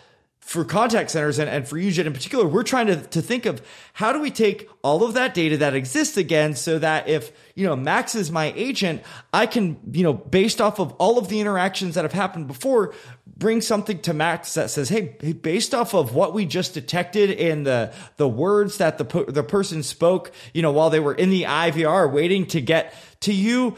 for 0.48 0.64
contact 0.64 1.12
centers 1.12 1.40
and, 1.40 1.50
and 1.50 1.68
for 1.68 1.76
UJET 1.76 2.06
in 2.06 2.14
particular, 2.14 2.48
we're 2.48 2.64
trying 2.64 2.88
to, 2.88 2.96
to 3.08 3.22
think 3.22 3.46
of 3.46 3.62
how 3.92 4.14
do 4.14 4.22
we 4.22 4.32
take 4.32 4.70
all 4.82 5.04
of 5.04 5.16
that 5.16 5.34
data 5.34 5.58
that 5.58 5.74
exists 5.74 6.16
again 6.16 6.56
so 6.56 6.80
that 6.80 7.10
if, 7.10 7.34
you 7.54 7.66
know, 7.66 7.76
Max 7.76 8.16
is 8.16 8.32
my 8.32 8.54
agent, 8.56 9.04
I 9.34 9.46
can, 9.46 9.78
you 9.92 10.04
know, 10.04 10.14
based 10.14 10.62
off 10.62 10.80
of 10.80 10.94
all 10.94 11.18
of 11.18 11.28
the 11.28 11.42
interactions 11.42 11.96
that 11.96 12.06
have 12.06 12.14
happened 12.14 12.48
before, 12.48 12.94
bring 13.26 13.60
something 13.60 14.00
to 14.04 14.14
Max 14.14 14.54
that 14.54 14.70
says, 14.70 14.88
hey, 14.88 15.18
based 15.42 15.76
off 15.76 15.94
of 15.94 16.16
what 16.16 16.34
we 16.34 16.46
just 16.46 16.74
detected 16.74 17.30
in 17.30 17.64
the, 17.64 17.94
the 18.16 18.30
words 18.30 18.78
that 18.78 18.98
the, 18.98 19.26
the 19.28 19.44
person 19.44 19.84
spoke, 19.84 20.32
you 20.54 20.62
know, 20.62 20.72
while 20.72 20.90
they 20.90 21.02
were 21.02 21.14
in 21.14 21.30
the 21.30 21.44
IVR 21.44 22.10
waiting 22.10 22.46
to 22.48 22.62
get 22.62 22.94
to 23.20 23.34
you, 23.34 23.76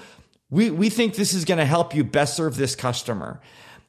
we, 0.50 0.72
we 0.72 0.90
think 0.90 1.16
this 1.16 1.34
is 1.34 1.46
going 1.46 1.58
to 1.58 1.66
help 1.66 1.94
you 1.94 2.04
best 2.04 2.36
serve 2.36 2.56
this 2.56 2.76
customer. 2.76 3.40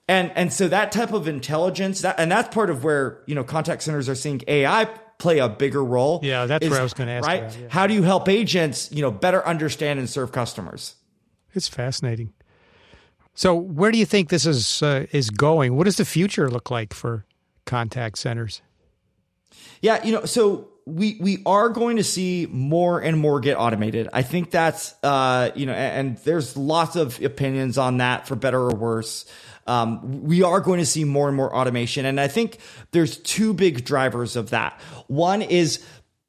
And 0.09 0.33
and 0.35 0.53
so 0.53 0.67
that 0.67 0.91
type 0.91 1.13
of 1.13 1.29
intelligence, 1.29 2.01
that, 2.01 2.19
and 2.19 2.33
that's 2.33 2.53
part 2.53 2.69
of 2.69 2.83
where 2.83 3.23
you 3.27 3.35
know 3.37 3.45
contact 3.45 3.83
centers 3.83 4.09
are 4.09 4.17
seeing 4.17 4.43
AI 4.49 4.87
play 5.19 5.39
a 5.39 5.49
bigger 5.49 5.85
role. 5.85 6.19
Yeah, 6.23 6.47
that's 6.47 6.65
is, 6.65 6.71
where 6.71 6.81
I 6.81 6.83
was 6.83 6.95
going 6.95 7.07
to 7.07 7.13
ask. 7.13 7.27
Right? 7.29 7.43
About, 7.43 7.57
yeah. 7.57 7.67
How 7.69 7.87
do 7.87 7.95
you 7.95 8.03
help 8.03 8.29
agents, 8.29 8.91
you 8.91 9.03
know, 9.03 9.13
better 9.13 9.47
understand 9.47 10.01
and 10.01 10.11
serve 10.11 10.33
customers? 10.33 10.97
It's 11.55 11.69
fascinating. 11.69 12.33
So, 13.35 13.55
where 13.55 13.93
do 13.93 13.99
you 13.99 14.07
think 14.07 14.31
this 14.31 14.47
is 14.47 14.83
uh, 14.83 15.07
is 15.13 15.31
going? 15.31 15.77
What 15.77 15.85
does 15.85 15.97
the 15.97 16.05
future 16.05 16.51
look 16.51 16.73
like 16.73 16.93
for 16.93 17.25
contact 17.65 18.19
centers? 18.19 18.63
Yeah, 19.81 20.03
you 20.05 20.13
know, 20.13 20.25
so 20.25 20.70
we 20.87 21.19
we 21.21 21.43
are 21.47 21.69
going 21.69 21.97
to 21.97 22.05
see 22.05 22.47
more 22.51 23.01
and 23.01 23.19
more 23.19 23.41
get 23.41 23.57
automated. 23.57 24.09
I 24.13 24.23
think 24.23 24.51
that's 24.51 24.95
uh, 25.03 25.51
you 25.55 25.67
know, 25.67 25.73
and, 25.73 26.09
and 26.09 26.19
there's 26.19 26.57
lots 26.57 26.97
of 26.97 27.23
opinions 27.23 27.79
on 27.79 27.99
that 27.99 28.27
for 28.27 28.37
better 28.37 28.61
or 28.61 28.75
worse 28.75 29.27
um, 29.71 30.23
we 30.25 30.43
are 30.43 30.61
going 30.61 30.81
to 30.81 30.87
see 30.87 31.05
more 31.05 31.29
and 31.29 31.37
more 31.37 31.55
automation. 31.55 32.05
And 32.05 32.21
I 32.21 32.27
think 32.27 32.59
there's 32.91 33.17
two 33.19 33.55
big 33.55 33.85
drivers 33.85 34.35
of 34.35 34.51
that. 34.51 34.81
One 35.07 35.43
is 35.43 35.85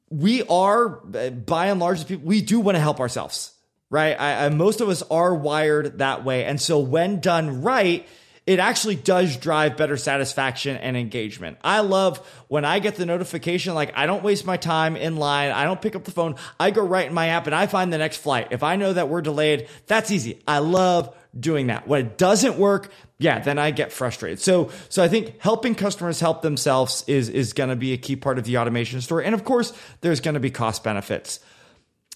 we 0.10 0.44
are, 0.44 0.90
by 0.90 1.68
and 1.68 1.80
large, 1.80 2.06
people, 2.08 2.26
we 2.26 2.42
do 2.42 2.60
want 2.60 2.76
to 2.76 2.80
help 2.80 3.00
ourselves, 3.00 3.52
right? 3.90 4.20
I, 4.20 4.46
I, 4.46 4.50
most 4.50 4.80
of 4.80 4.90
us 4.90 5.02
are 5.04 5.34
wired 5.34 5.98
that 5.98 6.24
way. 6.24 6.46
And 6.46 6.62
so 6.62 6.80
when 6.80 7.20
done 7.20 7.64
right, 7.64 8.08
it 8.48 8.60
actually 8.60 8.96
does 8.96 9.38
drive 9.38 9.78
better 9.78 9.98
satisfaction 9.98 10.76
and 10.78 10.98
engagement. 10.98 11.58
I 11.64 11.82
love 11.82 12.18
when 12.48 12.66
I 12.66 12.80
get 12.80 12.96
the 12.96 13.06
notification, 13.06 13.76
like 13.76 13.92
I 13.96 14.08
don't 14.08 14.24
waste 14.24 14.46
my 14.46 14.58
time 14.58 14.96
in 14.96 15.16
line. 15.16 15.52
I 15.52 15.64
don't 15.64 15.82
pick 15.82 15.96
up 15.96 16.06
the 16.06 16.12
phone. 16.12 16.36
I 16.60 16.72
go 16.72 16.84
right 16.84 17.06
in 17.06 17.14
my 17.14 17.28
app 17.30 17.46
and 17.46 17.54
I 17.54 17.68
find 17.68 17.94
the 17.94 18.00
next 18.00 18.18
flight. 18.18 18.48
If 18.52 18.64
I 18.64 18.78
know 18.78 18.94
that 18.94 19.10
we're 19.10 19.22
delayed, 19.22 19.68
that's 19.86 20.10
easy. 20.10 20.42
I 20.48 20.58
love 20.58 21.16
doing 21.40 21.68
that. 21.68 21.88
When 21.88 22.06
it 22.08 22.18
doesn't 22.18 22.58
work, 22.58 22.92
yeah, 23.20 23.40
then 23.40 23.60
I 23.60 23.70
get 23.70 23.92
frustrated. 23.92 24.40
So, 24.40 24.72
so 24.90 25.04
I 25.04 25.08
think 25.08 25.40
helping 25.40 25.76
customers 25.76 26.20
help 26.20 26.42
themselves 26.42 27.04
is, 27.06 27.30
is 27.30 27.54
going 27.54 27.70
to 27.70 27.76
be 27.76 27.94
a 27.94 27.98
key 27.98 28.16
part 28.16 28.40
of 28.40 28.46
the 28.46 28.58
automation 28.58 29.02
story. 29.02 29.26
And 29.26 29.36
of 29.36 29.44
course, 29.44 29.72
there's 30.02 30.20
going 30.20 30.34
to 30.34 30.40
be 30.40 30.50
cost 30.50 30.84
benefits. 30.84 31.40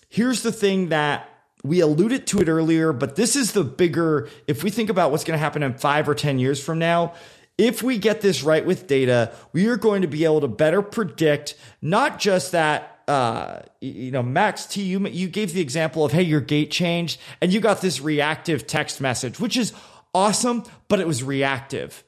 Here's 0.09 0.41
the 0.41 0.51
thing 0.51 0.89
that 0.89 1.29
we 1.65 1.79
alluded 1.79 2.27
to 2.27 2.39
it 2.39 2.47
earlier, 2.47 2.93
but 2.93 3.15
this 3.15 3.35
is 3.35 3.53
the 3.53 3.63
bigger, 3.63 4.29
if 4.47 4.63
we 4.63 4.69
think 4.69 4.89
about 4.89 5.11
what's 5.11 5.23
going 5.23 5.37
to 5.37 5.43
happen 5.43 5.63
in 5.63 5.73
five 5.73 6.07
or 6.07 6.15
10 6.15 6.39
years 6.39 6.63
from 6.63 6.79
now, 6.79 7.13
if 7.57 7.81
we 7.81 7.97
get 7.97 8.21
this 8.21 8.43
right 8.43 8.65
with 8.65 8.87
data, 8.87 9.33
we 9.53 9.67
are 9.67 9.77
going 9.77 10.01
to 10.01 10.07
be 10.07 10.25
able 10.25 10.41
to 10.41 10.47
better 10.47 10.81
predict 10.81 11.55
not 11.81 12.19
just 12.19 12.51
that 12.51 12.91
uh, 13.07 13.61
you 13.81 14.09
know, 14.09 14.23
Max 14.23 14.65
T, 14.65 14.81
you, 14.81 15.05
you 15.07 15.27
gave 15.27 15.53
the 15.53 15.61
example 15.61 16.03
of, 16.03 16.11
hey, 16.11 16.23
your 16.23 16.41
gate 16.41 16.71
changed 16.71 17.19
and 17.39 17.53
you 17.53 17.59
got 17.59 17.81
this 17.81 18.01
reactive 18.01 18.65
text 18.65 18.99
message, 18.99 19.39
which 19.39 19.55
is 19.55 19.73
awesome, 20.13 20.63
but 20.87 20.99
it 20.99 21.05
was 21.05 21.21
reactive, 21.21 22.03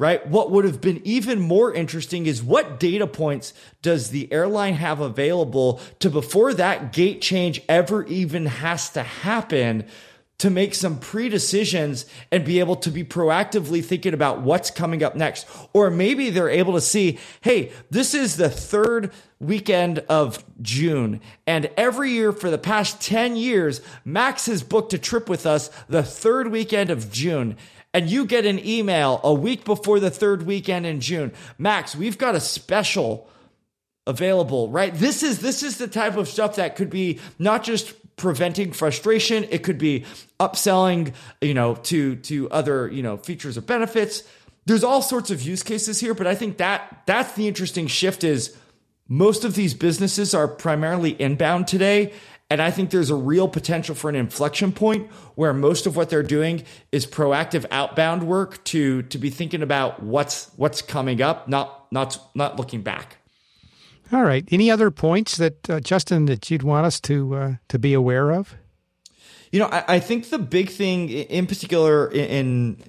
right? 0.00 0.26
What 0.26 0.50
would 0.50 0.64
have 0.64 0.80
been 0.80 1.02
even 1.04 1.40
more 1.40 1.74
interesting 1.74 2.24
is 2.24 2.42
what 2.42 2.80
data 2.80 3.06
points 3.06 3.52
does 3.82 4.08
the 4.08 4.32
airline 4.32 4.72
have 4.74 4.98
available 4.98 5.78
to 5.98 6.08
before 6.08 6.54
that 6.54 6.94
gate 6.94 7.20
change 7.20 7.60
ever 7.68 8.06
even 8.06 8.46
has 8.46 8.88
to 8.90 9.02
happen 9.02 9.84
to 10.38 10.48
make 10.48 10.74
some 10.74 10.98
pre 10.98 11.28
decisions 11.28 12.06
and 12.32 12.46
be 12.46 12.60
able 12.60 12.76
to 12.76 12.90
be 12.90 13.04
proactively 13.04 13.84
thinking 13.84 14.14
about 14.14 14.40
what's 14.40 14.70
coming 14.70 15.02
up 15.02 15.14
next. 15.14 15.46
Or 15.74 15.90
maybe 15.90 16.30
they're 16.30 16.48
able 16.48 16.72
to 16.72 16.80
see, 16.80 17.18
hey, 17.42 17.70
this 17.90 18.14
is 18.14 18.38
the 18.38 18.48
third 18.48 19.12
weekend 19.38 19.98
of 20.08 20.42
June. 20.62 21.20
And 21.46 21.70
every 21.76 22.12
year 22.12 22.32
for 22.32 22.50
the 22.50 22.56
past 22.56 23.02
10 23.02 23.36
years, 23.36 23.82
Max 24.02 24.46
has 24.46 24.62
booked 24.62 24.94
a 24.94 24.98
trip 24.98 25.28
with 25.28 25.44
us 25.44 25.68
the 25.90 26.02
third 26.02 26.50
weekend 26.50 26.88
of 26.88 27.12
June. 27.12 27.58
And 27.92 28.08
you 28.08 28.24
get 28.24 28.46
an 28.46 28.64
email 28.64 29.20
a 29.24 29.34
week 29.34 29.64
before 29.64 29.98
the 29.98 30.10
third 30.10 30.44
weekend 30.44 30.86
in 30.86 31.00
June. 31.00 31.32
Max, 31.58 31.96
we've 31.96 32.18
got 32.18 32.34
a 32.34 32.40
special 32.40 33.28
available, 34.06 34.68
right? 34.70 34.94
This 34.94 35.22
is 35.22 35.40
this 35.40 35.62
is 35.62 35.78
the 35.78 35.88
type 35.88 36.16
of 36.16 36.28
stuff 36.28 36.56
that 36.56 36.76
could 36.76 36.90
be 36.90 37.18
not 37.38 37.64
just 37.64 37.94
preventing 38.16 38.72
frustration. 38.72 39.44
It 39.50 39.62
could 39.62 39.78
be 39.78 40.04
upselling, 40.38 41.14
you 41.40 41.54
know, 41.54 41.74
to 41.74 42.16
to 42.16 42.50
other, 42.50 42.88
you 42.88 43.02
know, 43.02 43.16
features 43.16 43.58
or 43.58 43.62
benefits. 43.62 44.22
There's 44.66 44.84
all 44.84 45.02
sorts 45.02 45.30
of 45.30 45.42
use 45.42 45.62
cases 45.62 45.98
here, 45.98 46.14
but 46.14 46.26
I 46.26 46.34
think 46.34 46.58
that 46.58 47.02
that's 47.06 47.32
the 47.32 47.48
interesting 47.48 47.86
shift 47.86 48.22
is 48.22 48.56
most 49.08 49.44
of 49.44 49.54
these 49.54 49.74
businesses 49.74 50.34
are 50.34 50.46
primarily 50.46 51.20
inbound 51.20 51.66
today. 51.66 52.12
And 52.50 52.60
I 52.60 52.72
think 52.72 52.90
there's 52.90 53.10
a 53.10 53.14
real 53.14 53.46
potential 53.46 53.94
for 53.94 54.10
an 54.10 54.16
inflection 54.16 54.72
point 54.72 55.10
where 55.36 55.54
most 55.54 55.86
of 55.86 55.96
what 55.96 56.10
they're 56.10 56.24
doing 56.24 56.64
is 56.90 57.06
proactive 57.06 57.64
outbound 57.70 58.24
work 58.24 58.62
to 58.64 59.02
to 59.02 59.18
be 59.18 59.30
thinking 59.30 59.62
about 59.62 60.02
what's 60.02 60.50
what's 60.56 60.82
coming 60.82 61.22
up, 61.22 61.48
not 61.48 61.90
not 61.92 62.18
not 62.34 62.56
looking 62.56 62.82
back. 62.82 63.18
All 64.12 64.24
right. 64.24 64.44
Any 64.50 64.70
other 64.70 64.90
points 64.90 65.36
that 65.36 65.70
uh, 65.70 65.78
Justin 65.78 66.26
that 66.26 66.50
you'd 66.50 66.64
want 66.64 66.86
us 66.86 67.00
to 67.02 67.34
uh, 67.34 67.54
to 67.68 67.78
be 67.78 67.94
aware 67.94 68.32
of? 68.32 68.56
You 69.52 69.60
know, 69.60 69.66
I, 69.66 69.84
I, 69.96 70.00
think 70.00 70.30
the 70.30 70.38
big 70.38 70.70
thing, 70.70 71.08
in 71.08 71.46
particular, 71.46 72.10
in 72.10 72.82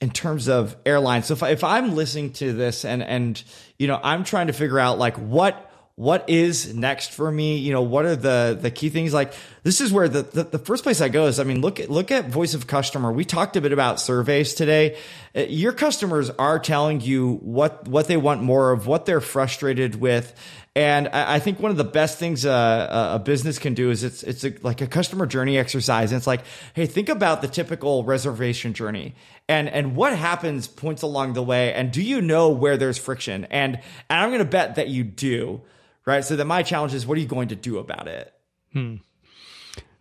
in 0.00 0.10
terms 0.10 0.48
of 0.48 0.76
airlines. 0.84 1.26
So 1.26 1.34
if, 1.34 1.42
I, 1.42 1.50
if 1.50 1.64
I'm 1.64 1.94
listening 1.94 2.32
to 2.34 2.52
this 2.52 2.84
and 2.84 3.02
and 3.02 3.42
you 3.78 3.86
know 3.86 4.00
I'm 4.02 4.24
trying 4.24 4.46
to 4.46 4.52
figure 4.52 4.78
out 4.78 4.98
like 4.98 5.16
what 5.16 5.71
what 5.94 6.28
is 6.28 6.74
next 6.74 7.12
for 7.12 7.30
me? 7.30 7.58
You 7.58 7.72
know 7.72 7.82
what 7.82 8.04
are 8.06 8.16
the 8.16 8.58
the 8.60 8.70
key 8.70 8.88
things? 8.88 9.12
Like 9.12 9.34
this 9.62 9.80
is 9.80 9.92
where 9.92 10.08
the, 10.08 10.22
the, 10.22 10.44
the 10.44 10.58
first 10.58 10.82
place 10.82 11.00
i 11.00 11.08
go 11.08 11.26
is 11.26 11.38
i 11.38 11.44
mean 11.44 11.60
look 11.60 11.78
at 11.78 11.88
look 11.88 12.10
at 12.10 12.28
voice 12.28 12.54
of 12.54 12.66
customer. 12.66 13.12
We 13.12 13.24
talked 13.24 13.56
a 13.56 13.60
bit 13.60 13.72
about 13.72 14.00
surveys 14.00 14.54
today. 14.54 14.96
Uh, 15.36 15.42
your 15.42 15.72
customers 15.72 16.30
are 16.30 16.58
telling 16.58 17.00
you 17.00 17.34
what 17.42 17.86
what 17.88 18.08
they 18.08 18.16
want 18.16 18.42
more 18.42 18.72
of 18.72 18.86
what 18.86 19.06
they're 19.06 19.20
frustrated 19.20 19.96
with. 20.00 20.34
And 20.74 21.08
I, 21.08 21.38
think 21.38 21.60
one 21.60 21.70
of 21.70 21.76
the 21.76 21.84
best 21.84 22.18
things 22.18 22.46
a, 22.46 23.10
a 23.14 23.18
business 23.18 23.58
can 23.58 23.74
do 23.74 23.90
is 23.90 24.02
it's 24.02 24.22
it's 24.22 24.42
a, 24.42 24.54
like 24.62 24.80
a 24.80 24.86
customer 24.86 25.26
journey 25.26 25.58
exercise. 25.58 26.12
And 26.12 26.16
it's 26.16 26.26
like, 26.26 26.40
hey, 26.72 26.86
think 26.86 27.10
about 27.10 27.42
the 27.42 27.48
typical 27.48 28.04
reservation 28.04 28.72
journey, 28.72 29.14
and 29.50 29.68
and 29.68 29.94
what 29.94 30.16
happens 30.16 30.68
points 30.68 31.02
along 31.02 31.34
the 31.34 31.42
way, 31.42 31.74
and 31.74 31.92
do 31.92 32.00
you 32.00 32.22
know 32.22 32.48
where 32.48 32.78
there's 32.78 32.96
friction? 32.96 33.46
And 33.50 33.80
and 34.08 34.20
I'm 34.20 34.30
going 34.30 34.38
to 34.38 34.46
bet 34.46 34.76
that 34.76 34.88
you 34.88 35.04
do, 35.04 35.60
right? 36.06 36.24
So 36.24 36.36
that 36.36 36.44
my 36.44 36.62
challenge 36.62 36.94
is, 36.94 37.06
what 37.06 37.18
are 37.18 37.20
you 37.20 37.26
going 37.26 37.48
to 37.48 37.56
do 37.56 37.78
about 37.78 38.08
it? 38.08 38.32
Hmm. 38.72 38.96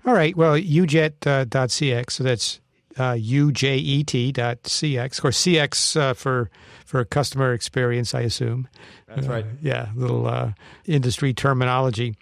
All 0.05 0.13
right. 0.13 0.35
Well, 0.35 0.55
ujet.cx. 0.55 1.27
Uh, 1.27 2.03
so 2.09 2.23
that's 2.23 2.59
uh, 2.97 3.13
ujet.cx. 3.13 5.17
Of 5.17 5.21
course, 5.21 5.43
CX 5.43 5.99
uh, 5.99 6.13
for 6.13 6.49
for 6.85 7.05
customer 7.05 7.53
experience, 7.53 8.13
I 8.13 8.21
assume. 8.21 8.67
That's 9.07 9.27
right. 9.27 9.45
Uh, 9.45 9.49
yeah, 9.61 9.89
little 9.95 10.27
uh, 10.27 10.51
industry 10.85 11.33
terminology. 11.33 12.15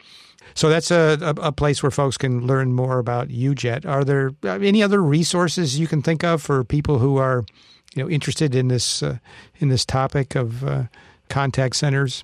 So 0.54 0.70
that's 0.70 0.92
a, 0.92 1.18
a, 1.22 1.48
a, 1.48 1.52
place 1.52 1.82
where 1.82 1.92
folks 1.92 2.18
can 2.18 2.46
learn 2.46 2.74
more 2.74 3.00
about 3.00 3.30
UJET. 3.30 3.86
Are 3.86 4.04
there 4.04 4.32
uh, 4.44 4.60
any 4.60 4.84
other 4.84 5.02
resources 5.02 5.80
you 5.80 5.88
can 5.88 6.02
think 6.02 6.24
of 6.24 6.42
for 6.42 6.64
people 6.64 7.00
who 7.00 7.18
are, 7.18 7.46
you 7.96 8.04
know, 8.04 8.10
interested 8.10 8.56
in 8.56 8.68
this 8.68 9.02
uh, 9.02 9.18
in 9.60 9.70
this 9.70 9.86
topic 9.86 10.36
of 10.36 10.64
uh, 10.64 10.84
contact 11.30 11.76
centers? 11.76 12.24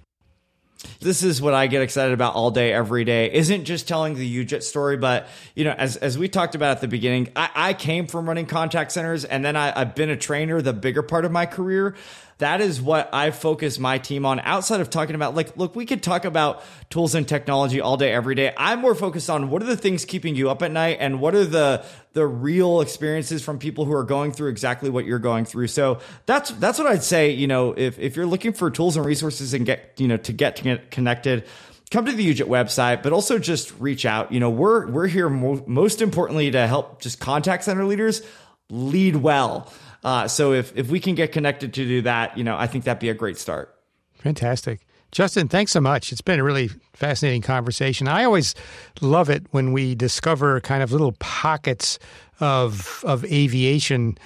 This 1.00 1.24
is 1.24 1.42
what 1.42 1.54
I 1.54 1.68
get 1.68 1.82
excited 1.82 2.14
about 2.14 2.36
all 2.36 2.52
day, 2.52 2.74
every 2.74 3.04
day. 3.04 3.32
Isn't 3.32 3.66
just 3.66 3.88
telling 3.88 4.16
the 4.16 4.46
UJET 4.46 4.64
story, 4.64 4.98
but 4.98 5.28
you 5.56 5.64
know, 5.64 5.72
as 5.72 5.98
as 5.98 6.18
we 6.18 6.28
talked 6.28 6.56
about 6.56 6.72
at 6.72 6.82
the 6.82 6.88
beginning, 6.88 7.32
I, 7.36 7.50
I 7.56 7.74
came 7.74 8.08
from 8.08 8.28
running 8.28 8.46
contact 8.46 8.92
centers, 8.92 9.26
and 9.26 9.44
then 9.44 9.56
I, 9.56 9.80
I've 9.80 9.96
been 9.96 10.10
a 10.10 10.18
trainer 10.18 10.62
the 10.62 10.74
bigger 10.74 11.04
part 11.04 11.26
of 11.26 11.32
my 11.32 11.46
career. 11.46 11.96
That 12.40 12.60
is 12.60 12.82
what 12.82 13.10
I 13.14 13.32
focus 13.32 13.80
my 13.80 13.98
team 13.98 14.26
on. 14.26 14.42
Outside 14.42 14.82
of 14.82 14.90
talking 14.90 15.16
about 15.16 15.36
like 15.36 15.56
look 15.56 15.76
we 15.76 15.86
could 15.86 16.04
talk 16.04 16.26
about 16.26 16.64
tools 16.90 17.16
and 17.16 17.26
technology 17.26 17.80
all 17.80 17.96
day 17.96 18.12
every 18.12 18.36
day. 18.36 18.54
I'm 18.58 18.80
more 18.80 18.96
focused 18.96 19.30
on 19.30 19.50
what 19.50 19.62
are 19.62 19.66
the 19.66 19.78
things 19.78 20.04
keeping 20.04 20.36
you 20.36 20.50
up 20.50 20.62
at 20.62 20.72
night 20.72 20.98
and 21.00 21.22
what 21.22 21.34
are 21.34 21.46
the 21.46 21.86
the 22.16 22.26
real 22.26 22.82
experiences 22.82 23.44
from 23.44 23.60
people 23.60 23.86
who 23.86 23.94
are 23.94 24.04
going 24.04 24.32
through 24.32 24.50
exactly 24.50 24.90
what 24.90 25.06
you're 25.06 25.20
going 25.20 25.46
through 25.46 25.68
so 25.68 26.00
that's 26.26 26.50
that's 26.52 26.80
what 26.80 26.88
I'd 26.88 27.04
say 27.04 27.30
you 27.30 27.46
know 27.46 27.74
if 27.78 28.00
if 28.00 28.16
you're 28.16 28.26
looking 28.26 28.52
for 28.52 28.72
tools 28.72 28.98
and 28.98 29.06
resources 29.06 29.54
and 29.54 29.66
get 29.66 29.94
you 29.98 30.08
know 30.08 30.18
to 30.18 30.34
get, 30.34 30.56
to 30.56 30.64
get 30.64 30.92
connected 30.92 31.46
come 31.92 32.06
to 32.06 32.12
the 32.12 32.34
UJET 32.34 32.48
website, 32.48 33.04
but 33.04 33.14
also 33.14 33.40
just 33.40 33.78
reach 33.80 34.06
out. 34.06 34.32
You 34.32 34.40
know, 34.40 34.50
we're 34.50 34.88
we're 34.88 35.08
here 35.08 35.30
mo- 35.30 35.64
most 35.68 36.02
importantly 36.02 36.52
to 36.52 36.68
help 36.68 37.02
just 37.02 37.20
contact 37.20 37.64
center 37.64 37.86
leaders 37.86 38.22
lead 38.70 39.16
well. 39.16 39.72
Uh, 40.04 40.28
so 40.28 40.54
if 40.54 40.76
if 40.78 40.90
we 40.90 41.00
can 41.00 41.16
get 41.16 41.32
connected 41.32 41.74
to 41.76 41.86
do 41.86 42.02
that, 42.04 42.38
you 42.38 42.44
know, 42.44 42.58
I 42.58 42.68
think 42.68 42.86
that'd 42.86 43.00
be 43.00 43.10
a 43.10 43.14
great 43.14 43.38
start. 43.38 43.74
Fantastic. 44.16 44.85
Justin, 45.16 45.48
thanks 45.48 45.72
so 45.72 45.80
much. 45.80 46.12
It's 46.12 46.20
been 46.20 46.42
a 46.42 46.44
really 46.44 46.68
fascinating 46.92 47.42
conversation. 47.42 48.06
I 48.06 48.26
always 48.26 48.54
love 49.00 49.30
it 49.30 49.46
when 49.52 49.72
we 49.72 49.96
discover 49.96 50.60
kind 50.60 50.84
of 50.84 50.92
little 50.92 51.14
pockets 51.20 51.98
of 52.42 53.02
of 53.06 53.24
aviation 53.24 54.18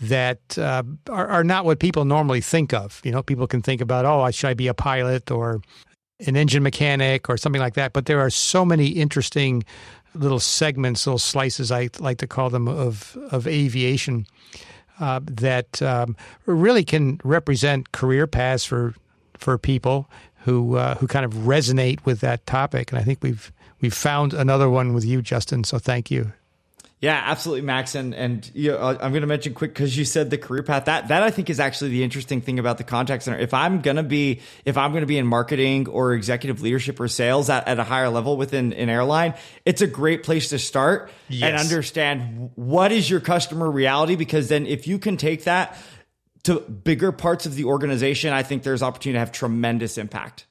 that 0.00 0.56
uh, 0.56 0.84
are, 1.10 1.28
are, 1.28 1.44
not 1.44 1.66
what 1.66 1.80
people 1.80 2.06
normally 2.06 2.40
think 2.40 2.72
of. 2.72 3.02
You 3.04 3.12
know, 3.12 3.22
people 3.22 3.46
can 3.46 3.60
think 3.60 3.82
about, 3.82 4.06
oh, 4.06 4.30
should 4.30 4.48
I 4.48 4.54
be 4.54 4.68
a 4.68 4.72
pilot 4.72 5.30
or 5.30 5.60
an 6.26 6.34
engine 6.34 6.62
mechanic 6.62 7.28
or 7.28 7.36
something 7.36 7.60
like 7.60 7.74
that. 7.74 7.92
But 7.92 8.06
there 8.06 8.20
are 8.20 8.30
so 8.30 8.64
many 8.64 8.86
interesting 8.86 9.64
little 10.14 10.40
segments, 10.40 11.06
little 11.06 11.18
slices, 11.18 11.70
I 11.70 11.90
like 11.98 12.16
to 12.18 12.26
call 12.26 12.48
them, 12.48 12.68
of 12.68 13.18
of 13.30 13.46
aviation 13.46 14.26
uh, 14.98 15.20
that 15.24 15.82
um, 15.82 16.16
really 16.46 16.84
can 16.84 17.20
represent 17.22 17.92
career 17.92 18.26
paths 18.26 18.64
for 18.64 18.94
for 19.38 19.56
people 19.56 20.08
who 20.40 20.76
uh, 20.76 20.94
who 20.96 21.06
kind 21.06 21.24
of 21.24 21.32
resonate 21.32 22.04
with 22.04 22.20
that 22.20 22.46
topic. 22.46 22.92
And 22.92 22.98
I 22.98 23.02
think 23.02 23.22
we've 23.22 23.52
we've 23.80 23.94
found 23.94 24.34
another 24.34 24.68
one 24.68 24.94
with 24.94 25.04
you, 25.04 25.22
Justin. 25.22 25.64
So 25.64 25.78
thank 25.78 26.10
you. 26.10 26.32
Yeah, 27.00 27.22
absolutely, 27.26 27.62
Max. 27.62 27.94
And 27.94 28.12
and 28.12 28.50
you 28.54 28.72
know, 28.72 28.78
I'm 28.78 29.12
going 29.12 29.20
to 29.20 29.28
mention 29.28 29.54
quick 29.54 29.72
because 29.72 29.96
you 29.96 30.04
said 30.04 30.30
the 30.30 30.38
career 30.38 30.64
path. 30.64 30.86
That 30.86 31.08
that 31.08 31.22
I 31.22 31.30
think 31.30 31.48
is 31.48 31.60
actually 31.60 31.90
the 31.90 32.02
interesting 32.02 32.40
thing 32.40 32.58
about 32.58 32.76
the 32.76 32.82
contact 32.82 33.22
center. 33.22 33.38
If 33.38 33.54
I'm 33.54 33.82
going 33.82 33.98
to 33.98 34.02
be 34.02 34.40
if 34.64 34.76
I'm 34.76 34.90
going 34.90 35.02
to 35.02 35.06
be 35.06 35.16
in 35.16 35.24
marketing 35.24 35.88
or 35.88 36.12
executive 36.12 36.60
leadership 36.60 36.98
or 36.98 37.06
sales 37.06 37.50
at, 37.50 37.68
at 37.68 37.78
a 37.78 37.84
higher 37.84 38.08
level 38.08 38.36
within 38.36 38.72
an 38.72 38.88
airline, 38.88 39.34
it's 39.64 39.80
a 39.80 39.86
great 39.86 40.24
place 40.24 40.48
to 40.48 40.58
start 40.58 41.12
yes. 41.28 41.48
and 41.48 41.56
understand 41.56 42.50
what 42.56 42.90
is 42.90 43.08
your 43.08 43.20
customer 43.20 43.70
reality. 43.70 44.16
Because 44.16 44.48
then 44.48 44.66
if 44.66 44.88
you 44.88 44.98
can 44.98 45.16
take 45.16 45.44
that 45.44 45.78
to 46.48 46.60
bigger 46.60 47.12
parts 47.12 47.44
of 47.44 47.54
the 47.54 47.64
organization, 47.64 48.32
I 48.32 48.42
think 48.42 48.62
there's 48.62 48.82
opportunity 48.82 49.16
to 49.16 49.20
have 49.20 49.32
tremendous 49.32 49.98
impact. 49.98 50.46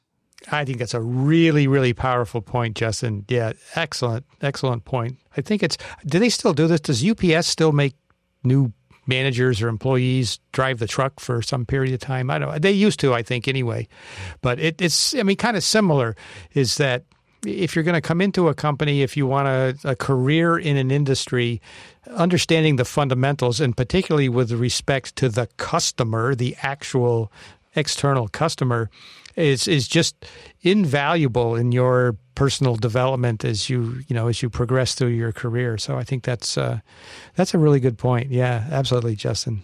I 0.51 0.63
think 0.63 0.77
that's 0.77 0.93
a 0.93 1.01
really, 1.01 1.67
really 1.67 1.93
powerful 1.93 2.41
point, 2.41 2.75
Justin. 2.75 3.25
Yeah, 3.27 3.53
excellent, 3.75 4.25
excellent 4.41 4.85
point. 4.85 5.17
I 5.35 5.41
think 5.41 5.63
it's. 5.63 5.77
Do 6.05 6.19
they 6.19 6.29
still 6.29 6.53
do 6.53 6.67
this? 6.67 6.79
Does 6.81 7.03
UPS 7.03 7.47
still 7.47 7.71
make 7.71 7.95
new 8.43 8.71
managers 9.07 9.61
or 9.61 9.67
employees 9.67 10.39
drive 10.51 10.77
the 10.77 10.87
truck 10.87 11.19
for 11.19 11.41
some 11.41 11.65
period 11.65 11.95
of 11.95 11.99
time? 11.99 12.29
I 12.29 12.37
don't. 12.37 12.51
know. 12.51 12.59
They 12.59 12.71
used 12.71 12.99
to, 12.99 13.13
I 13.15 13.23
think, 13.23 13.47
anyway. 13.47 13.87
But 14.41 14.59
it, 14.59 14.81
it's. 14.81 15.15
I 15.15 15.23
mean, 15.23 15.37
kind 15.37 15.57
of 15.57 15.63
similar. 15.63 16.15
Is 16.53 16.77
that 16.77 17.05
if 17.45 17.75
you're 17.75 17.83
going 17.83 17.95
to 17.95 18.01
come 18.01 18.21
into 18.21 18.47
a 18.47 18.53
company, 18.53 19.01
if 19.01 19.15
you 19.15 19.27
want 19.27 19.47
a, 19.47 19.77
a 19.83 19.95
career 19.95 20.57
in 20.57 20.77
an 20.77 20.91
industry, 20.91 21.61
understanding 22.15 22.77
the 22.77 22.85
fundamentals, 22.85 23.59
and 23.59 23.75
particularly 23.75 24.29
with 24.29 24.51
respect 24.51 25.15
to 25.17 25.29
the 25.29 25.47
customer, 25.57 26.35
the 26.35 26.55
actual 26.61 27.31
external 27.75 28.27
customer, 28.27 28.89
is 29.35 29.67
is 29.67 29.87
just 29.87 30.25
invaluable 30.61 31.55
in 31.55 31.71
your 31.71 32.17
personal 32.33 32.75
development 32.75 33.45
as 33.45 33.69
you 33.69 34.01
you 34.07 34.15
know 34.15 34.27
as 34.27 34.41
you 34.41 34.49
progress 34.49 34.95
through 34.95 35.09
your 35.09 35.31
career. 35.31 35.77
So 35.77 35.95
I 35.95 36.03
think 36.03 36.23
that's 36.23 36.57
uh, 36.57 36.79
that's 37.35 37.53
a 37.53 37.59
really 37.59 37.79
good 37.79 37.97
point. 37.97 38.31
Yeah, 38.31 38.67
absolutely, 38.71 39.15
Justin. 39.15 39.63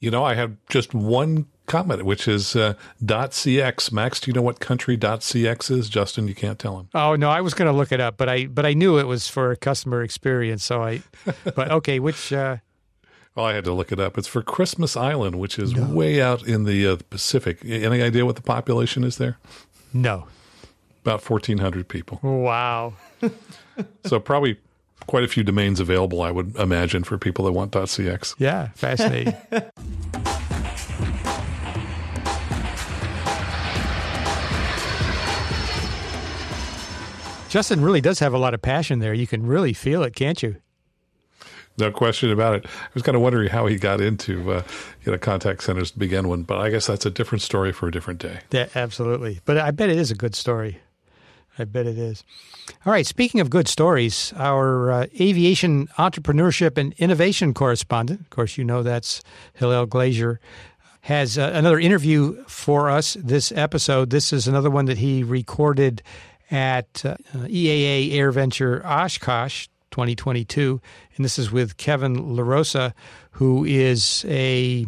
You 0.00 0.10
know, 0.10 0.24
I 0.24 0.34
have 0.34 0.56
just 0.68 0.94
one 0.94 1.46
comment, 1.68 2.04
which 2.04 2.26
is 2.26 2.56
uh, 2.56 2.74
.cx. 3.04 3.92
Max, 3.92 4.18
do 4.20 4.30
you 4.30 4.32
know 4.32 4.42
what 4.42 4.58
country 4.58 4.98
.cx 4.98 5.70
is? 5.70 5.88
Justin, 5.88 6.26
you 6.26 6.34
can't 6.34 6.58
tell 6.58 6.78
him. 6.80 6.88
Oh 6.94 7.14
no, 7.14 7.30
I 7.30 7.40
was 7.40 7.54
going 7.54 7.70
to 7.70 7.76
look 7.76 7.92
it 7.92 8.00
up, 8.00 8.16
but 8.16 8.28
I 8.28 8.46
but 8.46 8.66
I 8.66 8.72
knew 8.72 8.98
it 8.98 9.06
was 9.06 9.28
for 9.28 9.54
customer 9.56 10.02
experience. 10.02 10.64
So 10.64 10.82
I, 10.82 11.02
but 11.54 11.70
okay, 11.70 12.00
which. 12.00 12.32
Uh, 12.32 12.56
well, 13.34 13.46
I 13.46 13.52
had 13.52 13.64
to 13.64 13.72
look 13.72 13.92
it 13.92 14.00
up. 14.00 14.18
It's 14.18 14.26
for 14.26 14.42
Christmas 14.42 14.96
Island, 14.96 15.38
which 15.38 15.60
is 15.60 15.72
no. 15.72 15.86
way 15.86 16.20
out 16.20 16.42
in 16.42 16.64
the, 16.64 16.88
uh, 16.88 16.96
Pacific. 17.08 17.64
Any 17.64 18.02
idea 18.02 18.26
what 18.26 18.34
the 18.34 18.42
population 18.42 19.04
is 19.04 19.16
there? 19.16 19.38
No. 19.92 20.26
About 21.02 21.22
1,400 21.22 21.86
people. 21.86 22.18
Wow. 22.20 22.94
so 24.04 24.18
probably 24.18 24.58
quite 25.06 25.22
a 25.22 25.28
few 25.28 25.44
domains 25.44 25.78
available, 25.78 26.20
I 26.20 26.32
would 26.32 26.56
imagine, 26.56 27.04
for 27.04 27.16
people 27.16 27.44
that 27.44 27.52
want 27.52 27.70
.cx. 27.70 28.34
Yeah, 28.38 28.70
fascinating. 28.74 29.34
Justin 37.48 37.80
really 37.80 38.00
does 38.00 38.18
have 38.18 38.34
a 38.34 38.38
lot 38.38 38.54
of 38.54 38.60
passion 38.60 38.98
there. 38.98 39.14
You 39.14 39.26
can 39.26 39.46
really 39.46 39.72
feel 39.72 40.02
it, 40.02 40.14
can't 40.14 40.42
you? 40.42 40.56
No 41.78 41.90
question 41.90 42.30
about 42.30 42.56
it. 42.56 42.66
I 42.66 42.88
was 42.92 43.02
kind 43.02 43.14
of 43.14 43.22
wondering 43.22 43.48
how 43.48 43.66
he 43.66 43.76
got 43.76 44.00
into 44.00 44.52
uh, 44.52 44.62
you 45.04 45.12
know 45.12 45.18
contact 45.18 45.62
centers 45.62 45.92
to 45.92 45.98
begin 45.98 46.28
with, 46.28 46.46
but 46.46 46.58
I 46.58 46.70
guess 46.70 46.86
that's 46.86 47.06
a 47.06 47.10
different 47.10 47.40
story 47.42 47.72
for 47.72 47.88
a 47.88 47.92
different 47.92 48.20
day. 48.20 48.40
Yeah, 48.50 48.66
absolutely. 48.74 49.40
But 49.44 49.58
I 49.58 49.70
bet 49.70 49.88
it 49.88 49.96
is 49.96 50.10
a 50.10 50.16
good 50.16 50.34
story. 50.34 50.80
I 51.58 51.64
bet 51.64 51.86
it 51.86 51.98
is. 51.98 52.24
All 52.84 52.92
right. 52.92 53.06
Speaking 53.06 53.40
of 53.40 53.50
good 53.50 53.66
stories, 53.66 54.32
our 54.36 54.92
uh, 54.92 55.06
aviation 55.20 55.88
entrepreneurship 55.98 56.78
and 56.78 56.92
innovation 56.98 57.54
correspondent, 57.54 58.20
of 58.20 58.30
course, 58.30 58.58
you 58.58 58.64
know 58.64 58.82
that's 58.82 59.22
Hillel 59.54 59.86
Glazer, 59.86 60.38
has 61.02 61.38
uh, 61.38 61.50
another 61.54 61.80
interview 61.80 62.42
for 62.44 62.90
us 62.90 63.16
this 63.20 63.50
episode. 63.52 64.10
This 64.10 64.32
is 64.32 64.46
another 64.46 64.70
one 64.70 64.84
that 64.86 64.98
he 64.98 65.22
recorded 65.22 66.02
at 66.50 67.04
uh, 67.04 67.16
EAA 67.34 68.12
AirVenture 68.12 68.84
Oshkosh 68.84 69.68
2022. 69.90 70.80
And 71.16 71.24
this 71.24 71.38
is 71.38 71.50
with 71.50 71.76
Kevin 71.76 72.16
LaRosa, 72.16 72.92
who 73.32 73.64
is 73.64 74.24
a 74.28 74.86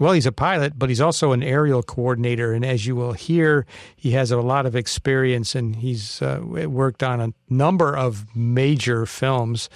well, 0.00 0.12
he's 0.12 0.26
a 0.26 0.32
pilot, 0.32 0.78
but 0.78 0.88
he's 0.88 1.00
also 1.00 1.32
an 1.32 1.42
aerial 1.42 1.82
coordinator. 1.82 2.52
And 2.52 2.64
as 2.64 2.86
you 2.86 2.96
will 2.96 3.12
hear, 3.12 3.66
he 3.94 4.12
has 4.12 4.30
a 4.30 4.40
lot 4.40 4.66
of 4.66 4.74
experience 4.74 5.54
and 5.54 5.76
he's 5.76 6.20
uh, 6.22 6.40
worked 6.42 7.02
on 7.02 7.20
a 7.20 7.32
number 7.48 7.96
of 7.96 8.34
major 8.34 9.06
films, 9.06 9.68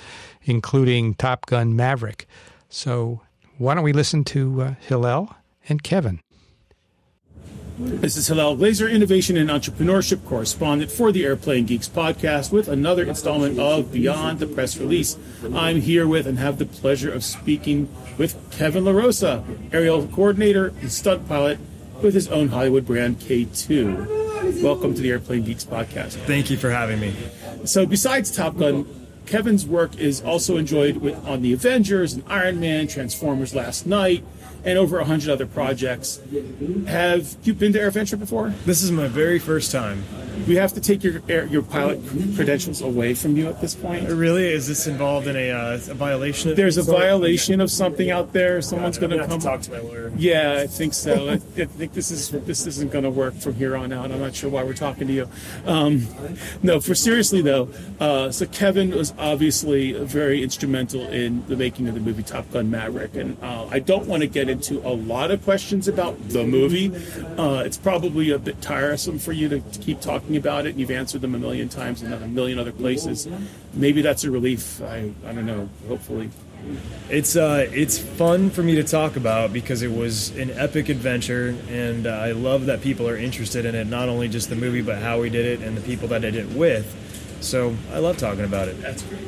including 0.42 1.14
Top 1.14 1.46
Gun 1.46 1.76
Maverick. 1.76 2.26
So, 2.68 3.20
why 3.58 3.74
don't 3.74 3.84
we 3.84 3.92
listen 3.92 4.24
to 4.24 4.62
uh, 4.62 4.74
Hillel 4.80 5.34
and 5.68 5.82
Kevin? 5.82 6.20
This 7.78 8.16
is 8.16 8.28
Hillel 8.28 8.56
Glazer, 8.56 8.90
Innovation 8.90 9.36
and 9.36 9.50
Entrepreneurship 9.50 10.24
Correspondent 10.24 10.90
for 10.90 11.12
the 11.12 11.26
Airplane 11.26 11.66
Geeks 11.66 11.90
podcast 11.90 12.50
with 12.50 12.68
another 12.68 13.04
installment 13.04 13.58
of 13.58 13.92
Beyond 13.92 14.38
the 14.38 14.46
Press 14.46 14.78
Release. 14.78 15.18
I'm 15.54 15.82
here 15.82 16.08
with 16.08 16.26
and 16.26 16.38
have 16.38 16.56
the 16.56 16.64
pleasure 16.64 17.12
of 17.12 17.22
speaking 17.22 17.94
with 18.16 18.34
Kevin 18.50 18.84
LaRosa, 18.84 19.44
aerial 19.74 20.06
coordinator 20.06 20.68
and 20.80 20.90
stunt 20.90 21.28
pilot 21.28 21.58
with 22.00 22.14
his 22.14 22.28
own 22.28 22.48
Hollywood 22.48 22.86
brand 22.86 23.18
K2. 23.18 24.62
Welcome 24.62 24.94
to 24.94 25.02
the 25.02 25.10
Airplane 25.10 25.44
Geeks 25.44 25.66
podcast. 25.66 26.14
Thank 26.24 26.48
you 26.48 26.56
for 26.56 26.70
having 26.70 26.98
me. 26.98 27.14
So, 27.66 27.84
besides 27.84 28.34
Top 28.34 28.56
Gun, 28.56 28.86
Kevin's 29.26 29.66
work 29.66 29.98
is 29.98 30.22
also 30.22 30.56
enjoyed 30.56 30.96
with, 30.96 31.22
on 31.26 31.42
the 31.42 31.52
Avengers 31.52 32.14
and 32.14 32.24
Iron 32.26 32.58
Man, 32.58 32.88
Transformers 32.88 33.54
Last 33.54 33.86
Knight, 33.86 34.24
and 34.66 34.78
over 34.78 34.98
100 34.98 35.30
other 35.30 35.46
projects. 35.46 36.20
Have 36.88 37.36
you 37.44 37.54
been 37.54 37.72
to 37.72 37.78
AirVenture 37.78 38.18
before? 38.18 38.50
This 38.66 38.82
is 38.82 38.90
my 38.90 39.06
very 39.06 39.38
first 39.38 39.70
time. 39.70 40.04
We 40.46 40.56
have 40.56 40.74
to 40.74 40.80
take 40.80 41.02
your 41.02 41.20
your 41.46 41.62
pilot 41.62 42.00
credentials 42.34 42.82
away 42.82 43.14
from 43.14 43.36
you 43.36 43.48
at 43.48 43.60
this 43.60 43.74
point. 43.74 44.08
Really? 44.08 44.46
Is 44.46 44.68
this 44.68 44.86
involved 44.86 45.26
in 45.28 45.36
a, 45.36 45.50
uh, 45.50 45.74
a 45.76 45.94
violation? 45.94 46.54
There's 46.54 46.76
a 46.76 46.82
violation 46.82 47.60
of 47.60 47.70
something 47.70 48.10
out 48.10 48.32
there. 48.32 48.60
Someone's 48.60 48.98
going 48.98 49.16
to 49.16 49.26
come. 49.26 49.40
talk 49.40 49.62
to 49.62 49.70
my 49.70 49.78
lawyer. 49.78 50.12
Yeah, 50.16 50.58
I 50.60 50.66
think 50.66 50.92
so. 50.92 51.30
I, 51.30 51.32
I, 51.32 51.38
think 51.38 51.94
this 51.94 52.10
is 52.10 52.30
this 52.30 52.66
isn't 52.66 52.92
going 52.92 53.04
to 53.04 53.10
work 53.10 53.34
from 53.34 53.54
here 53.54 53.76
on 53.76 53.92
out. 53.92 54.12
I'm 54.12 54.20
not 54.20 54.34
sure 54.34 54.50
why 54.50 54.62
we're 54.62 54.74
talking 54.74 55.06
to 55.06 55.12
you. 55.12 55.28
Um, 55.64 56.06
no, 56.62 56.80
for 56.80 56.94
seriously 56.94 57.40
though. 57.40 57.70
Uh, 57.98 58.30
so 58.30 58.46
Kevin 58.46 58.90
was 58.90 59.14
obviously 59.18 59.92
very 59.92 60.42
instrumental 60.42 61.00
in 61.08 61.46
the 61.46 61.56
making 61.56 61.88
of 61.88 61.94
the 61.94 62.00
movie 62.00 62.22
Top 62.22 62.50
Gun 62.50 62.70
Maverick, 62.70 63.14
and 63.16 63.36
uh, 63.42 63.68
I 63.70 63.78
don't 63.78 64.06
want 64.06 64.22
to 64.22 64.26
get 64.26 64.48
into 64.48 64.55
a 64.70 64.94
lot 64.94 65.30
of 65.30 65.42
questions 65.44 65.88
about 65.88 66.28
the 66.28 66.44
movie. 66.44 66.92
Uh, 67.38 67.62
it's 67.64 67.76
probably 67.76 68.30
a 68.30 68.38
bit 68.38 68.60
tiresome 68.60 69.18
for 69.18 69.32
you 69.32 69.48
to, 69.48 69.60
to, 69.60 69.78
keep 69.80 70.00
talking 70.00 70.36
about 70.36 70.66
it, 70.66 70.70
and 70.70 70.80
you've 70.80 70.90
answered 70.90 71.20
them 71.20 71.34
a 71.34 71.38
million 71.38 71.68
times 71.68 72.02
in 72.02 72.12
a 72.12 72.26
million 72.26 72.58
other 72.58 72.72
places. 72.72 73.28
Maybe 73.74 74.02
that's 74.02 74.24
a 74.24 74.30
relief. 74.30 74.80
I, 74.82 75.12
I 75.26 75.32
don't 75.32 75.46
know. 75.46 75.68
Hopefully. 75.88 76.30
It's 77.10 77.36
uh, 77.36 77.68
it's 77.72 77.98
fun 77.98 78.50
for 78.50 78.62
me 78.62 78.74
to 78.76 78.82
talk 78.82 79.16
about 79.16 79.52
because 79.52 79.82
it 79.82 79.92
was 79.92 80.30
an 80.36 80.50
epic 80.50 80.88
adventure, 80.88 81.54
and 81.68 82.06
uh, 82.06 82.10
I 82.10 82.32
love 82.32 82.66
that 82.66 82.80
people 82.80 83.08
are 83.08 83.16
interested 83.16 83.64
in 83.64 83.74
it. 83.74 83.86
Not 83.86 84.08
only 84.08 84.28
just 84.28 84.48
the 84.48 84.56
movie, 84.56 84.82
but 84.82 84.98
how 84.98 85.20
we 85.20 85.30
did 85.30 85.46
it 85.46 85.64
and 85.64 85.76
the 85.76 85.82
people 85.82 86.08
that 86.08 86.22
did 86.22 86.34
it 86.34 86.48
with. 86.48 86.92
So 87.40 87.76
I 87.92 87.98
love 87.98 88.16
talking 88.16 88.44
about 88.44 88.68
it. 88.68 88.80
That's 88.80 89.02
great 89.02 89.20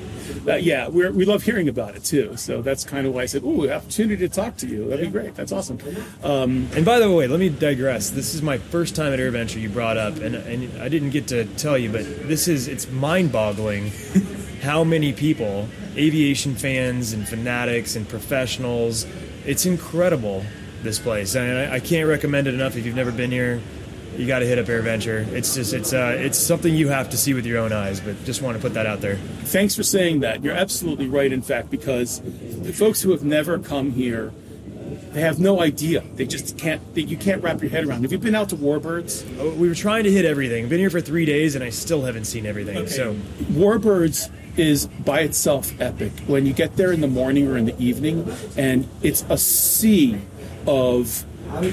yeah, 0.57 0.89
we 0.89 1.09
we 1.11 1.25
love 1.25 1.43
hearing 1.43 1.69
about 1.69 1.97
it 1.97 2.05
too. 2.05 2.37
So 2.37 2.63
that's 2.63 2.85
kind 2.85 3.07
of 3.07 3.15
why 3.15 3.23
I 3.23 3.27
said, 3.27 3.43
"Ooh, 3.45 3.71
opportunity 3.71 4.29
to 4.29 4.35
talk 4.35 4.57
to 4.59 4.67
you. 4.67 4.89
That'd 4.89 5.07
be 5.07 5.11
great. 5.11 5.35
That's 5.35 5.53
awesome." 5.53 5.79
Um, 6.23 6.69
and 6.75 6.85
by 6.85 6.99
the 6.99 7.11
way, 7.11 7.27
let 7.27 7.41
me 7.41 7.49
digress. 7.49 8.11
This 8.11 8.35
is 8.35 8.43
my 8.43 8.59
first 8.59 8.97
time 8.97 9.13
at 9.13 9.19
AirVenture. 9.19 9.61
You 9.61 9.69
brought 9.69 9.97
up, 9.97 10.17
and, 10.17 10.35
and 10.35 10.83
I 10.83 10.89
didn't 10.89 11.11
get 11.11 11.29
to 11.29 11.45
tell 11.57 11.77
you, 11.79 11.91
but 11.91 12.05
this 12.29 12.49
is 12.49 12.69
it's 12.69 12.91
mind-boggling 12.91 13.93
how 14.63 14.85
many 14.85 15.13
people, 15.13 15.69
aviation 15.97 16.55
fans 16.55 17.13
and 17.13 17.29
fanatics 17.29 17.97
and 17.97 18.09
professionals. 18.09 19.07
It's 19.47 19.67
incredible 19.67 20.45
this 20.83 20.99
place. 20.99 21.35
I, 21.37 21.75
I 21.75 21.81
can't 21.81 22.09
recommend 22.09 22.47
it 22.47 22.55
enough 22.55 22.77
if 22.77 22.87
you've 22.87 22.95
never 22.95 23.13
been 23.13 23.31
here 23.31 23.61
you 24.17 24.27
got 24.27 24.41
to 24.41 24.47
hit 24.47 24.59
up 24.59 24.67
AirVenture. 24.67 25.27
It's 25.29 25.55
just 25.55 25.73
it's 25.73 25.93
uh, 25.93 26.17
it's 26.19 26.39
something 26.39 26.75
you 26.75 26.89
have 26.89 27.11
to 27.11 27.17
see 27.17 27.35
with 27.35 27.47
your 27.47 27.59
own 27.59 27.73
eyes. 27.73 28.01
But 28.01 28.25
just 28.25 28.43
want 28.43 28.57
to 28.57 28.63
put 28.63 28.75
that 28.75 28.87
out 28.87 29.01
there. 29.01 29.17
Thanks 29.17 29.75
for 29.75 29.83
saying 29.83 30.21
that. 30.21 30.43
You're 30.43 30.55
absolutely 30.55 31.09
right. 31.09 31.33
In 31.33 31.43
fact, 31.43 31.71
because 31.71 32.21
the 32.21 32.73
folks 32.73 33.03
who 33.03 33.11
have 33.11 33.23
never 33.25 33.59
come 33.59 33.93
here, 33.93 34.33
they 35.13 35.21
have 35.21 35.39
no 35.39 35.61
idea. 35.61 36.03
They 36.15 36.27
just 36.27 36.59
can't. 36.59 36.83
They, 36.95 37.03
you 37.03 37.17
can't 37.17 37.43
wrap 37.43 37.61
your 37.61 37.71
head 37.71 37.87
around. 37.87 38.03
Have 38.03 38.13
you 38.13 38.19
been 38.19 38.35
out 38.35 38.49
to 38.51 38.57
Warbirds? 38.57 39.25
Oh, 39.39 39.55
We 39.55 39.69
were 39.69 39.75
trying 39.75 40.05
to 40.05 40.11
hit 40.11 40.25
everything. 40.25 40.65
I've 40.65 40.71
been 40.71 40.81
here 40.81 40.91
for 40.91 41.01
three 41.01 41.25
days 41.25 41.55
and 41.55 41.63
I 41.63 41.71
still 41.71 42.03
haven't 42.05 42.25
seen 42.25 42.47
everything. 42.47 42.87
So 42.89 43.15
Warbirds 43.53 44.31
is 44.59 44.87
by 44.87 45.21
itself 45.21 45.81
epic. 45.81 46.13
When 46.27 46.45
you 46.47 46.53
get 46.53 46.77
there 46.77 46.93
in 46.93 47.01
the 47.01 47.07
morning 47.09 47.47
or 47.49 47.57
in 47.57 47.67
the 47.67 47.81
evening, 47.81 48.29
and 48.57 48.89
it's 49.03 49.25
a 49.29 49.39
sea 49.39 50.21
of 50.67 51.25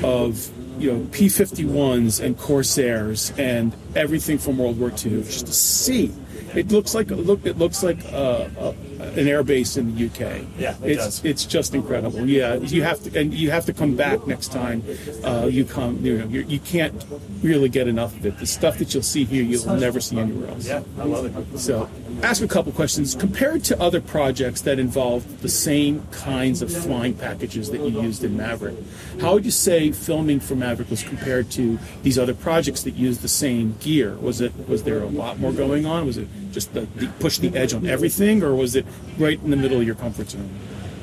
of 0.03 0.49
you 0.77 0.91
know 0.91 1.07
P-51s 1.11 2.23
and 2.23 2.37
Corsairs 2.37 3.31
and 3.37 3.73
everything 3.95 4.37
from 4.37 4.57
World 4.57 4.79
War 4.79 4.89
II. 4.89 5.23
Just 5.23 5.47
a 5.47 5.53
sea. 5.53 6.13
It 6.53 6.71
looks 6.71 6.95
like 6.95 7.09
look. 7.09 7.45
It 7.45 7.57
looks 7.57 7.83
like 7.83 8.03
uh, 8.05 8.47
uh, 8.57 8.73
an 9.15 9.27
air 9.27 9.43
base 9.43 9.77
in 9.77 9.95
the 9.95 10.05
UK. 10.05 10.45
Yeah, 10.57 10.75
it 10.83 10.91
it's 10.91 11.05
does. 11.05 11.25
it's 11.25 11.45
just 11.45 11.73
incredible. 11.73 12.27
Yeah, 12.27 12.55
you 12.55 12.83
have 12.83 13.01
to 13.03 13.19
and 13.19 13.33
you 13.33 13.51
have 13.51 13.65
to 13.65 13.73
come 13.73 13.95
back 13.95 14.25
next 14.27 14.51
time. 14.51 14.83
Uh, 15.23 15.47
you 15.49 15.65
come. 15.65 16.03
You 16.05 16.19
know, 16.19 16.25
you're, 16.27 16.59
can't 16.65 17.05
really 17.41 17.69
get 17.69 17.87
enough 17.87 18.15
of 18.17 18.25
it. 18.25 18.39
The 18.39 18.45
stuff 18.45 18.77
that 18.79 18.93
you'll 18.93 19.03
see 19.03 19.23
here, 19.23 19.43
you'll 19.43 19.75
never 19.75 19.99
see 19.99 20.17
anywhere 20.17 20.49
else. 20.49 20.67
yeah, 20.67 20.83
I 20.99 21.03
love 21.03 21.25
it. 21.25 21.59
So, 21.59 21.89
ask 22.23 22.41
a 22.41 22.47
couple 22.47 22.71
questions. 22.71 23.15
Compared 23.15 23.63
to 23.65 23.79
other 23.81 24.01
projects 24.01 24.61
that 24.61 24.79
involved 24.79 25.41
the 25.41 25.49
same 25.49 26.05
kinds 26.11 26.61
of 26.61 26.71
flying 26.71 27.13
packages 27.13 27.69
that 27.71 27.81
you 27.81 28.01
used 28.01 28.23
in 28.23 28.35
Maverick, 28.35 28.75
how 29.21 29.33
would 29.33 29.45
you 29.45 29.51
say 29.51 29.91
filming 29.91 30.39
for 30.39 30.55
Maverick 30.55 30.89
was 30.89 31.03
compared 31.03 31.51
to 31.51 31.79
these 32.03 32.17
other 32.17 32.33
projects 32.33 32.83
that 32.83 32.95
used 32.95 33.21
the 33.21 33.27
same 33.27 33.75
gear? 33.79 34.15
Was 34.15 34.41
it 34.41 34.51
was 34.67 34.83
there 34.83 35.01
a 35.01 35.07
lot 35.07 35.39
more 35.39 35.51
going 35.51 35.85
on? 35.85 36.05
Was 36.05 36.17
it 36.17 36.27
just 36.55 36.73
the, 36.73 36.87
the 36.95 37.07
push 37.19 37.37
the 37.37 37.55
edge 37.55 37.73
on 37.73 37.85
everything, 37.85 38.41
or 38.41 38.55
was 38.55 38.75
it 38.75 38.85
right 39.19 39.39
in 39.43 39.51
the 39.51 39.57
middle 39.57 39.79
of 39.79 39.85
your 39.85 39.93
comfort 39.93 40.29
zone? 40.29 40.49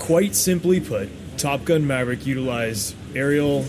Quite 0.01 0.35
simply 0.35 0.81
put, 0.81 1.09
Top 1.39 1.65
Gun 1.65 1.87
Maverick 1.87 2.27
utilized 2.27 2.97
aerial 3.15 3.65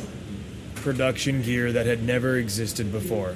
production 0.76 1.44
gear 1.44 1.72
that 1.72 1.86
had 1.86 2.02
never 2.02 2.38
existed 2.38 2.92
before. 2.92 3.36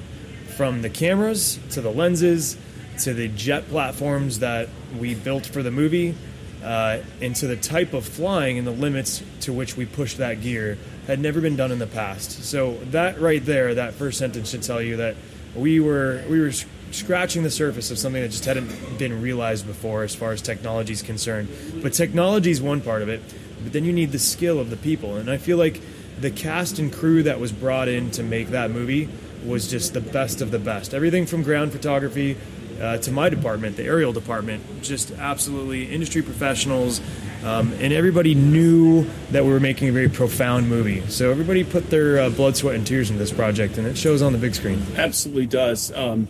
From 0.56 0.82
the 0.82 0.90
cameras 0.90 1.60
to 1.70 1.80
the 1.80 1.90
lenses 1.90 2.56
to 3.00 3.14
the 3.14 3.28
jet 3.28 3.68
platforms 3.68 4.40
that 4.40 4.68
we 4.98 5.14
built 5.14 5.46
for 5.46 5.62
the 5.62 5.70
movie, 5.70 6.16
uh, 6.64 6.98
and 7.20 7.36
to 7.36 7.46
the 7.46 7.56
type 7.56 7.92
of 7.92 8.04
flying 8.04 8.58
and 8.58 8.66
the 8.66 8.72
limits 8.72 9.22
to 9.42 9.52
which 9.52 9.76
we 9.76 9.86
pushed 9.86 10.16
that 10.16 10.40
gear 10.40 10.76
had 11.06 11.20
never 11.20 11.40
been 11.40 11.54
done 11.54 11.70
in 11.70 11.78
the 11.78 11.86
past. 11.86 12.44
So 12.44 12.78
that 12.90 13.20
right 13.20 13.44
there, 13.44 13.74
that 13.74 13.94
first 13.94 14.18
sentence 14.18 14.50
should 14.50 14.62
tell 14.62 14.82
you 14.82 14.96
that 14.96 15.14
we 15.54 15.80
were 15.80 16.24
we 16.28 16.40
were 16.40 16.52
scratching 16.90 17.42
the 17.42 17.50
surface 17.50 17.90
of 17.90 17.98
something 17.98 18.22
that 18.22 18.30
just 18.30 18.44
hadn't 18.44 18.98
been 18.98 19.20
realized 19.20 19.66
before 19.66 20.02
as 20.02 20.14
far 20.14 20.32
as 20.32 20.42
technology 20.42 20.92
is 20.92 21.02
concerned. 21.02 21.48
But 21.82 21.92
technology 21.92 22.50
is 22.50 22.62
one 22.62 22.80
part 22.80 23.02
of 23.02 23.08
it, 23.08 23.22
but 23.62 23.72
then 23.72 23.84
you 23.84 23.92
need 23.92 24.12
the 24.12 24.18
skill 24.18 24.58
of 24.58 24.70
the 24.70 24.76
people. 24.76 25.16
And 25.16 25.30
I 25.30 25.36
feel 25.36 25.58
like 25.58 25.80
the 26.20 26.30
cast 26.30 26.78
and 26.78 26.92
crew 26.92 27.22
that 27.22 27.40
was 27.40 27.52
brought 27.52 27.88
in 27.88 28.10
to 28.12 28.22
make 28.22 28.48
that 28.48 28.70
movie 28.70 29.08
was 29.46 29.70
just 29.70 29.94
the 29.94 30.00
best 30.00 30.40
of 30.40 30.50
the 30.50 30.58
best. 30.58 30.94
Everything 30.94 31.26
from 31.26 31.42
ground 31.42 31.72
photography 31.72 32.36
uh, 32.80 32.98
to 32.98 33.12
my 33.12 33.28
department, 33.28 33.76
the 33.76 33.84
aerial 33.84 34.12
department, 34.12 34.82
just 34.82 35.10
absolutely 35.12 35.84
industry 35.84 36.22
professionals. 36.22 37.00
Um, 37.44 37.72
and 37.74 37.92
everybody 37.92 38.34
knew 38.34 39.06
that 39.30 39.44
we 39.44 39.50
were 39.50 39.60
making 39.60 39.88
a 39.88 39.92
very 39.92 40.08
profound 40.08 40.68
movie. 40.68 41.06
So 41.08 41.30
everybody 41.30 41.62
put 41.62 41.88
their 41.88 42.18
uh, 42.18 42.30
blood, 42.30 42.56
sweat, 42.56 42.74
and 42.74 42.84
tears 42.84 43.10
into 43.10 43.20
this 43.20 43.32
project, 43.32 43.78
and 43.78 43.86
it 43.86 43.96
shows 43.96 44.22
on 44.22 44.32
the 44.32 44.38
big 44.38 44.56
screen. 44.56 44.82
Absolutely 44.96 45.46
does. 45.46 45.92
Um, 45.92 46.26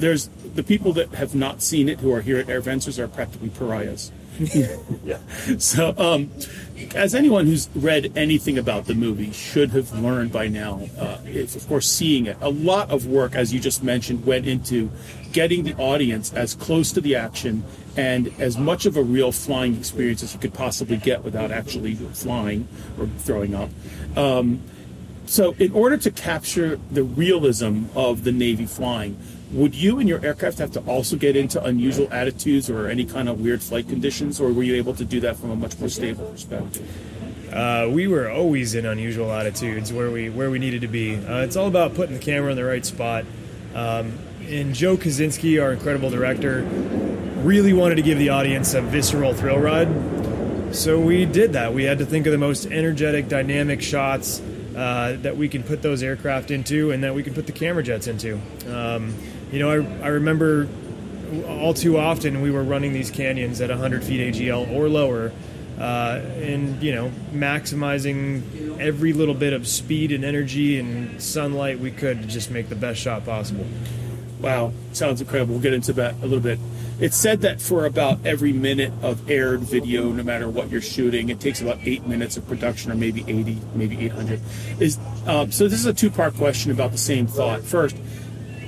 there's 0.00 0.28
the 0.54 0.62
people 0.62 0.92
that 0.94 1.14
have 1.14 1.34
not 1.34 1.62
seen 1.62 1.88
it 1.88 2.00
who 2.00 2.12
are 2.12 2.20
here 2.20 2.38
at 2.38 2.46
AirVentures 2.46 2.98
are 2.98 3.08
practically 3.08 3.50
pariahs. 3.50 4.12
Yeah. 5.04 5.18
So, 5.58 5.94
um, 5.96 6.30
as 6.94 7.14
anyone 7.14 7.46
who's 7.46 7.68
read 7.74 8.12
anything 8.16 8.58
about 8.58 8.84
the 8.84 8.94
movie 8.94 9.32
should 9.32 9.70
have 9.70 9.92
learned 9.98 10.32
by 10.32 10.48
now, 10.48 10.82
uh, 10.98 11.18
it's 11.24 11.56
of 11.56 11.66
course 11.66 11.90
seeing 11.90 12.26
it. 12.26 12.36
A 12.40 12.50
lot 12.50 12.90
of 12.90 13.06
work, 13.06 13.34
as 13.34 13.52
you 13.52 13.58
just 13.58 13.82
mentioned, 13.82 14.26
went 14.26 14.46
into 14.46 14.90
getting 15.32 15.64
the 15.64 15.74
audience 15.76 16.32
as 16.34 16.54
close 16.54 16.92
to 16.92 17.00
the 17.00 17.16
action 17.16 17.64
and 17.96 18.32
as 18.38 18.56
much 18.56 18.86
of 18.86 18.96
a 18.96 19.02
real 19.02 19.32
flying 19.32 19.76
experience 19.76 20.22
as 20.22 20.34
you 20.34 20.40
could 20.40 20.54
possibly 20.54 20.96
get 20.96 21.24
without 21.24 21.50
actually 21.50 21.94
flying 21.94 22.68
or 22.98 23.06
throwing 23.18 23.54
up. 23.54 23.70
Um, 24.16 24.62
so, 25.28 25.54
in 25.58 25.72
order 25.72 25.98
to 25.98 26.10
capture 26.10 26.80
the 26.90 27.02
realism 27.02 27.84
of 27.94 28.24
the 28.24 28.32
Navy 28.32 28.64
flying, 28.64 29.18
would 29.52 29.74
you 29.74 29.98
and 29.98 30.08
your 30.08 30.24
aircraft 30.24 30.56
have 30.56 30.72
to 30.72 30.80
also 30.80 31.16
get 31.16 31.36
into 31.36 31.62
unusual 31.62 32.08
attitudes 32.10 32.70
or 32.70 32.88
any 32.88 33.04
kind 33.04 33.28
of 33.28 33.38
weird 33.38 33.62
flight 33.62 33.88
conditions, 33.88 34.40
or 34.40 34.50
were 34.54 34.62
you 34.62 34.74
able 34.76 34.94
to 34.94 35.04
do 35.04 35.20
that 35.20 35.36
from 35.36 35.50
a 35.50 35.56
much 35.56 35.78
more 35.78 35.90
stable 35.90 36.24
perspective? 36.30 37.54
Uh, 37.54 37.90
we 37.90 38.08
were 38.08 38.30
always 38.30 38.74
in 38.74 38.86
unusual 38.86 39.30
attitudes 39.30 39.92
where 39.92 40.10
we 40.10 40.30
where 40.30 40.50
we 40.50 40.58
needed 40.58 40.80
to 40.80 40.88
be. 40.88 41.16
Uh, 41.16 41.42
it's 41.42 41.56
all 41.56 41.68
about 41.68 41.94
putting 41.94 42.14
the 42.14 42.22
camera 42.22 42.50
in 42.50 42.56
the 42.56 42.64
right 42.64 42.86
spot. 42.86 43.26
Um, 43.74 44.18
and 44.46 44.74
Joe 44.74 44.96
Kosinski, 44.96 45.62
our 45.62 45.74
incredible 45.74 46.08
director, 46.08 46.62
really 47.42 47.74
wanted 47.74 47.96
to 47.96 48.02
give 48.02 48.18
the 48.18 48.30
audience 48.30 48.72
a 48.72 48.80
visceral 48.80 49.34
thrill 49.34 49.58
ride. 49.58 50.74
So 50.74 50.98
we 50.98 51.26
did 51.26 51.52
that. 51.52 51.74
We 51.74 51.84
had 51.84 51.98
to 51.98 52.06
think 52.06 52.24
of 52.24 52.32
the 52.32 52.38
most 52.38 52.64
energetic, 52.64 53.28
dynamic 53.28 53.82
shots 53.82 54.40
uh, 54.78 55.16
that 55.22 55.36
we 55.36 55.48
can 55.48 55.64
put 55.64 55.82
those 55.82 56.04
aircraft 56.04 56.52
into, 56.52 56.92
and 56.92 57.02
that 57.02 57.12
we 57.12 57.24
can 57.24 57.34
put 57.34 57.46
the 57.46 57.52
camera 57.52 57.82
jets 57.82 58.06
into. 58.06 58.40
Um, 58.68 59.12
you 59.50 59.58
know, 59.58 59.70
I, 59.70 60.04
I 60.04 60.08
remember 60.08 60.68
all 61.48 61.74
too 61.74 61.98
often 61.98 62.40
we 62.42 62.52
were 62.52 62.62
running 62.62 62.92
these 62.92 63.10
canyons 63.10 63.60
at 63.60 63.70
100 63.70 64.04
feet 64.04 64.34
AGL 64.34 64.70
or 64.70 64.88
lower, 64.88 65.32
uh, 65.80 66.20
and 66.36 66.80
you 66.80 66.94
know, 66.94 67.10
maximizing 67.32 68.78
every 68.78 69.12
little 69.12 69.34
bit 69.34 69.52
of 69.52 69.66
speed 69.66 70.12
and 70.12 70.24
energy 70.24 70.78
and 70.78 71.20
sunlight 71.20 71.80
we 71.80 71.90
could 71.90 72.22
to 72.22 72.28
just 72.28 72.48
make 72.48 72.68
the 72.68 72.76
best 72.76 73.00
shot 73.00 73.24
possible. 73.24 73.66
Wow, 74.40 74.72
sounds 74.92 75.20
incredible. 75.20 75.54
We'll 75.54 75.62
get 75.62 75.74
into 75.74 75.92
that 75.94 76.14
a 76.22 76.26
little 76.26 76.38
bit. 76.38 76.60
It's 77.00 77.16
said 77.16 77.42
that 77.42 77.60
for 77.60 77.86
about 77.86 78.18
every 78.26 78.52
minute 78.52 78.92
of 79.02 79.30
aired 79.30 79.60
video, 79.60 80.10
no 80.10 80.24
matter 80.24 80.48
what 80.48 80.68
you're 80.68 80.80
shooting, 80.80 81.28
it 81.28 81.38
takes 81.38 81.60
about 81.60 81.78
eight 81.84 82.04
minutes 82.06 82.36
of 82.36 82.48
production, 82.48 82.90
or 82.90 82.96
maybe 82.96 83.24
80, 83.28 83.56
maybe 83.74 84.04
800. 84.06 84.40
Is 84.80 84.98
um, 85.26 85.52
so? 85.52 85.68
This 85.68 85.78
is 85.78 85.86
a 85.86 85.92
two-part 85.92 86.34
question 86.34 86.72
about 86.72 86.90
the 86.90 86.98
same 86.98 87.28
thought. 87.28 87.62
First, 87.62 87.96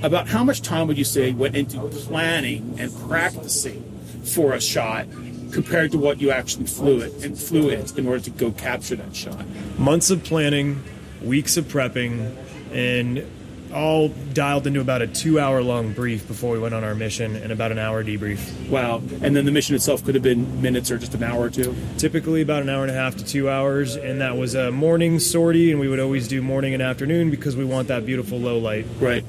about 0.01 0.29
how 0.29 0.45
much 0.45 0.61
time 0.61 0.87
would 0.87 0.97
you 0.97 1.03
say 1.03 1.33
went 1.33 1.57
into 1.57 1.79
planning 1.89 2.75
and 2.79 2.93
practicing 3.09 3.83
for 4.23 4.53
a 4.53 4.61
shot 4.61 5.07
compared 5.51 5.91
to 5.91 5.97
what 5.97 6.21
you 6.21 6.31
actually 6.31 6.67
flew 6.67 7.01
it 7.01 7.25
and 7.25 7.37
flew 7.37 7.67
it 7.67 7.97
in 7.97 8.07
order 8.07 8.23
to 8.23 8.29
go 8.29 8.51
capture 8.51 8.95
that 8.95 9.13
shot? 9.13 9.45
Months 9.77 10.09
of 10.09 10.23
planning, 10.23 10.81
weeks 11.21 11.57
of 11.57 11.65
prepping, 11.65 12.33
and 12.71 13.25
all 13.73 14.09
dialed 14.33 14.67
into 14.67 14.81
about 14.81 15.01
a 15.01 15.07
two-hour 15.07 15.61
long 15.63 15.93
brief 15.93 16.27
before 16.27 16.53
we 16.53 16.59
went 16.59 16.73
on 16.73 16.83
our 16.83 16.95
mission, 16.95 17.35
and 17.35 17.51
about 17.51 17.71
an 17.71 17.79
hour 17.79 18.03
debrief. 18.03 18.69
Wow. 18.69 19.01
And 19.21 19.35
then 19.35 19.45
the 19.45 19.51
mission 19.51 19.75
itself 19.75 20.03
could 20.03 20.15
have 20.15 20.23
been 20.23 20.61
minutes 20.61 20.91
or 20.91 20.97
just 20.97 21.13
an 21.13 21.23
hour 21.23 21.41
or 21.41 21.49
two. 21.49 21.75
typically 21.97 22.41
about 22.41 22.61
an 22.61 22.69
hour 22.69 22.81
and 22.81 22.91
a 22.91 22.95
half 22.95 23.15
to 23.17 23.23
two 23.23 23.49
hours, 23.49 23.95
and 23.95 24.21
that 24.21 24.35
was 24.35 24.55
a 24.55 24.71
morning 24.71 25.19
sortie, 25.19 25.71
and 25.71 25.79
we 25.79 25.87
would 25.87 25.99
always 25.99 26.27
do 26.27 26.41
morning 26.41 26.73
and 26.73 26.81
afternoon 26.81 27.29
because 27.29 27.55
we 27.55 27.63
want 27.63 27.87
that 27.87 28.05
beautiful 28.05 28.39
low 28.39 28.57
light. 28.57 28.85
Right. 28.99 29.23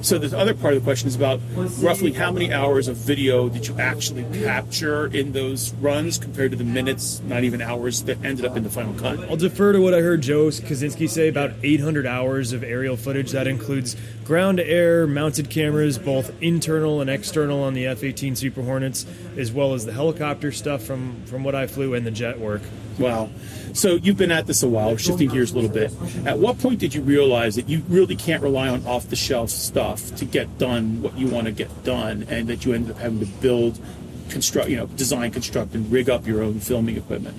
So 0.00 0.18
the 0.18 0.36
other 0.36 0.54
part 0.54 0.74
of 0.74 0.80
the 0.80 0.84
question 0.84 1.08
is 1.08 1.16
about 1.16 1.40
roughly 1.80 2.12
how 2.12 2.32
many 2.32 2.52
hours 2.52 2.88
of 2.88 2.96
video 2.96 3.48
did 3.48 3.66
you 3.66 3.78
actually 3.78 4.24
capture 4.42 5.06
in 5.06 5.32
those 5.32 5.72
runs 5.74 6.18
compared 6.18 6.50
to 6.52 6.56
the 6.56 6.64
minutes, 6.64 7.20
not 7.26 7.44
even 7.44 7.60
hours, 7.60 8.02
that 8.04 8.24
ended 8.24 8.44
up 8.44 8.56
in 8.56 8.64
the 8.64 8.70
final 8.70 8.94
cut? 8.94 9.20
I'll 9.30 9.36
defer 9.36 9.72
to 9.72 9.80
what 9.80 9.94
I 9.94 10.00
heard 10.00 10.22
Joe 10.22 10.46
Kosinski 10.46 11.08
say 11.08 11.28
about 11.28 11.52
800 11.62 12.06
hours 12.06 12.52
of 12.52 12.64
aerial 12.64 12.96
footage. 12.96 13.32
That 13.32 13.46
includes 13.46 13.96
ground 14.32 14.56
to 14.56 14.66
air 14.66 15.06
mounted 15.06 15.50
cameras, 15.50 15.98
both 15.98 16.32
internal 16.40 17.02
and 17.02 17.10
external 17.10 17.62
on 17.62 17.74
the 17.74 17.86
F 17.86 18.02
18 18.02 18.34
Super 18.34 18.62
Hornets, 18.62 19.04
as 19.36 19.52
well 19.52 19.74
as 19.74 19.84
the 19.84 19.92
helicopter 19.92 20.50
stuff 20.50 20.82
from, 20.82 21.22
from 21.26 21.44
what 21.44 21.54
I 21.54 21.66
flew 21.66 21.92
and 21.92 22.06
the 22.06 22.10
jet 22.10 22.40
work. 22.40 22.62
Wow. 22.98 23.28
So 23.74 23.96
you've 23.96 24.16
been 24.16 24.32
at 24.32 24.46
this 24.46 24.62
a 24.62 24.68
while, 24.70 24.96
shifting 24.96 25.28
gears 25.28 25.52
a 25.52 25.56
little 25.56 25.68
bit. 25.68 25.92
At 26.26 26.38
what 26.38 26.58
point 26.58 26.78
did 26.78 26.94
you 26.94 27.02
realize 27.02 27.56
that 27.56 27.68
you 27.68 27.82
really 27.90 28.16
can't 28.16 28.42
rely 28.42 28.68
on 28.68 28.86
off 28.86 29.10
the 29.10 29.16
shelf 29.16 29.50
stuff 29.50 30.16
to 30.16 30.24
get 30.24 30.56
done 30.56 31.02
what 31.02 31.18
you 31.18 31.26
want 31.26 31.44
to 31.44 31.52
get 31.52 31.84
done 31.84 32.24
and 32.30 32.48
that 32.48 32.64
you 32.64 32.72
ended 32.72 32.92
up 32.92 33.02
having 33.02 33.20
to 33.20 33.26
build, 33.26 33.78
construct, 34.30 34.70
you 34.70 34.78
know, 34.78 34.86
design, 34.86 35.30
construct, 35.30 35.74
and 35.74 35.92
rig 35.92 36.08
up 36.08 36.26
your 36.26 36.42
own 36.42 36.58
filming 36.58 36.96
equipment? 36.96 37.36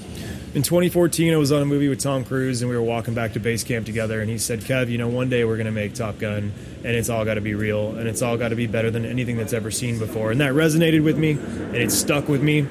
In 0.53 0.61
2014, 0.61 1.33
I 1.33 1.37
was 1.37 1.51
on 1.51 1.63
a 1.63 1.65
movie 1.65 1.89
with 1.89 1.99
Tom 1.99 2.23
Cruise, 2.23 2.61
and 2.61 2.69
we 2.69 2.77
were 2.77 2.83
walking 2.83 3.15
back 3.15 3.33
to 3.33 3.39
base 3.39 3.63
camp 3.63 3.87
together. 3.87 4.21
And 4.21 4.29
he 4.29 4.37
said, 4.37 4.59
"Kev, 4.59 4.87
you 4.87 4.99
know, 4.99 5.07
one 5.07 5.27
day 5.27 5.45
we're 5.45 5.55
going 5.55 5.65
to 5.65 5.71
make 5.71 5.95
Top 5.95 6.19
Gun, 6.19 6.53
and 6.83 6.95
it's 6.95 7.09
all 7.09 7.25
got 7.25 7.33
to 7.35 7.41
be 7.41 7.55
real, 7.55 7.95
and 7.97 8.07
it's 8.07 8.21
all 8.21 8.37
got 8.37 8.49
to 8.49 8.55
be 8.55 8.67
better 8.67 8.91
than 8.91 9.03
anything 9.03 9.35
that's 9.35 9.51
ever 9.51 9.71
seen 9.71 9.97
before." 9.97 10.29
And 10.29 10.39
that 10.41 10.53
resonated 10.53 11.03
with 11.03 11.17
me, 11.17 11.31
and 11.31 11.75
it 11.75 11.91
stuck 11.91 12.29
with 12.29 12.43
me. 12.43 12.67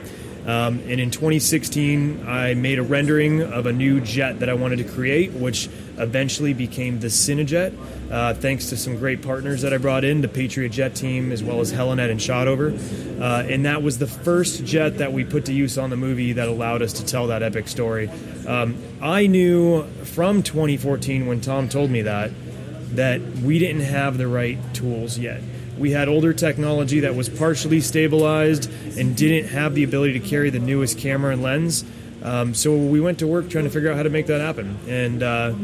Um, 0.47 0.79
and 0.87 1.01
in 1.01 1.11
2016, 1.11 2.25
I 2.25 2.55
made 2.55 2.79
a 2.79 2.85
rendering 2.85 3.43
of 3.43 3.67
a 3.67 3.73
new 3.73 4.01
jet 4.01 4.39
that 4.39 4.49
I 4.49 4.55
wanted 4.55 4.77
to 4.77 4.85
create, 4.85 5.33
which 5.33 5.69
eventually 5.98 6.55
became 6.55 7.01
the 7.01 7.09
Cinejet, 7.09 7.77
uh, 8.10 8.35
thanks 8.35 8.69
to 8.70 8.77
some 8.77 8.97
great 8.97 9.23
partners 9.23 9.62
that 9.62 9.73
I 9.73 9.78
brought 9.78 10.05
in, 10.05 10.20
the 10.20 10.28
Patriot 10.28 10.70
Jet 10.70 10.94
team, 10.94 11.32
as 11.32 11.43
well 11.43 11.60
as 11.60 11.73
Helinet 11.73 12.10
and 12.10 12.20
Shotover. 12.20 12.73
Uh, 13.20 13.47
and 13.48 13.64
that 13.66 13.82
was 13.82 13.98
the 13.98 14.06
first 14.06 14.64
jet 14.64 14.98
that 14.98 15.12
we 15.12 15.24
put 15.24 15.44
to 15.47 15.52
use 15.52 15.78
on 15.78 15.90
the 15.90 15.97
movie 15.97 16.32
that 16.32 16.48
allowed 16.48 16.82
us 16.82 16.93
to 16.94 17.05
tell 17.05 17.28
that 17.28 17.43
epic 17.43 17.69
story. 17.69 18.10
Um, 18.47 18.77
I 19.01 19.27
knew 19.27 19.85
from 20.05 20.43
2014 20.43 21.27
when 21.27 21.40
Tom 21.40 21.69
told 21.69 21.90
me 21.90 22.02
that 22.02 22.31
that 22.94 23.20
we 23.39 23.59
didn't 23.59 23.82
have 23.82 24.19
the 24.19 24.28
right 24.28 24.59
tools 24.74 25.19
yet. 25.19 25.40
We 25.78 25.93
had 25.93 26.09
older 26.09 26.35
technology 26.35 27.01
that 27.01 27.14
was 27.14 27.28
partially 27.28 27.81
stabilized 27.81 28.70
and 28.98 29.16
didn't 29.16 29.48
have 29.51 29.74
the 29.74 29.85
ability 29.85 30.19
to 30.19 30.20
carry 30.20 30.51
the 30.51 30.59
newest 30.59 30.98
camera 30.98 31.32
and 31.32 31.43
lens. 31.43 31.85
Um, 32.23 32.55
so 32.55 32.77
we 32.77 33.01
went 33.01 33.19
to 33.20 33.27
work 33.27 33.48
trying 33.48 33.64
to 33.64 33.70
figure 33.70 33.90
out 33.90 33.97
how 33.97 34.02
to 34.02 34.10
make 34.10 34.27
that 34.27 34.40
happen. 34.40 34.78
And 34.86 35.23
uh, 35.23 35.55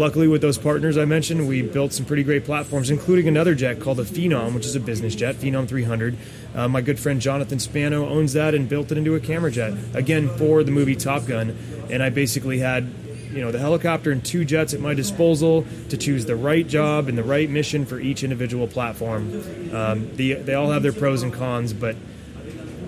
luckily, 0.00 0.26
with 0.26 0.40
those 0.40 0.58
partners 0.58 0.96
I 0.96 1.04
mentioned, 1.04 1.46
we 1.46 1.62
built 1.62 1.92
some 1.92 2.06
pretty 2.06 2.24
great 2.24 2.44
platforms, 2.44 2.90
including 2.90 3.28
another 3.28 3.54
jet 3.54 3.80
called 3.80 3.98
the 3.98 4.02
Phenom, 4.02 4.54
which 4.54 4.64
is 4.64 4.74
a 4.74 4.80
business 4.80 5.14
jet, 5.14 5.36
Phenom 5.36 5.68
300. 5.68 6.16
Uh, 6.54 6.66
my 6.66 6.80
good 6.80 6.98
friend 6.98 7.20
Jonathan 7.20 7.60
Spano 7.60 8.08
owns 8.08 8.32
that 8.32 8.54
and 8.54 8.68
built 8.68 8.90
it 8.90 8.98
into 8.98 9.14
a 9.14 9.20
camera 9.20 9.52
jet, 9.52 9.74
again, 9.94 10.28
for 10.30 10.64
the 10.64 10.72
movie 10.72 10.96
Top 10.96 11.26
Gun. 11.26 11.56
And 11.90 12.02
I 12.02 12.08
basically 12.08 12.58
had 12.58 12.92
you 13.30 13.40
know 13.42 13.52
the 13.52 13.60
helicopter 13.60 14.10
and 14.10 14.24
two 14.24 14.44
jets 14.44 14.74
at 14.74 14.80
my 14.80 14.92
disposal 14.92 15.64
to 15.88 15.96
choose 15.96 16.26
the 16.26 16.34
right 16.34 16.66
job 16.66 17.06
and 17.06 17.16
the 17.16 17.22
right 17.22 17.48
mission 17.48 17.86
for 17.86 18.00
each 18.00 18.24
individual 18.24 18.66
platform. 18.66 19.72
Um, 19.72 20.16
the, 20.16 20.34
they 20.34 20.54
all 20.54 20.72
have 20.72 20.82
their 20.82 20.92
pros 20.92 21.22
and 21.22 21.32
cons, 21.32 21.72
but 21.72 21.94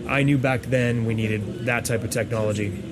I 0.08 0.24
knew 0.24 0.38
back 0.38 0.62
then 0.62 1.04
we 1.04 1.14
needed 1.14 1.66
that 1.66 1.84
type 1.84 2.02
of 2.02 2.10
technology. 2.10 2.91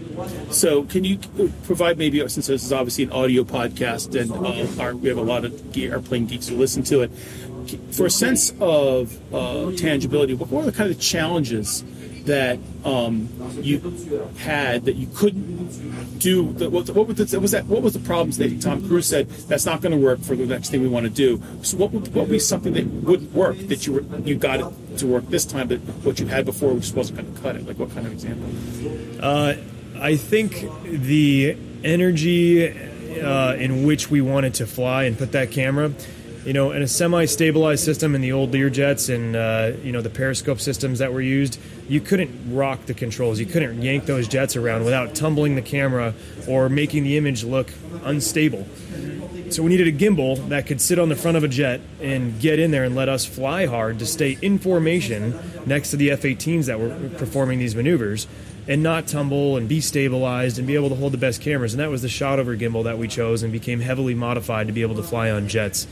So, 0.51 0.85
can 0.85 1.05
you 1.05 1.19
provide 1.65 1.99
maybe, 1.99 2.19
since 2.29 2.47
this 2.47 2.65
is 2.65 2.73
obviously 2.73 3.05
an 3.05 3.13
audio 3.13 3.45
podcast 3.45 4.19
and 4.21 4.31
uh, 4.33 4.83
our, 4.83 4.95
we 4.95 5.09
have 5.09 5.19
a 5.19 5.23
lot 5.23 5.45
of 5.45 5.77
airplane 5.77 6.27
geeks 6.27 6.49
who 6.49 6.57
listen 6.57 6.83
to 6.85 7.03
it, 7.03 7.11
for 7.93 8.07
a 8.07 8.11
sense 8.11 8.53
of 8.61 9.17
uh, 9.35 9.73
tangibility, 9.73 10.35
what 10.35 10.51
were 10.51 10.63
the 10.63 10.73
kind 10.73 10.91
of 10.91 11.01
challenges 11.01 11.85
that 12.25 12.59
um, 12.85 13.29
you 13.61 13.81
had 14.39 14.85
that 14.85 14.97
you 14.97 15.09
couldn't 15.15 16.19
do? 16.19 16.45
What, 16.45 16.91
what, 16.91 17.07
was, 17.09 17.51
that? 17.51 17.67
What 17.67 17.83
was 17.83 17.93
the 17.93 18.01
problems 18.01 18.37
that 18.39 18.61
Tom 18.61 18.87
Cruise 18.87 19.09
said 19.09 19.29
that's 19.29 19.67
not 19.67 19.81
going 19.81 19.93
to 19.93 19.99
work 19.99 20.21
for 20.21 20.37
the 20.37 20.47
next 20.47 20.71
thing 20.71 20.83
we 20.83 20.89
want 20.89 21.05
to 21.05 21.11
do? 21.11 21.43
So, 21.63 21.77
what 21.77 21.93
would, 21.93 22.15
what 22.15 22.29
be 22.29 22.39
something 22.39 22.73
that 22.75 22.87
wouldn't 22.87 23.33
work 23.33 23.59
that 23.69 23.87
you 23.87 23.95
were, 23.95 24.19
you 24.21 24.37
got 24.37 24.61
it 24.61 24.99
to 24.99 25.07
work 25.07 25.27
this 25.29 25.45
time, 25.45 25.69
but 25.69 25.79
what 26.05 26.21
you 26.21 26.27
had 26.27 26.45
before 26.45 26.75
just 26.77 26.95
wasn't 26.95 27.21
going 27.21 27.35
to 27.35 27.41
cut 27.41 27.57
it? 27.57 27.67
Like 27.67 27.79
what 27.79 27.93
kind 27.93 28.07
of 28.07 28.13
example? 28.13 28.49
Uh, 29.21 29.55
I 30.01 30.17
think 30.17 30.67
the 30.83 31.59
energy 31.85 32.71
uh, 32.71 33.55
in 33.55 33.85
which 33.85 34.11
we 34.11 34.23
wanted 34.23 34.55
to 34.55 34.67
fly 34.67 35.05
and 35.05 35.19
put 35.19 35.33
that 35.33 35.51
camera, 35.51 35.93
you 36.47 36.55
know, 36.55 36.73
in 36.73 36.81
a 36.81 36.89
semi-stabilized 36.89 37.85
system 37.85 38.15
in 38.15 38.23
the 38.23 38.33
old 38.33 38.51
Learjets 38.53 39.15
and 39.15 39.37
uh, 39.37 39.77
you 39.85 39.93
know 39.93 40.01
the 40.01 40.09
periscope 40.09 40.59
systems 40.59 41.01
that 41.01 41.13
were 41.13 41.21
used, 41.21 41.61
you 41.87 42.01
couldn't 42.01 42.55
rock 42.55 42.87
the 42.87 42.95
controls. 42.95 43.39
You 43.39 43.45
couldn't 43.45 43.83
yank 43.83 44.07
those 44.07 44.27
jets 44.27 44.57
around 44.57 44.87
without 44.87 45.15
tumbling 45.15 45.55
the 45.55 45.63
camera 45.63 46.15
or 46.49 46.71
making 46.71 47.05
the 47.05 47.19
image 47.19 47.45
look 47.45 47.71
unstable. 48.03 48.67
So 49.51 49.65
we 49.65 49.69
needed 49.69 49.89
a 49.89 49.93
gimbal 49.93 50.49
that 50.49 50.67
could 50.67 50.81
sit 50.81 50.99
on 50.99 51.09
the 51.09 51.17
front 51.17 51.37
of 51.37 51.45
a 51.45 51.49
jet 51.49 51.81
and 52.01 52.41
get 52.41 52.59
in 52.59 52.71
there 52.71 52.85
and 52.85 52.95
let 52.95 53.09
us 53.09 53.27
fly 53.27 53.67
hard 53.67 53.99
to 53.99 54.07
stay 54.07 54.39
in 54.41 54.59
formation 54.59 55.35
next 55.67 55.91
to 55.91 55.97
the 55.97 56.13
F-18s 56.13 56.67
that 56.67 56.79
were 56.79 56.97
performing 57.19 57.59
these 57.59 57.75
maneuvers 57.75 58.29
and 58.69 58.83
not 58.83 59.07
tumble 59.07 59.57
and 59.57 59.69
be 59.69 59.81
stabilized 59.81 60.59
and 60.59 60.67
be 60.67 60.75
able 60.75 60.89
to 60.91 60.95
hold 60.95 61.13
the 61.13 61.19
best 61.19 61.41
cameras. 61.41 61.73
And 61.73 61.81
that 61.81 61.91
was 61.91 62.03
the 62.03 62.09
Shotover 62.09 62.59
gimbal 62.59 62.85
that 62.85 62.99
we 62.99 63.09
chose 63.09 63.43
and 63.43 63.53
became 63.53 63.81
heavily 63.81 64.15
modified 64.15 64.67
to 64.67 64.73
be 64.73 64.83
able 64.83 64.97
to 64.97 65.03
fly 65.03 65.31
on 65.31 65.49
jets. 65.49 65.87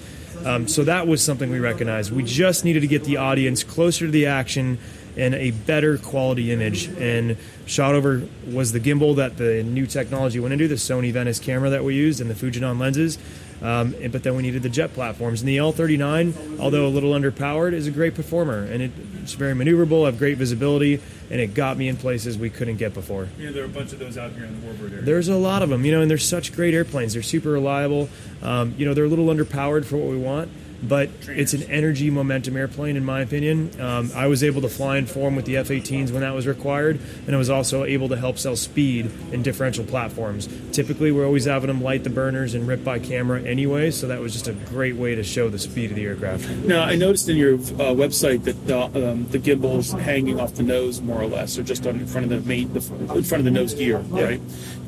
Um, 0.45 0.69
so 0.69 0.85
that 0.85 1.07
was 1.07 1.23
something 1.23 1.51
we 1.51 1.59
recognized. 1.59 2.13
We 2.13 2.23
just 2.23 2.65
needed 2.65 2.81
to 2.81 2.87
get 2.87 3.05
the 3.05 3.17
audience 3.17 3.65
closer 3.65 4.07
to 4.07 4.11
the 4.11 4.27
action 4.27 4.79
and 5.17 5.35
a 5.35 5.51
better 5.51 5.99
quality 5.99 6.53
image. 6.53 6.87
And 6.87 7.37
Shotover 7.67 8.29
was 8.53 8.73
the 8.73 8.81
gimbal 8.81 9.17
that 9.17 9.37
the 9.37 9.63
new 9.65 9.87
technology 9.87 10.39
went 10.39 10.53
into, 10.53 10.69
the 10.69 10.77
Sony 10.77 11.13
Venice 11.13 11.41
camera 11.41 11.71
that 11.71 11.83
we 11.83 11.97
used 11.97 12.21
and 12.21 12.31
the 12.31 12.35
Fujinon 12.35 12.79
lenses. 12.79 13.19
Um, 13.63 13.95
but 14.11 14.23
then 14.23 14.37
we 14.37 14.43
needed 14.43 14.63
the 14.63 14.69
jet 14.69 14.95
platforms. 14.95 15.41
And 15.41 15.49
the 15.49 15.57
L39, 15.57 16.61
although 16.61 16.87
a 16.87 16.89
little 16.89 17.13
underpowered, 17.13 17.73
is 17.73 17.87
a 17.87 17.91
great 17.91 18.15
performer. 18.15 18.63
And 18.63 18.83
it, 18.83 18.93
it's 19.23 19.35
very 19.35 19.55
maneuverable, 19.55 20.07
have 20.07 20.19
great 20.19 20.39
visibility, 20.39 21.01
and 21.31 21.41
it 21.41 21.55
got 21.55 21.77
me 21.77 21.89
in 21.89 21.97
places 21.97 22.39
we 22.39 22.51
couldn't 22.51 22.77
get 22.77 22.95
before. 22.95 23.29
Yeah, 23.39 23.51
there 23.51 23.63
are 23.63 23.67
a 23.67 23.69
bunch 23.69 23.93
of 23.93 23.99
those 23.99 24.17
out 24.17 24.33
here 24.33 24.45
in 24.45 24.61
the 24.61 24.67
Warbird 24.67 24.93
area. 24.93 25.03
There's 25.03 25.29
a 25.29 25.37
lot 25.37 25.63
of 25.63 25.69
them, 25.69 25.85
you 25.85 25.93
know, 25.93 26.01
and 26.01 26.11
they're 26.11 26.19
such 26.19 26.55
great 26.55 26.75
airplanes. 26.75 27.15
They're 27.15 27.23
super 27.23 27.51
reliable. 27.51 28.09
Um, 28.43 28.75
you 28.79 28.87
know, 28.87 28.95
they're 28.95 29.05
a 29.05 29.09
little 29.09 29.27
underpowered 29.27 29.85
for 29.85 29.97
what 29.97 30.09
we 30.09 30.19
want 30.19 30.51
but 30.83 31.11
it's 31.29 31.55
an 31.55 31.63
energy 31.65 32.11
momentum 32.11 32.57
airplane 32.57 32.97
in 32.97 33.05
my 33.05 33.21
opinion. 33.21 33.79
Um, 33.81 34.11
I 34.15 34.27
was 34.27 34.43
able 34.43 34.61
to 34.63 34.69
fly 34.69 34.97
in 34.99 35.07
form 35.07 35.37
with 35.37 35.45
the 35.45 35.57
F-18s 35.57 36.11
when 36.11 36.21
that 36.21 36.35
was 36.35 36.47
required, 36.47 37.01
and 37.27 37.35
I 37.35 37.39
was 37.39 37.51
also 37.51 37.85
able 37.85 38.09
to 38.09 38.17
help 38.17 38.39
sell 38.39 38.57
speed 38.57 39.11
in 39.33 39.43
differential 39.43 39.85
platforms. 39.85 40.49
Typically, 40.73 41.13
we're 41.13 41.27
always 41.27 41.47
having 41.47 41.69
them 41.69 41.83
light 41.83 42.05
the 42.05 42.11
burners 42.11 42.55
and 42.55 42.67
rip 42.67 42.85
by 42.85 42.99
camera 42.99 43.43
anyway, 43.43 43.91
so 43.91 44.09
that 44.09 44.21
was 44.21 44.33
just 44.33 44.49
a 44.49 44.53
great 44.53 44.97
way 44.97 45.15
to 45.15 45.25
show 45.25 45.49
the 45.49 45.59
speed 45.59 45.91
of 45.91 45.97
the 45.97 46.05
aircraft. 46.05 46.49
Now, 46.65 46.85
I 46.85 46.95
noticed 46.95 47.29
in 47.29 47.37
your 47.37 47.55
uh, 47.55 47.95
website 47.95 48.45
that 48.45 48.67
the, 48.67 49.11
um, 49.11 49.27
the 49.29 49.39
gimbal's 49.39 49.93
hanging 49.93 50.39
off 50.41 50.55
the 50.55 50.63
nose 50.63 51.01
more 51.01 51.21
or 51.21 51.27
less, 51.27 51.59
or 51.59 51.63
just 51.63 51.87
on 51.87 51.99
in 51.99 52.07
front 52.07 52.31
of 52.31 52.31
the 52.31 52.49
main, 52.49 52.73
the, 52.73 52.81
in 53.15 53.25
front 53.25 53.41
of 53.41 53.45
the 53.45 53.51
nose 53.51 53.75
gear, 53.75 53.99
right? 53.99 54.41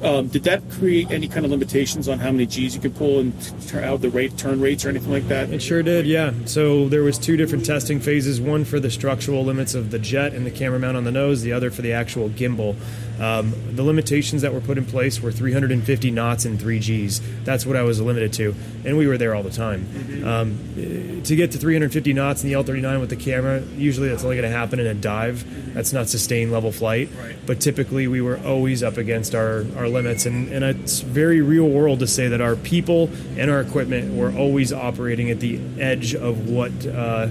Um, 0.03 0.29
did 0.29 0.45
that 0.45 0.63
create 0.71 1.11
any 1.11 1.29
kind 1.29 1.45
of 1.45 1.51
limitations 1.51 2.09
on 2.09 2.19
how 2.19 2.31
many 2.31 2.47
G's 2.47 2.75
you 2.75 2.81
could 2.81 2.97
pull 2.97 3.21
and 3.21 3.69
turn 3.69 3.85
out 3.85 4.01
the 4.01 4.09
rate, 4.09 4.39
turn 4.39 4.61
rates, 4.61 4.85
or 4.85 4.89
anything 4.89 5.13
like 5.13 5.29
that? 5.29 5.51
It 5.51 5.61
sure 5.61 5.80
did, 5.83 6.07
yeah. 6.07 6.33
So 6.45 6.89
there 6.89 7.03
was 7.03 7.19
two 7.19 7.37
different 7.37 7.65
testing 7.65 8.01
phases: 8.01 8.41
one 8.41 8.65
for 8.65 8.81
the 8.81 8.91
structural 8.91 9.45
limits 9.45 9.75
of 9.75 9.91
the 9.91 9.99
jet 9.99 10.35
and 10.35 10.47
the 10.47 10.51
camera 10.51 10.79
mount 10.79 10.97
on 10.97 11.05
the 11.05 11.13
nose, 11.13 11.43
the 11.43 11.53
other 11.53 11.71
for 11.71 11.83
the 11.83 11.93
actual 11.93 12.29
gimbal. 12.31 12.77
Um, 13.21 13.53
the 13.77 13.83
limitations 13.83 14.43
that 14.43 14.55
were 14.55 14.63
put 14.63 14.79
in 14.79 14.87
place 14.87 15.21
were 15.21 15.31
350 15.31 16.11
knots 16.11 16.47
and 16.47 16.59
3 16.59 16.79
Gs. 16.79 17.21
That's 17.45 17.67
what 17.67 17.77
I 17.77 17.83
was 17.83 18.01
limited 18.01 18.33
to, 18.35 18.55
and 18.85 18.97
we 18.97 19.07
were 19.07 19.19
there 19.19 19.35
all 19.35 19.43
the 19.43 19.51
time. 19.51 20.25
Um, 20.25 21.23
to 21.25 21.37
get 21.37 21.53
to 21.53 21.59
350 21.59 22.13
knots 22.15 22.43
in 22.43 22.51
the 22.51 22.55
L39 22.57 23.01
with 23.01 23.11
the 23.11 23.17
camera, 23.17 23.61
usually 23.77 24.09
that's 24.09 24.25
only 24.25 24.37
going 24.37 24.51
to 24.51 24.57
happen 24.57 24.81
in 24.81 24.87
a 24.87 24.95
dive. 24.95 25.75
That's 25.75 25.93
not 25.93 26.09
sustained 26.09 26.51
level 26.51 26.73
flight. 26.73 27.11
But 27.47 27.61
typically, 27.61 28.07
we 28.07 28.21
were 28.21 28.39
always 28.39 28.83
up 28.83 28.97
against 28.97 29.35
our, 29.35 29.67
our 29.77 29.89
limits, 29.89 30.25
and, 30.25 30.51
and 30.51 30.65
it's 30.65 31.01
very 31.01 31.43
real 31.43 31.69
world 31.69 32.01
to 32.01 32.07
say 32.07 32.29
that 32.29 32.41
our 32.41 32.57
people 32.57 33.11
and 33.37 33.51
our 33.51 33.61
equipment 33.61 34.15
were 34.15 34.33
always 34.33 34.73
operating 34.73 35.31
at 35.31 35.41
the 35.41 35.61
edge 35.79 36.15
of 36.15 36.49
what 36.49 36.73
uh, 36.87 37.29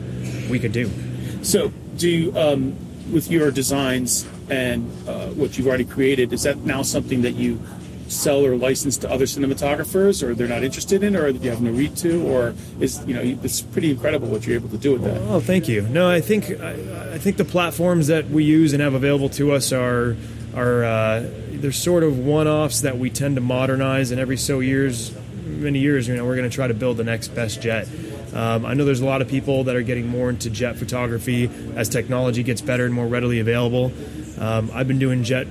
we 0.49 0.59
could 0.59 0.71
do. 0.71 0.91
So, 1.41 1.71
do 1.97 2.09
you, 2.09 2.37
um, 2.37 2.75
with 3.11 3.31
your 3.31 3.49
designs 3.51 4.27
and 4.49 4.89
uh, 5.07 5.27
what 5.27 5.57
you've 5.57 5.67
already 5.67 5.85
created, 5.85 6.33
is 6.33 6.43
that 6.43 6.57
now 6.57 6.81
something 6.81 7.21
that 7.21 7.35
you 7.35 7.59
sell 8.07 8.43
or 8.43 8.55
license 8.55 8.97
to 8.97 9.09
other 9.09 9.25
cinematographers, 9.25 10.23
or 10.23 10.33
they're 10.33 10.47
not 10.47 10.63
interested 10.63 11.03
in, 11.03 11.15
or 11.15 11.27
you 11.27 11.49
have 11.49 11.61
no 11.61 11.71
read 11.71 11.95
to, 11.97 12.27
or 12.27 12.53
is 12.79 13.05
you 13.05 13.13
know 13.13 13.21
it's 13.21 13.61
pretty 13.61 13.91
incredible 13.91 14.27
what 14.27 14.45
you're 14.45 14.55
able 14.55 14.69
to 14.69 14.77
do 14.77 14.93
with 14.93 15.03
that. 15.03 15.17
Oh, 15.29 15.39
thank 15.39 15.67
you. 15.67 15.83
No, 15.83 16.09
I 16.09 16.21
think 16.21 16.49
I, 16.59 17.13
I 17.13 17.17
think 17.17 17.37
the 17.37 17.45
platforms 17.45 18.07
that 18.07 18.29
we 18.29 18.43
use 18.43 18.73
and 18.73 18.81
have 18.81 18.93
available 18.93 19.29
to 19.29 19.51
us 19.51 19.71
are 19.71 20.17
are 20.55 20.83
uh, 20.83 21.29
they're 21.51 21.71
sort 21.71 22.03
of 22.03 22.17
one-offs 22.17 22.81
that 22.81 22.97
we 22.97 23.09
tend 23.09 23.35
to 23.35 23.41
modernize, 23.41 24.11
and 24.11 24.19
every 24.19 24.37
so 24.37 24.59
years, 24.59 25.13
many 25.45 25.79
years, 25.79 26.07
you 26.07 26.15
know, 26.15 26.25
we're 26.25 26.35
going 26.35 26.49
to 26.49 26.55
try 26.55 26.67
to 26.67 26.73
build 26.73 26.97
the 26.97 27.03
next 27.03 27.29
best 27.29 27.61
jet. 27.61 27.87
Um, 28.33 28.65
I 28.65 28.75
know 28.75 28.85
there's 28.85 29.01
a 29.01 29.05
lot 29.05 29.21
of 29.21 29.27
people 29.27 29.63
that 29.65 29.75
are 29.75 29.81
getting 29.81 30.07
more 30.07 30.29
into 30.29 30.49
jet 30.49 30.77
photography 30.77 31.49
as 31.75 31.89
technology 31.89 32.43
gets 32.43 32.61
better 32.61 32.85
and 32.85 32.93
more 32.93 33.07
readily 33.07 33.39
available. 33.39 33.91
Um, 34.39 34.71
I've 34.73 34.87
been 34.87 34.99
doing 34.99 35.23
jet 35.23 35.47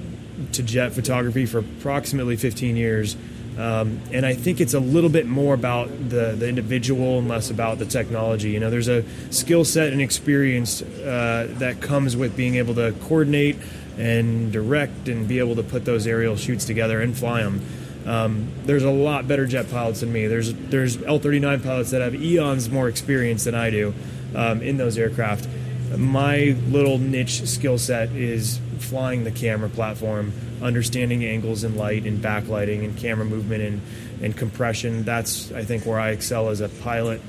to 0.52 0.62
jet 0.62 0.92
photography 0.92 1.46
for 1.46 1.58
approximately 1.58 2.36
15 2.36 2.76
years. 2.76 3.16
Um, 3.58 4.00
and 4.12 4.24
I 4.24 4.34
think 4.34 4.60
it's 4.60 4.74
a 4.74 4.80
little 4.80 5.10
bit 5.10 5.26
more 5.26 5.52
about 5.52 5.88
the, 5.88 6.36
the 6.38 6.48
individual 6.48 7.18
and 7.18 7.26
less 7.26 7.50
about 7.50 7.78
the 7.78 7.86
technology. 7.86 8.50
You 8.50 8.60
know, 8.60 8.70
there's 8.70 8.88
a 8.88 9.04
skill 9.30 9.64
set 9.64 9.92
and 9.92 10.00
experience 10.00 10.80
uh, 10.80 11.52
that 11.58 11.80
comes 11.80 12.16
with 12.16 12.36
being 12.36 12.54
able 12.54 12.76
to 12.76 12.94
coordinate 13.02 13.56
and 13.98 14.52
direct 14.52 15.08
and 15.08 15.26
be 15.26 15.40
able 15.40 15.56
to 15.56 15.64
put 15.64 15.84
those 15.84 16.06
aerial 16.06 16.36
shoots 16.36 16.64
together 16.64 17.00
and 17.00 17.16
fly 17.16 17.42
them. 17.42 17.60
Um, 18.06 18.48
there's 18.64 18.84
a 18.84 18.90
lot 18.90 19.26
better 19.26 19.44
jet 19.44 19.68
pilots 19.70 20.00
than 20.00 20.12
me. 20.12 20.28
There's 20.28 20.54
there's 20.54 20.96
L39 20.96 21.62
pilots 21.62 21.90
that 21.90 22.00
have 22.00 22.14
eons 22.14 22.70
more 22.70 22.88
experience 22.88 23.44
than 23.44 23.56
I 23.56 23.70
do 23.70 23.92
um, 24.36 24.62
in 24.62 24.76
those 24.76 24.96
aircraft. 24.96 25.48
My 25.96 26.56
little 26.68 26.98
niche 26.98 27.46
skill 27.46 27.78
set 27.78 28.10
is 28.10 28.60
flying 28.78 29.24
the 29.24 29.30
camera 29.30 29.68
platform, 29.68 30.32
understanding 30.62 31.24
angles 31.24 31.64
and 31.64 31.76
light 31.76 32.04
and 32.04 32.22
backlighting 32.22 32.84
and 32.84 32.96
camera 32.96 33.24
movement 33.24 33.62
and, 33.62 33.80
and 34.22 34.36
compression. 34.36 35.04
That's 35.04 35.50
I 35.52 35.64
think 35.64 35.86
where 35.86 35.98
I 35.98 36.10
excel 36.10 36.50
as 36.50 36.60
a 36.60 36.68
pilot, 36.68 37.20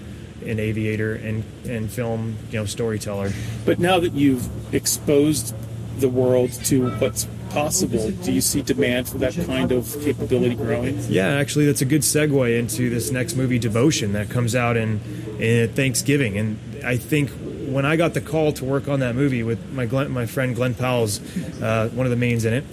an 0.45 0.60
aviator, 0.60 1.15
and 1.15 1.44
and 1.65 1.90
film 1.90 2.38
you 2.52 2.60
know 2.60 2.65
storyteller. 2.65 3.31
But 3.65 3.80
now 3.80 3.99
that 3.99 4.14
you've 4.14 4.48
exposed 4.73 5.56
the 5.99 6.10
world 6.10 6.52
to 6.65 6.90
what's 6.91 7.27
possible, 7.50 8.12
do 8.12 8.32
you 8.32 8.42
see 8.42 8.62
demand 8.62 9.10
for 9.10 9.18
that 9.20 9.34
kind 9.46 9.72
of 9.72 9.96
capability 10.02 10.56
growing? 10.56 11.00
Yeah, 11.10 11.30
actually, 11.30 11.66
that's 11.66 11.82
a 11.82 11.86
good 11.86 12.02
segue 12.02 12.58
into 12.58 12.90
this 12.90 13.12
next 13.12 13.36
movie, 13.36 13.60
Devotion, 13.60 14.14
that 14.14 14.30
comes 14.30 14.56
out 14.56 14.78
in, 14.78 15.00
in 15.40 15.74
Thanksgiving. 15.74 16.38
And 16.38 16.60
I 16.84 16.98
think 16.98 17.30
when 17.70 17.86
I 17.86 17.96
got 17.96 18.14
the 18.14 18.22
call 18.22 18.52
to 18.54 18.66
work 18.66 18.88
on 18.88 19.00
that 19.02 19.16
movie 19.16 19.44
with 19.44 19.72
my 19.72 19.86
Glen, 19.86 20.12
my 20.12 20.26
friend 20.26 20.56
Glen 20.56 20.74
Powell's 20.76 21.20
uh, 21.62 21.90
one 21.94 22.06
of 22.06 22.10
the 22.10 22.18
mains 22.18 22.46
in 22.46 22.54
it, 22.54 22.64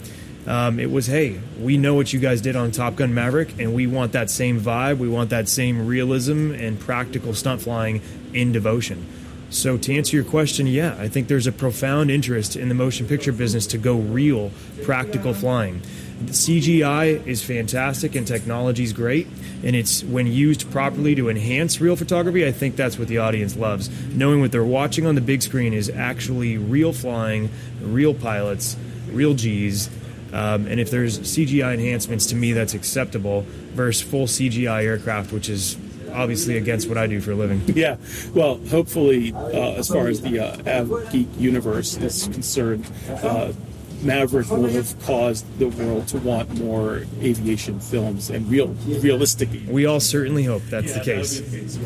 um, 0.47 0.79
it 0.79 0.89
was 0.89 1.07
hey, 1.07 1.39
we 1.59 1.77
know 1.77 1.93
what 1.93 2.13
you 2.13 2.19
guys 2.19 2.41
did 2.41 2.55
on 2.55 2.71
Top 2.71 2.95
Gun 2.95 3.13
Maverick, 3.13 3.59
and 3.59 3.73
we 3.73 3.85
want 3.85 4.13
that 4.13 4.29
same 4.29 4.59
vibe, 4.59 4.97
we 4.97 5.09
want 5.09 5.29
that 5.29 5.49
same 5.49 5.85
realism 5.85 6.51
and 6.53 6.79
practical 6.79 7.33
stunt 7.33 7.61
flying 7.61 8.01
in 8.33 8.51
Devotion. 8.51 9.05
So 9.49 9.77
to 9.77 9.95
answer 9.95 10.15
your 10.15 10.25
question, 10.25 10.67
yeah, 10.67 10.95
I 10.99 11.07
think 11.07 11.27
there's 11.27 11.47
a 11.47 11.51
profound 11.51 12.11
interest 12.11 12.55
in 12.55 12.67
the 12.67 12.75
motion 12.75 13.07
picture 13.07 13.31
business 13.31 13.65
to 13.67 13.77
go 13.77 13.95
real, 13.95 14.51
practical 14.83 15.33
flying. 15.33 15.81
CGI 16.25 17.25
is 17.25 17.43
fantastic 17.43 18.15
and 18.15 18.27
technology 18.27 18.83
is 18.83 18.91
great, 18.91 19.27
and 19.63 19.75
it's 19.75 20.03
when 20.03 20.27
used 20.27 20.69
properly 20.71 21.15
to 21.15 21.29
enhance 21.29 21.79
real 21.79 21.95
photography. 21.95 22.45
I 22.45 22.51
think 22.51 22.75
that's 22.75 22.97
what 22.97 23.07
the 23.07 23.19
audience 23.19 23.55
loves. 23.55 23.89
Knowing 24.13 24.41
what 24.41 24.51
they're 24.51 24.63
watching 24.63 25.05
on 25.05 25.15
the 25.15 25.21
big 25.21 25.41
screen 25.41 25.73
is 25.73 25.89
actually 25.89 26.57
real 26.57 26.91
flying, 26.91 27.49
real 27.81 28.13
pilots, 28.13 28.75
real 29.11 29.35
G's. 29.35 29.89
Um, 30.33 30.67
and 30.67 30.79
if 30.79 30.91
there's 30.91 31.19
CGI 31.19 31.73
enhancements, 31.75 32.25
to 32.27 32.35
me, 32.35 32.51
that's 32.51 32.73
acceptable 32.73 33.45
versus 33.73 34.01
full 34.01 34.25
CGI 34.25 34.83
aircraft, 34.83 35.31
which 35.31 35.49
is 35.49 35.77
obviously 36.13 36.57
against 36.57 36.87
what 36.89 36.97
I 36.97 37.07
do 37.07 37.21
for 37.21 37.31
a 37.31 37.35
living. 37.35 37.61
Yeah, 37.67 37.97
well, 38.33 38.57
hopefully, 38.69 39.33
uh, 39.33 39.73
as 39.73 39.89
far 39.89 40.07
as 40.07 40.21
the 40.21 40.39
uh, 40.39 40.81
Av 40.81 41.11
Geek 41.11 41.27
universe 41.37 41.97
is 41.97 42.27
concerned, 42.27 42.85
uh, 43.09 43.53
Maverick 44.01 44.49
will 44.49 44.67
have 44.67 44.95
caused 45.03 45.45
the 45.59 45.67
world 45.67 46.07
to 46.09 46.17
want 46.19 46.49
more 46.59 47.03
aviation 47.21 47.79
films 47.79 48.29
and 48.29 48.47
real, 48.49 48.67
realistic. 48.87 49.49
We 49.67 49.85
all 49.85 49.99
certainly 49.99 50.43
hope 50.43 50.61
that's 50.63 50.93
the 50.93 50.99
case. 51.03 51.41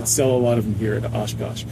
Sell 0.10 0.32
a 0.32 0.38
lot 0.38 0.58
of 0.58 0.66
them 0.66 0.76
here 0.76 0.96
at 0.96 1.06
Oshkosh. 1.14 1.64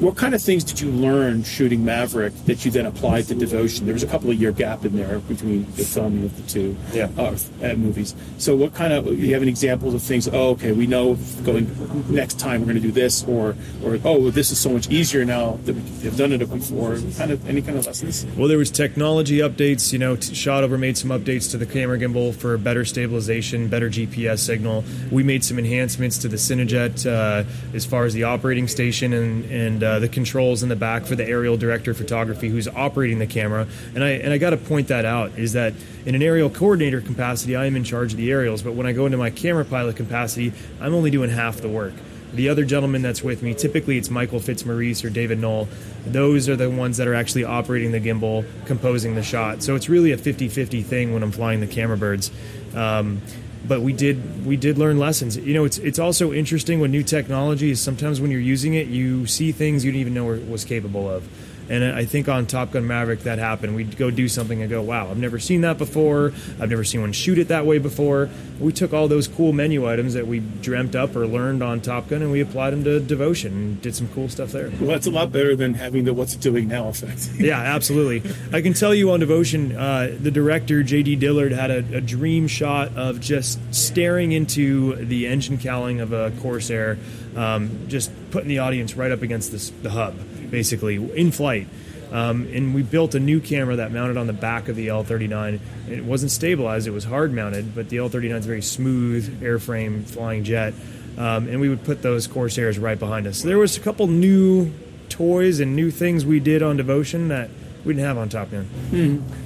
What 0.00 0.16
kind 0.16 0.34
of 0.34 0.42
things 0.42 0.64
did 0.64 0.80
you 0.80 0.90
learn 0.90 1.42
shooting 1.42 1.84
Maverick 1.84 2.32
that 2.46 2.64
you 2.64 2.70
then 2.70 2.86
applied 2.86 3.26
to 3.28 3.34
Devotion? 3.34 3.84
There 3.86 3.92
was 3.94 4.02
a 4.02 4.06
couple 4.06 4.30
of 4.30 4.40
year 4.40 4.52
gap 4.52 4.84
in 4.84 4.96
there 4.96 5.18
between 5.20 5.66
the 5.72 5.84
filming 5.84 6.24
of 6.24 6.36
the 6.36 6.42
two 6.50 6.76
Yeah. 6.94 7.08
uh, 7.18 7.74
movies. 7.76 8.14
So, 8.38 8.56
what 8.56 8.74
kind 8.74 8.92
of? 8.92 9.06
You 9.06 9.32
have 9.34 9.42
any 9.42 9.50
examples 9.50 9.94
of 9.94 10.02
things? 10.02 10.28
Oh, 10.28 10.50
okay, 10.50 10.72
we 10.72 10.86
know 10.86 11.16
going 11.44 11.66
next 12.08 12.38
time 12.38 12.60
we're 12.60 12.66
going 12.72 12.76
to 12.76 12.82
do 12.82 12.92
this, 12.92 13.24
or 13.24 13.56
or 13.84 13.98
oh, 14.04 14.30
this 14.30 14.50
is 14.50 14.58
so 14.58 14.70
much 14.70 14.88
easier 14.88 15.24
now 15.24 15.58
that 15.64 15.74
we've 15.74 16.16
done 16.16 16.32
it 16.32 16.38
before. 16.48 16.96
Kind 17.18 17.30
of 17.32 17.46
any 17.48 17.60
kind 17.60 17.76
of 17.78 17.86
lessons? 17.86 18.24
Well, 18.36 18.48
there 18.48 18.58
was 18.58 18.70
technology 18.70 19.38
updates. 19.38 19.79
You 19.92 19.98
know, 19.98 20.16
t- 20.16 20.32
Shotover 20.32 20.78
made 20.78 20.96
some 20.96 21.10
updates 21.10 21.50
to 21.52 21.58
the 21.58 21.66
camera 21.66 21.98
gimbal 21.98 22.34
for 22.34 22.56
better 22.58 22.84
stabilization, 22.84 23.68
better 23.68 23.88
GPS 23.88 24.40
signal. 24.40 24.84
We 25.10 25.22
made 25.22 25.42
some 25.42 25.58
enhancements 25.58 26.18
to 26.18 26.28
the 26.28 26.36
Cinejet 26.36 27.06
uh, 27.06 27.44
as 27.74 27.86
far 27.86 28.04
as 28.04 28.14
the 28.14 28.24
operating 28.24 28.68
station 28.68 29.12
and 29.12 29.44
and 29.46 29.82
uh, 29.82 29.98
the 29.98 30.08
controls 30.08 30.62
in 30.62 30.68
the 30.68 30.76
back 30.76 31.06
for 31.06 31.16
the 31.16 31.26
aerial 31.26 31.56
director 31.56 31.92
of 31.92 31.96
photography 31.96 32.48
who's 32.48 32.68
operating 32.68 33.18
the 33.18 33.26
camera. 33.26 33.66
And 33.94 34.04
I 34.04 34.10
and 34.10 34.32
I 34.32 34.38
got 34.38 34.50
to 34.50 34.56
point 34.56 34.88
that 34.88 35.04
out 35.04 35.38
is 35.38 35.54
that 35.54 35.72
in 36.04 36.14
an 36.14 36.22
aerial 36.22 36.50
coordinator 36.50 37.00
capacity, 37.00 37.56
I 37.56 37.66
am 37.66 37.76
in 37.76 37.84
charge 37.84 38.12
of 38.12 38.18
the 38.18 38.30
aerials, 38.30 38.62
but 38.62 38.74
when 38.74 38.86
I 38.86 38.92
go 38.92 39.06
into 39.06 39.18
my 39.18 39.30
camera 39.30 39.64
pilot 39.64 39.96
capacity, 39.96 40.52
I'm 40.80 40.94
only 40.94 41.10
doing 41.10 41.30
half 41.30 41.60
the 41.60 41.68
work. 41.68 41.94
The 42.32 42.48
other 42.48 42.64
gentleman 42.64 43.02
that's 43.02 43.22
with 43.22 43.42
me, 43.42 43.54
typically 43.54 43.98
it's 43.98 44.08
Michael 44.08 44.38
Fitzmaurice 44.38 45.04
or 45.04 45.10
David 45.10 45.40
Nowell. 45.40 45.68
Those 46.06 46.48
are 46.48 46.56
the 46.56 46.70
ones 46.70 46.96
that 46.96 47.06
are 47.06 47.14
actually 47.14 47.44
operating 47.44 47.92
the 47.92 48.00
gimbal, 48.00 48.44
composing 48.66 49.14
the 49.14 49.22
shot. 49.22 49.62
So 49.62 49.74
it's 49.74 49.88
really 49.88 50.12
a 50.12 50.16
50-50 50.16 50.84
thing 50.84 51.12
when 51.12 51.22
I'm 51.22 51.32
flying 51.32 51.60
the 51.60 51.66
camera 51.66 51.96
birds. 51.96 52.30
Um, 52.74 53.20
but 53.66 53.82
we 53.82 53.92
did 53.92 54.46
we 54.46 54.56
did 54.56 54.78
learn 54.78 54.98
lessons. 54.98 55.36
You 55.36 55.54
know, 55.54 55.64
it's 55.64 55.78
it's 55.78 55.98
also 55.98 56.32
interesting 56.32 56.80
when 56.80 56.90
new 56.90 57.02
technology 57.02 57.70
is 57.70 57.80
sometimes 57.80 58.20
when 58.20 58.30
you're 58.30 58.40
using 58.40 58.74
it, 58.74 58.86
you 58.86 59.26
see 59.26 59.52
things 59.52 59.84
you 59.84 59.92
didn't 59.92 60.00
even 60.00 60.14
know 60.14 60.32
it 60.32 60.48
was 60.48 60.64
capable 60.64 61.08
of. 61.08 61.28
And 61.70 61.84
I 61.84 62.04
think 62.04 62.28
on 62.28 62.46
Top 62.46 62.72
Gun 62.72 62.86
Maverick 62.86 63.20
that 63.20 63.38
happened. 63.38 63.76
We'd 63.76 63.96
go 63.96 64.10
do 64.10 64.28
something 64.28 64.60
and 64.60 64.68
go, 64.68 64.82
wow, 64.82 65.08
I've 65.08 65.18
never 65.18 65.38
seen 65.38 65.60
that 65.60 65.78
before. 65.78 66.32
I've 66.60 66.68
never 66.68 66.82
seen 66.82 67.00
one 67.00 67.12
shoot 67.12 67.38
it 67.38 67.48
that 67.48 67.64
way 67.64 67.78
before. 67.78 68.28
We 68.58 68.72
took 68.72 68.92
all 68.92 69.06
those 69.06 69.28
cool 69.28 69.52
menu 69.52 69.88
items 69.88 70.14
that 70.14 70.26
we 70.26 70.40
dreamt 70.40 70.96
up 70.96 71.14
or 71.14 71.26
learned 71.26 71.62
on 71.62 71.80
Top 71.80 72.08
Gun 72.08 72.22
and 72.22 72.32
we 72.32 72.40
applied 72.40 72.70
them 72.70 72.82
to 72.84 72.98
Devotion 72.98 73.52
and 73.52 73.82
did 73.82 73.94
some 73.94 74.08
cool 74.08 74.28
stuff 74.28 74.50
there. 74.50 74.70
Well, 74.80 74.88
that's 74.88 75.06
a 75.06 75.10
lot 75.10 75.30
better 75.32 75.54
than 75.54 75.74
having 75.74 76.04
the 76.04 76.12
"What's 76.12 76.34
it 76.34 76.40
doing 76.40 76.68
now" 76.68 76.88
effect. 76.88 77.30
Yeah, 77.40 77.58
absolutely. 77.58 78.30
I 78.52 78.60
can 78.60 78.74
tell 78.74 78.94
you 78.94 79.10
on 79.12 79.20
Devotion, 79.20 79.74
uh, 79.74 80.14
the 80.20 80.30
director 80.30 80.82
J.D. 80.82 81.16
Dillard 81.16 81.52
had 81.52 81.70
a, 81.70 81.78
a 81.96 82.00
dream 82.00 82.48
shot 82.48 82.94
of 82.96 83.20
just 83.20 83.58
staring 83.74 84.32
into 84.32 84.96
the 84.96 85.26
engine 85.26 85.56
cowling 85.56 86.00
of 86.00 86.12
a 86.12 86.32
Corsair, 86.40 86.98
um, 87.36 87.86
just 87.88 88.10
putting 88.30 88.48
the 88.48 88.58
audience 88.58 88.94
right 88.94 89.10
up 89.10 89.22
against 89.22 89.52
this, 89.52 89.70
the 89.82 89.90
hub, 89.90 90.14
basically 90.50 90.96
in 91.16 91.30
flight. 91.30 91.68
Um, 92.12 92.48
and 92.52 92.74
we 92.74 92.82
built 92.82 93.14
a 93.14 93.20
new 93.20 93.40
camera 93.40 93.76
that 93.76 93.92
mounted 93.92 94.16
on 94.16 94.26
the 94.26 94.32
back 94.32 94.68
of 94.68 94.74
the 94.74 94.88
L39. 94.88 95.60
It 95.88 96.04
wasn't 96.04 96.32
stabilized; 96.32 96.88
it 96.88 96.90
was 96.90 97.04
hard 97.04 97.32
mounted, 97.32 97.74
but 97.74 97.88
the 97.88 97.98
L39 97.98 98.38
is 98.38 98.44
a 98.44 98.48
very 98.48 98.62
smooth 98.62 99.40
airframe 99.42 100.04
flying 100.04 100.42
jet. 100.42 100.74
Um, 101.16 101.48
and 101.48 101.60
we 101.60 101.68
would 101.68 101.84
put 101.84 102.02
those 102.02 102.26
Corsairs 102.26 102.78
right 102.78 102.98
behind 102.98 103.26
us. 103.26 103.38
So 103.42 103.48
there 103.48 103.58
was 103.58 103.76
a 103.76 103.80
couple 103.80 104.06
new 104.06 104.72
toys 105.08 105.60
and 105.60 105.76
new 105.76 105.90
things 105.90 106.24
we 106.24 106.40
did 106.40 106.62
on 106.62 106.76
Devotion 106.76 107.28
that 107.28 107.50
we 107.84 107.94
didn't 107.94 108.06
have 108.06 108.18
on 108.18 108.28
Top 108.28 108.50
Gun. 108.50 108.68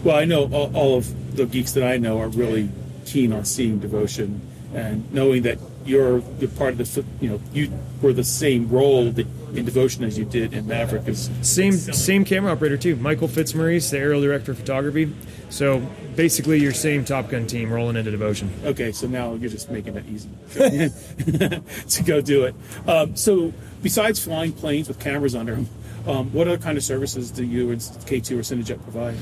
Well, 0.05 0.16
I 0.16 0.24
know 0.24 0.44
all, 0.52 0.74
all 0.74 0.97
of 0.97 1.36
the 1.36 1.47
geeks 1.47 1.72
that 1.72 1.85
I 1.85 1.97
know 1.97 2.20
are 2.20 2.28
really 2.28 2.70
keen 3.06 3.32
on 3.32 3.44
seeing 3.44 3.78
Devotion 3.78 4.40
and 4.72 5.12
knowing 5.12 5.43
that 5.43 5.59
you're 5.85 6.23
you're 6.39 6.51
part 6.51 6.73
of 6.73 6.78
the 6.78 7.05
you 7.20 7.31
know 7.31 7.40
you 7.52 7.70
were 8.01 8.12
the 8.12 8.24
same 8.24 8.69
role 8.69 9.11
that 9.11 9.27
in 9.55 9.65
Devotion 9.65 10.05
as 10.05 10.19
you 10.19 10.24
did 10.24 10.52
in 10.52 10.66
Maverick 10.66 11.06
is 11.06 11.31
Same 11.43 11.73
same 11.73 12.24
camera 12.24 12.52
operator 12.52 12.77
too, 12.77 12.97
Michael 12.97 13.28
Fitzmaurice, 13.28 13.90
the 13.90 13.98
aerial 13.98 14.20
director 14.20 14.52
of 14.52 14.59
photography. 14.59 15.12
So 15.48 15.81
basically, 16.16 16.61
your 16.61 16.73
same 16.73 17.05
Top 17.05 17.28
Gun 17.28 17.47
team 17.47 17.73
rolling 17.73 17.97
into 17.97 18.11
Devotion. 18.11 18.51
okay. 18.65 18.93
So 18.93 19.06
now 19.06 19.35
you're 19.35 19.51
just 19.51 19.70
making 19.70 19.97
it 19.97 20.05
easy 20.06 20.28
to 21.89 22.02
go 22.02 22.20
do 22.20 22.44
it. 22.44 22.55
Um, 22.89 23.15
so 23.16 23.52
besides 23.82 24.23
flying 24.23 24.52
planes 24.52 24.89
with 24.89 24.98
cameras 24.98 25.35
under 25.35 25.55
them, 25.55 25.69
um, 26.06 26.32
what 26.32 26.48
other 26.48 26.59
kind 26.59 26.77
of 26.77 26.85
services 26.85 27.31
do 27.31 27.44
you 27.44 27.70
and 27.70 27.81
K2 27.81 28.32
or 28.32 28.40
Cinejet 28.40 28.82
provide? 28.82 29.15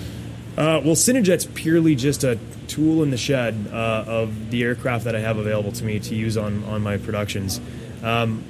Uh, 0.52 0.82
well, 0.84 0.94
Cinejet's 0.94 1.46
purely 1.46 1.94
just 1.94 2.24
a 2.24 2.38
tool 2.68 3.02
in 3.02 3.10
the 3.10 3.16
shed 3.16 3.68
uh, 3.72 4.04
of 4.06 4.50
the 4.50 4.62
aircraft 4.62 5.04
that 5.04 5.16
I 5.16 5.20
have 5.20 5.38
available 5.38 5.72
to 5.72 5.84
me 5.84 5.98
to 6.00 6.14
use 6.14 6.36
on, 6.36 6.62
on 6.64 6.82
my 6.82 6.98
productions. 6.98 7.60
Um, 8.02 8.44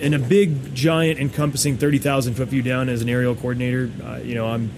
in 0.00 0.14
a 0.14 0.18
big, 0.18 0.74
giant, 0.74 1.18
encompassing 1.18 1.76
30,000 1.76 2.34
foot 2.34 2.48
view 2.48 2.62
down 2.62 2.88
as 2.88 3.02
an 3.02 3.08
aerial 3.08 3.34
coordinator, 3.34 3.90
uh, 4.04 4.16
you 4.18 4.34
know, 4.34 4.46
I'm 4.46 4.70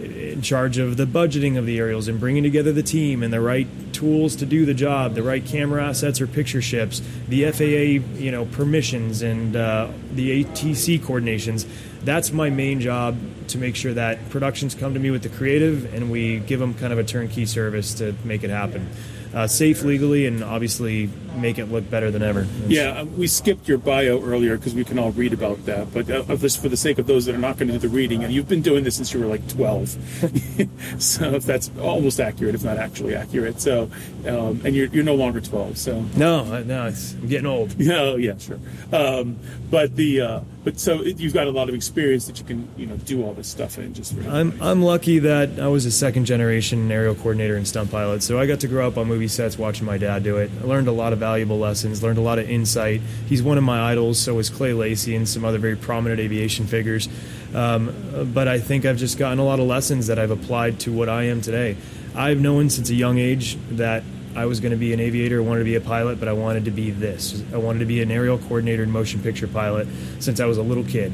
in 0.00 0.42
charge 0.42 0.78
of 0.78 0.96
the 0.96 1.06
budgeting 1.06 1.56
of 1.56 1.66
the 1.66 1.78
aerials 1.78 2.08
and 2.08 2.18
bringing 2.18 2.42
together 2.42 2.72
the 2.72 2.82
team 2.82 3.22
and 3.22 3.32
the 3.32 3.40
right 3.40 3.68
tools 3.92 4.36
to 4.36 4.46
do 4.46 4.66
the 4.66 4.74
job, 4.74 5.14
the 5.14 5.22
right 5.22 5.44
camera 5.44 5.86
assets 5.86 6.20
or 6.20 6.26
picture 6.26 6.60
ships, 6.60 7.00
the 7.28 7.50
FAA, 7.50 8.18
you 8.18 8.30
know, 8.30 8.44
permissions 8.46 9.22
and 9.22 9.56
uh, 9.56 9.88
the 10.12 10.44
ATC 10.44 11.00
coordinations. 11.00 11.66
That's 12.04 12.32
my 12.32 12.50
main 12.50 12.80
job 12.80 13.16
to 13.48 13.58
make 13.58 13.76
sure 13.76 13.94
that 13.94 14.28
productions 14.30 14.74
come 14.74 14.94
to 14.94 15.00
me 15.00 15.10
with 15.10 15.22
the 15.22 15.28
creative 15.30 15.92
and 15.94 16.10
we 16.10 16.38
give 16.40 16.60
them 16.60 16.74
kind 16.74 16.92
of 16.92 16.98
a 16.98 17.04
turnkey 17.04 17.46
service 17.46 17.94
to 17.94 18.14
make 18.24 18.44
it 18.44 18.50
happen. 18.50 18.88
Uh, 19.34 19.48
safe 19.48 19.82
legally 19.82 20.26
and 20.26 20.44
obviously 20.44 21.10
make 21.38 21.58
it 21.58 21.64
look 21.64 21.90
better 21.90 22.08
than 22.12 22.22
ever. 22.22 22.46
Yeah, 22.68 23.00
uh, 23.00 23.04
we 23.04 23.26
skipped 23.26 23.66
your 23.66 23.78
bio 23.78 24.22
earlier 24.22 24.56
because 24.56 24.74
we 24.76 24.84
can 24.84 24.96
all 24.96 25.10
read 25.10 25.32
about 25.32 25.64
that. 25.66 25.92
But 25.92 26.08
uh, 26.08 26.22
this, 26.36 26.54
for 26.54 26.68
the 26.68 26.76
sake 26.76 26.98
of 27.00 27.08
those 27.08 27.24
that 27.26 27.34
are 27.34 27.38
not 27.38 27.56
going 27.58 27.66
to 27.66 27.72
do 27.72 27.78
the 27.80 27.88
reading, 27.88 28.22
and 28.22 28.32
you've 28.32 28.46
been 28.48 28.62
doing 28.62 28.84
this 28.84 28.94
since 28.94 29.12
you 29.12 29.18
were 29.18 29.26
like 29.26 29.48
12, 29.48 29.88
so 31.02 31.34
if 31.34 31.44
that's 31.44 31.68
almost 31.80 32.20
accurate, 32.20 32.54
if 32.54 32.62
not 32.62 32.76
actually 32.76 33.16
accurate. 33.16 33.60
So, 33.60 33.90
um, 34.24 34.60
and 34.64 34.76
you're, 34.76 34.86
you're 34.86 35.02
no 35.02 35.16
longer 35.16 35.40
12. 35.40 35.78
So, 35.78 36.02
No, 36.16 36.62
no, 36.62 36.86
it's, 36.86 37.14
I'm 37.14 37.26
getting 37.26 37.46
old. 37.46 37.74
yeah, 37.76 37.94
oh, 37.98 38.14
yeah, 38.16 38.36
sure. 38.38 38.60
Um, 38.92 39.36
but 39.68 39.96
the 39.96 40.20
uh, 40.20 40.40
but 40.64 40.80
so 40.80 41.02
you've 41.02 41.34
got 41.34 41.46
a 41.46 41.50
lot 41.50 41.68
of 41.68 41.74
experience 41.74 42.26
that 42.26 42.38
you 42.38 42.44
can 42.44 42.68
you 42.76 42.86
know 42.86 42.96
do 42.96 43.22
all 43.22 43.34
this 43.34 43.46
stuff 43.46 43.78
in 43.78 43.92
just. 43.92 44.14
I'm 44.26 44.60
I'm 44.62 44.82
lucky 44.82 45.18
that 45.20 45.60
I 45.60 45.68
was 45.68 45.84
a 45.84 45.90
second 45.90 46.24
generation 46.24 46.90
aerial 46.90 47.14
coordinator 47.14 47.56
and 47.56 47.68
stunt 47.68 47.90
pilot, 47.90 48.22
so 48.22 48.38
I 48.40 48.46
got 48.46 48.60
to 48.60 48.68
grow 48.68 48.88
up 48.88 48.96
on 48.96 49.06
movie 49.06 49.28
sets 49.28 49.58
watching 49.58 49.84
my 49.84 49.98
dad 49.98 50.22
do 50.22 50.38
it. 50.38 50.50
I 50.62 50.64
learned 50.64 50.88
a 50.88 50.92
lot 50.92 51.12
of 51.12 51.18
valuable 51.18 51.58
lessons, 51.58 52.02
learned 52.02 52.18
a 52.18 52.22
lot 52.22 52.38
of 52.38 52.48
insight. 52.48 53.02
He's 53.28 53.42
one 53.42 53.58
of 53.58 53.64
my 53.64 53.92
idols, 53.92 54.18
so 54.18 54.38
is 54.38 54.48
Clay 54.48 54.72
Lacy 54.72 55.14
and 55.14 55.28
some 55.28 55.44
other 55.44 55.58
very 55.58 55.76
prominent 55.76 56.20
aviation 56.20 56.66
figures. 56.66 57.08
Um, 57.54 58.32
but 58.34 58.48
I 58.48 58.58
think 58.58 58.84
I've 58.84 58.96
just 58.96 59.18
gotten 59.18 59.38
a 59.38 59.44
lot 59.44 59.60
of 59.60 59.66
lessons 59.66 60.08
that 60.08 60.18
I've 60.18 60.30
applied 60.30 60.80
to 60.80 60.92
what 60.92 61.08
I 61.08 61.24
am 61.24 61.40
today. 61.40 61.76
I've 62.14 62.40
known 62.40 62.70
since 62.70 62.90
a 62.90 62.94
young 62.94 63.18
age 63.18 63.58
that 63.72 64.02
I 64.36 64.46
was 64.46 64.60
going 64.60 64.72
to 64.72 64.76
be 64.76 64.92
an 64.92 65.00
aviator, 65.00 65.42
wanted 65.42 65.60
to 65.60 65.64
be 65.64 65.76
a 65.76 65.80
pilot, 65.80 66.18
but 66.18 66.28
I 66.28 66.32
wanted 66.32 66.64
to 66.66 66.70
be 66.70 66.90
this. 66.90 67.42
I 67.52 67.56
wanted 67.58 67.80
to 67.80 67.86
be 67.86 68.02
an 68.02 68.10
aerial 68.10 68.38
coordinator 68.38 68.82
and 68.82 68.92
motion 68.92 69.22
picture 69.22 69.46
pilot 69.46 69.86
since 70.18 70.40
I 70.40 70.46
was 70.46 70.58
a 70.58 70.62
little 70.62 70.84
kid. 70.84 71.12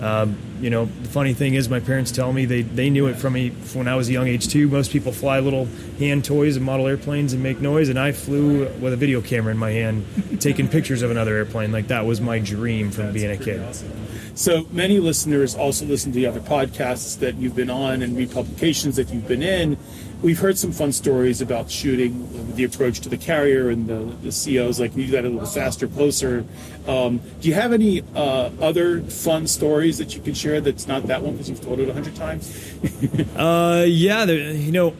Um, 0.00 0.38
you 0.60 0.70
know, 0.70 0.84
the 0.84 1.08
funny 1.08 1.34
thing 1.34 1.54
is, 1.54 1.68
my 1.68 1.80
parents 1.80 2.12
tell 2.12 2.32
me 2.32 2.44
they, 2.44 2.62
they 2.62 2.88
knew 2.90 3.06
it 3.06 3.14
from 3.14 3.32
me 3.32 3.50
when 3.74 3.88
I 3.88 3.96
was 3.96 4.08
a 4.08 4.12
young 4.12 4.28
age 4.28 4.48
too. 4.48 4.68
Most 4.68 4.92
people 4.92 5.12
fly 5.12 5.40
little 5.40 5.66
hand 5.98 6.24
toys 6.24 6.56
and 6.56 6.64
model 6.64 6.86
airplanes 6.86 7.32
and 7.32 7.42
make 7.42 7.60
noise, 7.60 7.88
and 7.88 7.98
I 7.98 8.12
flew 8.12 8.68
with 8.80 8.92
a 8.92 8.96
video 8.96 9.20
camera 9.20 9.52
in 9.52 9.58
my 9.58 9.70
hand, 9.70 10.04
taking 10.40 10.68
pictures 10.68 11.02
of 11.02 11.10
another 11.10 11.36
airplane. 11.36 11.72
Like 11.72 11.88
that 11.88 12.06
was 12.06 12.20
my 12.20 12.38
dream 12.38 12.90
from 12.90 13.12
being 13.12 13.30
a 13.30 13.36
kid. 13.36 13.60
Awesome. 13.60 13.92
So 14.34 14.66
many 14.70 15.00
listeners 15.00 15.56
also 15.56 15.84
listen 15.84 16.12
to 16.12 16.16
the 16.16 16.26
other 16.26 16.40
podcasts 16.40 17.18
that 17.18 17.34
you've 17.36 17.56
been 17.56 17.70
on 17.70 18.02
and 18.02 18.16
read 18.16 18.30
publications 18.30 18.94
that 18.96 19.10
you've 19.10 19.26
been 19.26 19.42
in. 19.42 19.76
We've 20.20 20.38
heard 20.38 20.58
some 20.58 20.72
fun 20.72 20.92
stories 20.92 21.40
about 21.40 21.70
shooting, 21.70 22.54
the 22.56 22.64
approach 22.64 23.00
to 23.00 23.08
the 23.08 23.16
carrier 23.16 23.70
and 23.70 23.86
the, 23.86 24.04
the 24.22 24.30
COs, 24.30 24.80
like 24.80 24.96
you 24.96 25.10
got 25.10 25.24
a 25.24 25.28
little 25.28 25.46
faster, 25.46 25.86
closer. 25.86 26.44
Um, 26.88 27.20
do 27.40 27.48
you 27.48 27.54
have 27.54 27.72
any 27.72 28.02
uh, 28.16 28.50
other 28.60 29.00
fun 29.02 29.46
stories 29.46 29.98
that 29.98 30.16
you 30.16 30.20
can 30.20 30.34
share 30.34 30.60
that's 30.60 30.88
not 30.88 31.04
that 31.04 31.22
one 31.22 31.34
because 31.34 31.48
you've 31.48 31.60
told 31.60 31.78
it 31.78 31.88
a 31.88 31.92
hundred 31.92 32.16
times? 32.16 32.50
uh, 33.36 33.84
yeah, 33.86 34.24
you 34.24 34.72
know, 34.72 34.96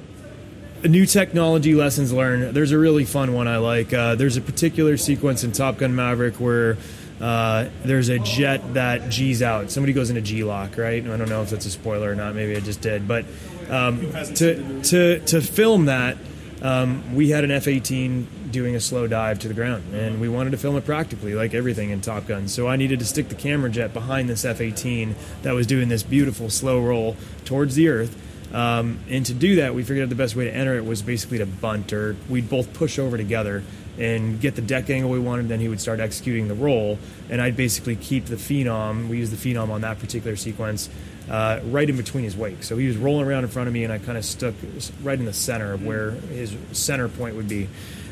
new 0.85 1.07
technology 1.07 1.75
lessons 1.75 2.13
learned. 2.13 2.55
There's 2.55 2.73
a 2.73 2.79
really 2.79 3.05
fun 3.05 3.33
one 3.33 3.49
I 3.49 3.57
like. 3.57 3.93
Uh, 3.93 4.15
there's 4.15 4.37
a 4.37 4.41
particular 4.41 4.97
sequence 4.97 5.43
in 5.43 5.53
Top 5.53 5.79
Gun 5.79 5.95
Maverick 5.95 6.37
where 6.37 6.77
uh, 7.21 7.69
there's 7.85 8.09
a 8.09 8.19
jet 8.19 8.75
that 8.75 9.11
G's 9.11 9.43
out. 9.43 9.71
Somebody 9.71 9.93
goes 9.93 10.11
into 10.11 10.23
G-LOC, 10.23 10.79
right? 10.79 11.05
I 11.05 11.17
don't 11.17 11.29
know 11.29 11.43
if 11.43 11.51
that's 11.51 11.67
a 11.67 11.71
spoiler 11.71 12.11
or 12.11 12.15
not. 12.15 12.35
Maybe 12.35 12.57
I 12.57 12.61
just 12.61 12.81
did. 12.81 13.09
But 13.09 13.25
um, 13.69 14.01
to 14.37 14.83
to 14.83 15.19
to 15.21 15.41
film 15.41 15.87
that, 15.87 16.17
um, 16.63 17.15
we 17.15 17.31
had 17.31 17.45
an 17.45 17.51
F-18 17.51 18.53
doing 18.53 18.77
a 18.77 18.81
slow 18.81 19.07
dive 19.07 19.41
to 19.41 19.49
the 19.49 19.55
ground, 19.55 19.95
and 19.95 20.21
we 20.21 20.29
wanted 20.29 20.51
to 20.51 20.59
film 20.59 20.77
it 20.77 20.85
practically, 20.85 21.35
like 21.35 21.55
everything 21.55 21.91
in 21.91 22.01
Top 22.01 22.27
Gun. 22.27 22.49
So 22.49 22.69
I 22.69 22.77
needed 22.77 23.01
to 23.01 23.05
stick 23.05 23.29
the 23.29 23.35
camera 23.35 23.71
jet 23.71 23.93
behind 23.93 24.29
this 24.29 24.45
F-18 24.45 25.15
that 25.43 25.55
was 25.55 25.67
doing 25.67 25.89
this 25.89 26.03
beautiful 26.03 26.51
slow 26.51 26.81
roll 26.81 27.17
towards 27.45 27.75
the 27.75 27.89
Earth. 27.89 28.17
Um, 28.55 29.01
and 29.11 29.27
to 29.27 29.35
do 29.35 29.57
that, 29.57 29.75
we 29.75 29.83
figured 29.83 30.05
out 30.05 30.09
the 30.09 30.15
best 30.15 30.35
way 30.35 30.45
to 30.45 30.55
enter 30.55 30.77
it 30.77 30.85
was 30.85 31.03
basically 31.03 31.39
to 31.39 31.47
bunt, 31.47 31.93
or 31.93 32.17
we'd 32.29 32.49
both 32.49 32.73
push 32.73 32.99
over 32.99 33.17
together 33.17 33.63
and 33.99 34.41
get 34.41 34.55
the 34.55 34.63
deck 34.63 34.91
angle 34.91 35.11
we 35.11 35.19
wanted. 35.19 35.49
Then 35.49 35.61
he 35.61 35.69
would 35.69 35.81
start 35.81 36.01
executing 36.01 36.49
the 36.49 36.55
roll, 36.55 36.99
and 37.29 37.41
I'd 37.41 37.57
basically 37.57 37.97
keep 37.97 38.27
the 38.27 38.37
Phenom. 38.37 39.09
We 39.09 39.19
used 39.19 39.33
the 39.33 39.55
Phenom 39.55 39.71
on 39.71 39.81
that 39.83 39.99
particular 39.99 40.37
sequence 40.37 40.89
uh, 41.31 41.61
right 41.67 41.89
in 41.89 41.97
between 41.97 42.25
his 42.25 42.37
wake. 42.37 42.63
So 42.63 42.77
he 42.77 42.87
was 42.87 42.97
rolling 42.97 43.27
around 43.27 43.45
in 43.45 43.51
front 43.51 43.69
of 43.69 43.75
me, 43.75 43.85
and 43.85 43.93
I 43.93 43.99
kind 43.99 44.17
of 44.17 44.25
stuck 44.25 44.55
right 45.03 45.19
in 45.19 45.25
the 45.25 45.33
center 45.33 45.73
of 45.73 45.85
where 45.85 46.13
his 46.13 46.55
center 46.73 47.09
point 47.09 47.37
would 47.37 47.49
be. 47.49 47.69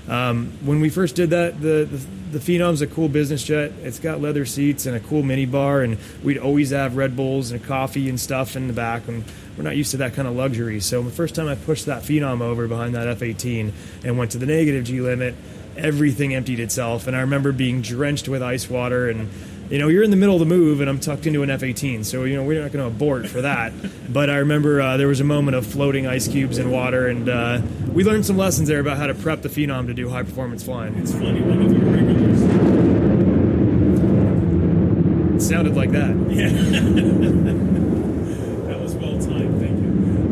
Um, 0.08 0.52
when 0.64 0.80
we 0.80 0.88
first 0.88 1.16
did 1.16 1.30
that, 1.30 1.60
the, 1.60 1.88
the, 1.90 2.38
the 2.38 2.38
Phenom's 2.38 2.80
a 2.80 2.86
cool 2.86 3.08
business 3.08 3.42
jet. 3.42 3.72
It's 3.82 3.98
got 3.98 4.20
leather 4.20 4.44
seats 4.44 4.86
and 4.86 4.96
a 4.96 5.00
cool 5.00 5.22
mini 5.22 5.46
bar, 5.46 5.82
and 5.82 5.98
we'd 6.22 6.38
always 6.38 6.70
have 6.70 6.96
Red 6.96 7.16
Bulls 7.16 7.50
and 7.50 7.64
coffee 7.64 8.08
and 8.08 8.20
stuff 8.20 8.54
in 8.54 8.68
the 8.68 8.72
back. 8.72 9.08
And 9.08 9.24
we're 9.56 9.64
not 9.64 9.76
used 9.76 9.92
to 9.92 9.96
that 9.98 10.14
kind 10.14 10.28
of 10.28 10.36
luxury. 10.36 10.80
So 10.80 11.02
the 11.02 11.10
first 11.10 11.34
time 11.34 11.48
I 11.48 11.56
pushed 11.56 11.86
that 11.86 12.02
Phenom 12.02 12.40
over 12.40 12.68
behind 12.68 12.94
that 12.94 13.08
F-18 13.08 13.72
and 14.04 14.18
went 14.18 14.32
to 14.32 14.38
the 14.38 14.46
negative 14.46 14.84
G 14.84 15.00
limit, 15.00 15.34
everything 15.78 16.34
emptied 16.34 16.60
itself. 16.60 17.06
And 17.06 17.16
I 17.16 17.20
remember 17.20 17.52
being 17.52 17.82
drenched 17.82 18.28
with 18.28 18.42
ice 18.42 18.68
water 18.68 19.08
and 19.08 19.30
you 19.70 19.78
know, 19.78 19.88
you're 19.88 20.04
in 20.04 20.10
the 20.10 20.16
middle 20.16 20.34
of 20.34 20.40
the 20.40 20.46
move 20.46 20.80
and 20.80 20.88
I'm 20.88 21.00
tucked 21.00 21.26
into 21.26 21.42
an 21.42 21.50
F 21.50 21.62
18, 21.62 22.04
so, 22.04 22.24
you 22.24 22.36
know, 22.36 22.44
we're 22.44 22.62
not 22.62 22.72
going 22.72 22.84
to 22.84 22.94
abort 22.94 23.28
for 23.28 23.42
that. 23.42 23.72
but 24.12 24.30
I 24.30 24.36
remember 24.36 24.80
uh, 24.80 24.96
there 24.96 25.08
was 25.08 25.20
a 25.20 25.24
moment 25.24 25.56
of 25.56 25.66
floating 25.66 26.06
ice 26.06 26.28
cubes 26.28 26.58
in 26.58 26.70
water, 26.70 27.08
and 27.08 27.28
uh, 27.28 27.60
we 27.92 28.04
learned 28.04 28.24
some 28.26 28.36
lessons 28.36 28.68
there 28.68 28.80
about 28.80 28.96
how 28.96 29.06
to 29.06 29.14
prep 29.14 29.42
the 29.42 29.48
Phenom 29.48 29.86
to 29.86 29.94
do 29.94 30.08
high 30.08 30.22
performance 30.22 30.62
flying. 30.62 30.94
It's 30.96 31.12
funny, 31.12 31.40
one 31.40 31.62
of 31.62 31.72
your 31.72 31.80
regulars. 31.80 32.42
It 35.36 35.40
sounded 35.40 35.74
like 35.76 35.90
that. 35.92 36.14
Yeah. 36.30 36.48
that 38.68 38.80
was 38.80 38.94
well 38.94 39.18
timed, 39.18 39.60
thank 39.60 39.80
you. 39.80 39.88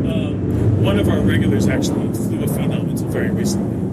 Um, 0.09 0.83
one 0.83 0.99
of 0.99 1.09
our 1.09 1.19
regulars 1.19 1.67
actually 1.67 2.13
flew 2.13 2.43
a 2.43 2.47
Phenom 2.47 2.89
until 2.89 3.07
very 3.09 3.31
recently. 3.31 3.84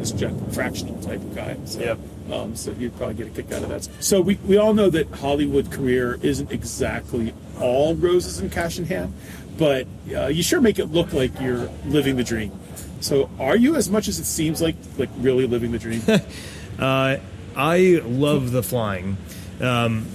He's 0.00 0.10
a 0.10 0.14
business 0.14 0.42
jet 0.44 0.54
fractional 0.54 1.00
type 1.02 1.20
of 1.20 1.34
guy. 1.34 1.56
So. 1.64 1.80
Yep. 1.80 1.98
Um, 2.32 2.54
so 2.54 2.70
you'd 2.72 2.96
probably 2.96 3.14
get 3.16 3.26
a 3.26 3.30
kick 3.30 3.52
out 3.52 3.62
of 3.62 3.68
that. 3.70 3.88
So 4.02 4.20
we, 4.20 4.36
we 4.46 4.56
all 4.56 4.72
know 4.72 4.88
that 4.90 5.10
Hollywood 5.10 5.70
career 5.70 6.18
isn't 6.22 6.52
exactly 6.52 7.34
all 7.60 7.94
roses 7.94 8.38
and 8.38 8.52
cash 8.52 8.78
in 8.78 8.86
hand, 8.86 9.14
but 9.58 9.86
uh, 10.14 10.26
you 10.26 10.42
sure 10.42 10.60
make 10.60 10.78
it 10.78 10.86
look 10.86 11.12
like 11.12 11.38
you're 11.40 11.68
living 11.86 12.16
the 12.16 12.24
dream. 12.24 12.52
So 13.00 13.30
are 13.38 13.56
you, 13.56 13.76
as 13.76 13.90
much 13.90 14.08
as 14.08 14.18
it 14.18 14.24
seems 14.24 14.62
like, 14.62 14.76
like 14.96 15.08
really 15.18 15.46
living 15.46 15.72
the 15.72 15.78
dream? 15.78 16.02
uh, 16.78 17.16
I 17.56 18.00
love 18.04 18.52
the 18.52 18.62
flying. 18.62 19.16
Um, 19.60 20.06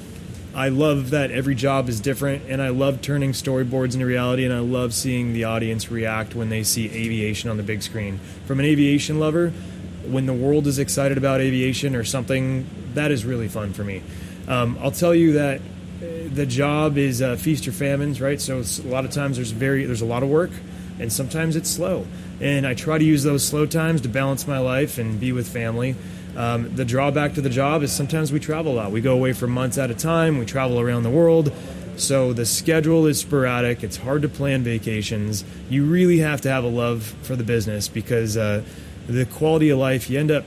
I 0.56 0.70
love 0.70 1.10
that 1.10 1.32
every 1.32 1.54
job 1.54 1.90
is 1.90 2.00
different, 2.00 2.44
and 2.48 2.62
I 2.62 2.70
love 2.70 3.02
turning 3.02 3.34
storyboards 3.34 3.94
into 3.94 4.06
reality, 4.06 4.46
and 4.46 4.54
I 4.54 4.60
love 4.60 4.94
seeing 4.94 5.34
the 5.34 5.44
audience 5.44 5.92
react 5.92 6.34
when 6.34 6.48
they 6.48 6.64
see 6.64 6.86
aviation 6.86 7.50
on 7.50 7.58
the 7.58 7.64
big 7.64 7.84
screen. 7.84 8.20
From 8.46 8.60
an 8.60 8.66
aviation 8.66 9.20
lover, 9.20 9.52
when 10.08 10.26
the 10.26 10.34
world 10.34 10.68
is 10.68 10.80
excited 10.80 11.18
about 11.18 11.42
aviation 11.42 11.96
or 11.96 12.04
something, 12.04 12.68
that 12.94 13.12
is 13.12 13.26
really 13.26 13.48
fun 13.48 13.74
for 13.74 13.84
me. 13.84 14.02
Um, 14.48 14.78
I'll 14.82 14.92
tell 14.92 15.16
you 15.16 15.34
that 15.34 15.60
uh, 15.60 16.06
the 16.34 16.46
job 16.46 16.98
is 16.98 17.22
uh, 17.22 17.36
feast 17.36 17.68
or 17.68 17.72
famines, 17.72 18.22
right? 18.22 18.40
So 18.40 18.62
a 18.62 18.88
lot 18.88 19.06
of 19.06 19.12
times 19.12 19.38
there's 19.38 19.52
very 19.52 19.86
there's 19.86 20.02
a 20.02 20.06
lot 20.06 20.24
of 20.24 20.30
work, 20.30 20.52
and 21.00 21.12
sometimes 21.12 21.56
it's 21.56 21.70
slow. 21.70 22.06
And 22.42 22.68
I 22.68 22.74
try 22.74 22.98
to 22.98 23.04
use 23.04 23.24
those 23.24 23.46
slow 23.46 23.66
times 23.66 24.02
to 24.02 24.10
balance 24.10 24.48
my 24.48 24.60
life 24.60 24.98
and 24.98 25.20
be 25.20 25.32
with 25.32 25.48
family. 25.48 25.96
Um, 26.36 26.76
the 26.76 26.84
drawback 26.84 27.36
to 27.36 27.42
the 27.42 27.50
job 27.50 27.82
is 27.82 27.94
sometimes 27.94 28.32
we 28.32 28.40
travel 28.40 28.74
a 28.74 28.76
lot. 28.76 28.92
We 28.92 29.00
go 29.00 29.14
away 29.14 29.32
for 29.32 29.48
months 29.48 29.78
at 29.78 29.90
a 29.90 29.94
time. 29.94 30.38
We 30.38 30.46
travel 30.46 30.80
around 30.80 31.04
the 31.04 31.10
world. 31.10 31.52
So 31.98 32.34
the 32.34 32.46
schedule 32.46 33.06
is 33.06 33.20
sporadic. 33.20 33.82
It's 33.82 33.96
hard 33.96 34.22
to 34.24 34.30
plan 34.30 34.64
vacations. 34.64 35.46
You 35.70 35.86
really 35.86 36.20
have 36.20 36.42
to 36.42 36.50
have 36.50 36.66
a 36.66 36.70
love 36.70 37.04
for 37.24 37.38
the 37.38 37.44
business 37.46 37.88
because 37.88 38.36
uh, 38.36 38.64
the 39.08 39.26
quality 39.26 39.70
of 39.70 39.80
life, 39.80 40.10
you 40.10 40.20
end 40.20 40.32
up 40.32 40.46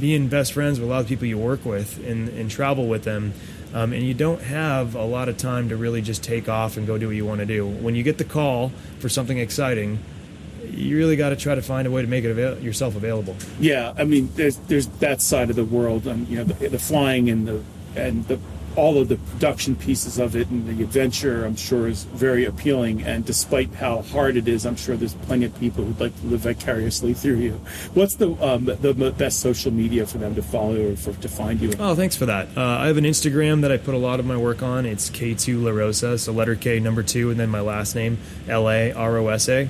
being 0.00 0.28
best 0.28 0.52
friends 0.52 0.78
with 0.78 0.88
a 0.88 0.92
lot 0.92 1.00
of 1.00 1.08
people 1.08 1.26
you 1.26 1.38
work 1.38 1.64
with 1.64 2.04
and, 2.06 2.28
and 2.30 2.50
travel 2.50 2.86
with 2.86 3.04
them. 3.04 3.32
Um, 3.74 3.92
and 3.92 4.02
you 4.02 4.14
don't 4.14 4.40
have 4.42 4.94
a 4.94 5.04
lot 5.04 5.28
of 5.28 5.36
time 5.36 5.68
to 5.68 5.76
really 5.76 6.00
just 6.00 6.22
take 6.22 6.48
off 6.48 6.76
and 6.76 6.86
go 6.86 6.96
do 6.96 7.08
what 7.08 7.16
you 7.16 7.26
want 7.26 7.40
to 7.40 7.46
do. 7.46 7.66
When 7.66 7.94
you 7.94 8.02
get 8.02 8.16
the 8.16 8.24
call 8.24 8.70
for 9.00 9.08
something 9.08 9.38
exciting, 9.38 9.98
you 10.70 10.96
really 10.96 11.16
got 11.16 11.30
to 11.30 11.36
try 11.36 11.54
to 11.54 11.62
find 11.62 11.86
a 11.86 11.90
way 11.90 12.02
to 12.02 12.08
make 12.08 12.24
it 12.24 12.30
avail- 12.30 12.58
yourself 12.60 12.96
available. 12.96 13.36
Yeah, 13.60 13.92
I 13.98 14.04
mean, 14.04 14.30
there's 14.34 14.56
there's 14.56 14.86
that 14.98 15.20
side 15.20 15.50
of 15.50 15.56
the 15.56 15.64
world, 15.64 16.06
um, 16.08 16.26
you 16.28 16.38
know, 16.38 16.44
the, 16.44 16.68
the 16.68 16.78
flying 16.78 17.28
and 17.28 17.46
the 17.46 17.62
and 17.94 18.26
the 18.28 18.38
all 18.76 18.98
of 18.98 19.08
the 19.08 19.16
production 19.16 19.74
pieces 19.74 20.18
of 20.18 20.36
it 20.36 20.48
and 20.50 20.66
the 20.68 20.82
adventure, 20.82 21.44
I'm 21.44 21.56
sure, 21.56 21.88
is 21.88 22.04
very 22.04 22.44
appealing. 22.44 23.02
And 23.02 23.24
despite 23.24 23.74
how 23.74 24.02
hard 24.02 24.36
it 24.36 24.46
is, 24.46 24.66
I'm 24.66 24.76
sure 24.76 24.96
there's 24.96 25.14
plenty 25.14 25.46
of 25.46 25.58
people 25.58 25.84
who'd 25.84 25.98
like 25.98 26.18
to 26.20 26.26
live 26.26 26.40
vicariously 26.40 27.14
through 27.14 27.36
you. 27.36 27.52
What's 27.94 28.14
the 28.16 28.30
um, 28.44 28.66
the 28.66 29.14
best 29.16 29.40
social 29.40 29.72
media 29.72 30.06
for 30.06 30.18
them 30.18 30.34
to 30.34 30.42
follow 30.42 30.92
or 30.92 30.96
for, 30.96 31.12
to 31.12 31.28
find 31.28 31.60
you? 31.60 31.72
Oh, 31.78 31.94
thanks 31.94 32.16
for 32.16 32.26
that. 32.26 32.48
Uh, 32.56 32.62
I 32.62 32.86
have 32.86 32.96
an 32.96 33.04
Instagram 33.04 33.62
that 33.62 33.72
I 33.72 33.76
put 33.78 33.94
a 33.94 33.98
lot 33.98 34.20
of 34.20 34.26
my 34.26 34.36
work 34.36 34.62
on. 34.62 34.86
It's 34.86 35.10
K2 35.10 35.62
La 35.62 35.70
Rosa, 35.70 36.18
so 36.18 36.32
letter 36.32 36.54
K, 36.54 36.78
number 36.80 37.02
two, 37.02 37.30
and 37.30 37.40
then 37.40 37.48
my 37.48 37.60
last 37.60 37.94
name, 37.94 38.18
L 38.48 38.68
A 38.68 38.92
R 38.92 39.18
O 39.18 39.28
S 39.28 39.48
A. 39.48 39.68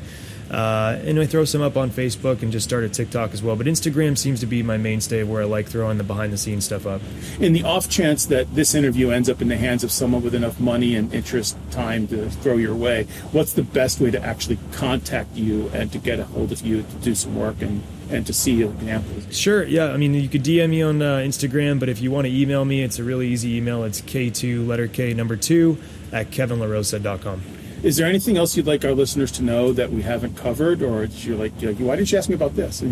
Uh, 0.51 0.99
and 1.05 1.19
I 1.19 1.27
throw 1.27 1.45
some 1.45 1.63
up 1.63 1.77
on 1.77 1.91
Facebook 1.91 2.43
and 2.43 2.53
just 2.53 2.67
started 2.67 2.93
TikTok 2.95 3.33
as 3.33 3.43
well. 3.43 3.57
But 3.57 3.67
Instagram 3.67 4.17
seems 4.17 4.41
to 4.41 4.47
be 4.47 4.63
my 4.63 4.77
mainstay 4.77 5.23
where 5.25 5.43
I 5.43 5.45
like 5.45 5.67
throwing 5.67 5.99
the 5.99 6.05
behind 6.05 6.33
the 6.33 6.39
scenes 6.39 6.65
stuff 6.65 6.87
up. 6.87 7.01
In 7.41 7.53
the 7.53 7.65
off 7.65 7.89
chance 7.89 8.27
that 8.27 8.55
this 8.55 8.75
interview 8.75 9.11
ends 9.11 9.29
up 9.29 9.43
in 9.43 9.49
the 9.49 9.57
hands 9.57 9.83
of 9.83 9.91
someone 9.91 10.23
with 10.23 10.35
enough 10.35 10.61
money 10.61 10.95
and 10.95 11.13
interest, 11.13 11.57
time 11.71 12.07
to 12.09 12.31
throw 12.31 12.57
your 12.57 12.75
way, 12.75 13.05
what's 13.33 13.53
the 13.53 13.63
best 13.63 14.01
way 14.01 14.11
to 14.11 14.23
actually 14.23 14.59
contact 14.73 15.35
you 15.35 15.69
and 15.71 15.91
to 15.93 15.99
get 15.99 16.21
a 16.21 16.25
hold 16.25 16.53
of 16.53 16.61
you 16.61 16.83
to 16.83 16.95
do 17.03 17.15
some 17.15 17.37
work 17.37 17.61
and 17.61 17.83
and 18.09 18.25
to 18.25 18.33
see 18.33 18.63
examples. 18.63 19.37
Sure, 19.37 19.65
yeah. 19.65 19.87
I 19.87 19.97
mean, 19.97 20.15
you 20.15 20.29
could 20.29 20.45
DM 20.45 20.71
me 20.71 20.83
on 20.83 21.03
uh, 21.03 21.17
Instagram, 21.17 21.81
but 21.81 21.89
if 21.89 22.01
you 22.01 22.13
want 22.13 22.29
to 22.29 22.33
email 22.33 22.65
me, 22.65 22.85
it's 22.85 23.01
a 23.01 23.05
really 23.05 23.27
easy 23.29 23.57
email. 23.57 23.83
It's 23.83 24.01
K2, 24.01 24.65
letter 24.65 24.87
K, 24.87 25.13
number 25.13 25.37
two, 25.37 25.77
at 26.13 26.31
kevinlarosa.com. 26.31 27.56
Is 27.83 27.97
there 27.97 28.07
anything 28.07 28.37
else 28.37 28.57
you'd 28.57 28.67
like 28.67 28.85
our 28.85 28.95
listeners 28.95 29.31
to 29.33 29.43
know 29.43 29.73
that 29.73 29.91
we 29.91 30.03
haven't 30.03 30.37
covered, 30.37 30.83
or 30.83 31.05
you're 31.05 31.37
like, 31.37 31.61
you're 31.61 31.73
like 31.73 31.81
why 31.81 31.97
didn't 31.97 32.11
you 32.11 32.19
ask 32.19 32.29
me 32.29 32.35
about 32.35 32.57
this? 32.57 32.83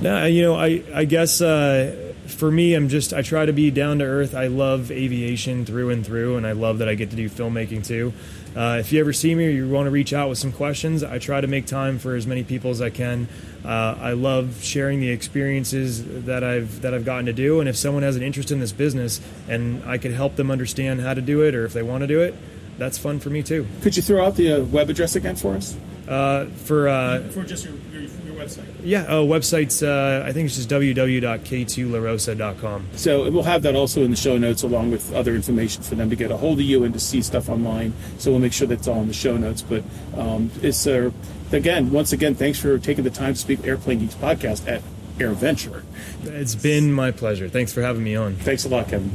No, 0.00 0.24
you 0.26 0.42
know, 0.42 0.56
I 0.56 0.82
I 0.94 1.04
guess 1.04 1.40
uh, 1.40 2.14
for 2.26 2.50
me, 2.50 2.74
I'm 2.74 2.88
just 2.88 3.12
I 3.12 3.22
try 3.22 3.44
to 3.44 3.52
be 3.52 3.70
down 3.70 3.98
to 3.98 4.04
earth. 4.04 4.34
I 4.34 4.46
love 4.46 4.90
aviation 4.90 5.66
through 5.66 5.90
and 5.90 6.04
through, 6.04 6.36
and 6.36 6.46
I 6.46 6.52
love 6.52 6.78
that 6.78 6.88
I 6.88 6.94
get 6.94 7.10
to 7.10 7.16
do 7.16 7.28
filmmaking 7.28 7.86
too. 7.86 8.12
Uh, 8.56 8.78
if 8.80 8.92
you 8.92 8.98
ever 8.98 9.12
see 9.12 9.32
me 9.34 9.46
or 9.46 9.50
you 9.50 9.68
want 9.68 9.86
to 9.86 9.90
reach 9.90 10.12
out 10.12 10.28
with 10.28 10.38
some 10.38 10.50
questions, 10.50 11.04
I 11.04 11.18
try 11.18 11.40
to 11.40 11.46
make 11.46 11.66
time 11.66 11.98
for 11.98 12.16
as 12.16 12.26
many 12.26 12.42
people 12.42 12.70
as 12.70 12.82
I 12.82 12.90
can. 12.90 13.28
Uh, 13.64 13.96
I 14.00 14.12
love 14.12 14.64
sharing 14.64 15.00
the 15.00 15.10
experiences 15.10 16.24
that 16.24 16.42
I've 16.42 16.80
that 16.82 16.94
I've 16.94 17.04
gotten 17.04 17.26
to 17.26 17.32
do, 17.32 17.60
and 17.60 17.68
if 17.68 17.76
someone 17.76 18.02
has 18.02 18.16
an 18.16 18.22
interest 18.22 18.50
in 18.50 18.60
this 18.60 18.72
business 18.72 19.20
and 19.48 19.84
I 19.84 19.98
could 19.98 20.12
help 20.12 20.36
them 20.36 20.50
understand 20.50 21.00
how 21.00 21.14
to 21.14 21.20
do 21.20 21.42
it, 21.42 21.54
or 21.54 21.64
if 21.64 21.72
they 21.72 21.82
want 21.82 22.02
to 22.02 22.06
do 22.06 22.20
it, 22.20 22.34
that's 22.80 22.98
fun 22.98 23.20
for 23.20 23.30
me 23.30 23.44
too. 23.44 23.68
Could 23.82 23.96
you 23.96 24.02
throw 24.02 24.26
out 24.26 24.34
the 24.34 24.54
uh, 24.54 24.64
web 24.64 24.90
address 24.90 25.14
again 25.14 25.36
for 25.36 25.54
us? 25.54 25.76
Uh, 26.08 26.46
for 26.46 26.88
uh, 26.88 27.20
for 27.28 27.44
just 27.44 27.64
your, 27.64 27.74
your, 27.92 28.02
your 28.02 28.34
website? 28.34 28.64
Yeah, 28.82 29.02
uh, 29.02 29.22
website's 29.22 29.80
uh, 29.82 30.24
I 30.26 30.32
think 30.32 30.46
it's 30.46 30.56
just 30.56 30.68
www.k2larosa.com. 30.70 32.86
So 32.96 33.30
we'll 33.30 33.42
have 33.44 33.62
that 33.62 33.76
also 33.76 34.02
in 34.02 34.10
the 34.10 34.16
show 34.16 34.36
notes, 34.38 34.64
along 34.64 34.90
with 34.90 35.14
other 35.14 35.36
information 35.36 35.84
for 35.84 35.94
them 35.94 36.10
to 36.10 36.16
get 36.16 36.32
a 36.32 36.36
hold 36.36 36.58
of 36.58 36.64
you 36.64 36.82
and 36.82 36.92
to 36.94 37.00
see 37.00 37.22
stuff 37.22 37.48
online. 37.48 37.92
So 38.18 38.32
we'll 38.32 38.40
make 38.40 38.52
sure 38.52 38.66
that's 38.66 38.88
all 38.88 39.00
in 39.02 39.08
the 39.08 39.14
show 39.14 39.36
notes. 39.36 39.62
But 39.62 39.84
um, 40.16 40.50
it's 40.62 40.84
uh, 40.86 41.10
again, 41.52 41.92
once 41.92 42.12
again, 42.12 42.34
thanks 42.34 42.58
for 42.58 42.76
taking 42.78 43.04
the 43.04 43.10
time 43.10 43.34
to 43.34 43.38
speak 43.38 43.64
Airplane 43.64 44.00
Geeks 44.00 44.14
podcast 44.14 44.66
at 44.66 44.82
AirVenture. 45.18 45.84
It's 46.24 46.54
been 46.54 46.92
my 46.92 47.12
pleasure. 47.12 47.48
Thanks 47.48 47.72
for 47.72 47.82
having 47.82 48.02
me 48.02 48.16
on. 48.16 48.34
Thanks 48.36 48.64
a 48.64 48.68
lot, 48.68 48.88
Kevin. 48.88 49.10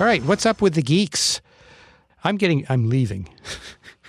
All 0.00 0.06
right, 0.06 0.22
what's 0.22 0.46
up 0.46 0.62
with 0.62 0.74
the 0.74 0.82
geeks? 0.82 1.40
I'm 2.22 2.36
getting, 2.36 2.64
I'm 2.68 2.88
leaving. 2.88 3.28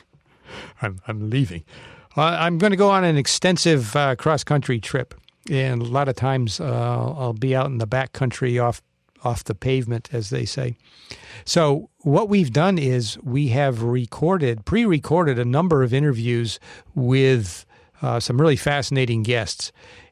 I'm, 0.84 1.02
I'm 1.08 1.32
leaving. 1.32 1.64
Uh, 2.16 2.38
I'm 2.40 2.60
going 2.60 2.70
to 2.70 2.78
go 2.78 2.92
on 2.92 3.04
an 3.04 3.18
extensive 3.18 3.96
uh, 3.96 4.16
cross 4.16 4.44
country 4.44 4.80
trip, 4.80 5.16
and 5.50 5.82
a 5.82 5.86
lot 5.86 6.08
of 6.08 6.16
times 6.16 6.60
uh, 6.60 6.64
I'll 7.18 7.34
be 7.34 7.56
out 7.56 7.66
in 7.66 7.80
the 7.80 7.88
back 7.88 8.14
country 8.14 8.60
off 8.60 8.84
off 9.24 9.44
the 9.44 9.56
pavement, 9.56 10.10
as 10.14 10.30
they 10.30 10.46
say. 10.46 10.76
So 11.44 11.90
what 12.02 12.30
we've 12.30 12.54
done 12.54 12.78
is 12.78 13.18
we 13.24 13.48
have 13.48 13.82
recorded, 13.82 14.66
pre-recorded 14.66 15.40
a 15.40 15.44
number 15.44 15.82
of 15.82 15.92
interviews 15.92 16.60
with 16.94 17.66
uh, 18.04 18.20
some 18.20 18.40
really 18.40 18.56
fascinating 18.56 19.24
guests, 19.24 19.72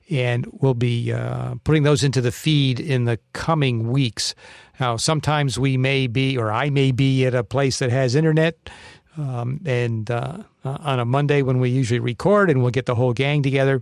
and 0.09 0.47
we'll 0.51 0.73
be 0.73 1.13
uh, 1.13 1.55
putting 1.63 1.83
those 1.83 2.03
into 2.03 2.19
the 2.19 2.31
feed 2.31 2.79
in 2.79 3.05
the 3.05 3.19
coming 3.33 3.91
weeks. 3.91 4.33
Now, 4.79 4.97
sometimes 4.97 5.57
we 5.57 5.77
may 5.77 6.07
be, 6.07 6.37
or 6.37 6.51
I 6.51 6.69
may 6.69 6.91
be, 6.91 7.25
at 7.25 7.33
a 7.33 7.43
place 7.43 7.79
that 7.79 7.89
has 7.89 8.15
internet. 8.15 8.69
Um, 9.17 9.61
and 9.65 10.11
uh, 10.11 10.43
on 10.63 10.99
a 10.99 11.05
Monday 11.05 11.41
when 11.41 11.59
we 11.59 11.69
usually 11.69 11.99
record, 11.99 12.51
and 12.51 12.61
we'll 12.61 12.69
get 12.69 12.85
the 12.85 12.93
whole 12.93 13.13
gang 13.13 13.41
together. 13.41 13.81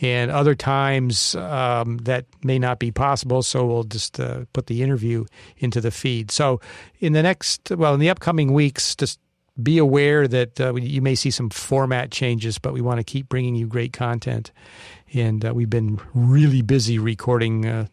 And 0.00 0.30
other 0.30 0.54
times 0.54 1.34
um, 1.34 1.98
that 1.98 2.24
may 2.42 2.58
not 2.58 2.78
be 2.78 2.90
possible, 2.90 3.42
so 3.42 3.66
we'll 3.66 3.84
just 3.84 4.18
uh, 4.18 4.44
put 4.52 4.66
the 4.66 4.82
interview 4.82 5.26
into 5.58 5.80
the 5.80 5.90
feed. 5.90 6.30
So, 6.30 6.60
in 7.00 7.12
the 7.12 7.22
next, 7.22 7.70
well, 7.70 7.92
in 7.92 8.00
the 8.00 8.08
upcoming 8.08 8.52
weeks, 8.52 8.94
just 8.96 9.20
be 9.62 9.76
aware 9.76 10.26
that 10.26 10.60
uh, 10.60 10.74
you 10.74 11.02
may 11.02 11.14
see 11.14 11.30
some 11.30 11.50
format 11.50 12.10
changes, 12.10 12.58
but 12.58 12.72
we 12.72 12.80
want 12.80 12.98
to 12.98 13.04
keep 13.04 13.28
bringing 13.28 13.54
you 13.54 13.66
great 13.66 13.92
content. 13.92 14.52
And 15.12 15.44
uh, 15.44 15.52
we've 15.54 15.70
been 15.70 16.00
really 16.14 16.62
busy 16.62 16.98
recording 16.98 17.66
uh, 17.66 17.86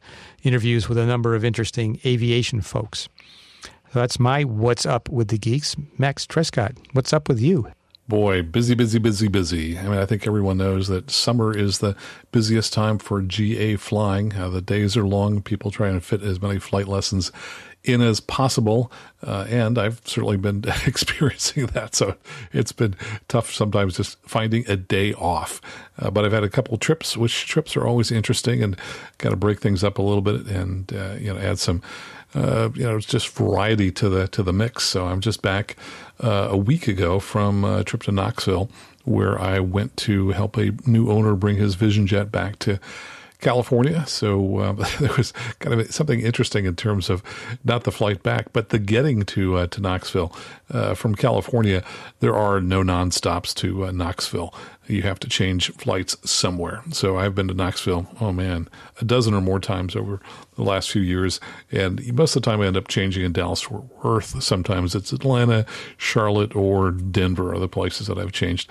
interviews 0.43 0.87
with 0.87 0.97
a 0.97 1.05
number 1.05 1.35
of 1.35 1.43
interesting 1.43 1.99
aviation 2.05 2.61
folks. 2.61 3.09
So 3.63 3.99
that's 3.99 4.19
my 4.19 4.43
What's 4.43 4.85
Up 4.85 5.09
with 5.09 5.29
the 5.29 5.37
Geeks. 5.37 5.75
Max 5.97 6.27
Trescott, 6.27 6.77
what's 6.93 7.13
up 7.13 7.27
with 7.27 7.39
you? 7.39 7.71
Boy, 8.07 8.41
busy, 8.41 8.73
busy, 8.73 8.99
busy, 8.99 9.27
busy. 9.27 9.77
I 9.77 9.83
mean, 9.83 9.97
I 9.97 10.05
think 10.05 10.25
everyone 10.25 10.57
knows 10.57 10.87
that 10.87 11.11
summer 11.11 11.55
is 11.55 11.79
the 11.79 11.93
busiest 12.31 12.71
time 12.71 12.99
for 12.99 13.21
GA 13.21 13.75
flying. 13.75 14.33
Uh, 14.33 14.49
the 14.49 14.61
days 14.61 14.95
are 14.95 15.05
long. 15.05 15.41
People 15.41 15.71
try 15.71 15.89
and 15.89 16.01
fit 16.01 16.21
as 16.21 16.41
many 16.41 16.57
flight 16.57 16.87
lessons 16.87 17.33
in 17.87 18.01
as 18.01 18.19
possible. 18.19 18.91
Uh, 19.25 19.45
and 19.49 19.77
I've 19.77 20.01
certainly 20.05 20.37
been 20.37 20.63
experiencing 20.85 21.67
that. 21.67 21.95
So 21.95 22.15
it's 22.53 22.71
been 22.71 22.95
tough 23.27 23.53
sometimes 23.53 23.97
just 23.97 24.19
finding 24.27 24.69
a 24.69 24.75
day 24.75 25.13
off. 25.13 25.61
Uh, 25.99 26.11
but 26.11 26.25
I've 26.25 26.31
had 26.31 26.43
a 26.43 26.49
couple 26.49 26.77
trips, 26.77 27.17
which 27.17 27.47
trips 27.47 27.75
are 27.75 27.85
always 27.85 28.11
interesting 28.11 28.61
and 28.61 28.77
got 29.17 29.31
to 29.31 29.35
break 29.35 29.59
things 29.59 29.83
up 29.83 29.97
a 29.97 30.01
little 30.01 30.21
bit 30.21 30.45
and, 30.47 30.91
uh, 30.93 31.15
you 31.19 31.33
know, 31.33 31.39
add 31.39 31.59
some, 31.59 31.81
uh, 32.35 32.69
you 32.75 32.83
know, 32.83 32.97
it's 32.97 33.07
just 33.07 33.29
variety 33.29 33.91
to 33.91 34.09
the, 34.09 34.27
to 34.27 34.43
the 34.43 34.53
mix. 34.53 34.83
So 34.83 35.07
I'm 35.07 35.21
just 35.21 35.41
back 35.41 35.75
uh, 36.21 36.49
a 36.51 36.57
week 36.57 36.87
ago 36.87 37.19
from 37.19 37.63
a 37.63 37.83
trip 37.83 38.03
to 38.03 38.11
Knoxville 38.11 38.69
where 39.07 39.39
I 39.39 39.61
went 39.61 39.95
to 39.97 40.31
help 40.31 40.57
a 40.57 40.71
new 40.85 41.09
owner 41.09 41.33
bring 41.33 41.55
his 41.55 41.75
Vision 41.75 42.07
Jet 42.07 42.29
back 42.29 42.59
to 42.59 42.77
California. 43.39 44.05
So 44.07 44.61
um, 44.61 44.77
there 44.99 45.13
was 45.17 45.33
kind 45.59 45.79
of 45.79 45.93
something 45.93 46.19
interesting 46.21 46.65
in 46.65 46.75
terms 46.75 47.09
of 47.09 47.23
not 47.63 47.83
the 47.83 47.91
flight 47.91 48.23
back, 48.23 48.53
but 48.53 48.69
the 48.69 48.79
getting 48.79 49.23
to 49.23 49.57
uh, 49.57 49.67
to 49.67 49.81
Knoxville 49.81 50.35
uh, 50.69 50.93
from 50.93 51.15
California. 51.15 51.83
There 52.19 52.35
are 52.35 52.59
no 52.59 52.81
nonstops 52.81 53.53
to 53.55 53.85
uh, 53.85 53.91
Knoxville. 53.91 54.53
You 54.87 55.01
have 55.01 55.19
to 55.19 55.29
change 55.29 55.71
flights 55.73 56.15
somewhere. 56.29 56.81
So 56.91 57.17
I've 57.17 57.35
been 57.35 57.49
to 57.49 57.53
Knoxville. 57.53 58.07
Oh 58.21 58.31
man, 58.31 58.69
a 59.01 59.05
dozen 59.05 59.33
or 59.33 59.41
more 59.41 59.59
times 59.59 59.95
over 59.95 60.21
the 60.55 60.63
last 60.63 60.89
few 60.89 61.01
years, 61.01 61.39
and 61.71 62.13
most 62.13 62.35
of 62.35 62.41
the 62.41 62.49
time 62.49 62.61
I 62.61 62.67
end 62.67 62.77
up 62.77 62.87
changing 62.87 63.23
in 63.23 63.33
Dallas 63.33 63.61
Fort 63.61 63.83
Worth. 64.03 64.41
Sometimes 64.41 64.95
it's 64.95 65.11
Atlanta, 65.11 65.65
Charlotte, 65.97 66.55
or 66.55 66.91
Denver 66.91 67.53
are 67.53 67.59
the 67.59 67.67
places 67.67 68.07
that 68.07 68.17
I've 68.17 68.31
changed. 68.31 68.69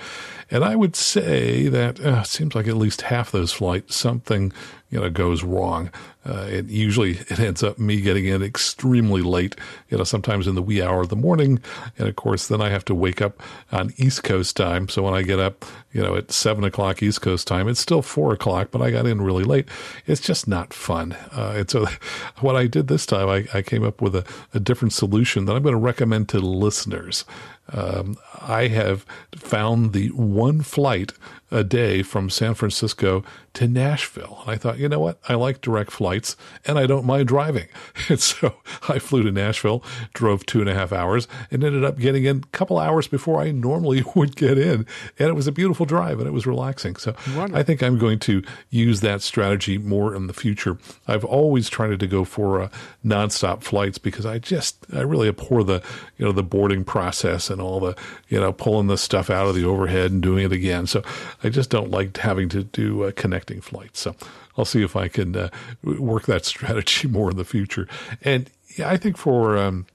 And 0.51 0.65
I 0.65 0.77
would 0.77 0.97
say 0.97 1.69
that 1.69 2.01
uh, 2.01 2.21
it 2.21 2.27
seems 2.27 2.55
like 2.55 2.67
at 2.67 2.77
least 2.77 3.03
half 3.03 3.31
those 3.31 3.53
flights 3.53 3.97
something 3.97 4.53
you 4.91 5.01
know 5.01 5.11
goes 5.11 5.43
wrong. 5.43 5.91
Uh, 6.25 6.47
it 6.49 6.67
usually 6.67 7.13
it 7.29 7.39
ends 7.39 7.63
up 7.63 7.79
me 7.79 8.01
getting 8.01 8.27
in 8.27 8.43
extremely 8.43 9.23
late. 9.23 9.55
You 9.91 9.99
know, 9.99 10.05
sometimes 10.05 10.47
in 10.47 10.55
the 10.55 10.63
wee 10.63 10.83
hour 10.83 11.01
of 11.01 11.09
the 11.09 11.17
morning, 11.17 11.61
and 11.99 12.09
of 12.09 12.17
course 12.17 12.49
then 12.49 12.61
I 12.61 12.71
have 12.71 12.85
to 12.87 12.95
wake 12.95 13.21
up 13.21 13.43
on 13.73 13.93
East 13.97 14.23
Coast 14.23 14.57
time. 14.57 14.89
So 14.89 15.03
when 15.03 15.15
I 15.15 15.23
get 15.23 15.39
up, 15.39 15.65
you 15.93 16.03
know, 16.03 16.17
at 16.17 16.33
seven 16.33 16.65
o'clock 16.65 17.03
East 17.03 17.23
Coast 17.23 17.47
time, 17.47 17.69
it's 17.69 17.81
still 17.81 18.03
four 18.03 18.33
o'clock, 18.33 18.69
but 18.71 18.83
I 18.83 18.91
got 18.91 19.07
in 19.07 19.23
really 19.23 19.45
late. 19.45 19.69
It's 20.07 20.21
just 20.21 20.49
not 20.49 20.73
fun. 20.73 21.13
Uh, 21.33 21.55
and 21.57 21.71
so 21.71 21.87
what 22.41 22.57
I 22.57 22.67
did 22.67 22.89
this 22.89 23.07
time, 23.07 23.29
I, 23.29 23.47
I 23.55 23.63
came 23.63 23.85
up 23.85 24.01
with 24.01 24.15
a, 24.15 24.25
a 24.55 24.61
different 24.61 24.93
solution 24.93 25.45
that 25.47 25.57
I'm 25.57 25.63
going 25.63 25.75
to 25.75 25.79
recommend 25.79 26.29
to 26.31 26.39
listeners. 26.39 27.25
Um, 27.73 28.17
I 28.41 28.69
have 28.69 29.05
found 29.35 29.93
the 29.93 30.09
one 30.11 30.63
flight 30.63 31.13
a 31.51 31.63
day 31.63 32.03
from 32.03 32.29
San 32.29 32.55
Francisco 32.55 33.23
to 33.55 33.69
Nashville. 33.69 34.39
And 34.43 34.51
I 34.51 34.57
thought, 34.57 34.79
you 34.79 34.89
know 34.89 34.99
what? 34.99 35.19
I 35.29 35.35
like 35.35 35.61
direct 35.61 35.93
flights 35.93 36.37
and 36.65 36.79
I 36.79 36.87
don't 36.87 37.07
mind 37.07 37.29
driving. 37.29 37.69
And 38.09 38.21
so 38.21 38.57
I 38.89 39.01
flew 39.01 39.25
to 39.25 39.33
Nashville, 39.33 39.83
drove 40.13 40.47
two 40.47 40.61
and 40.61 40.69
a 40.69 40.75
half 40.75 40.93
hours, 40.93 41.27
and 41.51 41.65
ended 41.65 41.83
up 41.83 41.99
getting 41.99 42.25
in 42.25 42.39
a 42.39 42.57
couple 42.57 42.79
hours 42.79 43.09
before 43.09 43.41
I 43.41 43.51
normally 43.51 44.05
would 44.15 44.37
get 44.37 44.59
in. 44.59 44.87
And 45.19 45.29
it 45.29 45.35
was 45.35 45.47
a 45.47 45.53
beautiful 45.53 45.87
drive 45.87 46.19
and 46.19 46.29
it 46.29 46.33
was 46.33 46.47
relaxing. 46.47 46.97
So 46.97 47.17
Wonderful. 47.35 47.57
I 47.57 47.63
think 47.63 47.83
I'm 47.83 47.99
going 47.99 48.19
to 48.21 48.43
use 48.71 49.01
that 49.01 49.23
strategy 49.23 49.79
more 49.79 50.15
in 50.15 50.27
the 50.29 50.33
future. 50.33 50.79
I've 51.09 51.25
always 51.25 51.69
tried 51.69 51.99
to 51.99 52.07
go 52.07 52.25
for 52.25 52.61
uh, 52.61 52.69
nonstop 53.05 53.63
flights 53.63 53.99
because 53.99 54.27
I 54.27 54.39
just, 54.39 54.87
I 54.93 55.01
really 55.01 55.29
abhor 55.29 55.65
the, 55.65 55.83
you 56.17 56.27
know, 56.27 56.33
the 56.33 56.45
boarding 56.45 56.85
process 56.85 57.51
and 57.59 57.67
all 57.67 57.81
the, 57.81 57.97
you 58.29 58.39
know, 58.39 58.53
pulling 58.53 58.87
the 58.87 58.99
stuff 58.99 59.31
out 59.31 59.47
of 59.47 59.55
the 59.55 59.65
overhead 59.65 60.11
and 60.11 60.23
doing 60.23 60.45
it 60.45 60.53
again. 60.53 60.87
So 60.87 61.03
I 61.43 61.49
just 61.49 61.71
don't 61.71 61.91
like 61.91 62.17
having 62.17 62.49
to 62.51 62.65
do 62.65 63.05
uh, 63.05 63.13
connecting 63.17 63.61
flights. 63.61 64.01
So 64.01 64.15
I'll 64.57 64.65
see 64.65 64.83
if 64.83 64.97
I 64.97 65.09
can 65.09 65.37
uh, 65.37 65.49
work 65.83 66.25
that 66.27 66.45
strategy 66.47 67.09
more 67.09 67.31
in 67.31 67.37
the 67.37 67.45
future. 67.45 67.89
And 68.23 68.51
yeah, 68.77 68.91
I 68.91 68.97
think 68.97 69.17
for 69.17 69.57
um, 69.57 69.87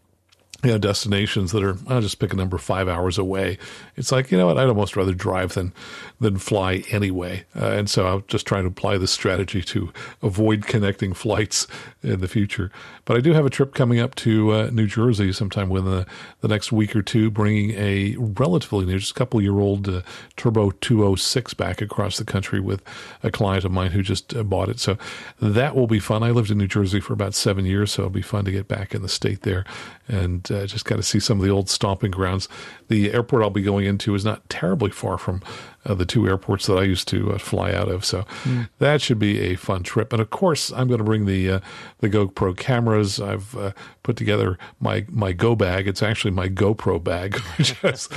you 0.63 0.71
know, 0.71 0.77
destinations 0.77 1.51
that 1.51 1.63
are, 1.63 1.77
I'll 1.87 2.01
just 2.01 2.19
pick 2.19 2.33
a 2.33 2.35
number 2.35 2.57
five 2.57 2.87
hours 2.87 3.17
away. 3.17 3.57
It's 4.01 4.11
like, 4.11 4.31
you 4.31 4.37
know 4.39 4.47
what, 4.47 4.57
I'd 4.57 4.67
almost 4.67 4.95
rather 4.95 5.13
drive 5.13 5.53
than, 5.53 5.73
than 6.19 6.39
fly 6.39 6.83
anyway. 6.89 7.45
Uh, 7.55 7.67
and 7.67 7.87
so 7.87 8.07
I'm 8.07 8.23
just 8.27 8.47
trying 8.47 8.63
to 8.63 8.69
apply 8.69 8.97
this 8.97 9.11
strategy 9.11 9.61
to 9.61 9.93
avoid 10.23 10.65
connecting 10.65 11.13
flights 11.13 11.67
in 12.01 12.19
the 12.19 12.27
future. 12.27 12.71
But 13.05 13.17
I 13.17 13.19
do 13.19 13.33
have 13.33 13.45
a 13.45 13.49
trip 13.51 13.75
coming 13.75 13.99
up 13.99 14.15
to 14.15 14.53
uh, 14.53 14.69
New 14.73 14.87
Jersey 14.87 15.31
sometime 15.31 15.69
within 15.69 15.91
the, 15.91 16.07
the 16.39 16.47
next 16.47 16.71
week 16.71 16.95
or 16.95 17.03
two, 17.03 17.29
bringing 17.29 17.71
a 17.77 18.15
relatively 18.17 18.87
new, 18.87 18.97
just 18.97 19.11
a 19.11 19.13
couple 19.13 19.39
year 19.39 19.59
old 19.59 19.87
uh, 19.87 20.01
Turbo 20.35 20.71
206 20.71 21.53
back 21.53 21.79
across 21.79 22.17
the 22.17 22.25
country 22.25 22.59
with 22.59 22.81
a 23.21 23.29
client 23.29 23.65
of 23.65 23.71
mine 23.71 23.91
who 23.91 24.01
just 24.01 24.35
uh, 24.35 24.41
bought 24.41 24.69
it. 24.69 24.79
So 24.79 24.97
that 25.39 25.75
will 25.75 25.85
be 25.85 25.99
fun. 25.99 26.23
I 26.23 26.31
lived 26.31 26.49
in 26.49 26.57
New 26.57 26.67
Jersey 26.67 26.99
for 26.99 27.13
about 27.13 27.35
seven 27.35 27.65
years, 27.65 27.91
so 27.91 28.01
it'll 28.01 28.09
be 28.09 28.23
fun 28.23 28.45
to 28.45 28.51
get 28.51 28.67
back 28.67 28.95
in 28.95 29.03
the 29.03 29.09
state 29.09 29.43
there 29.43 29.63
and 30.07 30.51
uh, 30.51 30.65
just 30.65 30.85
got 30.85 30.95
to 30.95 31.03
see 31.03 31.19
some 31.19 31.39
of 31.39 31.45
the 31.45 31.51
old 31.51 31.69
stomping 31.69 32.11
grounds. 32.11 32.49
The 32.87 33.13
airport 33.13 33.43
I'll 33.43 33.49
be 33.51 33.61
going 33.61 33.85
into 33.91 34.15
is 34.15 34.25
not 34.25 34.47
terribly 34.49 34.89
far 34.89 35.17
from 35.17 35.41
uh, 35.85 35.93
the 35.93 36.05
two 36.05 36.27
airports 36.27 36.67
that 36.67 36.75
I 36.75 36.83
used 36.83 37.07
to 37.09 37.33
uh, 37.33 37.37
fly 37.37 37.73
out 37.73 37.89
of. 37.89 38.05
So 38.05 38.23
mm. 38.43 38.69
that 38.79 39.01
should 39.01 39.19
be 39.19 39.39
a 39.39 39.55
fun 39.55 39.83
trip. 39.83 40.13
And 40.13 40.21
of 40.21 40.29
course, 40.29 40.71
I'm 40.71 40.87
going 40.87 40.99
to 40.99 41.03
bring 41.03 41.25
the 41.25 41.49
uh, 41.49 41.59
the 41.99 42.09
GoPro 42.09 42.55
cameras. 42.55 43.19
I've 43.19 43.55
uh, 43.55 43.71
put 44.03 44.15
together 44.15 44.57
my 44.79 45.05
my 45.09 45.33
Go 45.33 45.55
bag. 45.55 45.87
It's 45.87 46.03
actually 46.03 46.31
my 46.31 46.49
GoPro 46.49 47.03
bag, 47.03 47.37
which 47.57 47.71
has 47.81 48.07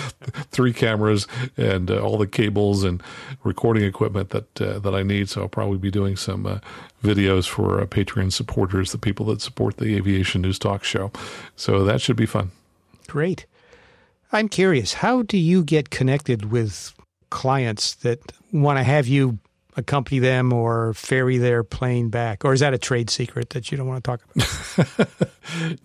three 0.51 0.73
cameras 0.73 1.27
and 1.57 1.91
uh, 1.91 2.01
all 2.01 2.19
the 2.19 2.27
cables 2.27 2.85
and 2.85 3.03
recording 3.43 3.85
equipment 3.85 4.31
that 4.31 4.61
uh, 4.61 4.79
that 4.81 4.95
I 4.95 5.03
need. 5.03 5.29
So 5.29 5.43
I'll 5.43 5.49
probably 5.49 5.79
be 5.79 5.91
doing 5.91 6.17
some 6.17 6.61
videos 7.03 7.49
for 7.49 7.85
Patreon 7.87 8.33
supporters, 8.33 8.93
the 8.93 8.99
people 8.99 9.27
that 9.27 9.41
support 9.41 9.77
the 9.79 9.97
Aviation 9.97 10.43
News 10.43 10.59
Talk 10.59 10.85
show. 10.85 11.11
So 11.57 11.85
that 11.85 12.01
should 12.01 12.17
be 12.17 12.27
fun. 12.27 12.51
Great. 13.09 13.47
I'm 14.33 14.49
curious, 14.49 14.95
how 14.95 15.23
do 15.23 15.39
you 15.39 15.63
get 15.63 15.91
connected 15.91 16.51
with 16.51 16.93
clients 17.31 17.95
that 17.97 18.21
want 18.53 18.79
to 18.79 18.85
have 18.85 19.07
you 19.07 19.39
accompany 19.77 20.19
them 20.19 20.53
or 20.53 20.95
ferry 20.95 21.39
their 21.39 21.65
plane 21.65 22.09
back? 22.09 22.45
Or 22.45 22.53
is 22.53 22.61
that 22.61 22.75
a 22.75 22.79
trade 22.79 23.11
secret 23.11 23.51
that 23.51 23.71
you 23.71 23.79
don't 23.79 23.89
want 23.89 24.05
to 24.05 24.09
talk 24.09 24.21
about? 24.25 25.09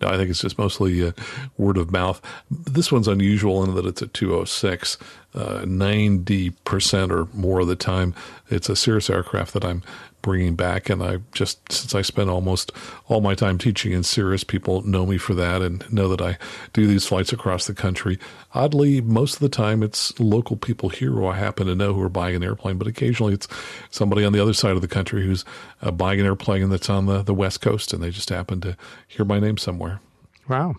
no, 0.00 0.08
I 0.08 0.16
think 0.16 0.30
it's 0.30 0.40
just 0.40 0.58
mostly 0.58 1.06
uh, 1.06 1.12
word 1.58 1.76
of 1.76 1.90
mouth. 1.90 2.20
This 2.50 2.92
one's 2.92 3.08
unusual 3.08 3.64
in 3.64 3.74
that 3.74 3.86
it's 3.86 4.02
a 4.02 4.06
206. 4.06 4.96
Uh, 5.32 5.60
90% 5.60 7.10
or 7.10 7.28
more 7.36 7.60
of 7.60 7.68
the 7.68 7.76
time, 7.76 8.14
it's 8.48 8.68
a 8.68 8.76
Cirrus 8.76 9.08
aircraft 9.08 9.52
that 9.54 9.64
I'm 9.64 9.82
bringing 10.22 10.54
back. 10.54 10.90
And 10.90 11.02
I 11.02 11.18
just, 11.32 11.72
since 11.72 11.94
I 11.94 12.02
spend 12.02 12.30
almost 12.30 12.72
all 13.08 13.20
my 13.20 13.34
time 13.34 13.58
teaching 13.58 13.92
in 13.92 14.02
Cirrus, 14.02 14.44
people 14.44 14.82
know 14.82 15.06
me 15.06 15.18
for 15.18 15.34
that 15.34 15.62
and 15.62 15.90
know 15.92 16.08
that 16.08 16.20
I 16.20 16.38
do 16.72 16.86
these 16.86 17.06
flights 17.06 17.32
across 17.32 17.66
the 17.66 17.74
country. 17.74 18.18
Oddly, 18.54 19.00
most 19.00 19.34
of 19.34 19.40
the 19.40 19.48
time 19.48 19.82
it's 19.82 20.18
local 20.18 20.56
people 20.56 20.88
here 20.88 21.10
who 21.12 21.26
I 21.26 21.36
happen 21.36 21.66
to 21.66 21.74
know 21.74 21.94
who 21.94 22.02
are 22.02 22.08
buying 22.08 22.36
an 22.36 22.42
airplane, 22.42 22.78
but 22.78 22.86
occasionally 22.86 23.34
it's 23.34 23.48
somebody 23.90 24.24
on 24.24 24.32
the 24.32 24.40
other 24.40 24.54
side 24.54 24.72
of 24.72 24.82
the 24.82 24.88
country 24.88 25.24
who's 25.24 25.44
uh, 25.82 25.90
buying 25.90 26.20
an 26.20 26.26
airplane 26.26 26.68
that's 26.68 26.90
on 26.90 27.06
the, 27.06 27.22
the 27.22 27.34
West 27.34 27.60
Coast 27.60 27.92
and 27.92 28.02
they 28.02 28.10
just 28.10 28.28
happen 28.28 28.60
to 28.60 28.76
hear 29.08 29.24
my 29.24 29.40
name 29.40 29.56
somewhere. 29.56 30.00
Wow. 30.48 30.76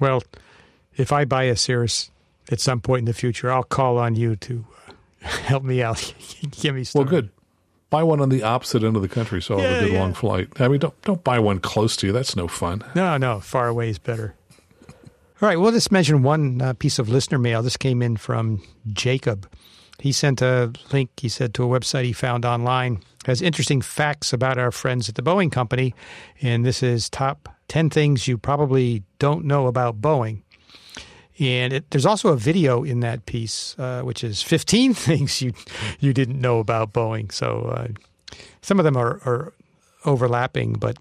Well, 0.00 0.22
if 0.96 1.12
I 1.12 1.24
buy 1.24 1.44
a 1.44 1.56
Cirrus 1.56 2.10
at 2.50 2.60
some 2.60 2.80
point 2.80 3.00
in 3.00 3.04
the 3.06 3.14
future, 3.14 3.50
I'll 3.50 3.62
call 3.62 3.98
on 3.98 4.14
you 4.14 4.36
to 4.36 4.64
uh, 4.88 4.92
help 5.26 5.64
me 5.64 5.82
out. 5.82 6.14
Give 6.60 6.74
me 6.74 6.84
Well, 6.94 7.04
good. 7.04 7.30
Buy 7.90 8.02
one 8.02 8.20
on 8.20 8.28
the 8.28 8.42
opposite 8.42 8.82
end 8.82 8.96
of 8.96 9.02
the 9.02 9.08
country, 9.08 9.40
so 9.40 9.54
I'll 9.54 9.60
have 9.60 9.82
a 9.82 9.84
good 9.86 9.92
yeah. 9.94 10.00
long 10.00 10.14
flight. 10.14 10.48
I 10.60 10.68
mean, 10.68 10.80
don't 10.80 11.02
don't 11.02 11.24
buy 11.24 11.38
one 11.38 11.58
close 11.58 11.96
to 11.98 12.06
you. 12.06 12.12
That's 12.12 12.36
no 12.36 12.46
fun. 12.46 12.84
No, 12.94 13.16
no, 13.16 13.40
far 13.40 13.68
away 13.68 13.88
is 13.88 13.98
better. 13.98 14.34
All 15.40 15.48
right, 15.48 15.58
we'll 15.58 15.72
just 15.72 15.92
mention 15.92 16.22
one 16.22 16.60
uh, 16.60 16.72
piece 16.74 16.98
of 16.98 17.08
listener 17.08 17.38
mail. 17.38 17.62
This 17.62 17.76
came 17.76 18.02
in 18.02 18.16
from 18.16 18.60
Jacob. 18.92 19.48
He 20.00 20.12
sent 20.12 20.42
a 20.42 20.72
link, 20.92 21.10
he 21.16 21.28
said, 21.28 21.54
to 21.54 21.64
a 21.64 21.80
website 21.80 22.04
he 22.04 22.12
found 22.12 22.44
online. 22.44 23.02
Has 23.24 23.42
interesting 23.42 23.80
facts 23.80 24.32
about 24.32 24.58
our 24.58 24.70
friends 24.70 25.08
at 25.08 25.16
the 25.16 25.22
Boeing 25.22 25.50
Company. 25.50 25.94
And 26.40 26.64
this 26.64 26.82
is 26.82 27.08
top 27.08 27.48
10 27.68 27.90
things 27.90 28.26
you 28.26 28.38
probably 28.38 29.02
don't 29.18 29.44
know 29.44 29.66
about 29.66 30.00
Boeing. 30.00 30.42
And 31.40 31.72
it, 31.72 31.90
there's 31.90 32.06
also 32.06 32.30
a 32.30 32.36
video 32.36 32.82
in 32.82 33.00
that 33.00 33.24
piece, 33.26 33.76
uh, 33.78 34.02
which 34.02 34.24
is 34.24 34.42
15 34.42 34.94
things 35.06 35.40
you 35.40 35.52
you 36.00 36.12
didn't 36.12 36.40
know 36.40 36.58
about 36.58 36.92
Boeing. 36.92 37.30
So 37.32 37.72
uh, 37.76 37.88
some 38.62 38.78
of 38.80 38.84
them 38.84 38.96
are, 38.96 39.20
are 39.24 39.52
overlapping, 40.04 40.74
but 40.74 40.96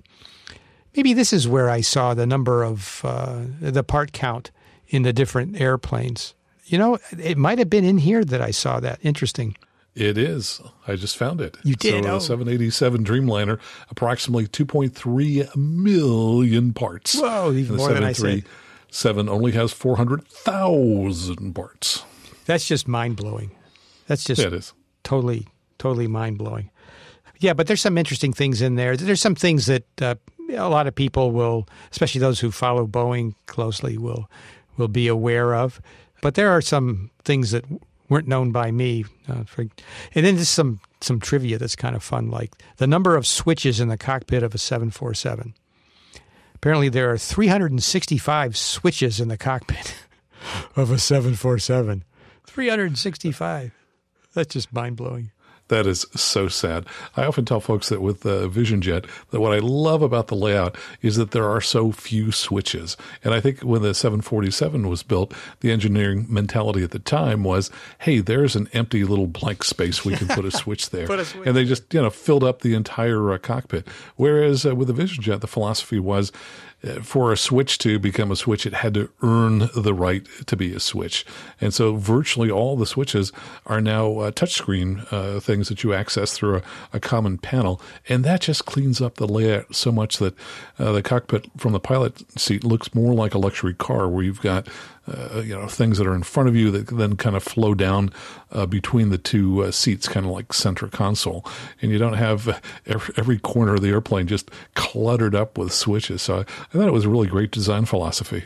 maybe 0.95 1.13
this 1.13 1.33
is 1.33 1.47
where 1.47 1.69
I 1.69 1.81
saw 1.81 2.13
the 2.13 2.25
number 2.27 2.63
of 2.63 3.01
uh, 3.03 3.41
the 3.59 3.83
part 3.83 4.11
count 4.11 4.51
in 4.87 5.03
the 5.03 5.13
different 5.13 5.59
airplanes. 5.59 6.33
You 6.65 6.77
know, 6.77 6.97
it 7.17 7.37
might 7.37 7.59
have 7.59 7.69
been 7.69 7.85
in 7.85 7.97
here 7.99 8.23
that 8.25 8.41
I 8.41 8.51
saw 8.51 8.79
that. 8.81 8.99
Interesting. 9.01 9.55
It 9.95 10.17
is. 10.17 10.61
I 10.87 10.95
just 10.95 11.17
found 11.17 11.41
it. 11.41 11.57
You 11.63 11.73
did? 11.75 12.03
So, 12.03 12.11
Oh. 12.11 12.15
uh, 12.17 12.19
787 12.19 13.03
Dreamliner, 13.03 13.59
approximately 13.89 14.45
2.3 14.47 15.55
million 15.55 16.73
parts. 16.73 17.15
Whoa, 17.15 17.51
even 17.53 17.77
more 17.77 17.91
than 17.93 18.03
I 18.03 18.11
said. 18.11 18.43
737 18.89 19.29
only 19.29 19.51
has 19.51 19.71
400,000 19.73 21.53
parts. 21.53 22.03
That's 22.45 22.67
just 22.67 22.87
mind 22.87 23.17
blowing. 23.17 23.51
That's 24.07 24.23
just 24.23 24.39
Yeah, 24.41 24.47
it 24.47 24.53
is. 24.53 24.73
totally, 25.03 25.47
totally 25.77 26.07
mind 26.07 26.37
blowing. 26.37 26.69
Yeah, 27.39 27.53
but 27.53 27.67
there's 27.67 27.81
some 27.81 27.97
interesting 27.97 28.33
things 28.33 28.61
in 28.61 28.75
there. 28.75 28.97
There's 28.97 29.21
some 29.21 29.35
things 29.35 29.65
that 29.67 30.01
uh, 30.01 30.15
a 30.49 30.69
lot 30.69 30.87
of 30.87 30.95
people 30.95 31.31
will, 31.31 31.67
especially 31.91 32.19
those 32.19 32.39
who 32.39 32.49
follow 32.51 32.87
Boeing 32.87 33.35
closely, 33.45 33.97
will 33.97 34.29
will 34.77 34.87
be 34.87 35.07
aware 35.07 35.53
of. 35.55 35.81
But 36.21 36.35
there 36.35 36.49
are 36.49 36.61
some 36.61 37.11
things 37.23 37.51
that 37.51 37.63
weren't 38.09 38.27
known 38.27 38.51
by 38.51 38.71
me. 38.71 39.05
Uh, 39.27 39.43
for, 39.43 39.61
and 40.15 40.25
then 40.25 40.37
just 40.37 40.53
some 40.53 40.79
some 41.01 41.19
trivia 41.19 41.59
that's 41.59 41.75
kind 41.75 41.95
of 41.95 42.01
fun, 42.01 42.31
like 42.31 42.53
the 42.77 42.87
number 42.87 43.15
of 43.15 43.27
switches 43.27 43.79
in 43.79 43.87
the 43.89 43.97
cockpit 43.97 44.41
of 44.41 44.55
a 44.55 44.57
747. 44.57 45.53
Apparently, 46.57 46.89
there 46.89 47.11
are 47.11 47.19
365 47.19 48.57
switches 48.57 49.19
in 49.19 49.27
the 49.27 49.37
cockpit 49.37 49.93
of 50.75 50.89
a 50.89 50.97
747. 50.97 52.03
365. 52.47 53.71
That's 54.33 54.53
just 54.53 54.73
mind 54.73 54.97
blowing. 54.97 55.29
That 55.69 55.85
is 55.85 56.05
so 56.15 56.47
sad. 56.47 56.85
I 57.17 57.25
often 57.25 57.43
tell 57.43 57.59
folks 57.59 57.89
that 57.89 58.01
with 58.01 58.21
the 58.21 58.47
Vision 58.47 58.81
Jet 58.81 59.05
that 59.31 59.41
what 59.41 59.53
I 59.53 59.59
love 59.59 60.01
about 60.01 60.27
the 60.27 60.35
layout 60.35 60.77
is 61.01 61.17
that 61.17 61.31
there 61.31 61.49
are 61.49 61.59
so 61.59 61.91
few 61.91 62.31
switches. 62.31 62.95
And 63.23 63.33
I 63.33 63.41
think 63.41 63.59
when 63.61 63.81
the 63.81 63.93
747 63.93 64.87
was 64.87 65.03
built, 65.03 65.33
the 65.59 65.71
engineering 65.71 66.25
mentality 66.29 66.83
at 66.83 66.91
the 66.91 66.99
time 66.99 67.43
was, 67.43 67.69
"Hey, 67.99 68.19
there's 68.19 68.55
an 68.55 68.69
empty 68.73 69.03
little 69.03 69.27
blank 69.27 69.63
space 69.63 70.05
we 70.05 70.15
can 70.15 70.27
put 70.27 70.45
a 70.45 70.51
switch 70.57 70.89
there," 70.91 71.11
a 71.11 71.25
switch. 71.25 71.47
and 71.47 71.55
they 71.55 71.65
just 71.65 71.93
you 71.93 72.01
know 72.01 72.09
filled 72.09 72.43
up 72.43 72.61
the 72.61 72.73
entire 72.73 73.33
uh, 73.33 73.37
cockpit. 73.37 73.87
Whereas 74.15 74.65
uh, 74.65 74.73
with 74.75 74.87
the 74.87 74.93
Vision 74.93 75.21
Jet, 75.23 75.41
the 75.41 75.47
philosophy 75.47 75.99
was. 75.99 76.31
For 77.01 77.31
a 77.31 77.37
switch 77.37 77.79
to 77.79 77.97
become 77.97 78.31
a 78.31 78.35
switch, 78.35 78.67
it 78.67 78.75
had 78.75 78.93
to 78.93 79.09
earn 79.23 79.69
the 79.75 79.95
right 79.95 80.25
to 80.45 80.55
be 80.55 80.73
a 80.73 80.79
switch. 80.79 81.25
And 81.59 81.73
so 81.73 81.95
virtually 81.95 82.51
all 82.51 82.77
the 82.77 82.85
switches 82.85 83.31
are 83.65 83.81
now 83.81 84.19
uh, 84.19 84.31
touchscreen 84.31 85.11
uh, 85.11 85.39
things 85.39 85.69
that 85.69 85.83
you 85.83 85.93
access 85.93 86.33
through 86.33 86.57
a, 86.57 86.61
a 86.93 86.99
common 86.99 87.39
panel. 87.39 87.81
And 88.07 88.23
that 88.25 88.41
just 88.41 88.65
cleans 88.65 89.01
up 89.01 89.15
the 89.15 89.27
layout 89.27 89.75
so 89.75 89.91
much 89.91 90.17
that 90.19 90.35
uh, 90.77 90.91
the 90.91 91.01
cockpit 91.01 91.49
from 91.57 91.73
the 91.73 91.79
pilot 91.79 92.39
seat 92.39 92.63
looks 92.63 92.93
more 92.93 93.13
like 93.13 93.33
a 93.33 93.39
luxury 93.39 93.73
car 93.73 94.07
where 94.07 94.23
you've 94.23 94.41
got 94.41 94.67
uh, 95.07 95.39
you 95.39 95.55
know 95.55 95.67
things 95.67 95.97
that 95.97 96.07
are 96.07 96.15
in 96.15 96.23
front 96.23 96.49
of 96.49 96.55
you 96.55 96.71
that 96.71 96.87
then 96.87 97.15
kind 97.15 97.35
of 97.35 97.43
flow 97.43 97.73
down 97.73 98.11
uh, 98.51 98.65
between 98.65 99.09
the 99.09 99.17
two 99.17 99.63
uh, 99.63 99.71
seats, 99.71 100.07
kind 100.07 100.25
of 100.25 100.31
like 100.31 100.53
center 100.53 100.87
console, 100.87 101.45
and 101.81 101.91
you 101.91 101.97
don't 101.97 102.13
have 102.13 102.47
uh, 102.47 102.59
every, 102.85 103.13
every 103.17 103.39
corner 103.39 103.75
of 103.75 103.81
the 103.81 103.89
airplane 103.89 104.27
just 104.27 104.51
cluttered 104.75 105.35
up 105.35 105.57
with 105.57 105.71
switches. 105.71 106.21
So 106.21 106.37
I, 106.37 106.39
I 106.39 106.43
thought 106.77 106.87
it 106.87 106.93
was 106.93 107.05
a 107.05 107.09
really 107.09 107.27
great 107.27 107.51
design 107.51 107.85
philosophy. 107.85 108.45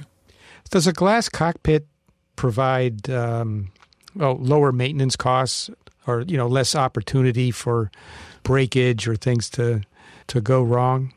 Does 0.69 0.87
a 0.87 0.93
glass 0.93 1.29
cockpit 1.29 1.87
provide 2.35 3.09
um, 3.09 3.71
lower 4.15 4.71
maintenance 4.71 5.15
costs 5.15 5.69
or 6.07 6.21
you 6.21 6.37
know 6.37 6.47
less 6.47 6.75
opportunity 6.75 7.51
for 7.51 7.91
breakage 8.43 9.07
or 9.07 9.15
things 9.15 9.49
to 9.51 9.81
to 10.27 10.41
go 10.41 10.63
wrong? 10.63 11.13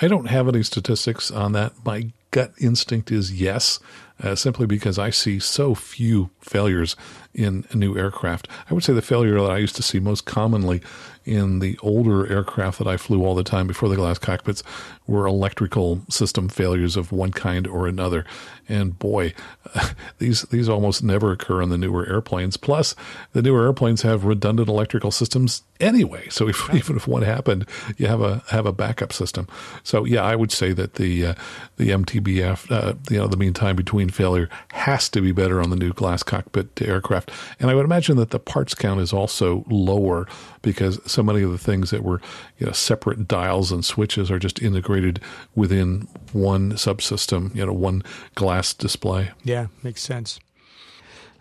I 0.00 0.08
don't 0.08 0.26
have 0.26 0.48
any 0.48 0.62
statistics 0.62 1.30
on 1.30 1.52
that. 1.52 1.72
My 1.84 2.10
gut 2.30 2.52
instinct 2.58 3.10
is 3.10 3.32
yes, 3.32 3.80
uh, 4.22 4.34
simply 4.34 4.66
because 4.66 4.98
I 4.98 5.10
see 5.10 5.38
so 5.38 5.74
few 5.74 6.30
failures 6.40 6.96
in 7.34 7.64
new 7.74 7.96
aircraft. 7.96 8.48
I 8.68 8.74
would 8.74 8.84
say 8.84 8.92
the 8.92 9.02
failure 9.02 9.40
that 9.40 9.50
I 9.50 9.58
used 9.58 9.76
to 9.76 9.82
see 9.82 10.00
most 10.00 10.24
commonly 10.24 10.82
in 11.24 11.60
the 11.60 11.78
older 11.82 12.30
aircraft 12.30 12.78
that 12.78 12.88
I 12.88 12.96
flew 12.96 13.24
all 13.24 13.34
the 13.34 13.44
time 13.44 13.66
before 13.66 13.88
the 13.88 13.96
glass 13.96 14.18
cockpits 14.18 14.62
were 15.06 15.26
electrical 15.26 16.02
system 16.08 16.48
failures 16.48 16.96
of 16.96 17.12
one 17.12 17.30
kind 17.30 17.66
or 17.66 17.86
another. 17.86 18.24
And 18.68 18.98
boy, 18.98 19.34
these 20.18 20.42
these 20.42 20.68
almost 20.68 21.02
never 21.02 21.32
occur 21.32 21.62
in 21.62 21.68
the 21.68 21.78
newer 21.78 22.06
airplanes. 22.06 22.56
Plus, 22.56 22.94
the 23.32 23.42
newer 23.42 23.64
airplanes 23.64 24.02
have 24.02 24.24
redundant 24.24 24.68
electrical 24.68 25.10
systems 25.10 25.62
anyway. 25.78 26.28
So 26.30 26.48
if, 26.48 26.72
even 26.74 26.96
if 26.96 27.06
one 27.06 27.22
happened, 27.22 27.66
you 27.96 28.06
have 28.06 28.22
a 28.22 28.42
have 28.50 28.66
a 28.66 28.72
backup 28.72 29.12
system. 29.12 29.48
So 29.82 30.04
yeah, 30.04 30.22
I 30.22 30.36
would 30.36 30.52
say 30.52 30.72
that 30.72 30.94
the 30.94 31.26
uh, 31.26 31.34
the 31.76 31.90
MTBF, 31.90 32.70
uh, 32.70 32.94
you 33.10 33.18
know, 33.18 33.26
the 33.26 33.36
mean 33.36 33.52
time 33.52 33.76
between 33.76 34.09
failure 34.10 34.48
has 34.72 35.08
to 35.10 35.20
be 35.20 35.32
better 35.32 35.60
on 35.60 35.70
the 35.70 35.76
new 35.76 35.92
glass 35.92 36.22
cockpit 36.22 36.80
aircraft. 36.82 37.30
And 37.58 37.70
I 37.70 37.74
would 37.74 37.84
imagine 37.84 38.16
that 38.16 38.30
the 38.30 38.38
parts 38.38 38.74
count 38.74 39.00
is 39.00 39.12
also 39.12 39.64
lower 39.68 40.26
because 40.62 41.00
so 41.10 41.22
many 41.22 41.42
of 41.42 41.50
the 41.50 41.58
things 41.58 41.90
that 41.90 42.02
were 42.02 42.20
you 42.58 42.66
know 42.66 42.72
separate 42.72 43.26
dials 43.26 43.72
and 43.72 43.84
switches 43.84 44.30
are 44.30 44.38
just 44.38 44.60
integrated 44.62 45.20
within 45.54 46.08
one 46.32 46.72
subsystem. 46.72 47.54
You 47.54 47.66
know, 47.66 47.72
one 47.72 48.02
glass 48.34 48.74
display. 48.74 49.30
Yeah, 49.44 49.68
makes 49.82 50.02
sense. 50.02 50.40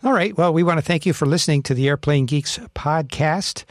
All 0.04 0.14
right. 0.14 0.38
Well, 0.38 0.54
we 0.54 0.64
want 0.64 0.78
to 0.78 0.86
thank 0.86 1.06
you 1.06 1.12
for 1.12 1.26
listening 1.26 1.62
to 1.64 1.74
the 1.74 1.90
Airplane 1.90 2.26
Geeks 2.26 2.58
podcast. 2.74 3.66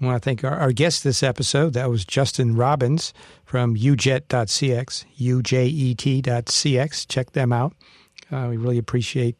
We 0.00 0.06
want 0.06 0.20
to 0.20 0.24
thank 0.24 0.42
our, 0.44 0.56
our 0.56 0.72
guest 0.72 1.04
this 1.04 1.22
episode. 1.22 1.72
That 1.74 1.90
was 1.90 2.04
Justin 2.04 2.56
Robbins 2.56 3.12
from 3.44 3.76
ujet.cx, 3.76 5.04
ujet.cx. 5.18 7.08
Check 7.08 7.32
them 7.32 7.52
out. 7.52 7.74
Uh, 8.30 8.46
we 8.50 8.56
really 8.56 8.78
appreciate 8.78 9.36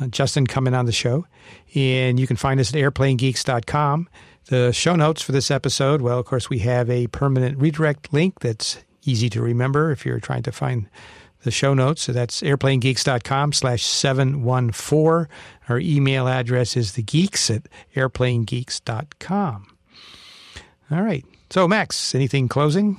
uh, 0.00 0.06
Justin 0.08 0.46
coming 0.46 0.74
on 0.74 0.86
the 0.86 0.92
show. 0.92 1.26
And 1.74 2.18
you 2.18 2.26
can 2.26 2.36
find 2.36 2.60
us 2.60 2.70
at 2.70 2.76
airplanegeeks.com. 2.76 4.08
The 4.46 4.72
show 4.72 4.96
notes 4.96 5.22
for 5.22 5.32
this 5.32 5.50
episode, 5.50 6.00
well, 6.00 6.18
of 6.18 6.26
course, 6.26 6.50
we 6.50 6.60
have 6.60 6.90
a 6.90 7.06
permanent 7.08 7.58
redirect 7.60 8.12
link 8.12 8.40
that's 8.40 8.78
easy 9.04 9.30
to 9.30 9.42
remember 9.42 9.90
if 9.90 10.04
you're 10.04 10.20
trying 10.20 10.42
to 10.44 10.52
find 10.52 10.88
the 11.42 11.50
show 11.50 11.74
notes. 11.74 12.02
So 12.02 12.12
that's 12.12 12.42
airplanegeeks.com 12.42 13.52
slash 13.52 13.84
714. 13.84 15.28
Our 15.68 15.78
email 15.78 16.28
address 16.28 16.76
is 16.76 16.92
thegeeks 16.92 17.54
at 17.54 17.62
airplanegeeks.com. 17.94 19.66
All 20.90 21.02
right. 21.02 21.24
So, 21.50 21.68
Max, 21.68 22.14
anything 22.14 22.48
closing? 22.48 22.98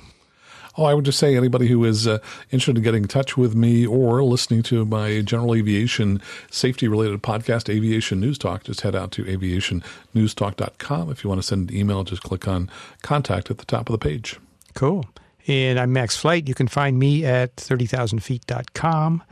Oh, 0.76 0.84
I 0.84 0.94
would 0.94 1.04
just 1.04 1.18
say 1.18 1.36
anybody 1.36 1.68
who 1.68 1.84
is 1.84 2.06
uh, 2.06 2.18
interested 2.50 2.78
in 2.78 2.82
getting 2.82 3.02
in 3.02 3.08
touch 3.08 3.36
with 3.36 3.54
me 3.54 3.86
or 3.86 4.22
listening 4.24 4.62
to 4.64 4.86
my 4.86 5.20
general 5.20 5.54
aviation 5.54 6.22
safety 6.50 6.88
related 6.88 7.22
podcast, 7.22 7.68
Aviation 7.68 8.20
News 8.20 8.38
Talk, 8.38 8.64
just 8.64 8.80
head 8.80 8.94
out 8.94 9.10
to 9.12 9.24
aviationnewstalk.com. 9.24 11.10
If 11.10 11.24
you 11.24 11.28
want 11.28 11.40
to 11.42 11.46
send 11.46 11.70
an 11.70 11.76
email, 11.76 12.04
just 12.04 12.22
click 12.22 12.48
on 12.48 12.70
contact 13.02 13.50
at 13.50 13.58
the 13.58 13.66
top 13.66 13.90
of 13.90 13.92
the 13.92 13.98
page. 13.98 14.38
Cool. 14.74 15.04
And 15.46 15.78
I'm 15.78 15.92
Max 15.92 16.16
Flight. 16.16 16.48
You 16.48 16.54
can 16.54 16.68
find 16.68 16.98
me 16.98 17.24
at 17.24 17.56
30,000feet.com 17.56 19.22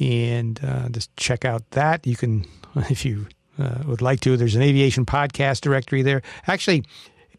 and 0.00 0.64
uh, 0.64 0.88
just 0.88 1.14
check 1.16 1.44
out 1.44 1.70
that. 1.72 2.06
You 2.06 2.16
can, 2.16 2.46
if 2.76 3.04
you 3.04 3.26
uh, 3.58 3.82
would 3.86 4.02
like 4.02 4.20
to, 4.20 4.36
there's 4.36 4.56
an 4.56 4.62
aviation 4.62 5.06
podcast 5.06 5.60
directory 5.60 6.02
there. 6.02 6.22
Actually, 6.46 6.84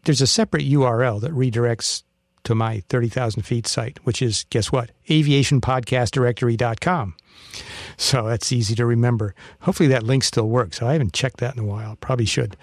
there's 0.04 0.20
a 0.20 0.26
separate 0.26 0.64
URL 0.64 1.20
that 1.20 1.32
redirects 1.32 2.03
to 2.44 2.54
my 2.54 2.82
30,000 2.88 3.42
feet 3.42 3.66
site, 3.66 3.98
which 4.04 4.22
is, 4.22 4.44
guess 4.50 4.70
what? 4.70 4.90
aviationpodcastdirectory.com. 5.08 7.14
So 7.96 8.26
that's 8.26 8.52
easy 8.52 8.74
to 8.74 8.86
remember. 8.86 9.34
Hopefully 9.60 9.88
that 9.88 10.02
link 10.02 10.24
still 10.24 10.48
works. 10.48 10.82
I 10.82 10.92
haven't 10.92 11.12
checked 11.12 11.38
that 11.38 11.56
in 11.56 11.62
a 11.62 11.66
while. 11.66 11.96
Probably 11.96 12.26
should. 12.26 12.56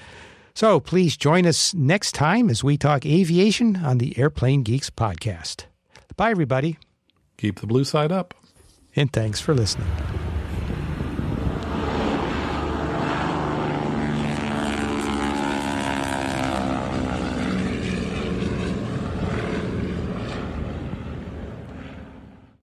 So 0.53 0.79
please 0.79 1.15
join 1.15 1.45
us 1.45 1.73
next 1.73 2.13
time 2.13 2.49
as 2.49 2.63
we 2.63 2.77
talk 2.77 3.05
aviation 3.05 3.77
on 3.77 3.99
the 3.99 4.17
Airplane 4.17 4.63
Geeks 4.63 4.89
podcast. 4.89 5.65
Bye, 6.17 6.31
everybody. 6.31 6.77
Keep 7.37 7.61
the 7.61 7.67
blue 7.67 7.85
side 7.85 8.11
up. 8.11 8.33
And 8.95 9.11
thanks 9.11 9.39
for 9.39 9.53
listening. 9.53 9.87